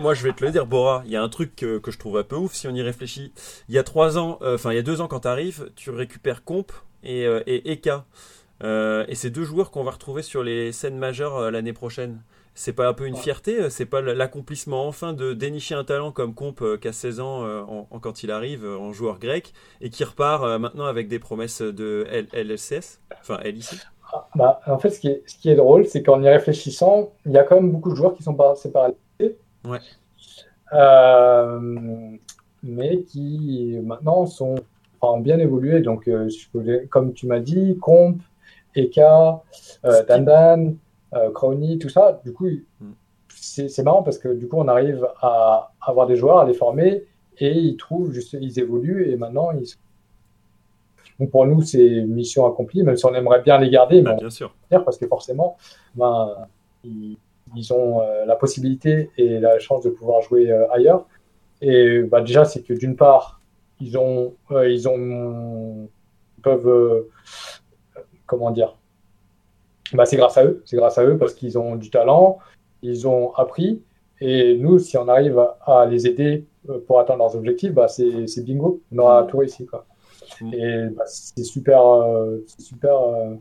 moi, 0.00 0.14
je 0.14 0.22
vais 0.22 0.32
te 0.32 0.42
le 0.42 0.50
dire, 0.50 0.66
Bora, 0.66 1.02
il 1.04 1.10
y 1.10 1.16
a 1.16 1.22
un 1.22 1.28
truc 1.28 1.54
que, 1.54 1.80
je 1.86 1.98
trouve 1.98 2.16
un 2.16 2.22
peu 2.22 2.36
ouf 2.36 2.54
si 2.54 2.66
on 2.66 2.74
y 2.74 2.80
réfléchit. 2.80 3.32
Il 3.68 3.74
y 3.74 3.78
a 3.78 3.82
trois 3.82 4.16
ans, 4.16 4.38
euh, 4.40 4.54
enfin, 4.54 4.72
il 4.72 4.76
y 4.76 4.78
a 4.78 4.82
deux 4.82 5.02
ans 5.02 5.08
quand 5.08 5.20
tu 5.20 5.28
arrives, 5.28 5.70
tu 5.76 5.90
récupères 5.90 6.44
Comp 6.44 6.72
et 7.04 7.26
Eka. 7.46 8.06
et 8.62 9.14
c'est 9.14 9.30
deux 9.30 9.44
joueurs 9.44 9.70
qu'on 9.70 9.84
va 9.84 9.90
retrouver 9.90 10.22
sur 10.22 10.42
les 10.42 10.72
scènes 10.72 10.96
majeures 10.96 11.50
l'année 11.50 11.74
prochaine. 11.74 12.22
C'est 12.54 12.72
pas 12.72 12.88
un 12.88 12.92
peu 12.92 13.06
une 13.06 13.16
fierté 13.16 13.60
euh, 13.60 13.70
C'est 13.70 13.86
pas 13.86 14.00
l'accomplissement 14.02 14.86
enfin 14.86 15.12
de 15.12 15.32
dénicher 15.32 15.74
un 15.74 15.84
talent 15.84 16.12
comme 16.12 16.34
Comp 16.34 16.60
euh, 16.60 16.76
qui 16.76 16.88
a 16.88 16.92
16 16.92 17.20
ans 17.20 17.44
euh, 17.44 17.62
en, 17.62 17.98
quand 17.98 18.22
il 18.22 18.30
arrive 18.30 18.66
en 18.66 18.92
joueur 18.92 19.18
grec 19.18 19.52
et 19.80 19.90
qui 19.90 20.04
repart 20.04 20.60
maintenant 20.60 20.84
avec 20.84 21.08
des 21.08 21.18
promesses 21.18 21.62
de 21.62 22.06
LLCS, 22.32 23.00
enfin 23.20 23.38
LIC 23.44 23.66
ah, 24.12 24.28
bah, 24.34 24.60
En 24.66 24.78
fait, 24.78 24.90
ce 24.90 25.00
qui 25.00 25.08
est, 25.08 25.22
ce 25.26 25.36
qui 25.36 25.50
est 25.50 25.56
drôle, 25.56 25.86
c'est 25.86 26.02
qu'en 26.02 26.22
y 26.22 26.28
réfléchissant, 26.28 27.12
il 27.24 27.32
y 27.32 27.38
a 27.38 27.44
quand 27.44 27.56
même 27.56 27.70
beaucoup 27.70 27.90
de 27.90 27.96
joueurs 27.96 28.14
qui 28.14 28.22
sont 28.22 28.36
séparés. 28.54 28.94
Ouais. 29.64 29.78
mais 32.62 33.02
qui 33.02 33.78
maintenant 33.82 34.26
sont 34.26 34.56
enfin, 35.02 35.20
bien 35.20 35.38
évolué. 35.38 35.80
Donc, 35.80 36.08
euh, 36.08 36.28
je 36.28 36.86
comme 36.86 37.12
tu 37.12 37.26
m'as 37.26 37.40
dit, 37.40 37.76
Comp, 37.80 38.20
Eka, 38.74 39.42
euh. 39.84 40.04
Dandan, 40.08 40.68
euh, 40.68 40.70
Crowny, 41.34 41.78
tout 41.78 41.88
ça. 41.88 42.20
Du 42.24 42.32
coup, 42.32 42.48
Mm. 42.80 42.92
c'est 43.28 43.82
marrant 43.82 44.02
parce 44.02 44.18
que 44.18 44.28
du 44.28 44.48
coup, 44.48 44.56
on 44.58 44.68
arrive 44.68 45.06
à 45.20 45.72
avoir 45.80 46.06
des 46.06 46.16
joueurs, 46.16 46.38
à 46.38 46.44
les 46.44 46.54
former 46.54 47.04
et 47.38 47.52
ils 47.52 47.76
trouvent, 47.76 48.12
juste, 48.12 48.34
ils 48.40 48.58
évoluent 48.58 49.10
et 49.10 49.16
maintenant, 49.16 49.52
ils 49.52 49.66
sont- 49.66 49.78
Donc, 51.20 51.30
pour 51.30 51.46
nous, 51.46 51.62
c'est 51.62 52.02
mission 52.02 52.46
accomplie, 52.46 52.82
même 52.82 52.96
si 52.96 53.04
on 53.06 53.14
aimerait 53.14 53.42
bien 53.42 53.58
les 53.58 53.70
garder, 53.70 53.96
mais 54.02 54.10
Bah, 54.10 54.16
bien 54.16 54.30
sûr. 54.30 54.54
parce 54.70 54.96
que 54.96 55.06
forcément, 55.06 55.56
ben, 55.94 56.34
ils, 56.84 57.16
ils 57.54 57.72
ont 57.72 58.00
euh, 58.00 58.24
la 58.24 58.34
possibilité 58.36 59.10
et 59.18 59.38
la 59.38 59.58
chance 59.58 59.82
de 59.84 59.90
pouvoir 59.90 60.22
jouer 60.22 60.50
euh, 60.50 60.70
ailleurs. 60.72 61.06
Et 61.60 62.02
bah, 62.02 62.22
déjà, 62.22 62.44
c'est 62.44 62.62
que 62.62 62.72
d'une 62.74 62.96
part, 62.96 63.40
ils 63.80 63.96
ont, 63.98 64.34
euh, 64.50 64.68
ils 64.70 64.88
ont, 64.88 65.88
ils 66.38 66.42
peuvent, 66.42 66.66
euh, 66.68 67.10
comment 68.26 68.50
dire, 68.50 68.76
bah, 69.96 70.06
c'est 70.06 70.16
grâce 70.16 70.36
à 70.38 70.44
eux, 70.44 70.62
c'est 70.64 70.76
grâce 70.76 70.98
à 70.98 71.04
eux 71.04 71.18
parce 71.18 71.34
qu'ils 71.34 71.58
ont 71.58 71.76
du 71.76 71.90
talent, 71.90 72.38
ils 72.82 73.06
ont 73.06 73.32
appris. 73.34 73.82
Et 74.20 74.56
nous, 74.56 74.78
si 74.78 74.96
on 74.96 75.08
arrive 75.08 75.38
à, 75.38 75.58
à 75.66 75.86
les 75.86 76.06
aider 76.06 76.46
euh, 76.68 76.78
pour 76.86 77.00
atteindre 77.00 77.18
leurs 77.20 77.34
objectifs, 77.36 77.72
bah, 77.72 77.88
c'est 77.88 78.44
bingo, 78.44 78.80
on 78.92 78.98
aura 78.98 79.24
tout 79.24 79.38
réussi, 79.38 79.66
quoi. 79.66 79.84
Mm. 80.40 80.54
Et 80.54 80.88
bah, 80.96 81.04
c'est 81.06 81.42
super, 81.44 81.84
euh, 81.84 82.38
c'est 82.46 82.62
super, 82.62 82.94
euh, 83.02 83.34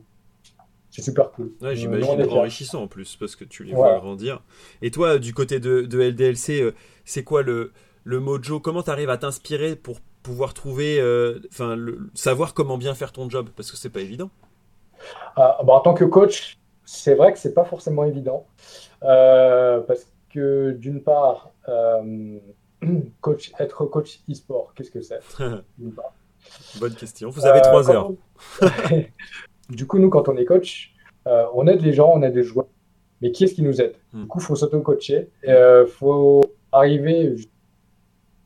c'est 0.90 1.02
super 1.02 1.30
cool. 1.30 1.52
Ouais, 1.60 1.68
Euh, 1.68 1.74
J'imagine 1.74 2.22
enrichissant 2.30 2.82
en 2.82 2.88
plus 2.88 3.16
parce 3.16 3.36
que 3.36 3.44
tu 3.44 3.64
les 3.64 3.72
vois 3.74 3.98
grandir. 3.98 4.42
Et 4.82 4.90
toi, 4.90 5.18
du 5.18 5.32
côté 5.32 5.60
de, 5.60 5.82
de 5.82 6.00
LDLC, 6.00 6.74
c'est 7.04 7.22
quoi 7.24 7.42
le, 7.42 7.72
le 8.04 8.20
mojo? 8.20 8.58
Comment 8.60 8.82
tu 8.82 8.90
arrives 8.90 9.10
à 9.10 9.16
t'inspirer 9.18 9.76
pour 9.76 10.00
pouvoir 10.22 10.52
trouver, 10.52 11.00
enfin, 11.48 11.76
savoir 12.14 12.54
comment 12.54 12.76
bien 12.76 12.94
faire 12.94 13.12
ton 13.12 13.30
job? 13.30 13.48
Parce 13.56 13.70
que 13.70 13.76
c'est 13.76 13.90
pas 13.90 14.00
évident. 14.00 14.30
Ah, 15.36 15.58
bah, 15.64 15.74
en 15.74 15.80
tant 15.80 15.94
que 15.94 16.04
coach, 16.04 16.58
c'est 16.84 17.14
vrai 17.14 17.32
que 17.32 17.38
c'est 17.38 17.54
pas 17.54 17.64
forcément 17.64 18.04
évident 18.04 18.46
Euh, 19.02 19.80
parce 19.80 20.06
que 20.32 20.72
d'une 20.72 21.02
part, 21.02 21.50
euh, 21.68 22.38
coach, 23.20 23.52
être 23.58 23.84
coach 23.86 24.20
e-sport, 24.30 24.72
qu'est-ce 24.74 24.90
que 24.90 25.00
c'est? 25.00 25.20
Bonne 26.80 26.94
question. 26.94 27.30
Vous 27.30 27.46
avez 27.46 27.58
Euh, 27.60 27.62
trois 27.62 27.84
quand 27.84 27.92
heures. 27.94 28.10
on- 28.10 29.02
Du 29.70 29.86
coup, 29.86 29.98
nous, 29.98 30.10
quand 30.10 30.28
on 30.28 30.36
est 30.36 30.44
coach, 30.44 30.94
euh, 31.26 31.46
on 31.54 31.66
aide 31.66 31.80
les 31.82 31.92
gens, 31.92 32.10
on 32.14 32.22
aide 32.22 32.34
les 32.34 32.42
joueurs. 32.42 32.66
Mais 33.20 33.30
qui 33.30 33.44
est-ce 33.44 33.54
qui 33.54 33.62
nous 33.62 33.80
aide? 33.80 33.94
Hmm. 34.12 34.22
Du 34.22 34.26
coup, 34.28 34.38
il 34.40 34.44
faut 34.44 34.56
s'auto-coacher. 34.56 35.30
Il 35.44 35.86
faut 35.88 36.42
arriver 36.72 37.36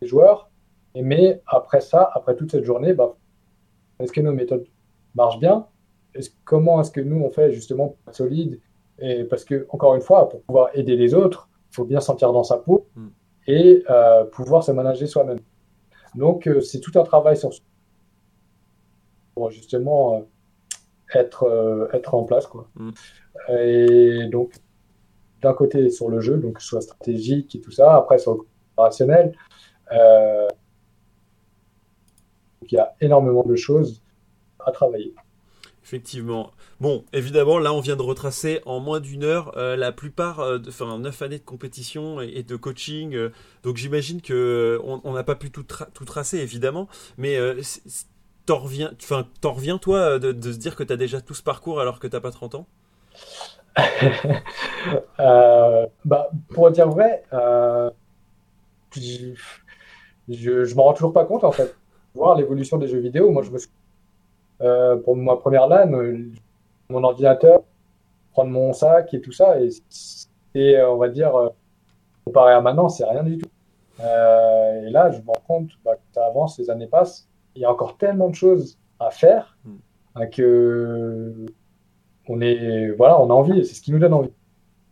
les 0.00 0.06
joueurs. 0.06 0.50
Mais 0.94 1.42
après 1.46 1.80
ça, 1.80 2.10
après 2.14 2.36
toute 2.36 2.50
cette 2.50 2.64
journée, 2.64 2.92
bah, 2.94 3.14
est-ce 3.98 4.12
que 4.12 4.20
nos 4.20 4.32
méthodes 4.32 4.66
marchent 5.14 5.38
bien? 5.40 5.66
Comment 6.44 6.80
est-ce 6.80 6.90
que 6.90 7.00
nous, 7.00 7.22
on 7.22 7.30
fait 7.30 7.52
justement 7.52 7.88
pour 7.88 7.98
être 8.08 8.14
solide? 8.14 8.60
Et 8.98 9.24
parce 9.24 9.44
que, 9.44 9.66
encore 9.70 9.94
une 9.94 10.00
fois, 10.00 10.28
pour 10.28 10.42
pouvoir 10.42 10.70
aider 10.74 10.96
les 10.96 11.14
autres, 11.14 11.48
il 11.72 11.74
faut 11.76 11.84
bien 11.84 12.00
sentir 12.00 12.32
dans 12.32 12.44
sa 12.44 12.56
peau 12.56 12.86
Hmm. 12.96 13.08
et 13.46 13.84
euh, 13.90 14.24
pouvoir 14.24 14.64
se 14.64 14.72
manager 14.72 15.06
soi-même. 15.08 15.40
Donc, 16.14 16.48
euh, 16.48 16.60
c'est 16.60 16.80
tout 16.80 16.98
un 16.98 17.04
travail 17.04 17.36
sur 17.36 17.50
pour 19.34 19.50
justement 19.50 20.16
euh, 20.16 20.20
être, 21.14 21.90
être 21.92 22.14
en 22.14 22.24
place, 22.24 22.46
quoi. 22.46 22.68
Mm. 22.74 22.90
Et 23.58 24.28
donc, 24.28 24.54
d'un 25.42 25.52
côté 25.52 25.90
sur 25.90 26.08
le 26.08 26.20
jeu, 26.20 26.38
donc 26.38 26.60
soit 26.60 26.80
stratégique 26.80 27.54
et 27.54 27.60
tout 27.60 27.70
ça, 27.70 27.96
après 27.96 28.18
sur 28.18 28.32
le 28.34 28.40
opérationnel, 28.72 29.36
donc, 32.60 32.72
il 32.72 32.74
y 32.74 32.78
a 32.78 32.94
énormément 33.00 33.44
de 33.44 33.54
choses 33.56 34.02
à 34.64 34.72
travailler. 34.72 35.14
Effectivement. 35.86 36.50
Bon, 36.80 37.04
évidemment, 37.12 37.60
là, 37.60 37.72
on 37.72 37.78
vient 37.78 37.94
de 37.94 38.02
retracer 38.02 38.60
en 38.66 38.80
moins 38.80 38.98
d'une 38.98 39.22
heure 39.22 39.56
euh, 39.56 39.76
la 39.76 39.92
plupart, 39.92 40.40
euh, 40.40 40.58
enfin, 40.66 40.98
neuf 40.98 41.22
années 41.22 41.38
de 41.38 41.44
compétition 41.44 42.20
et, 42.20 42.42
de 42.42 42.56
coaching. 42.56 43.14
euh, 43.14 43.30
donc, 43.62 43.76
j'imagine 43.76 44.20
que 44.20 44.80
on 44.82 45.12
n'a 45.12 45.22
pas 45.22 45.36
pu 45.36 45.52
tout, 45.52 45.62
tra- 45.62 45.86
tout 45.94 46.04
tracer, 46.04 46.38
évidemment. 46.38 46.88
Mais 47.18 47.38
t'en 48.46 48.58
reviens, 48.58 48.90
reviens 49.44 49.78
toi 49.78 50.18
de, 50.18 50.52
se 50.52 50.58
dire 50.58 50.74
que 50.74 50.82
t'as 50.82 50.96
déjà 50.96 51.20
tout 51.20 51.34
ce 51.34 51.42
parcours 51.44 51.80
alors 51.80 52.00
que 52.00 52.08
t'as 52.08 52.20
pas 52.20 52.32
30 52.32 52.56
ans? 52.56 52.66
Bah, 56.04 56.30
pour 56.48 56.70
dire 56.72 56.88
vrai, 56.88 57.22
je, 58.96 59.34
je, 60.28 60.64
je 60.64 60.74
m'en 60.74 60.84
rends 60.84 60.94
toujours 60.94 61.12
pas 61.12 61.24
compte 61.24 61.44
en 61.44 61.52
fait. 61.52 61.76
Voir 62.14 62.36
l'évolution 62.36 62.76
des 62.78 62.88
jeux 62.88 62.98
vidéo, 62.98 63.30
moi 63.30 63.42
je 63.42 63.50
me 63.50 63.58
suis, 63.58 63.70
euh, 64.62 64.96
pour 64.96 65.16
ma 65.16 65.36
première 65.36 65.66
LAN, 65.66 65.92
euh, 65.92 66.30
mon 66.88 67.04
ordinateur, 67.04 67.62
prendre 68.32 68.50
mon 68.50 68.72
sac 68.72 69.12
et 69.14 69.20
tout 69.20 69.32
ça, 69.32 69.60
et, 69.60 69.70
et 70.54 70.76
euh, 70.76 70.90
on 70.90 70.96
va 70.96 71.08
dire, 71.08 71.32
comparé 72.24 72.52
à 72.52 72.60
maintenant, 72.60 72.88
c'est 72.88 73.04
rien 73.04 73.22
du 73.22 73.38
tout. 73.38 73.48
Euh, 74.00 74.86
et 74.86 74.90
là, 74.90 75.10
je 75.10 75.20
me 75.20 75.26
rends 75.26 75.42
compte 75.46 75.70
bah, 75.84 75.94
que 75.94 76.14
ça 76.14 76.26
avance, 76.26 76.58
les 76.58 76.70
années 76.70 76.86
passent, 76.86 77.28
il 77.54 77.62
y 77.62 77.64
a 77.64 77.72
encore 77.72 77.96
tellement 77.96 78.28
de 78.28 78.34
choses 78.34 78.78
à 79.00 79.10
faire 79.10 79.56
Mm. 79.64 79.76
hein, 80.16 80.26
que 80.26 81.46
on 82.28 82.40
est, 82.40 82.90
voilà, 82.90 83.20
on 83.20 83.30
a 83.30 83.32
envie, 83.32 83.60
et 83.60 83.64
c'est 83.64 83.74
ce 83.74 83.82
qui 83.82 83.92
nous 83.92 83.98
donne 83.98 84.14
envie. 84.14 84.32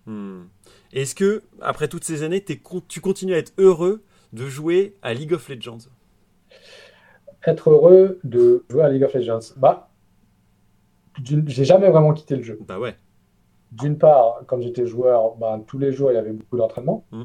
Hmm. 0.06 0.44
Est-ce 0.92 1.14
que, 1.14 1.42
après 1.60 1.88
toutes 1.88 2.04
ces 2.04 2.22
années, 2.22 2.44
tu 2.44 3.00
continues 3.00 3.34
à 3.34 3.38
être 3.38 3.52
heureux 3.58 4.04
de 4.32 4.46
jouer 4.46 4.94
à 5.02 5.14
League 5.14 5.32
of 5.32 5.48
Legends? 5.48 5.88
Être 7.46 7.70
heureux 7.70 8.20
de 8.24 8.64
jouer 8.68 8.82
à 8.82 8.88
League 8.88 9.02
of 9.02 9.14
Legends 9.14 9.54
Bah, 9.56 9.90
j'ai 11.22 11.64
jamais 11.64 11.88
vraiment 11.90 12.12
quitté 12.12 12.36
le 12.36 12.42
jeu. 12.42 12.58
Bah 12.66 12.78
ouais. 12.78 12.96
D'une 13.72 13.98
part, 13.98 14.42
quand 14.46 14.60
j'étais 14.60 14.86
joueur, 14.86 15.36
ben, 15.36 15.60
tous 15.66 15.78
les 15.78 15.92
jours, 15.92 16.10
il 16.10 16.14
y 16.14 16.18
avait 16.18 16.32
beaucoup 16.32 16.56
d'entraînement. 16.56 17.04
Mm. 17.12 17.22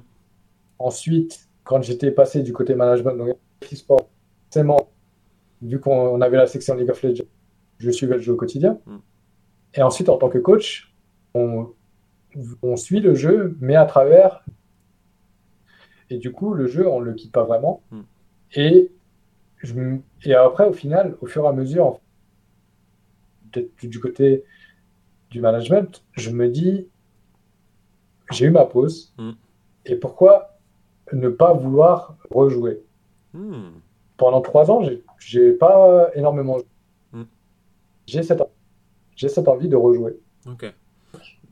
Ensuite, 0.80 1.49
quand 1.63 1.82
j'étais 1.82 2.11
passé 2.11 2.41
du 2.41 2.53
côté 2.53 2.76
management, 2.76 3.15
donc 3.15 3.36
e-sport, 3.72 4.09
forcément, 4.45 4.91
vu 5.61 5.80
qu'on 5.80 6.22
avait 6.22 6.38
la 6.38 6.47
section 6.47 6.76
League 6.76 6.89
of 6.89 7.01
Legends, 7.03 7.26
je 7.78 7.91
suivais 7.91 8.15
le 8.15 8.22
jeu 8.22 8.34
au 8.34 8.36
quotidien. 8.36 8.80
Mm. 8.86 8.97
Et 9.76 9.82
ensuite, 9.82 10.09
en 10.09 10.17
tant 10.17 10.30
que 10.30 10.39
coach, 10.39 10.95
on, 11.34 11.74
on 12.61 12.76
suit 12.76 12.99
le 12.99 13.13
jeu, 13.13 13.57
mais 13.59 13.76
à 13.76 13.86
travers. 13.86 14.43
Et 16.09 16.17
du 16.17 16.32
coup, 16.32 16.53
le 16.53 16.65
jeu, 16.67 16.88
on 16.88 16.99
ne 16.99 17.05
le 17.05 17.13
quitte 17.13 17.32
pas 17.32 17.43
vraiment. 17.43 17.84
Mm. 17.91 18.01
Et, 18.55 18.91
je, 19.60 19.74
et 20.24 20.34
après, 20.34 20.68
au 20.68 20.74
final, 20.74 21.18
au 21.22 21.26
fur 21.26 21.45
et 21.45 21.47
à 21.47 21.53
mesure, 21.53 21.99
peut-être 23.51 23.74
plus 23.76 23.88
du 23.88 23.99
côté 23.99 24.43
du 25.30 25.41
management, 25.41 26.03
je 26.14 26.30
me 26.32 26.47
dis, 26.49 26.88
j'ai 28.32 28.45
eu 28.45 28.51
ma 28.51 28.66
pause, 28.66 29.14
Mm. 29.18 29.32
et 29.86 29.95
pourquoi 29.95 30.57
ne 31.14 31.30
pas 31.30 31.53
vouloir 31.53 32.16
rejouer? 32.30 32.84
Hmm. 33.34 33.70
Pendant 34.18 34.41
trois 34.41 34.70
ans, 34.72 34.82
j'ai- 34.84 35.03
pas 35.53 36.10
énormément 36.16 36.57
joué. 36.57 36.68
Mm. 37.14 37.24
J'ai 38.07 38.24
cette, 38.24 38.41
envie 39.47 39.68
de 39.70 39.76
rejouer. 39.76 40.20
Ok. 40.47 40.74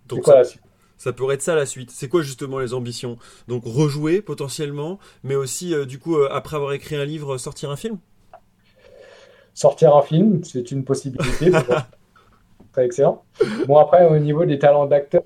Donc 0.07 0.21
quoi 0.21 0.43
ça? 0.43 0.59
Ça 0.97 1.13
pourrait 1.13 1.35
être 1.35 1.41
ça 1.41 1.55
la 1.55 1.65
suite. 1.65 1.91
C'est 1.91 2.09
quoi 2.09 2.21
justement 2.21 2.59
les 2.59 2.73
ambitions? 2.73 3.17
Donc 3.47 3.63
rejouer 3.65 4.21
potentiellement, 4.21 4.99
mais 5.23 5.35
aussi 5.35 5.73
euh, 5.73 5.85
du 5.85 5.99
coup 5.99 6.17
euh, 6.17 6.29
après 6.31 6.55
avoir 6.57 6.73
écrit 6.73 6.95
un 6.95 7.05
livre, 7.05 7.35
euh, 7.35 7.37
sortir 7.37 7.71
un 7.71 7.75
film? 7.75 7.97
Sortir 9.53 9.95
un 9.95 10.01
film, 10.03 10.43
c'est 10.43 10.71
une 10.71 10.83
possibilité. 10.83 11.51
très 12.71 12.85
excellent. 12.85 13.23
Bon, 13.67 13.77
après, 13.77 14.05
au 14.07 14.19
niveau 14.19 14.45
des 14.45 14.59
talents 14.59 14.85
d'acteur, 14.85 15.23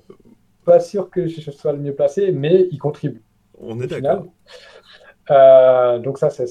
pas 0.64 0.80
sûr 0.80 1.10
que 1.10 1.26
je 1.26 1.50
sois 1.50 1.72
le 1.72 1.78
mieux 1.78 1.94
placé, 1.94 2.32
mais 2.32 2.66
il 2.70 2.78
contribue. 2.78 3.22
On 3.60 3.80
est 3.80 3.86
d'accord. 3.86 4.26
Euh, 5.30 5.98
donc 5.98 6.18
ça, 6.18 6.30
c'est 6.30 6.46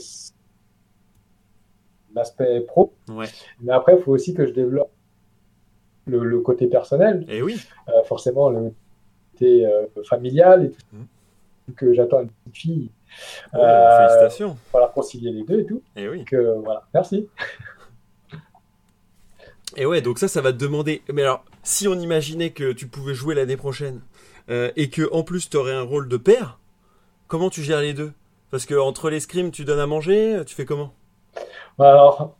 l'aspect 2.13 2.61
pro. 2.61 2.93
Ouais. 3.09 3.27
Mais 3.61 3.73
après, 3.73 3.95
il 3.97 4.01
faut 4.01 4.11
aussi 4.11 4.33
que 4.33 4.45
je 4.45 4.51
développe 4.51 4.91
le, 6.05 6.23
le 6.23 6.39
côté 6.41 6.67
personnel, 6.67 7.25
Et 7.29 7.41
oui. 7.41 7.59
euh, 7.89 8.03
forcément 8.05 8.49
le 8.49 8.73
euh, 9.45 9.85
familial 10.03 10.65
et 10.65 10.71
tout. 10.71 10.85
Mhm. 10.93 11.75
Que 11.75 11.93
j'attends 11.93 12.21
une 12.21 12.29
petite 12.29 12.57
fille. 12.57 12.89
Oh, 13.53 13.57
félicitations. 13.97 14.57
Voilà, 14.71 14.87
concilier 14.87 15.31
les 15.31 15.43
deux 15.43 15.59
et 15.61 15.65
tout. 15.65 15.81
Et 15.95 16.07
oui. 16.07 16.19
Donc, 16.19 16.33
voilà, 16.63 16.83
merci. 16.93 17.29
Et 19.77 19.85
ouais, 19.85 20.01
donc 20.01 20.19
ça, 20.19 20.27
ça 20.27 20.41
va 20.41 20.51
te 20.51 20.57
demander. 20.57 21.01
Mais 21.13 21.21
alors, 21.21 21.45
si 21.63 21.87
on 21.87 21.93
imaginait 21.93 22.49
que 22.49 22.73
tu 22.73 22.87
pouvais 22.87 23.13
jouer 23.13 23.35
l'année 23.35 23.57
prochaine 23.57 24.01
euh, 24.49 24.71
et 24.75 24.89
que 24.89 25.09
en 25.13 25.23
plus 25.23 25.49
tu 25.49 25.57
aurais 25.57 25.73
un 25.73 25.83
rôle 25.83 26.09
de 26.09 26.17
père, 26.17 26.59
comment 27.27 27.49
tu 27.49 27.61
gères 27.61 27.81
les 27.81 27.93
deux? 27.93 28.11
Parce 28.49 28.65
que 28.65 28.75
entre 28.75 29.09
les 29.09 29.21
scrims, 29.21 29.51
tu 29.51 29.63
donnes 29.63 29.79
à 29.79 29.87
manger, 29.87 30.41
tu 30.45 30.55
fais 30.55 30.65
comment? 30.65 30.93
Alors, 31.79 32.35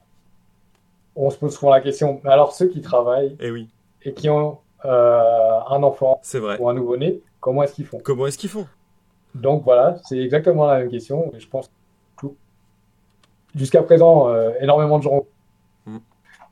on 1.16 1.30
se 1.30 1.38
pose 1.38 1.56
souvent 1.56 1.72
la 1.72 1.80
question. 1.80 2.20
Alors, 2.26 2.54
ceux 2.54 2.68
qui 2.68 2.82
travaillent 2.82 3.38
Eh 3.39 3.49
oui, 3.49 3.70
et 4.04 4.14
qui 4.14 4.30
ont 4.30 4.60
euh, 4.86 5.60
un 5.70 5.84
enfant 5.84 6.22
vrai. 6.34 6.58
ou 6.60 6.70
un 6.70 6.74
nouveau-né, 6.74 7.22
comment 7.40 7.64
est-ce 7.64 7.74
qu'ils 7.74 7.86
font? 7.86 8.00
Comment 8.04 8.28
est-ce 8.28 8.38
qu'ils 8.38 8.50
font? 8.50 8.68
Donc 9.36 9.64
voilà, 9.64 9.98
c'est 10.06 10.18
exactement 10.18 10.66
la 10.68 10.80
même 10.80 10.90
question. 10.90 11.32
Et 11.34 11.40
je 11.40 11.48
pense 11.48 11.72
que 12.18 12.28
jusqu'à 13.56 13.84
présent, 13.84 14.30
euh, 14.30 14.52
énormément 14.60 14.98
de 14.98 15.04
gens. 15.04 15.26
Mm. 15.86 15.98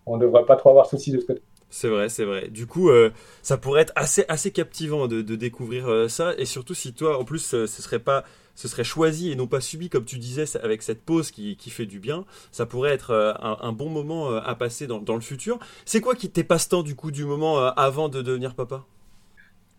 On 0.06 0.18
ne 0.18 0.22
devrait 0.22 0.46
pas 0.46 0.56
trop 0.56 0.70
avoir 0.70 0.86
souci 0.86 1.12
de 1.12 1.20
ce 1.20 1.26
côté. 1.26 1.42
C'est 1.70 1.90
vrai, 1.90 2.10
c'est 2.10 2.26
vrai. 2.26 2.48
Du 2.48 2.66
coup, 2.66 2.90
euh, 2.90 3.12
ça 3.44 3.58
pourrait 3.58 3.82
être 3.82 3.94
assez, 3.96 4.26
assez 4.28 4.52
captivant 4.52 5.08
de, 5.08 5.22
de 5.22 5.36
découvrir 5.36 6.10
ça, 6.10 6.34
et 6.38 6.46
surtout 6.46 6.74
si 6.74 6.94
toi, 6.94 7.20
en 7.20 7.26
plus, 7.26 7.40
ce 7.40 7.68
serait 7.68 8.00
pas, 8.00 8.24
ce 8.60 8.68
serait 8.68 8.84
choisi 8.84 9.32
et 9.32 9.36
non 9.38 9.47
pas 9.47 9.62
subi, 9.62 9.88
comme 9.89 10.03
tu 10.03 10.18
disais, 10.18 10.43
avec 10.62 10.82
cette 10.82 11.01
pause 11.01 11.32
qui, 11.32 11.55
qui 11.55 11.70
fait 11.70 11.86
du 11.86 11.99
bien. 12.01 12.26
Ça 12.51 12.66
pourrait 12.66 12.91
être 12.91 13.12
euh, 13.12 13.32
un, 13.39 13.55
un 13.62 13.72
bon 13.72 13.88
moment 13.89 14.30
euh, 14.32 14.41
à 14.43 14.53
passer 14.53 14.86
dans, 14.86 14.99
dans 14.99 15.16
le 15.16 15.22
futur. 15.22 15.60
C'est 15.86 16.01
quoi 16.01 16.14
qui 16.14 16.30
tes 16.30 16.43
passe-temps 16.43 16.84
du 16.84 16.93
coup 16.93 17.10
du 17.10 17.24
moment 17.24 17.57
euh, 17.60 17.70
avant 17.78 18.10
de 18.10 18.22
devenir 18.22 18.55
papa? 18.55 18.84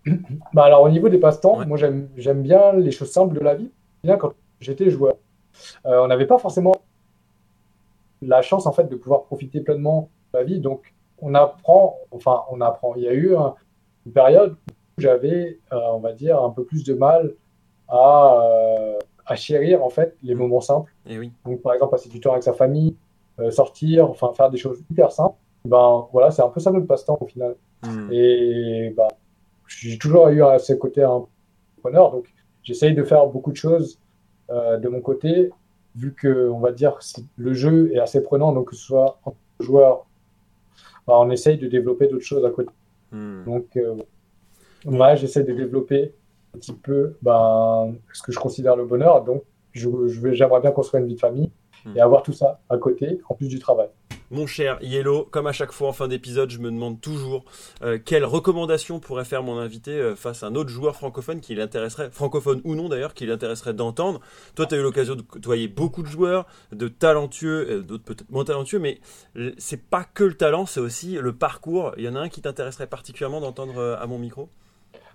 Bah 0.54 0.64
alors, 0.64 0.80
au 0.80 0.88
niveau 0.88 1.10
des 1.10 1.18
passe-temps, 1.18 1.58
Ouais. 1.58 1.66
moi, 1.66 1.76
j'aime, 1.76 2.08
j'aime 2.16 2.42
bien 2.42 2.72
les 2.72 2.90
choses 2.90 3.10
simples 3.10 3.34
de 3.34 3.40
la 3.40 3.54
vie. 3.54 3.70
Bien 4.02 4.16
quand 4.16 4.32
j'étais 4.60 4.88
joueur. 4.90 5.16
Euh, 5.84 6.00
on 6.02 6.06
n'avait 6.06 6.26
pas 6.26 6.38
forcément 6.38 6.72
la 8.22 8.40
chance, 8.40 8.66
en 8.66 8.72
fait, 8.72 8.84
de 8.88 8.96
pouvoir 8.96 9.24
profiter 9.24 9.60
pleinement 9.60 10.08
de 10.32 10.38
la 10.38 10.44
vie. 10.44 10.58
Donc, 10.58 10.94
on 11.18 11.34
apprend, 11.34 11.98
enfin, 12.12 12.44
on 12.50 12.62
apprend. 12.62 12.94
Il 12.96 13.02
y 13.02 13.08
a 13.08 13.12
eu 13.12 13.36
un- 13.36 13.54
une 14.06 14.12
période 14.12 14.56
où 14.96 15.00
j'avais, 15.02 15.58
euh, 15.72 15.76
on 15.92 16.00
va 16.00 16.12
dire, 16.14 16.42
un 16.42 16.50
peu 16.50 16.64
plus 16.64 16.84
de 16.84 16.94
mal 16.94 17.34
à, 17.91 18.41
euh, 18.43 18.99
à 19.26 19.36
chérir, 19.36 19.84
en 19.84 19.91
fait, 19.91 20.16
les 20.22 20.34
moments 20.34 20.61
simples. 20.61 20.93
Eh 21.07 21.18
oui. 21.18 21.32
Donc, 21.45 21.61
par 21.62 21.74
exemple, 21.74 21.93
passer 21.93 22.09
du 22.09 22.20
temps 22.20 22.32
avec 22.32 22.43
sa 22.43 22.53
famille, 22.53 22.97
euh, 23.38 23.51
sortir, 23.51 24.09
enfin, 24.09 24.32
faire 24.32 24.51
des 24.51 24.59
choses 24.59 24.82
hyper 24.91 25.12
simples. 25.12 25.36
Ben, 25.64 26.07
voilà, 26.12 26.30
c'est 26.30 26.43
un 26.43 26.49
peu 26.49 26.61
ça 26.61 26.70
notre 26.70 26.86
passe-temps 26.86 27.18
au 27.20 27.26
final. 27.26 27.57
Hmm. 27.82 28.09
Et 28.12 28.93
bah, 28.97 29.09
j'ai 29.66 29.99
toujours 29.99 30.28
eu 30.28 30.43
à 30.43 30.59
ce 30.59 30.72
côté 30.72 31.05
entrepreneur, 31.05 32.11
donc 32.11 32.32
j'essaye 32.62 32.95
de 32.95 33.05
faire 33.05 33.26
beaucoup 33.26 33.53
de 33.53 33.57
choses 33.57 33.99
euh, 34.51 34.78
de 34.78 34.88
mon 34.88 35.01
côté, 35.01 35.51
vu 35.97 36.14
que, 36.14 36.49
on 36.49 36.61
va 36.61 36.72
dire, 36.72 36.99
le 37.36 37.53
jeu 37.53 37.93
est 37.95 37.99
assez 37.99 38.22
prenant, 38.22 38.53
donc 38.53 38.70
que 38.70 38.76
ce 38.76 38.84
soit 38.84 39.18
en 39.24 39.34
joueur, 39.61 40.07
bah, 41.07 41.14
on 41.18 41.30
essaye 41.30 41.59
de 41.59 41.68
développer 41.68 42.09
d'autres 42.09 42.24
choses 42.24 42.45
à 42.45 42.51
côté. 42.51 42.70
Hmm. 43.12 43.45
Donc, 43.45 43.76
euh, 43.76 43.97
moi, 44.84 45.14
j'essaie 45.14 45.45
de 45.45 45.53
développer 45.53 46.03
un 46.03 46.12
petit 46.59 46.72
peu 46.72 47.16
ben, 47.22 47.94
ce 48.12 48.22
que 48.22 48.32
je 48.32 48.38
considère 48.38 48.76
le 48.76 48.84
bonheur. 48.84 49.24
Donc, 49.24 49.42
je, 49.72 49.88
je 50.07 50.32
j'aimerais 50.32 50.61
bien 50.61 50.72
construire 50.72 51.03
une 51.03 51.09
vie 51.09 51.14
de 51.14 51.20
famille 51.20 51.51
Hmm. 51.84 51.96
et 51.96 52.01
avoir 52.01 52.22
tout 52.22 52.32
ça 52.32 52.61
à 52.68 52.76
côté, 52.76 53.20
en 53.28 53.34
plus 53.34 53.48
du 53.48 53.59
travail. 53.59 53.88
Mon 54.30 54.46
cher 54.46 54.78
Yellow, 54.82 55.24
comme 55.24 55.46
à 55.46 55.53
chaque 55.53 55.72
fois 55.72 55.88
en 55.88 55.92
fin 55.92 56.07
d'épisode, 56.07 56.51
je 56.51 56.59
me 56.59 56.70
demande 56.70 57.01
toujours 57.01 57.44
euh, 57.82 57.98
quelle 58.05 58.24
recommandation 58.24 59.01
pourrait 59.01 59.24
faire 59.24 59.42
mon 59.42 59.59
invité 59.59 59.92
euh, 59.92 60.14
face 60.14 60.42
à 60.42 60.48
un 60.48 60.55
autre 60.55 60.68
joueur 60.68 60.94
francophone 60.94 61.40
qui 61.40 61.55
l'intéresserait, 61.55 62.11
francophone 62.11 62.61
ou 62.64 62.74
non 62.74 62.88
d'ailleurs, 62.88 63.14
qui 63.14 63.26
l'intéresserait 63.26 63.74
d'entendre. 63.74 64.20
Toi, 64.55 64.66
tu 64.66 64.74
as 64.74 64.78
eu 64.78 64.82
l'occasion 64.82 65.16
de 65.16 65.22
côtoyer 65.22 65.68
beaucoup 65.68 66.03
de 66.03 66.07
joueurs, 66.07 66.46
de 66.70 66.86
talentueux, 66.86 67.66
euh, 67.70 67.80
d'autres 67.80 68.05
peut-être 68.05 68.30
moins 68.30 68.44
talentueux, 68.44 68.78
mais 68.78 69.01
c'est 69.57 69.82
pas 69.82 70.05
que 70.05 70.24
le 70.24 70.34
talent, 70.34 70.66
c'est 70.66 70.80
aussi 70.80 71.14
le 71.14 71.32
parcours. 71.32 71.92
Il 71.96 72.05
y 72.05 72.09
en 72.09 72.14
a 72.14 72.20
un 72.20 72.28
qui 72.28 72.42
t'intéresserait 72.42 72.88
particulièrement 72.88 73.40
d'entendre 73.40 73.78
euh, 73.78 73.96
à 73.98 74.07
mon 74.07 74.18
micro? 74.18 74.51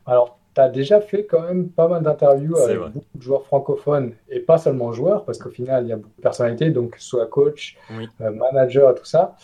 Alors, 0.05 0.39
tu 0.53 0.61
as 0.61 0.69
déjà 0.69 1.01
fait 1.01 1.25
quand 1.25 1.41
même 1.41 1.69
pas 1.69 1.87
mal 1.87 2.03
d'interviews 2.03 2.57
avec 2.57 2.77
vrai. 2.77 2.91
beaucoup 2.93 3.17
de 3.17 3.21
joueurs 3.21 3.45
francophones 3.45 4.13
et 4.29 4.39
pas 4.39 4.57
seulement 4.57 4.91
joueurs, 4.93 5.25
parce 5.25 5.37
qu'au 5.39 5.49
final, 5.49 5.85
il 5.85 5.89
y 5.89 5.93
a 5.93 5.97
beaucoup 5.97 6.15
de 6.17 6.21
personnalités, 6.21 6.69
donc 6.71 6.95
soit 6.99 7.27
coach, 7.27 7.77
Oui. 7.89 8.07
euh, 8.21 8.31
manager 8.31 8.91
et 8.91 8.95
tout 8.95 9.05
ça. 9.05 9.35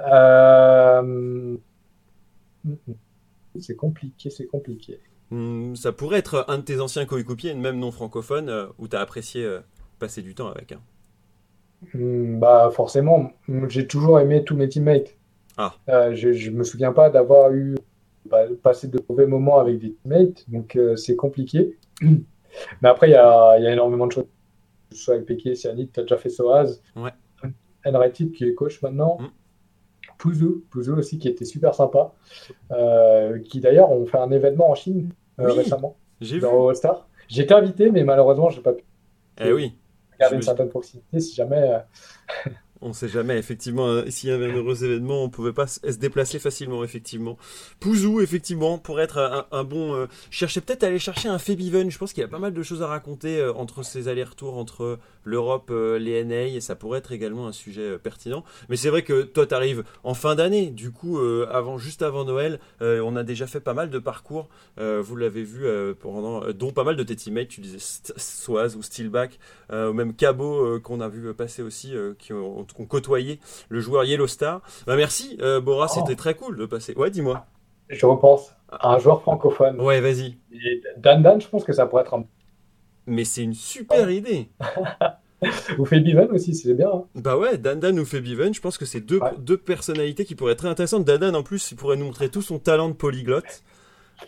Euh, 0.00 1.56
C'est 3.58 3.76
compliqué, 3.76 4.28
c'est 4.28 4.46
compliqué. 4.46 5.00
Hmm, 5.30 5.74
Ça 5.74 5.92
pourrait 5.92 6.18
être 6.18 6.44
un 6.48 6.58
de 6.58 6.62
tes 6.62 6.80
anciens 6.80 7.06
coéquipiers, 7.06 7.54
même 7.54 7.78
non 7.78 7.90
francophone, 7.90 8.48
euh, 8.48 8.66
où 8.78 8.86
tu 8.88 8.96
as 8.96 9.00
apprécié 9.00 9.58
passer 9.98 10.22
du 10.22 10.34
temps 10.34 10.48
avec. 10.48 10.72
hein. 10.72 10.80
Hmm, 11.94 12.38
Bah, 12.38 12.70
forcément, 12.72 13.32
j'ai 13.68 13.86
toujours 13.86 14.20
aimé 14.20 14.44
tous 14.44 14.56
mes 14.56 14.68
teammates. 14.68 15.16
Ah. 15.56 15.72
Euh, 15.90 16.14
je, 16.14 16.32
je 16.32 16.50
me 16.50 16.64
souviens 16.64 16.92
pas 16.92 17.10
d'avoir 17.10 17.52
eu 17.52 17.76
bah, 18.26 18.44
passé 18.62 18.88
de 18.88 19.00
mauvais 19.08 19.26
moments 19.26 19.58
avec 19.58 19.78
des 19.78 19.92
teammates, 19.94 20.44
donc 20.48 20.76
euh, 20.76 20.96
c'est 20.96 21.16
compliqué. 21.16 21.76
Mais 22.02 22.88
après, 22.88 23.08
il 23.08 23.12
y 23.12 23.16
a, 23.16 23.58
il 23.58 23.64
y 23.64 23.66
a 23.66 23.72
énormément 23.72 24.06
de 24.06 24.12
choses. 24.12 24.26
Que 24.90 24.96
ce 24.96 25.04
soit 25.04 25.14
avec 25.14 25.26
Peke, 25.26 25.56
Cyanide, 25.56 25.90
tu 25.92 26.00
as 26.00 26.02
déjà 26.02 26.16
fait 26.18 26.28
Soaz. 26.28 26.82
Ouais. 26.96 27.10
Qui 28.12 28.44
est 28.44 28.54
coach 28.54 28.80
maintenant. 28.82 29.18
Mm. 29.20 29.26
Pouzou, 30.18 30.64
Pouzou 30.70 30.94
aussi 30.94 31.18
qui 31.18 31.26
était 31.28 31.44
super 31.44 31.74
sympa. 31.74 32.12
Euh, 32.70 33.40
qui 33.40 33.58
d'ailleurs 33.60 33.90
ont 33.90 34.06
fait 34.06 34.18
un 34.18 34.30
événement 34.30 34.70
en 34.70 34.74
Chine 34.76 35.10
euh, 35.40 35.46
Oui, 35.46 35.52
récemment, 35.52 35.96
J'ai 36.20 36.36
vu. 36.36 36.42
dans 36.42 36.68
All 36.68 36.76
Star. 36.76 37.08
J'étais 37.28 37.54
invité, 37.54 37.90
mais 37.90 38.04
malheureusement, 38.04 38.48
j'ai 38.48 38.60
pas 38.60 38.72
pu 38.72 38.84
Eh 39.40 39.52
oui. 39.52 39.74
garder 40.20 40.36
une 40.36 40.42
certaine 40.42 40.68
proximité 40.68 41.18
si 41.18 41.34
jamais. 41.34 41.78
On 42.84 42.92
sait 42.92 43.08
jamais, 43.08 43.38
effectivement, 43.38 43.86
euh, 43.86 44.10
s'il 44.10 44.30
y 44.30 44.32
avait 44.32 44.50
un 44.50 44.56
heureux 44.56 44.84
événement, 44.84 45.22
on 45.22 45.30
pouvait 45.30 45.52
pas 45.52 45.68
se 45.68 45.80
déplacer 45.96 46.40
facilement, 46.40 46.82
effectivement. 46.82 47.38
Pouzou, 47.78 48.20
effectivement, 48.20 48.78
pourrait 48.78 49.04
être 49.04 49.46
un, 49.52 49.64
bon... 49.64 49.94
Euh, 49.94 50.06
chercher 50.30 50.60
peut-être 50.60 50.82
aller 50.82 50.98
chercher 50.98 51.28
un 51.28 51.38
Febiven, 51.38 51.90
je 51.90 51.98
pense 51.98 52.12
qu'il 52.12 52.22
y 52.22 52.24
a 52.24 52.28
pas 52.28 52.38
mal 52.38 52.52
de 52.52 52.62
choses 52.62 52.82
à 52.82 52.86
raconter 52.86 53.38
euh, 53.38 53.52
entre 53.52 53.84
ces 53.84 54.08
allers-retours 54.08 54.56
entre 54.56 54.98
l'Europe, 55.24 55.68
euh, 55.70 55.98
les 55.98 56.24
NA, 56.24 56.48
et 56.48 56.60
ça 56.60 56.74
pourrait 56.74 56.98
être 56.98 57.12
également 57.12 57.46
un 57.46 57.52
sujet 57.52 57.82
euh, 57.82 57.98
pertinent. 57.98 58.44
Mais 58.68 58.76
c'est 58.76 58.88
vrai 58.88 59.02
que 59.02 59.22
toi, 59.22 59.46
tu 59.46 59.54
arrives 59.54 59.84
en 60.02 60.14
fin 60.14 60.34
d'année, 60.34 60.70
du 60.70 60.90
coup, 60.90 61.18
avant, 61.50 61.78
juste 61.78 62.02
avant 62.02 62.24
Noël, 62.24 62.58
on 62.80 63.16
a 63.16 63.22
déjà 63.22 63.46
fait 63.46 63.60
pas 63.60 63.74
mal 63.74 63.90
de 63.90 63.98
parcours, 63.98 64.48
vous 64.78 65.16
l'avez 65.16 65.42
vu, 65.42 65.66
pendant, 66.00 66.50
dont 66.52 66.72
pas 66.72 66.84
mal 66.84 66.96
de 66.96 67.02
tes 67.02 67.16
teammates, 67.16 67.48
tu 67.48 67.60
disais 67.60 67.78
Soaz 67.78 68.76
ou 68.76 68.82
Steelback, 68.82 69.38
ou 69.70 69.92
même 69.92 70.14
Cabo 70.14 70.80
qu'on 70.80 71.00
a 71.00 71.08
vu 71.08 71.32
passer 71.34 71.62
aussi, 71.62 71.94
qui 72.18 72.32
ont, 72.32 72.58
ont 72.58 72.64
côtoyé 72.72 73.40
le 73.68 73.80
joueur 73.80 74.04
Yellow 74.04 74.26
Star. 74.26 74.60
Bah 74.86 74.96
merci 74.96 75.38
euh, 75.40 75.60
Bora, 75.60 75.86
Oh. 75.90 75.92
c'était 75.94 76.16
très 76.16 76.34
cool 76.34 76.56
de 76.56 76.66
passer. 76.66 76.94
Ouais, 76.94 77.10
dis-moi. 77.10 77.46
Je 77.88 78.06
repense 78.06 78.54
à 78.70 78.94
un 78.94 78.98
joueur 78.98 79.20
francophone. 79.22 79.80
Ouais, 79.80 80.00
vas-y. 80.00 80.38
Dan 80.96 81.22
Dan, 81.22 81.40
je 81.40 81.48
pense 81.48 81.64
que 81.64 81.72
ça 81.72 81.86
pourrait 81.86 82.02
être 82.02 82.14
un. 82.14 82.24
Mais 83.06 83.24
c'est 83.24 83.42
une 83.42 83.54
super 83.54 84.10
idée. 84.10 84.48
Vous 85.76 85.84
faites 85.84 86.04
Biven 86.04 86.30
aussi, 86.30 86.54
c'est 86.54 86.72
bien. 86.74 86.88
hein. 86.88 87.04
Bah 87.16 87.36
ouais, 87.36 87.58
Dandan 87.58 87.98
ou 87.98 88.04
Febiven, 88.04 88.54
je 88.54 88.60
pense 88.60 88.78
que 88.78 88.84
c'est 88.84 89.00
deux, 89.00 89.18
Ouais. 89.18 89.32
deux 89.38 89.56
personnalités 89.56 90.24
qui 90.24 90.36
pourraient 90.36 90.52
être 90.52 90.60
très 90.60 90.68
intéressantes. 90.68 91.04
Dandan 91.04 91.34
en 91.34 91.42
plus, 91.42 91.72
il 91.72 91.76
pourrait 91.76 91.96
nous 91.96 92.04
montrer 92.04 92.28
tout 92.28 92.42
son 92.42 92.58
talent 92.60 92.88
de 92.88 92.94
polyglotte. 92.94 93.62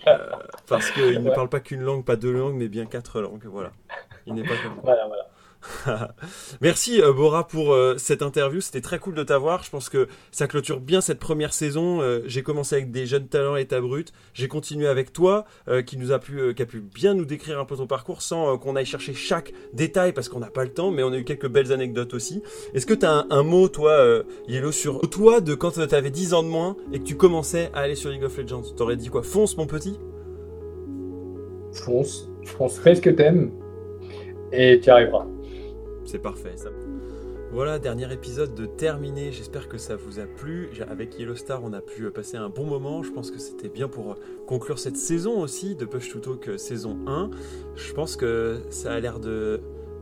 Euh, 0.09 0.19
parce 0.67 0.91
qu'il 0.91 1.23
ne 1.23 1.31
parle 1.31 1.49
pas 1.49 1.61
qu'une 1.61 1.83
langue, 1.83 2.05
pas 2.05 2.17
deux 2.17 2.33
langues, 2.33 2.57
mais 2.57 2.67
bien 2.67 2.85
quatre 2.85 3.21
langues. 3.21 3.45
Voilà. 3.47 3.71
Il 4.27 4.35
n'est 4.35 4.43
pas 4.43 4.57
comme 4.61 4.81
Voilà, 4.83 5.07
voilà. 5.07 5.29
Merci 6.61 7.01
euh, 7.01 7.13
Bora 7.13 7.47
pour 7.47 7.73
euh, 7.73 7.97
cette 7.99 8.23
interview, 8.23 8.61
c'était 8.61 8.81
très 8.81 8.99
cool 8.99 9.15
de 9.15 9.23
t'avoir. 9.23 9.63
Je 9.63 9.71
pense 9.71 9.89
que 9.89 10.09
ça 10.31 10.47
clôture 10.47 10.81
bien 10.81 11.01
cette 11.01 11.19
première 11.19 11.53
saison. 11.53 12.01
Euh, 12.01 12.23
j'ai 12.27 12.43
commencé 12.43 12.77
avec 12.77 12.91
des 12.91 13.07
jeunes 13.07 13.29
talents 13.29 13.57
état 13.57 13.81
brut, 13.81 14.13
j'ai 14.33 14.49
continué 14.49 14.87
avec 14.87 15.13
toi 15.13 15.45
euh, 15.69 15.83
qui 15.83 15.97
nous 15.97 16.13
a 16.13 16.19
pu 16.19 16.41
euh, 16.41 16.53
qui 16.53 16.63
a 16.63 16.67
pu 16.67 16.81
bien 16.81 17.15
nous 17.15 17.25
décrire 17.25 17.59
un 17.59 17.65
peu 17.65 17.77
ton 17.77 17.87
parcours 17.87 18.23
sans 18.23 18.55
euh, 18.55 18.57
qu'on 18.57 18.77
aille 18.77 18.87
chercher 18.87 19.15
chaque 19.15 19.53
détail 19.73 20.13
parce 20.13 20.29
qu'on 20.29 20.41
n'a 20.41 20.51
pas 20.51 20.65
le 20.65 20.73
temps, 20.73 20.91
mais 20.91 21.03
on 21.03 21.13
a 21.13 21.19
eu 21.19 21.25
quelques 21.25 21.49
belles 21.49 21.73
anecdotes 21.73 22.15
aussi. 22.15 22.43
Est-ce 22.75 22.87
que 22.87 22.95
tu 22.95 23.07
as 23.07 23.27
un, 23.31 23.43
mot 23.43 23.69
toi 23.69 24.23
Yellow 24.49 24.73
sur 24.73 25.01
toi 25.11 25.41
de 25.41 25.55
quand 25.55 25.73
tu 25.73 25.95
avais 25.95 26.11
10 26.11 26.35
ans 26.35 26.43
de 26.43 26.49
moins 26.49 26.77
et 26.93 26.99
que 26.99 27.05
tu 27.05 27.17
commençais 27.17 27.71
à 27.75 27.81
aller 27.81 27.95
sur 27.95 28.11
League 28.11 28.25
of 28.25 28.37
Legends? 28.37 28.75
T'aurais 28.77 28.97
dit 28.97 29.09
quoi? 29.09 29.23
Fonce 29.23 29.57
mon 29.57 29.67
petit 29.67 29.99
Fonce, 31.73 32.31
fonce, 32.45 32.79
fais 32.79 32.95
ce 32.95 33.01
que 33.01 33.11
t'aimes 33.11 33.51
et 34.53 34.81
tu 34.81 34.91
arriveras. 34.91 35.27
C'est 36.05 36.19
parfait. 36.19 36.53
Ça. 36.57 36.71
Voilà, 37.55 37.79
dernier 37.79 38.13
épisode 38.13 38.55
de 38.55 38.67
terminé. 38.67 39.31
J'espère 39.31 39.69
que 39.69 39.79
ça 39.79 39.95
vous 39.95 40.19
a 40.19 40.27
plu. 40.27 40.71
Avec 40.89 41.17
Yellow 41.19 41.37
Star, 41.37 41.63
on 41.63 41.73
a 41.73 41.81
pu 41.81 42.07
euh, 42.07 42.11
passer 42.11 42.37
un 42.37 42.49
bon 42.49 42.65
moment. 42.65 43.05
Je 43.05 43.13
pense 43.13 43.31
que 43.31 43.39
c'était 43.39 43.69
bien 43.69 43.87
pour 43.87 44.11
euh, 44.11 44.15
conclure 44.47 44.81
cette 44.81 44.97
saison 44.97 45.41
aussi 45.41 45.77
de 45.77 45.85
Push 45.85 46.11
to 46.11 46.19
Talk 46.19 46.49
euh, 46.49 46.59
saison 46.59 46.99
1. 47.07 47.31
Je 47.77 47.93
pense 47.93 48.17
que 48.17 48.61
ça 48.71 48.93
a 48.93 48.99
l'air 48.99 49.21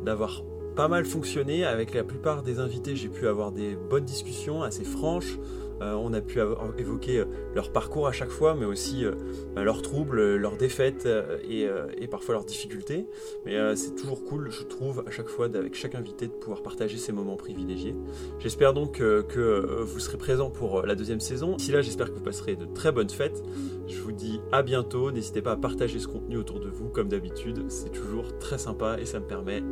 d'avoir 0.02 0.44
pas 0.74 0.88
mal 0.88 1.04
fonctionné. 1.04 1.66
Avec 1.66 1.92
la 1.92 2.04
plupart 2.04 2.42
des 2.42 2.58
invités, 2.58 2.96
j'ai 2.96 3.10
pu 3.10 3.26
avoir 3.28 3.52
des 3.52 3.76
bonnes 3.76 4.06
discussions 4.06 4.62
assez 4.62 4.84
franches. 4.84 5.38
Euh, 5.82 5.94
on 5.94 6.12
a 6.12 6.20
pu 6.20 6.38
évoquer 6.78 7.18
euh, 7.18 7.24
leur 7.54 7.72
parcours 7.72 8.06
à 8.06 8.12
chaque 8.12 8.30
fois, 8.30 8.54
mais 8.54 8.64
aussi 8.64 9.04
euh, 9.04 9.12
bah, 9.54 9.64
leurs 9.64 9.82
troubles, 9.82 10.36
leurs 10.36 10.56
défaites 10.56 11.08
et, 11.48 11.66
parfois 12.10 12.34
leurs 12.34 12.44
difficultés. 12.44 13.06
Mais 13.46 13.56
c'est 13.74 13.94
toujours 13.94 14.24
cool, 14.24 14.50
je 14.50 14.62
trouve, 14.62 15.02
à 15.06 15.10
chaque 15.10 15.28
fois, 15.28 15.46
avec 15.46 15.74
chaque 15.74 15.94
invité, 15.94 16.26
de 16.26 16.32
pouvoir 16.32 16.62
partager 16.62 16.98
ces 16.98 17.12
moments 17.12 17.36
privilégiés. 17.36 17.96
J'espère 18.38 18.74
donc 18.74 18.98
que 18.98 19.82
vous 19.82 19.98
serez 19.98 20.18
présents 20.18 20.50
pour 20.50 20.82
la 20.82 20.94
deuxième 20.94 21.20
saison. 21.20 21.56
D'ici 21.56 21.72
là, 21.72 21.80
j'espère 21.80 22.10
que 22.10 22.14
vous 22.14 22.24
passerez 22.24 22.56
de 22.56 22.66
très 22.66 22.92
bonnes 22.92 23.08
fêtes. 23.08 23.42
Je 23.88 24.00
vous 24.00 24.12
dis 24.12 24.40
à 24.52 24.62
bientôt. 24.62 25.10
N'hésitez 25.10 25.40
pas 25.40 25.52
à 25.52 25.56
partager 25.56 25.98
ce 25.98 26.08
contenu 26.08 26.36
autour 26.36 26.60
de 26.60 26.68
vous, 26.68 26.88
comme 26.88 27.08
d'habitude. 27.08 27.64
C'est 27.68 27.92
toujours 27.92 28.36
très 28.38 28.58
sympa 28.58 28.98
et 29.00 29.06
ça 29.06 29.20
me 29.20 29.26
permet 29.26 29.62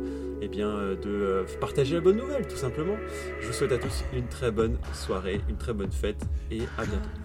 eh 0.41 0.47
bien, 0.47 0.95
de 1.01 1.45
partager 1.59 1.95
la 1.95 2.01
bonne 2.01 2.17
nouvelle, 2.17 2.47
tout 2.47 2.57
simplement. 2.57 2.95
Je 3.39 3.47
vous 3.47 3.53
souhaite 3.53 3.71
à 3.71 3.77
tous 3.77 4.03
une 4.13 4.27
très 4.27 4.49
bonne 4.49 4.77
soirée, 4.93 5.41
une 5.47 5.57
très 5.57 5.73
bonne 5.73 5.91
fête 5.91 6.00
et 6.49 6.61
à 6.77 6.85
bientôt. 6.85 7.20